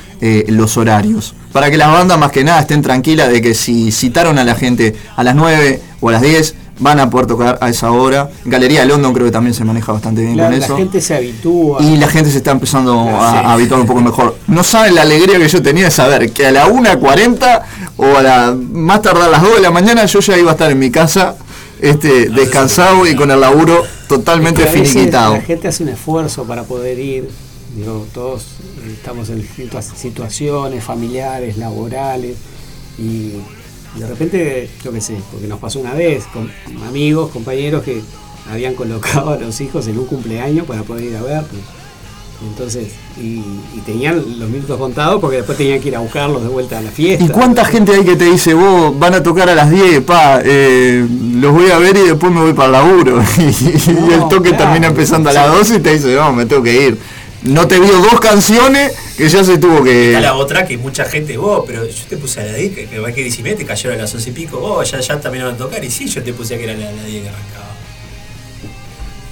los 0.48 0.78
horarios. 0.78 1.34
Para 1.54 1.72
que 1.72 1.78
las 1.78 1.92
bandas 1.92 2.20
más 2.20 2.32
que 2.32 2.44
nada 2.44 2.60
estén 2.60 2.82
tranquilas 2.82 3.32
de 3.32 3.42
que 3.42 3.54
si 3.54 3.92
citaron 3.92 4.38
a 4.38 4.44
la 4.44 4.56
gente 4.56 4.96
a 5.16 5.24
las 5.24 5.36
9 5.36 5.82
o 6.02 6.10
a 6.10 6.12
las 6.12 6.22
10, 6.22 6.56
van 6.80 7.00
a 7.00 7.10
poder 7.10 7.28
tocar 7.28 7.58
a 7.62 7.70
esa 7.70 7.92
hora. 7.92 8.30
Galería 8.46 8.82
de 8.82 8.88
London 8.88 9.14
creo 9.14 9.26
que 9.26 9.32
también 9.32 9.54
se 9.54 9.64
maneja 9.64 9.92
bastante 9.92 10.22
bien 10.22 10.38
La, 10.38 10.44
con 10.50 10.60
la 10.60 10.66
eso. 10.66 10.78
gente 10.78 11.02
se 11.02 11.16
habitúa. 11.16 11.82
Y 11.82 11.98
la 11.98 12.08
gente 12.08 12.30
se 12.32 12.38
está 12.38 12.52
empezando 12.52 13.00
a, 13.00 13.32
Sí. 13.32 13.38
a 13.38 13.54
habituar 13.54 13.80
un 13.82 13.88
poco 13.88 14.02
mejor. 14.02 14.38
No 14.48 14.64
saben 14.64 14.96
la 14.96 15.02
alegría 15.02 15.38
que 15.40 15.48
yo 15.48 15.62
tenía 15.62 15.86
de 15.86 15.92
saber 15.92 16.32
que 16.32 16.46
a 16.46 16.52
la 16.52 16.68
1.40 16.68 17.62
o 17.98 18.18
a 18.18 18.22
la 18.22 18.56
más 18.74 19.02
tardar 19.02 19.24
a 19.30 19.32
las 19.32 19.42
2 19.42 19.56
de 19.56 19.62
la 19.62 19.72
mañana 19.72 20.06
yo 20.06 20.20
ya 20.20 20.38
iba 20.38 20.52
a 20.52 20.54
estar 20.54 20.72
en 20.72 20.80
mi 20.80 20.92
casa 20.92 21.36
este, 21.82 22.30
descansado 22.30 23.06
y 23.08 23.16
con 23.16 23.30
el 23.32 23.40
laburo 23.40 23.84
totalmente 24.08 24.64
Que 24.64 24.70
finiquitado. 24.70 25.34
La 25.36 25.42
gente 25.42 25.68
hace 25.68 25.84
un 25.84 25.90
esfuerzo 25.90 26.44
para 26.46 26.64
poder 26.64 26.98
ir. 27.00 27.30
Digo, 27.76 28.08
todos 28.14 28.46
estamos 28.92 29.30
en 29.30 29.42
distintas 29.42 29.86
situaciones 29.96 30.84
familiares, 30.84 31.58
laborales 31.58 32.36
y 32.98 33.34
de 33.98 34.08
repente, 34.08 34.70
yo 34.84 34.92
qué 34.92 35.02
sé, 35.02 35.18
porque 35.32 35.48
nos 35.48 35.60
pasó 35.60 35.80
una 35.80 35.94
vez 35.94 36.26
con 36.26 36.52
amigos, 36.88 37.32
compañeros 37.32 37.84
que 37.84 38.02
habían 38.50 38.76
colocado 38.76 39.32
a 39.32 39.38
los 39.38 39.60
hijos 39.62 39.88
en 39.88 39.98
un 39.98 40.06
cumpleaños 40.06 40.66
para 40.66 40.84
poder 40.84 41.06
ir 41.06 41.16
a 41.16 41.22
verlos. 41.22 41.62
Entonces, 42.40 42.90
y, 43.20 43.42
y 43.76 43.82
tenían 43.84 44.24
los 44.40 44.48
minutos 44.48 44.78
contados 44.78 45.20
porque 45.20 45.38
después 45.38 45.58
tenían 45.58 45.80
que 45.80 45.88
ir 45.88 45.96
a 45.96 46.00
buscarlos 46.00 46.44
de 46.44 46.50
vuelta 46.50 46.78
a 46.78 46.82
la 46.82 46.92
fiesta. 46.92 47.26
¿Y 47.26 47.30
cuánta 47.30 47.66
gente 47.66 47.94
hay 47.94 48.04
que 48.04 48.16
te 48.16 48.26
dice, 48.26 48.54
vos 48.54 48.98
van 48.98 49.16
a 49.16 49.24
tocar 49.24 49.50
a 49.50 49.56
las 49.56 49.72
10, 49.72 50.02
pa, 50.02 50.42
eh, 50.44 51.04
los 51.34 51.52
voy 51.52 51.72
a 51.72 51.80
ver 51.80 51.98
y 51.98 52.02
después 52.02 52.32
me 52.32 52.42
voy 52.42 52.54
para 52.54 52.68
el 52.68 52.72
laburo? 52.74 53.24
y, 53.40 54.14
el 54.14 54.28
toque 54.30 54.50
claro. 54.50 54.66
termina 54.66 54.88
empezando 54.88 55.32
a 55.32 55.34
las 55.34 55.52
12 55.52 55.76
y 55.78 55.80
te 55.80 55.94
dice, 55.94 56.16
no, 56.16 56.32
me 56.32 56.46
tengo 56.46 56.62
que 56.62 56.88
ir. 56.88 56.98
No 57.44 57.68
te 57.68 57.80
vio 57.80 57.94
dos 58.02 58.20
canciones 58.20 58.94
que 59.16 59.30
ya 59.30 59.44
se 59.44 59.58
tuvo 59.58 59.84
que... 59.84 60.08
Está 60.10 60.22
la 60.22 60.36
otra 60.36 60.66
que 60.66 60.78
mucha 60.78 61.06
gente, 61.06 61.38
vos, 61.38 61.64
pero 61.68 61.86
yo 61.86 62.04
te 62.10 62.18
puse 62.18 62.42
a 62.42 62.46
la 62.46 62.54
10, 62.54 62.90
que, 62.90 63.00
va 63.00 63.12
que 63.12 63.22
10 63.22 63.40
y 63.40 63.44
media, 63.44 63.58
te 63.58 63.66
cayeron 63.66 63.98
a 64.00 64.02
las 64.02 64.14
11 64.14 64.30
y 64.30 64.34
pico, 64.34 64.60
vos 64.60 64.90
ya, 64.92 65.00
ya 65.00 65.20
terminaron 65.20 65.54
de 65.54 65.60
tocar, 65.60 65.84
y 65.84 65.90
sí, 65.92 66.08
yo 66.08 66.24
te 66.24 66.34
puse 66.34 66.56
a 66.56 66.58
que 66.58 66.64
era 66.66 66.74
la, 66.74 66.92
la 66.92 67.04
10 67.04 67.24
que 67.24 67.30
arrancaba. 67.30 67.66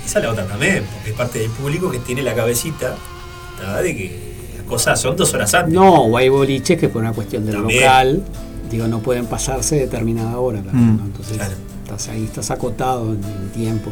Esa 0.05 0.19
es 0.19 0.25
la 0.25 0.31
otra 0.31 0.45
también, 0.45 0.83
porque 0.93 1.09
es 1.09 1.15
parte 1.15 1.39
del 1.39 1.49
público 1.49 1.89
que 1.91 1.97
tiene 1.99 2.21
la 2.21 2.35
cabecita, 2.35 2.95
¿tá? 3.59 3.81
de 3.81 3.95
que 3.97 4.19
las 4.57 4.65
cosas 4.67 5.01
son 5.01 5.15
dos 5.15 5.33
horas 5.33 5.53
antes. 5.55 5.73
No, 5.73 6.03
o 6.05 6.17
hay 6.17 6.29
boliches 6.29 6.79
que 6.79 6.89
por 6.89 7.01
una 7.01 7.11
cuestión 7.13 7.45
del 7.45 7.55
También. 7.55 7.81
local, 7.81 8.23
digo, 8.69 8.87
no 8.87 8.99
pueden 8.99 9.25
pasarse 9.25 9.77
determinada 9.77 10.37
hora. 10.37 10.61
claro, 10.61 10.77
Mm. 10.77 10.97
¿no? 10.97 11.05
Entonces, 11.05 11.37
estás 11.83 12.07
ahí, 12.09 12.23
estás 12.25 12.51
acotado 12.51 13.13
en, 13.13 13.23
en 13.23 13.49
tiempo. 13.49 13.89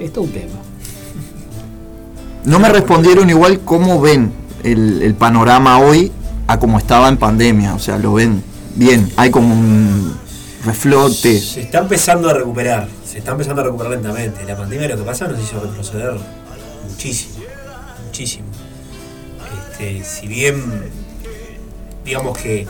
Eh, 0.00 0.04
esto 0.04 0.20
es 0.22 0.26
un 0.26 0.32
tema. 0.32 0.58
No 2.46 2.60
me 2.60 2.68
respondieron 2.68 3.28
igual 3.28 3.60
cómo 3.64 4.00
ven 4.00 4.32
el, 4.62 5.14
panorama 5.18 5.80
hoy 5.80 6.12
a 6.46 6.60
como 6.60 6.78
estaba 6.78 7.08
en 7.08 7.16
pandemia. 7.16 7.74
O 7.74 7.80
sea, 7.80 7.98
lo 7.98 8.14
ven 8.14 8.40
bien. 8.76 9.12
Hay 9.16 9.32
como 9.32 9.52
un 9.52 10.16
reflote. 10.64 11.40
Se 11.40 11.62
está 11.62 11.78
empezando 11.78 12.30
a 12.30 12.34
recuperar, 12.34 12.86
se 13.04 13.18
está 13.18 13.32
empezando 13.32 13.62
a 13.62 13.64
recuperar 13.64 13.94
lentamente. 13.94 14.44
La 14.44 14.56
pandemia 14.56 14.86
lo 14.86 14.96
que 14.96 15.02
pasa 15.02 15.26
nos 15.26 15.42
hizo 15.42 15.58
retroceder 15.58 16.14
muchísimo, 16.88 17.34
muchísimo. 18.06 18.46
Este, 19.72 20.04
si 20.04 20.28
bien, 20.28 20.62
digamos 22.04 22.38
que 22.38 22.68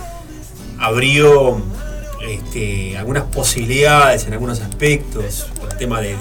abrió 0.79 1.61
este, 2.27 2.97
algunas 2.97 3.25
posibilidades 3.25 4.27
en 4.27 4.33
algunos 4.33 4.59
aspectos, 4.63 5.49
por 5.61 5.71
el 5.71 5.77
tema 5.77 6.01
de 6.01 6.17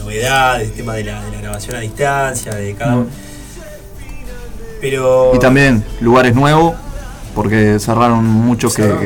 novedades, 0.00 0.68
el 0.70 0.74
tema 0.74 0.94
de 0.94 1.04
la, 1.04 1.24
de 1.24 1.30
la 1.32 1.40
grabación 1.40 1.76
a 1.76 1.80
distancia, 1.80 2.52
de 2.54 2.74
cada 2.74 2.96
uno. 2.96 3.06
Pero 4.80 5.32
Y 5.34 5.38
también 5.38 5.84
lugares 6.00 6.34
nuevos, 6.34 6.74
porque 7.34 7.78
cerraron 7.78 8.24
muchos 8.24 8.74
que, 8.74 8.82
eran- 8.82 9.00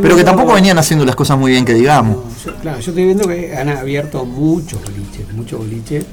pero 0.00 0.16
que 0.16 0.24
tampoco 0.24 0.54
venían 0.54 0.78
haciendo 0.78 1.04
las 1.04 1.16
cosas 1.16 1.36
muy 1.38 1.50
bien 1.52 1.64
que 1.64 1.74
digamos. 1.74 2.16
Yo- 2.44 2.54
claro, 2.56 2.78
yo 2.80 2.90
estoy 2.92 3.04
viendo 3.04 3.26
que 3.26 3.56
han 3.56 3.68
abierto 3.68 4.24
muchos 4.24 4.80
boliches, 4.82 5.32
muchos 5.34 5.58
boliches. 5.58 6.04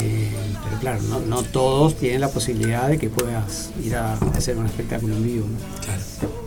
eh, 0.00 0.30
pero 0.64 0.78
claro, 0.80 1.02
no, 1.02 1.20
no 1.20 1.42
todos 1.42 1.96
tienen 1.96 2.20
la 2.20 2.28
posibilidad 2.28 2.86
de 2.88 2.96
que 2.96 3.10
puedas 3.10 3.70
ir 3.84 3.96
a 3.96 4.14
hacer 4.36 4.56
un 4.56 4.66
espectáculo 4.66 5.16
en 5.16 5.24
vivo. 5.24 5.46
¿no? 5.46 5.84
Claro. 5.84 6.00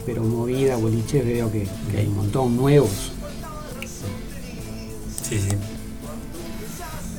Pero 0.05 0.23
movida, 0.23 0.77
boliches, 0.77 1.25
veo 1.25 1.51
que, 1.51 1.67
que 1.91 1.97
hay 1.99 2.07
un 2.07 2.15
montón 2.15 2.55
nuevos. 2.55 3.11
Sí, 5.29 5.39
sí. 5.39 5.55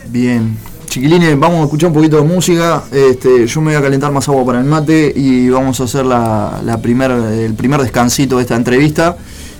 Bien. 0.08 0.56
Chiquilines, 0.86 1.38
vamos 1.38 1.60
a 1.60 1.64
escuchar 1.64 1.88
un 1.88 1.94
poquito 1.94 2.16
de 2.16 2.22
música. 2.22 2.84
Este, 2.92 3.46
yo 3.46 3.60
me 3.60 3.72
voy 3.72 3.76
a 3.76 3.82
calentar 3.82 4.12
más 4.12 4.28
agua 4.28 4.44
para 4.46 4.60
el 4.60 4.64
mate 4.64 5.12
y 5.14 5.48
vamos 5.48 5.80
a 5.80 5.84
hacer 5.84 6.06
la, 6.06 6.60
la 6.64 6.80
primer, 6.80 7.10
el 7.10 7.54
primer 7.54 7.80
descansito 7.80 8.36
de 8.36 8.42
esta 8.42 8.54
entrevista. 8.54 9.16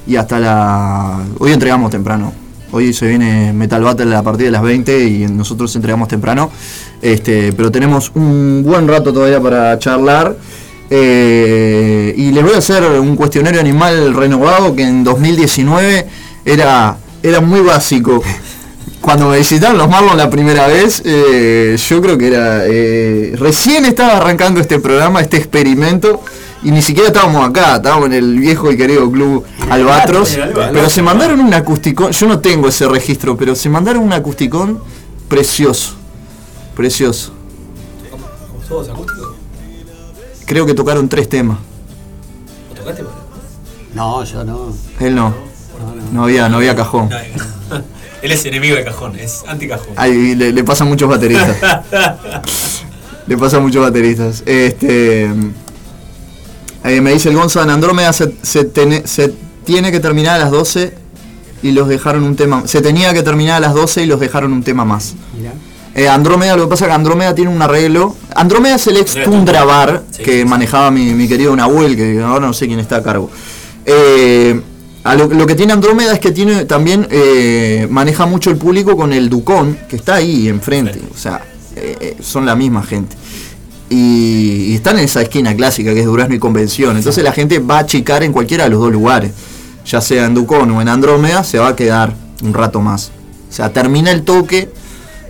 Y 0.07 0.17
hasta 0.17 0.39
la. 0.39 1.25
Hoy 1.39 1.53
entregamos 1.53 1.91
temprano. 1.91 2.33
Hoy 2.71 2.93
se 2.93 3.07
viene 3.09 3.53
Metal 3.53 3.83
Battle 3.83 4.15
a 4.15 4.23
partir 4.23 4.47
de 4.47 4.53
las 4.53 4.63
20 4.63 5.07
y 5.07 5.27
nosotros 5.27 5.75
entregamos 5.75 6.09
temprano. 6.09 6.51
Este, 7.01 7.53
pero 7.53 7.71
tenemos 7.71 8.13
un 8.15 8.63
buen 8.65 8.87
rato 8.87 9.13
todavía 9.13 9.41
para 9.41 9.79
charlar. 9.79 10.37
Eh, 10.91 12.15
y 12.17 12.31
les 12.31 12.45
voy 12.45 12.55
a 12.55 12.59
hacer 12.59 12.85
un 13.01 13.17
cuestionario 13.17 13.61
animal 13.61 14.15
renovado 14.15 14.77
que 14.77 14.83
en 14.83 15.03
2019 15.03 16.07
era, 16.45 16.97
era 17.23 17.41
muy 17.41 17.61
básico. 17.61 18.23
Cuando 19.05 19.29
me 19.29 19.37
visitaron 19.37 19.77
los 19.77 19.87
Marlons 19.87 20.17
la 20.17 20.31
primera 20.31 20.67
vez, 20.67 21.03
eh, 21.05 21.77
yo 21.77 22.01
creo 22.01 22.17
que 22.17 22.29
era. 22.29 22.63
eh, 22.65 23.35
recién 23.39 23.85
estaba 23.85 24.17
arrancando 24.17 24.61
este 24.61 24.79
programa, 24.79 25.21
este 25.21 25.37
experimento, 25.37 26.23
y 26.63 26.71
ni 26.71 26.81
siquiera 26.81 27.09
estábamos 27.09 27.47
acá, 27.47 27.77
estábamos 27.77 28.07
en 28.07 28.15
el 28.15 28.39
viejo 28.39 28.73
y 28.73 28.79
querido 28.79 29.11
club 29.11 29.45
Albatros. 29.69 30.39
Pero 30.73 30.89
se 30.89 31.03
mandaron 31.03 31.39
un 31.41 31.53
acusticón, 31.53 32.13
yo 32.13 32.27
no 32.27 32.41
tengo 32.41 32.69
ese 32.69 32.89
registro, 32.89 33.37
pero 33.37 33.55
se 33.55 33.69
mandaron 33.69 34.03
un 34.03 34.13
acusticón 34.15 34.81
precioso. 35.29 35.97
Precioso. 36.75 37.35
¿Como 38.11 38.25
todos 38.67 38.89
acústicos? 38.89 39.35
Creo 40.47 40.65
que 40.65 40.73
tocaron 40.73 41.11
tres 41.11 41.29
temas. 41.29 41.59
¿Lo 42.71 42.81
tocaste? 42.81 43.05
No, 43.93 44.25
yo 44.25 44.45
no. 44.45 44.73
Él 44.99 45.15
no. 45.15 45.35
No 46.11 46.25
había, 46.25 46.49
no 46.49 46.57
había 46.57 46.75
cajón. 46.75 47.11
Él 48.25 48.33
es 48.33 48.45
enemigo 48.47 48.75
de 48.75 48.85
cajón, 48.85 49.17
es 49.19 49.45
anti-cajón. 49.47 49.93
Ay, 49.97 50.35
le, 50.35 50.51
le 50.53 50.65
pasa 50.65 50.85
a 50.85 50.87
muchos 50.87 51.09
bateristas. 51.09 51.57
Le 53.27 53.39
pasa 53.39 53.57
a 53.57 53.61
muchos 53.61 53.81
bateristas. 53.83 54.43
Este. 54.45 55.31
eh, 56.85 57.01
me 57.01 57.13
dice 57.13 57.31
el 57.31 57.37
Gonza, 57.37 57.63
en 57.63 57.71
Andrómeda 57.71 58.13
se, 58.13 58.35
se, 58.43 58.65
tene- 58.65 59.07
se 59.07 59.33
tiene 59.65 59.91
que 59.91 59.99
terminar 60.01 60.37
a 60.37 60.45
las 60.45 60.51
12 60.51 60.93
y 61.63 61.73
los 61.73 61.89
dejaron 61.89 62.23
un 62.25 62.37
tema. 62.37 62.65
Se 62.67 62.83
tenía 62.83 63.15
que 63.15 63.23
terminar 63.23 63.57
a 63.57 63.61
las 63.61 63.73
12 63.75 64.03
y 64.03 64.07
los 64.07 64.21
dejaron 64.21 64.53
un 64.53 64.63
tema 64.63 64.85
más. 64.85 65.15
Mirá. 65.39 65.53
Eh, 65.95 66.09
Andrómeda, 66.09 66.57
lo 66.57 66.65
que 66.65 66.69
pasa 66.71 66.85
es 66.85 66.89
que 66.91 66.95
Andrómeda 66.95 67.35
tiene 67.35 67.51
un 67.51 67.63
arreglo. 67.63 68.15
Andrómeda 68.35 68.75
es 68.75 68.87
el 68.89 68.97
ex 68.99 69.15
Tundra 69.25 69.65
Bar 69.65 70.03
que 70.23 70.45
manejaba 70.45 70.91
mi, 70.91 71.15
mi 71.15 71.27
querido 71.29 71.55
Nahuel, 71.57 71.97
que 71.97 72.21
ahora 72.21 72.47
no 72.49 72.53
sé 72.53 72.67
quién 72.67 72.81
está 72.81 72.97
a 72.97 73.03
cargo. 73.03 73.31
Eh, 73.87 74.61
a 75.05 75.15
lo, 75.15 75.27
lo 75.27 75.47
que 75.47 75.55
tiene 75.55 75.75
Andrómeda 75.75 76.15
es 76.15 76.19
que 76.19 76.33
tiene 76.33 76.65
también 76.65 77.07
eh, 77.11 77.87
maneja 77.91 78.25
mucho 78.25 78.51
el 78.51 78.57
público 78.57 78.97
con 78.97 79.13
el 79.13 79.29
Ducón, 79.29 79.79
que 79.87 79.97
está 79.97 80.15
ahí 80.15 80.49
enfrente. 80.49 80.99
O 81.15 81.17
sea, 81.17 81.43
eh, 81.77 81.97
eh, 82.01 82.17
son 82.21 82.47
la 82.47 82.57
misma 82.57 82.83
gente. 82.83 83.15
Y, 83.91 84.71
y 84.71 84.75
están 84.75 84.99
en 84.99 85.05
esa 85.05 85.21
esquina 85.21 85.55
clásica 85.55 85.93
que 85.93 86.01
es 86.01 86.07
Durazno 86.07 86.35
y 86.35 86.39
Convención. 86.39 86.97
Entonces 86.97 87.23
la 87.23 87.33
gente 87.33 87.59
va 87.59 87.77
a 87.77 87.81
achicar 87.81 88.23
en 88.23 88.33
cualquiera 88.33 88.65
de 88.65 88.71
los 88.71 88.81
dos 88.81 88.91
lugares. 88.91 89.33
Ya 89.85 90.01
sea 90.01 90.25
en 90.25 90.33
Ducón 90.33 90.71
o 90.71 90.81
en 90.81 90.89
Andrómeda, 90.89 91.45
se 91.45 91.59
va 91.59 91.69
a 91.69 91.77
quedar 91.77 92.15
un 92.43 92.55
rato 92.55 92.81
más. 92.81 93.13
O 93.51 93.53
sea, 93.53 93.71
termina 93.75 94.11
el 94.11 94.23
toque. 94.23 94.71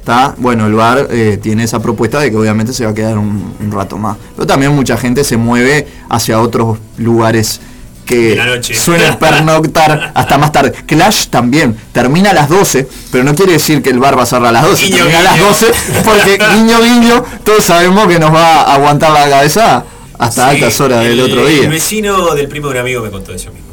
¿tá? 0.05 0.37
Bueno, 0.39 0.67
el 0.67 0.75
bar 0.75 1.09
eh, 1.11 1.37
tiene 1.43 1.65
esa 1.65 1.83
propuesta 1.83 2.21
de 2.21 2.31
que 2.31 2.37
obviamente 2.37 2.73
se 2.73 2.85
va 2.85 2.93
a 2.93 2.95
quedar 2.95 3.19
un, 3.19 3.55
un 3.59 3.73
rato 3.73 3.99
más. 3.99 4.19
Pero 4.37 4.47
también 4.47 4.73
mucha 4.73 4.97
gente 4.97 5.25
se 5.25 5.37
mueve 5.37 5.89
hacia 6.09 6.41
otros 6.41 6.79
lugares 6.97 7.61
que 8.05 8.37
noche. 8.37 8.75
suelen 8.75 9.17
pernoctar 9.19 10.13
hasta 10.15 10.39
más 10.39 10.53
tarde. 10.53 10.73
Clash 10.87 11.27
también 11.29 11.77
termina 11.93 12.31
a 12.31 12.35
las 12.35 12.49
12, 12.49 12.87
pero 13.11 13.25
no 13.25 13.35
quiere 13.35 13.53
decir 13.53 13.83
que 13.83 13.91
el 13.91 13.99
bar 13.99 14.19
va 14.19 14.23
a 14.25 14.27
cerrar 14.27 14.49
a 14.49 14.53
las 14.53 14.63
12, 14.65 14.85
Guiño, 14.87 14.97
termina 14.97 15.19
a 15.21 15.23
las 15.23 15.35
guiño. 15.35 15.47
12, 15.49 15.73
porque 16.05 16.39
guiño 16.55 16.81
guiño, 16.83 17.25
todos 17.45 17.65
sabemos 17.65 18.07
que 18.09 18.19
nos 18.19 18.33
va 18.35 18.63
a 18.63 18.75
aguantar 18.75 19.11
la 19.13 19.29
cabeza 19.29 19.85
hasta 20.19 20.51
Sí, 20.51 20.57
altas 20.57 20.81
horas 20.81 21.01
del 21.05 21.13
el- 21.19 21.21
otro 21.21 21.49
El 21.49 21.61
día. 21.61 21.69
vecino 21.69 22.35
del 22.35 22.49
primo 22.49 22.69
de 22.69 22.75
un 22.75 22.81
amigo 22.81 23.03
me 23.03 23.11
contó 23.11 23.33
eso 23.33 23.51
mismo. 23.51 23.65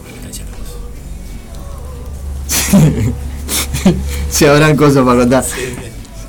si 4.29 4.45
habrán 4.45 4.75
cosas 4.75 5.03
para 5.05 5.19
contar. 5.19 5.43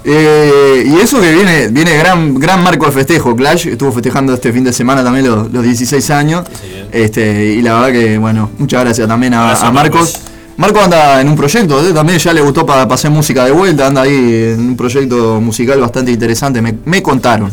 Eh, 0.05 0.85
y 0.87 0.97
eso 1.01 1.21
que 1.21 1.33
viene, 1.33 1.69
viene 1.69 1.97
gran, 1.97 2.35
gran 2.39 2.63
marco 2.63 2.87
de 2.87 2.93
festejo. 2.93 3.37
Clash 3.37 3.69
estuvo 3.69 3.93
festejando 3.93 4.35
este 4.35 4.53
fin 4.53 4.65
de 4.65 4.73
semana 4.73 5.05
también 5.05 5.27
los, 5.27 5.53
los 5.53 5.63
16 5.63 6.11
años. 6.11 6.45
Este, 6.91 7.55
y 7.55 7.63
la 7.63 7.75
verdad 7.75 7.93
que, 7.93 8.19
bueno, 8.19 8.51
muchas 8.59 8.83
gracias 8.83 9.09
también 9.09 9.35
a, 9.35 9.55
a 9.55 9.71
Marcos. 9.71 10.21
Marco 10.57 10.81
anda 10.81 11.21
en 11.21 11.29
un 11.29 11.37
proyecto, 11.37 11.85
¿eh? 11.85 11.93
también 11.93 12.19
ya 12.19 12.33
le 12.33 12.41
gustó 12.43 12.67
para 12.67 12.83
hacer 12.83 13.11
música 13.11 13.45
de 13.45 13.53
vuelta, 13.53 13.87
anda 13.87 14.03
ahí 14.03 14.53
en 14.55 14.61
un 14.61 14.77
proyecto 14.77 15.41
musical 15.41 15.81
bastante 15.81 16.13
interesante, 16.13 16.61
me, 16.61 16.75
me 16.85 17.03
contaron. 17.03 17.51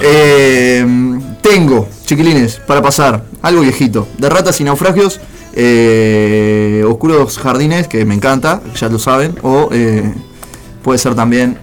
Eh, 0.00 0.84
tengo, 1.42 1.88
chiquilines, 2.06 2.56
para 2.66 2.80
pasar, 2.80 3.22
algo 3.42 3.60
viejito, 3.60 4.08
de 4.16 4.30
ratas 4.30 4.58
y 4.60 4.64
naufragios, 4.64 5.20
eh, 5.54 6.82
Oscuros 6.88 7.38
Jardines, 7.38 7.86
que 7.86 8.04
me 8.06 8.14
encanta, 8.14 8.62
ya 8.74 8.88
lo 8.88 8.98
saben, 8.98 9.34
o 9.42 9.68
puede 10.86 11.00
ser 11.00 11.16
también 11.16 11.58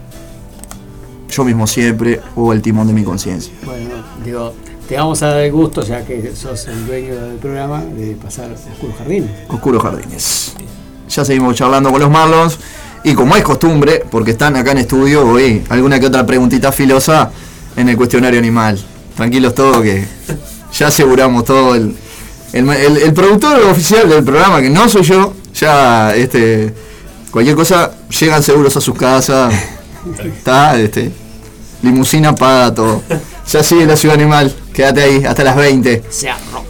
Yo 1.29 1.45
mismo 1.45 1.65
siempre, 1.65 2.19
o 2.35 2.51
El 2.51 2.61
timón 2.61 2.87
de 2.87 2.93
mi 2.93 3.03
conciencia. 3.05 3.53
Bueno, 3.63 3.89
digo, 4.23 4.53
te 4.87 4.97
vamos 4.97 5.23
a 5.23 5.27
dar 5.29 5.39
el 5.39 5.51
gusto, 5.53 5.81
ya 5.81 6.03
que 6.05 6.35
sos 6.35 6.67
el 6.67 6.85
dueño 6.85 7.15
del 7.15 7.37
programa, 7.37 7.81
de 7.85 8.15
pasar 8.17 8.51
Oscuro 8.51 8.93
Jardín. 8.97 9.29
Oscuros 9.47 9.81
Jardines. 9.81 10.53
Ya 11.09 11.23
seguimos 11.23 11.55
charlando 11.55 11.89
con 11.89 12.01
los 12.01 12.09
Marlons. 12.11 12.59
Y 13.05 13.13
como 13.13 13.35
es 13.37 13.43
costumbre, 13.43 14.03
porque 14.11 14.31
están 14.31 14.55
acá 14.57 14.71
en 14.71 14.79
estudio, 14.79 15.25
hoy 15.25 15.63
alguna 15.69 15.99
que 16.01 16.07
otra 16.07 16.25
preguntita 16.25 16.71
filosa 16.73 17.31
en 17.77 17.87
el 17.89 17.95
cuestionario 17.97 18.39
animal. 18.39 18.77
Tranquilos 19.15 19.55
todos 19.55 19.81
que 19.81 20.05
ya 20.77 20.87
aseguramos 20.87 21.45
todo 21.45 21.75
el, 21.75 21.95
el, 22.51 22.69
el- 22.69 22.97
el 22.97 23.13
productor 23.13 23.59
oficial 23.71 24.07
del 24.09 24.23
programa, 24.23 24.61
que 24.61 24.69
no 24.69 24.87
soy 24.89 25.03
yo, 25.03 25.33
ya 25.55 26.13
este 26.15 26.73
Cualquier 27.33 27.55
cosa, 27.55 27.91
llegan 28.19 28.43
seguros 28.43 28.77
a 28.77 28.81
sus 28.81 28.95
casas, 28.95 29.51
Está, 30.23 30.79
este. 30.79 31.11
Limusina 31.81 32.35
paga 32.35 32.73
todo. 32.75 33.01
Ya 33.51 33.63
sigue 33.63 33.87
la 33.87 33.95
ciudad 33.95 34.15
animal. 34.15 34.53
Quédate 34.71 35.01
ahí 35.01 35.25
hasta 35.25 35.43
las 35.43 35.55
20. 35.55 36.03
Se 36.11 36.29
arroja. 36.29 36.63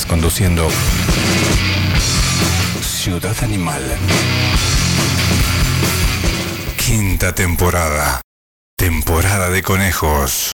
Conduciendo 0.00 0.68
Ciudad 2.80 3.36
Animal. 3.42 3.82
Quinta 6.78 7.34
temporada. 7.34 8.22
Temporada 8.74 9.50
de 9.50 9.62
conejos. 9.62 10.51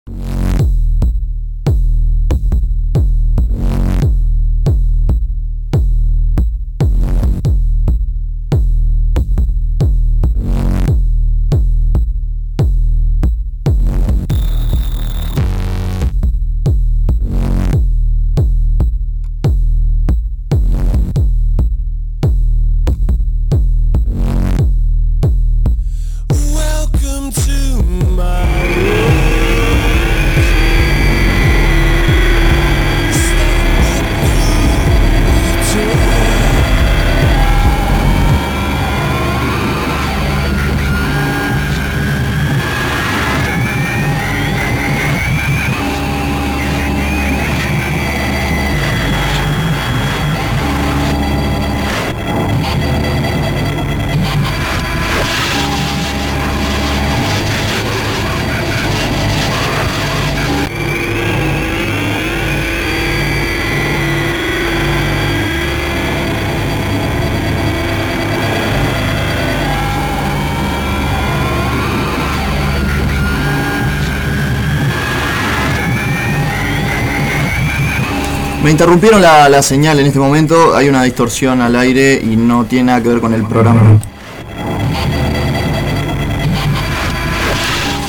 Interrumpieron 78.77 79.23
la, 79.23 79.49
la 79.49 79.63
señal 79.63 79.99
en 80.01 80.07
este 80.07 80.19
momento, 80.19 80.77
hay 80.77 80.91
una 80.91 81.03
distorsión 81.03 81.63
al 81.63 81.75
aire 81.77 82.21
y 82.23 82.37
no 82.37 82.67
tiene 82.67 82.89
nada 82.89 83.03
que 83.03 83.09
ver 83.09 83.21
con 83.23 83.33
el 83.33 83.43
programa. 83.43 83.99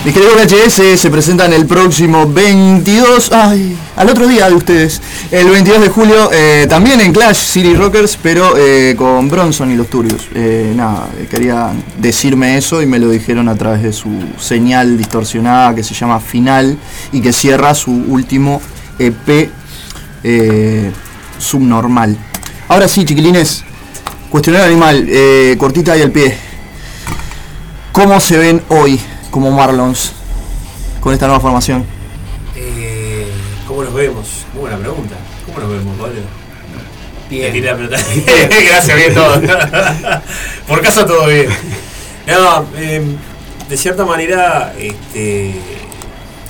Mis 0.03 0.13
queridos 0.13 0.35
VHS 0.35 0.99
se 0.99 1.09
presentan 1.09 1.53
el 1.53 1.65
próximo 1.65 2.27
22, 2.27 3.31
ay, 3.31 3.77
al 3.95 4.09
otro 4.09 4.27
día 4.27 4.49
de 4.49 4.55
ustedes, 4.55 5.01
el 5.31 5.49
22 5.49 5.79
de 5.79 5.87
julio, 5.87 6.29
eh, 6.33 6.65
también 6.67 6.99
en 6.99 7.13
Clash 7.13 7.37
City 7.37 7.73
Rockers, 7.73 8.19
pero 8.21 8.57
eh, 8.57 8.93
con 8.97 9.29
Bronson 9.29 9.71
y 9.71 9.77
los 9.77 9.87
Turbios. 9.87 10.27
Eh, 10.35 10.73
nada, 10.75 11.07
quería 11.31 11.71
decirme 11.97 12.57
eso 12.57 12.81
y 12.81 12.85
me 12.85 12.99
lo 12.99 13.09
dijeron 13.09 13.47
a 13.47 13.55
través 13.55 13.83
de 13.83 13.93
su 13.93 14.09
señal 14.37 14.97
distorsionada 14.97 15.73
que 15.73 15.83
se 15.83 15.93
llama 15.93 16.19
Final 16.19 16.77
y 17.13 17.21
que 17.21 17.31
cierra 17.31 17.73
su 17.73 17.91
último 17.91 18.61
EP 18.99 19.49
eh, 20.23 20.91
subnormal. 21.39 22.17
Ahora 22.67 22.87
sí, 22.87 23.05
chiquilines, 23.05 23.63
cuestionario 24.29 24.67
animal, 24.67 25.07
eh, 25.09 25.55
cortita 25.57 25.95
y 25.97 26.01
al 26.01 26.11
pie. 26.11 26.37
¿Cómo 27.91 28.19
se 28.19 28.37
ven 28.37 28.61
hoy 28.69 28.99
como 29.31 29.51
Marlons 29.51 30.13
con 30.99 31.13
esta 31.13 31.27
nueva 31.27 31.39
formación? 31.39 31.85
Eh, 32.55 33.27
¿Cómo 33.67 33.83
nos 33.83 33.93
vemos? 33.93 34.45
Muy 34.53 34.61
buena 34.61 34.77
pregunta. 34.77 35.15
¿Cómo 35.45 35.59
nos 35.59 35.69
vemos, 35.69 35.97
Pablo? 35.97 36.21
Te 37.29 37.51
tiré 37.51 37.67
la 37.67 37.75
pelota. 37.75 37.97
Gracias, 38.25 38.95
bien 38.95 39.13
todo. 39.13 39.41
Por 40.67 40.81
casa 40.81 41.05
todo 41.05 41.27
bien. 41.27 41.47
No, 42.27 42.65
eh, 42.77 43.03
de 43.69 43.77
cierta 43.77 44.05
manera, 44.05 44.73
este, 44.77 45.55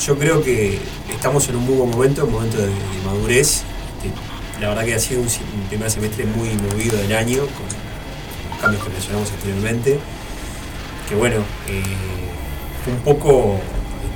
yo 0.06 0.18
creo 0.18 0.44
que 0.44 0.80
estamos 1.12 1.48
en 1.50 1.56
un 1.56 1.66
muy 1.66 1.76
buen 1.76 1.90
momento, 1.90 2.26
un 2.26 2.34
momento 2.34 2.58
de, 2.58 2.68
de 2.68 2.97
madurez. 3.12 3.64
Este, 4.04 4.12
La 4.62 4.70
verdad 4.70 4.86
que 4.86 4.96
ha 4.96 5.00
sido 5.00 5.22
un, 5.22 5.28
primer 5.70 5.90
semestre 5.92 6.26
muy 6.26 6.50
movido 6.50 6.98
del 6.98 7.16
año, 7.16 7.40
con 7.42 7.66
los 8.50 8.60
cambios 8.62 8.84
que 8.84 8.90
mencionamos 8.90 9.32
anteriormente. 9.32 10.00
Que 11.08 11.16
bueno, 11.16 11.38
eh, 11.68 11.84
fue 12.84 12.94
un 12.94 13.00
poco 13.00 13.60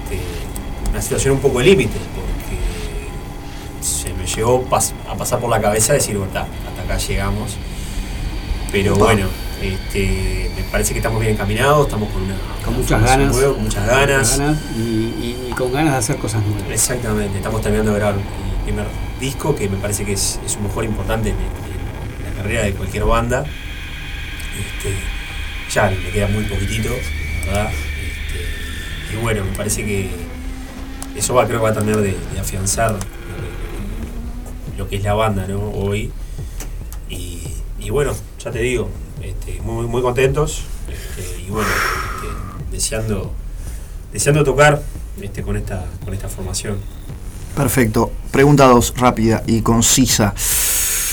este, 0.03 0.19
una 0.91 1.01
situación 1.01 1.35
un 1.35 1.39
poco 1.41 1.61
límite, 1.61 1.97
porque 2.15 3.85
se 3.85 4.13
me 4.13 4.25
llegó 4.25 4.65
pas- 4.69 4.93
a 5.09 5.15
pasar 5.15 5.39
por 5.39 5.49
la 5.49 5.61
cabeza 5.61 5.93
decir, 5.93 6.17
bueno, 6.17 6.33
ta, 6.33 6.41
hasta 6.67 6.81
acá 6.83 6.97
llegamos. 6.97 7.55
Pero 8.71 8.95
Opa. 8.95 9.05
bueno, 9.05 9.27
este, 9.61 10.49
me 10.55 10.63
parece 10.63 10.93
que 10.93 10.99
estamos 10.99 11.19
bien 11.21 11.33
encaminados, 11.33 11.85
estamos 11.85 12.09
con 12.11 12.23
una 12.23 12.35
Con 12.65 12.73
muchas 12.75 12.89
formación 12.99 13.19
ganas. 13.31 13.37
con 13.53 13.63
muchas 13.63 13.85
ganas. 13.87 14.41
y, 14.75 14.79
y- 14.81 15.47
y 15.49 15.53
con 15.53 15.71
ganas 15.71 15.91
de 15.93 15.99
hacer 15.99 16.17
cosas 16.17 16.41
nuevas. 16.45 16.71
Exactamente, 16.71 17.37
estamos 17.37 17.61
terminando 17.61 17.91
de 17.93 17.99
grabar 17.99 18.15
primer 18.63 18.85
disco 19.19 19.55
que 19.55 19.69
me 19.69 19.77
parece 19.77 20.05
que 20.05 20.13
es, 20.13 20.39
un 20.57 20.63
mejor 20.63 20.85
importante 20.85 21.29
en, 21.29 21.35
la 21.35 22.37
carrera 22.37 22.63
de 22.63 22.73
cualquier 22.73 23.05
banda. 23.05 23.43
Este, 23.43 24.95
ya 25.71 25.89
le 25.89 26.11
queda 26.11 26.27
muy 26.27 26.43
poquitito, 26.45 26.89
¿verdad? 27.45 27.71
Este, 27.71 29.13
y 29.13 29.21
bueno, 29.21 29.43
me 29.45 29.55
parece 29.55 29.85
que 29.85 30.09
eso 31.15 31.33
va, 31.33 31.45
creo 31.45 31.59
que 31.59 31.63
va 31.63 31.69
a 31.69 31.73
terminar 31.73 32.01
de, 32.01 32.15
afianzar 32.39 32.97
lo 34.77 34.87
que, 34.87 34.95
es 34.95 35.03
la 35.03 35.13
banda 35.13 35.47
¿no? 35.47 35.59
hoy. 35.71 36.11
Y, 37.09 37.89
bueno, 37.89 38.13
ya 38.39 38.51
te 38.51 38.59
digo, 38.59 38.89
este, 39.21 39.59
muy, 39.61 39.85
muy 39.85 40.01
contentos 40.01 40.63
y 41.45 41.49
bueno, 41.49 41.67
deseando, 42.71 43.33
deseando 44.13 44.45
tocar 44.45 44.81
este, 45.21 45.43
con, 45.43 45.57
esta, 45.57 45.85
con 46.05 46.13
esta 46.13 46.29
formación. 46.29 46.77
Perfecto. 47.55 48.11
Pregunta 48.31 48.65
2, 48.67 48.93
rápida 48.97 49.43
y 49.45 49.61
concisa. 49.61 50.33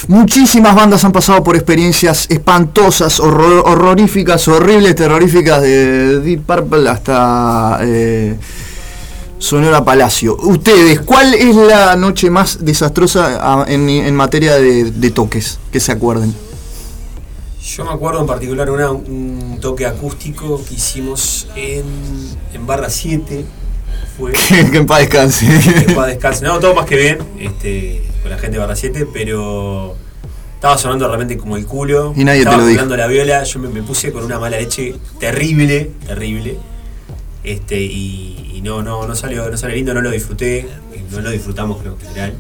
Muchísimas 0.06 0.77
bandas 0.77 1.05
han 1.05 1.10
pasado 1.10 1.43
por 1.43 1.56
experiencias 1.56 2.27
espantosas, 2.31 3.19
horror- 3.19 3.65
horroríficas, 3.66 4.47
horribles, 4.47 4.94
terroríficas, 4.94 5.60
de 5.60 6.20
Deep 6.20 6.43
Purple 6.47 6.89
hasta 6.89 7.81
eh, 7.82 8.36
Sonora 9.39 9.85
Palacio. 9.85 10.36
Ustedes, 10.36 11.01
¿cuál 11.01 11.35
es 11.35 11.56
la 11.56 11.97
noche 11.97 12.31
más 12.31 12.65
desastrosa 12.65 13.39
ah, 13.40 13.65
en, 13.66 14.15
materia 14.15 14.55
de, 14.55 15.10
toques? 15.10 15.59
Que 15.73 15.81
se 15.81 15.90
acuerden. 15.90 16.32
Yo 17.60 17.85
me 17.85 17.90
acuerdo 17.90 18.20
en 18.20 18.27
particular 18.27 18.70
un 18.70 19.59
toque 19.60 19.85
acústico 19.85 20.60
que 20.66 20.74
hicimos 20.74 21.48
en, 21.56 21.85
en 22.55 22.66
Barra 22.66 22.89
7. 22.89 23.44
Fue, 24.16 24.32
que 24.70 24.77
en 24.78 24.86
paz 24.86 25.01
descanse. 25.01 25.47
Que 25.47 25.90
en 25.90 25.94
paz 25.94 26.06
descanse. 26.09 26.44
No, 26.44 26.59
todo 26.59 26.74
más 26.74 26.86
que 26.86 26.97
bien, 26.97 27.19
este, 27.39 28.02
con 28.23 28.31
la 28.31 28.39
gente 28.39 28.52
de 28.52 28.59
Barra 28.59 28.77
7, 28.77 29.06
pero 29.12 29.97
estaba 30.55 30.77
sonando 30.77 31.06
realmente 31.06 31.36
como 31.36 31.56
el 31.56 31.66
culo. 31.66 32.12
Y 32.16 32.24
nadie 32.24 32.39
te 32.40 32.44
estaba 32.44 32.56
lo 32.56 32.66
dijo. 32.66 32.78
jugando 32.78 32.97
la 32.97 33.06
viola, 33.06 33.44
yo 33.44 33.59
me, 33.60 33.69
me 33.69 33.82
puse 33.82 34.12
con 34.12 34.24
una 34.24 34.39
mala 34.39 34.59
leche 34.59 34.94
terrible, 35.20 35.90
terrible. 36.06 36.59
Este, 37.44 37.81
y, 37.81 38.52
y 38.56 38.60
no, 38.60 38.82
no, 38.82 39.06
no 39.06 39.15
salió, 39.15 39.48
no 39.48 39.56
salió 39.56 39.77
lindo, 39.77 39.94
no 39.94 40.01
lo 40.01 40.10
disfruté, 40.10 40.69
no 41.10 41.20
lo 41.20 41.31
disfrutamos 41.31 41.81
creo 41.81 41.97
que 41.97 42.05
en 42.05 42.09
general. 42.10 42.35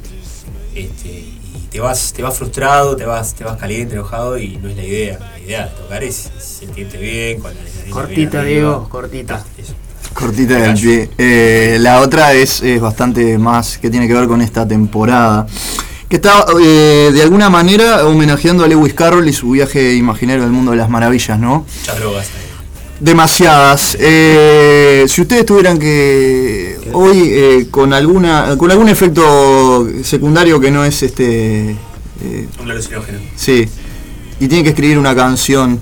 Este, 0.74 1.08
y 1.08 1.68
te 1.70 1.80
vas, 1.80 2.12
te 2.12 2.22
vas 2.22 2.36
frustrado, 2.36 2.96
te 2.96 3.04
vas, 3.04 3.34
te 3.34 3.44
vas 3.44 3.56
caliente, 3.56 3.94
enojado 3.94 4.36
y 4.36 4.56
no 4.56 4.68
es 4.68 4.76
la 4.76 4.84
idea. 4.84 5.18
La 5.18 5.40
idea 5.40 5.66
de 5.66 5.70
tocar 5.80 6.02
es, 6.04 6.30
es 6.36 6.44
sentirte 6.44 6.98
bien, 6.98 7.40
con 7.40 7.54
la 7.54 7.60
adrenalina 7.60 8.42
bien. 8.42 8.46
Diego, 8.46 8.88
cortita. 8.88 9.44
Cortita 10.18 10.56
del 10.56 10.74
pie. 10.74 11.10
Eh, 11.16 11.76
la 11.80 12.00
otra 12.00 12.32
es, 12.34 12.62
es 12.62 12.80
bastante 12.80 13.38
más 13.38 13.78
que 13.78 13.88
tiene 13.90 14.08
que 14.08 14.14
ver 14.14 14.26
con 14.26 14.40
esta 14.42 14.66
temporada. 14.66 15.46
Que 16.08 16.16
está 16.16 16.46
eh, 16.60 17.10
de 17.12 17.22
alguna 17.22 17.50
manera 17.50 18.06
homenajeando 18.06 18.64
a 18.64 18.68
Lewis 18.68 18.94
Carroll 18.94 19.28
y 19.28 19.32
su 19.32 19.50
viaje 19.50 19.94
imaginario 19.94 20.42
al 20.42 20.50
mundo 20.50 20.70
de 20.72 20.78
las 20.78 20.88
maravillas, 20.88 21.38
¿no? 21.38 21.66
Muchas 21.78 21.98
drogas 22.00 22.26
ahí. 22.26 22.48
Demasiadas. 23.00 23.96
Eh, 24.00 25.04
si 25.06 25.20
ustedes 25.20 25.46
tuvieran 25.46 25.78
que 25.78 26.78
hoy 26.92 27.28
eh, 27.30 27.68
con 27.70 27.92
alguna 27.92 28.56
con 28.56 28.70
algún 28.70 28.88
efecto 28.88 29.86
secundario 30.02 30.58
que 30.58 30.70
no 30.72 30.84
es 30.84 31.02
este 31.04 31.70
eh, 31.70 32.48
Un 32.60 32.70
alucinógeno. 32.70 33.18
sí 33.36 33.68
y 34.40 34.46
tienen 34.46 34.64
que 34.64 34.70
escribir 34.70 34.98
una 34.98 35.14
canción 35.14 35.78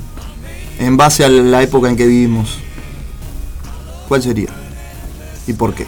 en 0.79 0.97
base 0.97 1.25
a 1.25 1.29
la 1.29 1.63
época 1.63 1.89
en 1.89 1.97
que 1.97 2.07
vivimos, 2.07 2.59
¿cuál 4.09 4.23
sería? 4.23 4.49
¿Y 5.47 5.53
por 5.53 5.75
qué? 5.75 5.87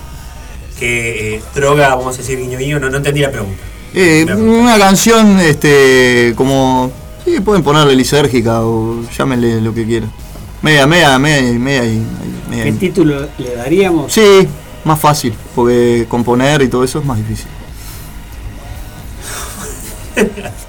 Que 0.78 1.36
eh, 1.36 1.42
droga, 1.54 1.94
vamos 1.94 2.14
a 2.14 2.18
decir 2.18 2.38
guiño 2.38 2.58
guiño, 2.58 2.78
no, 2.78 2.90
no 2.90 2.98
entendí 2.98 3.20
la 3.20 3.30
pregunta. 3.30 3.62
Eh, 3.94 4.26
una 4.36 4.78
canción 4.78 5.40
este 5.40 6.34
como 6.36 6.92
sí 7.24 7.40
pueden 7.40 7.62
ponerle 7.62 7.96
lisérgica 7.96 8.62
o 8.62 9.02
llámenle 9.16 9.60
lo 9.60 9.74
que 9.74 9.84
quieran. 9.84 10.12
Media, 10.62 10.86
media, 10.86 11.18
media, 11.18 11.58
media 11.58 11.84
y 11.84 12.06
media. 12.50 12.64
¿Qué 12.64 12.72
título 12.72 13.28
le 13.38 13.54
daríamos? 13.54 14.12
Sí, 14.12 14.46
más 14.84 15.00
fácil, 15.00 15.34
porque 15.54 16.06
componer 16.08 16.62
y 16.62 16.68
todo 16.68 16.84
eso 16.84 16.98
es 16.98 17.04
más 17.04 17.18
difícil. 17.18 17.48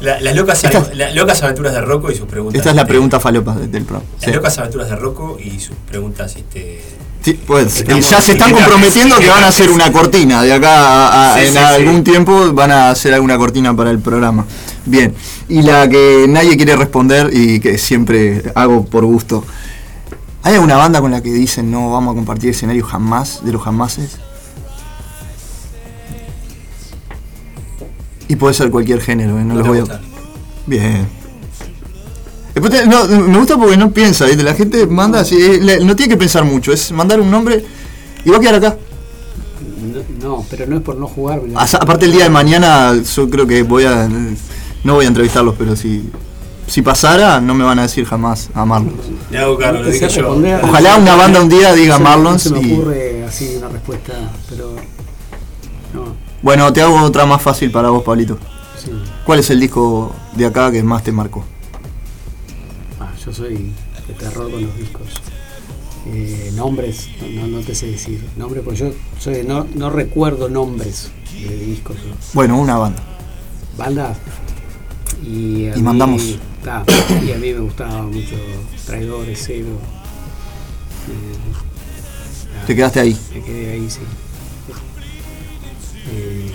La- 0.00 0.20
las, 0.20 0.34
locas, 0.34 0.62
las 0.94 1.14
locas 1.14 1.42
aventuras 1.42 1.72
de 1.74 1.80
Rocco 1.82 2.10
y 2.10 2.14
sus 2.14 2.26
preguntas. 2.26 2.58
Esta 2.58 2.70
es 2.70 2.76
la 2.76 2.82
este, 2.82 2.90
pregunta 2.92 3.20
falopa 3.20 3.54
de- 3.54 3.68
del 3.68 3.84
programa. 3.84 4.08
Las 4.16 4.24
Sí. 4.24 4.32
locas 4.32 4.58
aventuras 4.58 4.88
de 4.88 4.96
Rocco 4.96 5.36
y 5.42 5.60
sus 5.60 5.76
preguntas, 5.88 6.34
este. 6.36 6.82
Sí, 7.22 7.38
pues, 7.46 7.84
ya 7.84 8.20
se 8.22 8.32
están 8.32 8.50
comprometiendo 8.52 9.18
que 9.18 9.28
van 9.28 9.44
a 9.44 9.48
hacer 9.48 9.68
una 9.70 9.92
cortina 9.92 10.42
de 10.42 10.54
acá 10.54 10.70
a- 10.70 11.34
a- 11.34 11.38
Sí, 11.38 11.48
en 11.48 11.58
algún 11.58 12.02
tiempo 12.02 12.52
van 12.54 12.70
a 12.70 12.90
hacer 12.90 13.12
alguna 13.12 13.36
cortina 13.36 13.76
para 13.76 13.90
el 13.90 13.98
programa. 13.98 14.46
Bien, 14.86 15.14
y 15.48 15.60
la 15.60 15.86
que 15.86 16.24
nadie 16.28 16.56
quiere 16.56 16.76
responder 16.76 17.28
y 17.32 17.60
que 17.60 17.76
siempre 17.76 18.42
hago 18.54 18.86
por 18.86 19.04
gusto. 19.04 19.44
¿Hay 20.42 20.54
alguna 20.54 20.76
banda 20.76 21.02
con 21.02 21.10
la 21.10 21.20
que 21.22 21.30
dicen 21.30 21.70
no 21.70 21.90
vamos 21.90 22.12
a 22.12 22.14
compartir 22.14 22.48
escenario 22.50 22.82
jamás 22.86 23.44
de 23.44 23.52
los 23.52 23.62
jamases? 23.62 24.16
Y 28.30 28.36
puede 28.36 28.54
ser 28.54 28.70
cualquier 28.70 29.00
género, 29.00 29.38
¿eh? 29.38 29.44
no, 29.44 29.54
No 29.54 29.58
los 29.60 29.66
voy 29.68 29.78
a... 29.78 29.80
gusta. 29.80 30.00
Bien. 30.66 31.06
Después 32.54 32.72
te- 32.72 32.86
no, 32.86 33.04
me 33.06 33.38
gusta 33.38 33.56
porque 33.56 33.76
no 33.76 33.90
piensa, 33.90 34.24
¿viste? 34.26 34.42
la 34.42 34.54
gente 34.54 34.86
manda 34.86 35.20
así, 35.20 35.36
eh, 35.40 35.78
no 35.84 35.94
tiene 35.96 36.10
que 36.10 36.16
pensar 36.16 36.44
mucho, 36.44 36.72
es 36.72 36.92
mandar 36.92 37.20
un 37.20 37.30
nombre 37.30 37.64
y 38.24 38.30
va 38.30 38.36
a 38.36 38.40
quedar 38.40 38.54
acá. 38.56 38.76
No, 40.22 40.44
pero 40.50 40.66
no 40.66 40.76
es 40.76 40.82
por 40.82 40.96
no 40.96 41.06
jugar. 41.08 41.40
A- 41.56 41.64
aparte 41.80 42.06
el 42.06 42.12
día 42.12 42.24
de 42.24 42.30
mañana 42.30 42.94
yo 43.16 43.30
creo 43.30 43.46
que 43.46 43.62
voy 43.62 43.84
a 43.84 44.08
no 44.84 44.94
voy 44.94 45.04
a 45.06 45.08
entrevistarlos, 45.08 45.54
pero 45.58 45.74
si 45.76 46.08
si 46.66 46.82
pasara 46.82 47.40
no 47.40 47.54
me 47.54 47.64
van 47.64 47.78
a 47.80 47.82
decir 47.82 48.04
jamás 48.04 48.48
a 48.54 48.64
Marlon. 48.64 48.94
Le 49.30 49.38
hago 49.38 49.56
cargo, 49.58 49.78
lo 49.80 49.86
No 49.86 49.92
sé 49.92 49.92
dije 49.94 50.08
yo. 50.08 50.22
responder. 50.22 50.60
Ojalá 50.64 50.96
una 50.98 51.14
banda 51.16 51.40
un 51.40 51.48
día 51.48 51.72
diga 51.72 51.96
se- 51.96 52.02
Marlons 52.02 52.46
No 52.50 52.56
se 52.56 52.62
me 52.62 52.68
y 52.68 52.72
ocurre 52.74 53.24
así 53.26 53.54
una 53.58 53.68
respuesta, 53.68 54.12
pero. 54.48 54.76
No, 56.42 56.42
bueno, 56.42 56.72
te 56.72 56.80
hago 56.82 57.02
otra 57.02 57.26
más 57.26 57.42
fácil 57.42 57.70
para 57.70 57.90
vos, 57.90 58.02
Pablito. 58.02 58.38
sí. 58.82 58.90
¿Cuál 59.24 59.40
es 59.40 59.50
el 59.50 59.60
disco 59.60 60.12
de 60.34 60.46
acá 60.46 60.70
que 60.72 60.82
más 60.82 61.04
te 61.04 61.12
marcó? 61.12 61.44
Ah, 62.98 63.12
yo 63.24 63.32
soy 63.32 63.72
de 64.08 64.14
terror 64.18 64.50
con 64.50 64.62
los 64.62 64.76
discos. 64.76 65.06
Eh, 66.06 66.50
nombres, 66.54 67.08
no, 67.30 67.60
te 67.60 67.74
sé 67.74 67.86
decir. 67.88 68.26
Nombres, 68.36 68.62
pues 68.64 68.78
yo 68.78 68.90
soy 69.18 69.34
de- 69.34 69.44
no, 69.44 69.66
no 69.74 69.90
recuerdo 69.90 70.48
nombres 70.48 71.10
de 71.34 71.56
discos. 71.58 71.96
¿no? 71.96 72.14
Bueno, 72.32 72.58
una 72.58 72.76
banda. 72.78 73.02
Bandas. 73.76 74.16
Y, 75.22 75.68
Y 75.68 75.82
mandamos. 75.82 76.38
ta, 76.64 76.82
y 77.22 77.32
a 77.32 77.36
mí 77.36 77.52
me 77.52 77.60
gustaba 77.60 78.02
mucho 78.02 78.36
Traidores, 78.86 79.42
Cero. 79.46 79.66
Eh, 81.08 82.66
Te 82.66 82.74
quedaste 82.74 83.00
ahí. 83.00 83.18
Me 83.34 83.42
quedé 83.42 83.72
ahí, 83.72 83.90
sí. 83.90 84.00
Eh, 86.12 86.50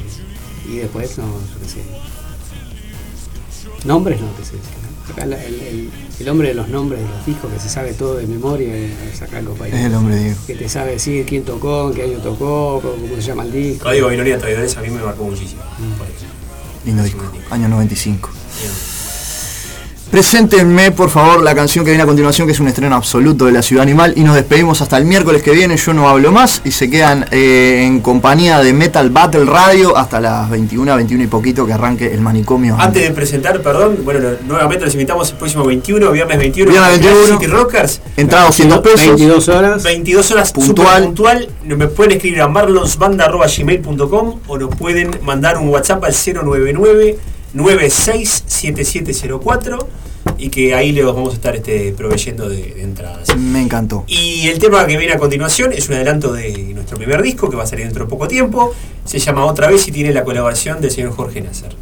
y 0.69 0.76
después, 0.77 1.18
no, 1.18 1.26
yo 1.26 1.60
qué 1.61 1.69
sé. 1.69 1.84
Nombres 3.88 4.19
no 4.22 4.27
te 4.30 4.44
sé. 4.45 4.53
Acá 5.11 5.23
el, 5.23 5.34
el- 5.34 5.90
el 6.19 6.30
hombre 6.30 6.48
de 6.48 6.53
los 6.56 6.69
nombres 6.69 7.02
de 7.02 7.07
los 7.07 7.26
discos 7.26 7.52
que 7.53 7.60
se 7.60 7.69
sabe 7.69 7.94
todo 7.94 8.15
de 8.15 8.26
memoria 8.26 8.73
es 8.76 9.22
acá 9.22 9.40
Es 9.40 9.86
el 9.86 9.94
hombre 9.94 10.15
Diego. 10.18 10.38
Que 10.48 10.56
te 10.56 10.68
sabe 10.69 10.91
decir 10.91 11.26
quién 11.26 11.44
tocó, 11.44 11.90
en 11.90 11.94
qué 11.94 12.03
año 12.03 12.18
tocó, 12.19 12.80
cómo, 12.82 12.95
cómo 12.95 13.15
se 13.18 13.22
llama 13.22 13.44
el 13.44 13.52
disco. 13.52 13.84
Código 13.84 14.07
Binoria 14.07 14.40
Traidores 14.40 14.76
a 14.77 14.82
mí 14.82 14.90
me 14.90 15.02
marcó 15.03 15.26
muchísimo. 15.26 15.61
Mm. 15.77 16.88
Lindo 16.88 17.03
disco, 17.03 17.32
año 17.52 17.68
95. 17.68 18.30
Preséntenme 20.15 20.91
por 20.91 21.09
favor 21.09 21.43
la 21.43 21.53
canción 21.53 21.83
que 21.83 21.91
viene 21.91 22.03
a 22.03 22.05
continuación, 22.05 22.47
que 22.47 22.53
es 22.53 22.59
un 22.61 22.69
estreno 22.69 22.95
absoluto 22.95 23.47
de 23.47 23.51
la 23.51 23.61
Ciudad 23.61 23.83
Animal, 23.83 24.13
y 24.15 24.23
nos 24.23 24.33
despedimos 24.33 24.81
hasta 24.81 24.97
el 24.97 25.03
miércoles 25.03 25.43
que 25.43 25.51
viene. 25.51 25.75
Yo 25.75 25.93
no 25.93 26.07
hablo 26.07 26.31
más 26.31 26.61
y 26.63 26.71
se 26.71 26.89
quedan 26.89 27.25
eh, 27.31 27.83
en 27.85 27.99
compañía 27.99 28.59
de 28.61 28.71
Metal 28.71 29.09
Battle 29.09 29.43
Radio 29.43 29.97
hasta 29.97 30.21
las 30.21 30.49
21, 30.49 30.95
21 30.95 31.23
y 31.25 31.27
poquito 31.27 31.65
que 31.65 31.73
arranque 31.73 32.13
el 32.13 32.21
manicomio. 32.21 32.77
Antes 32.79 33.03
de 33.03 33.11
presentar, 33.11 33.61
perdón, 33.61 33.97
bueno, 34.05 34.29
nuevamente 34.47 34.85
los 34.85 34.93
invitamos 34.93 35.31
el 35.31 35.35
próximo 35.35 35.65
21, 35.65 36.09
viernes 36.09 36.37
21, 36.37 36.71
Viernes 36.71 36.93
en 36.93 36.99
Clash 37.01 37.13
21. 37.13 37.37
City 37.37 37.51
Rockers. 37.51 38.01
Entrada 38.15 38.45
200 38.45 38.79
pesos. 38.79 39.07
22 39.07 39.49
horas. 39.49 39.83
22 39.83 40.31
horas 40.31 40.53
Puntual. 40.53 41.03
puntual. 41.03 41.39
puntual. 41.39 41.77
Me 41.77 41.87
pueden 41.87 42.13
escribir 42.13 42.39
a 42.39 42.47
marlonsbanda.gmail.com 42.47 44.39
o 44.47 44.57
nos 44.57 44.75
pueden 44.77 45.11
mandar 45.23 45.57
un 45.57 45.67
WhatsApp 45.67 46.01
al 46.05 46.13
099 46.13 47.17
967704 47.56 49.88
y 50.38 50.49
que 50.49 50.73
ahí 50.76 50.91
les 50.91 51.06
vamos 51.06 51.32
a 51.34 51.36
estar 51.36 51.56
este, 51.56 51.94
proveyendo 51.95 52.49
de, 52.49 52.57
de 52.73 52.82
entradas. 52.82 53.36
Me 53.38 53.61
encantó. 53.61 54.03
Y 54.07 54.48
el 54.48 54.57
tema 54.60 54.86
que 54.88 54.98
viene 54.98 55.14
a 55.14 55.18
continuación 55.18 55.72
es 55.72 55.88
un 55.88 55.95
adelanto 55.95 56.34
de 56.34 56.52
nuestro 56.73 56.98
primer 56.98 57.22
disco 57.22 57.49
que 57.49 57.56
va 57.56 57.64
a 57.64 57.68
salir 57.68 57.86
dentro 57.86 58.06
de 58.06 58.10
poco 58.10 58.27
tiempo. 58.27 58.73
Se 59.06 59.19
llama 59.19 59.45
Otra 59.45 59.69
vez 59.69 59.88
y 59.88 59.91
tiene 59.91 60.11
la 60.14 60.23
colaboración 60.23 60.82
del 60.82 60.91
señor 60.91 61.15
Jorge 61.15 61.41
Nasser. 61.41 61.76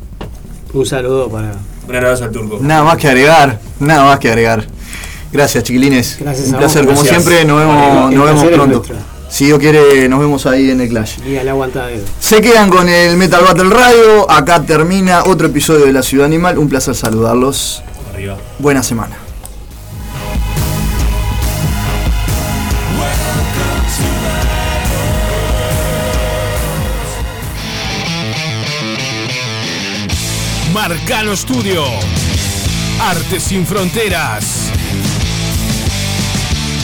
Un 0.74 0.86
saludo 0.86 1.30
para. 1.30 1.54
Un 1.88 1.96
abrazo 1.96 2.26
al 2.26 2.32
turco. 2.32 2.60
Nada 2.62 2.84
más 2.84 2.98
que 2.98 3.08
agregar, 3.08 3.60
nada 3.80 4.04
más 4.06 4.20
que 4.20 4.28
agregar. 4.30 4.66
Gracias 5.32 5.64
chiquilines. 5.64 6.18
Gracias 6.20 6.50
Un 6.50 6.58
placer, 6.58 6.84
vos. 6.86 6.94
como 6.94 7.04
Gracias. 7.04 7.24
siempre, 7.24 7.46
nos 7.46 7.60
vemos, 7.60 8.14
nos 8.14 8.26
vemos 8.26 8.44
pronto. 8.46 8.84
Si 9.34 9.46
Dios 9.46 9.58
quiere, 9.58 10.08
nos 10.10 10.20
vemos 10.20 10.46
ahí 10.46 10.70
en 10.70 10.80
el 10.80 10.90
Clash. 10.90 11.18
Y 11.26 11.38
al 11.38 11.50
aguantadero. 11.50 12.04
Se 12.20 12.40
quedan 12.40 12.70
con 12.70 12.88
el 12.88 13.18
Metal 13.18 13.44
Battle 13.44 13.68
Radio. 13.68 14.30
Acá 14.30 14.62
termina 14.62 15.24
otro 15.24 15.48
episodio 15.48 15.88
de 15.88 15.92
La 15.92 16.04
Ciudad 16.04 16.28
Animal. 16.28 16.60
Un 16.60 16.70
placer 16.70 16.94
saludarlos. 16.94 17.82
Arriba. 18.14 18.38
Buena 18.60 18.84
semana. 18.84 19.18
Marcano 30.72 31.36
Studio. 31.36 31.86
Arte 33.02 33.40
sin 33.40 33.66
fronteras. 33.66 34.70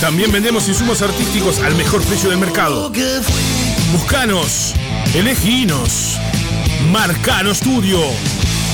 También 0.00 0.32
vendemos 0.32 0.66
insumos 0.66 1.02
artísticos 1.02 1.58
al 1.60 1.74
mejor 1.74 2.02
precio 2.02 2.30
del 2.30 2.38
mercado. 2.38 2.90
Buscanos, 3.92 4.74
eleginos. 5.14 6.18
Marcano 6.90 7.54
Studio. 7.54 8.00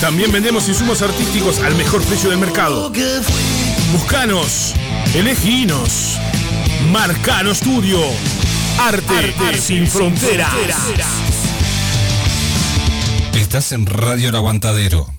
También 0.00 0.30
vendemos 0.30 0.68
insumos 0.68 1.02
artísticos 1.02 1.60
al 1.60 1.74
mejor 1.74 2.02
precio 2.02 2.30
del 2.30 2.38
mercado. 2.38 2.92
Buscanos, 3.92 4.74
eleginos. 5.14 6.18
Marcano 6.90 7.54
Studio. 7.54 8.00
Arte, 8.78 9.58
sin 9.58 9.86
fronteras. 9.86 10.52
Estás 13.34 13.72
en 13.72 13.86
Radio 13.86 14.28
El 14.28 14.36
Aguantadero. 14.36 15.15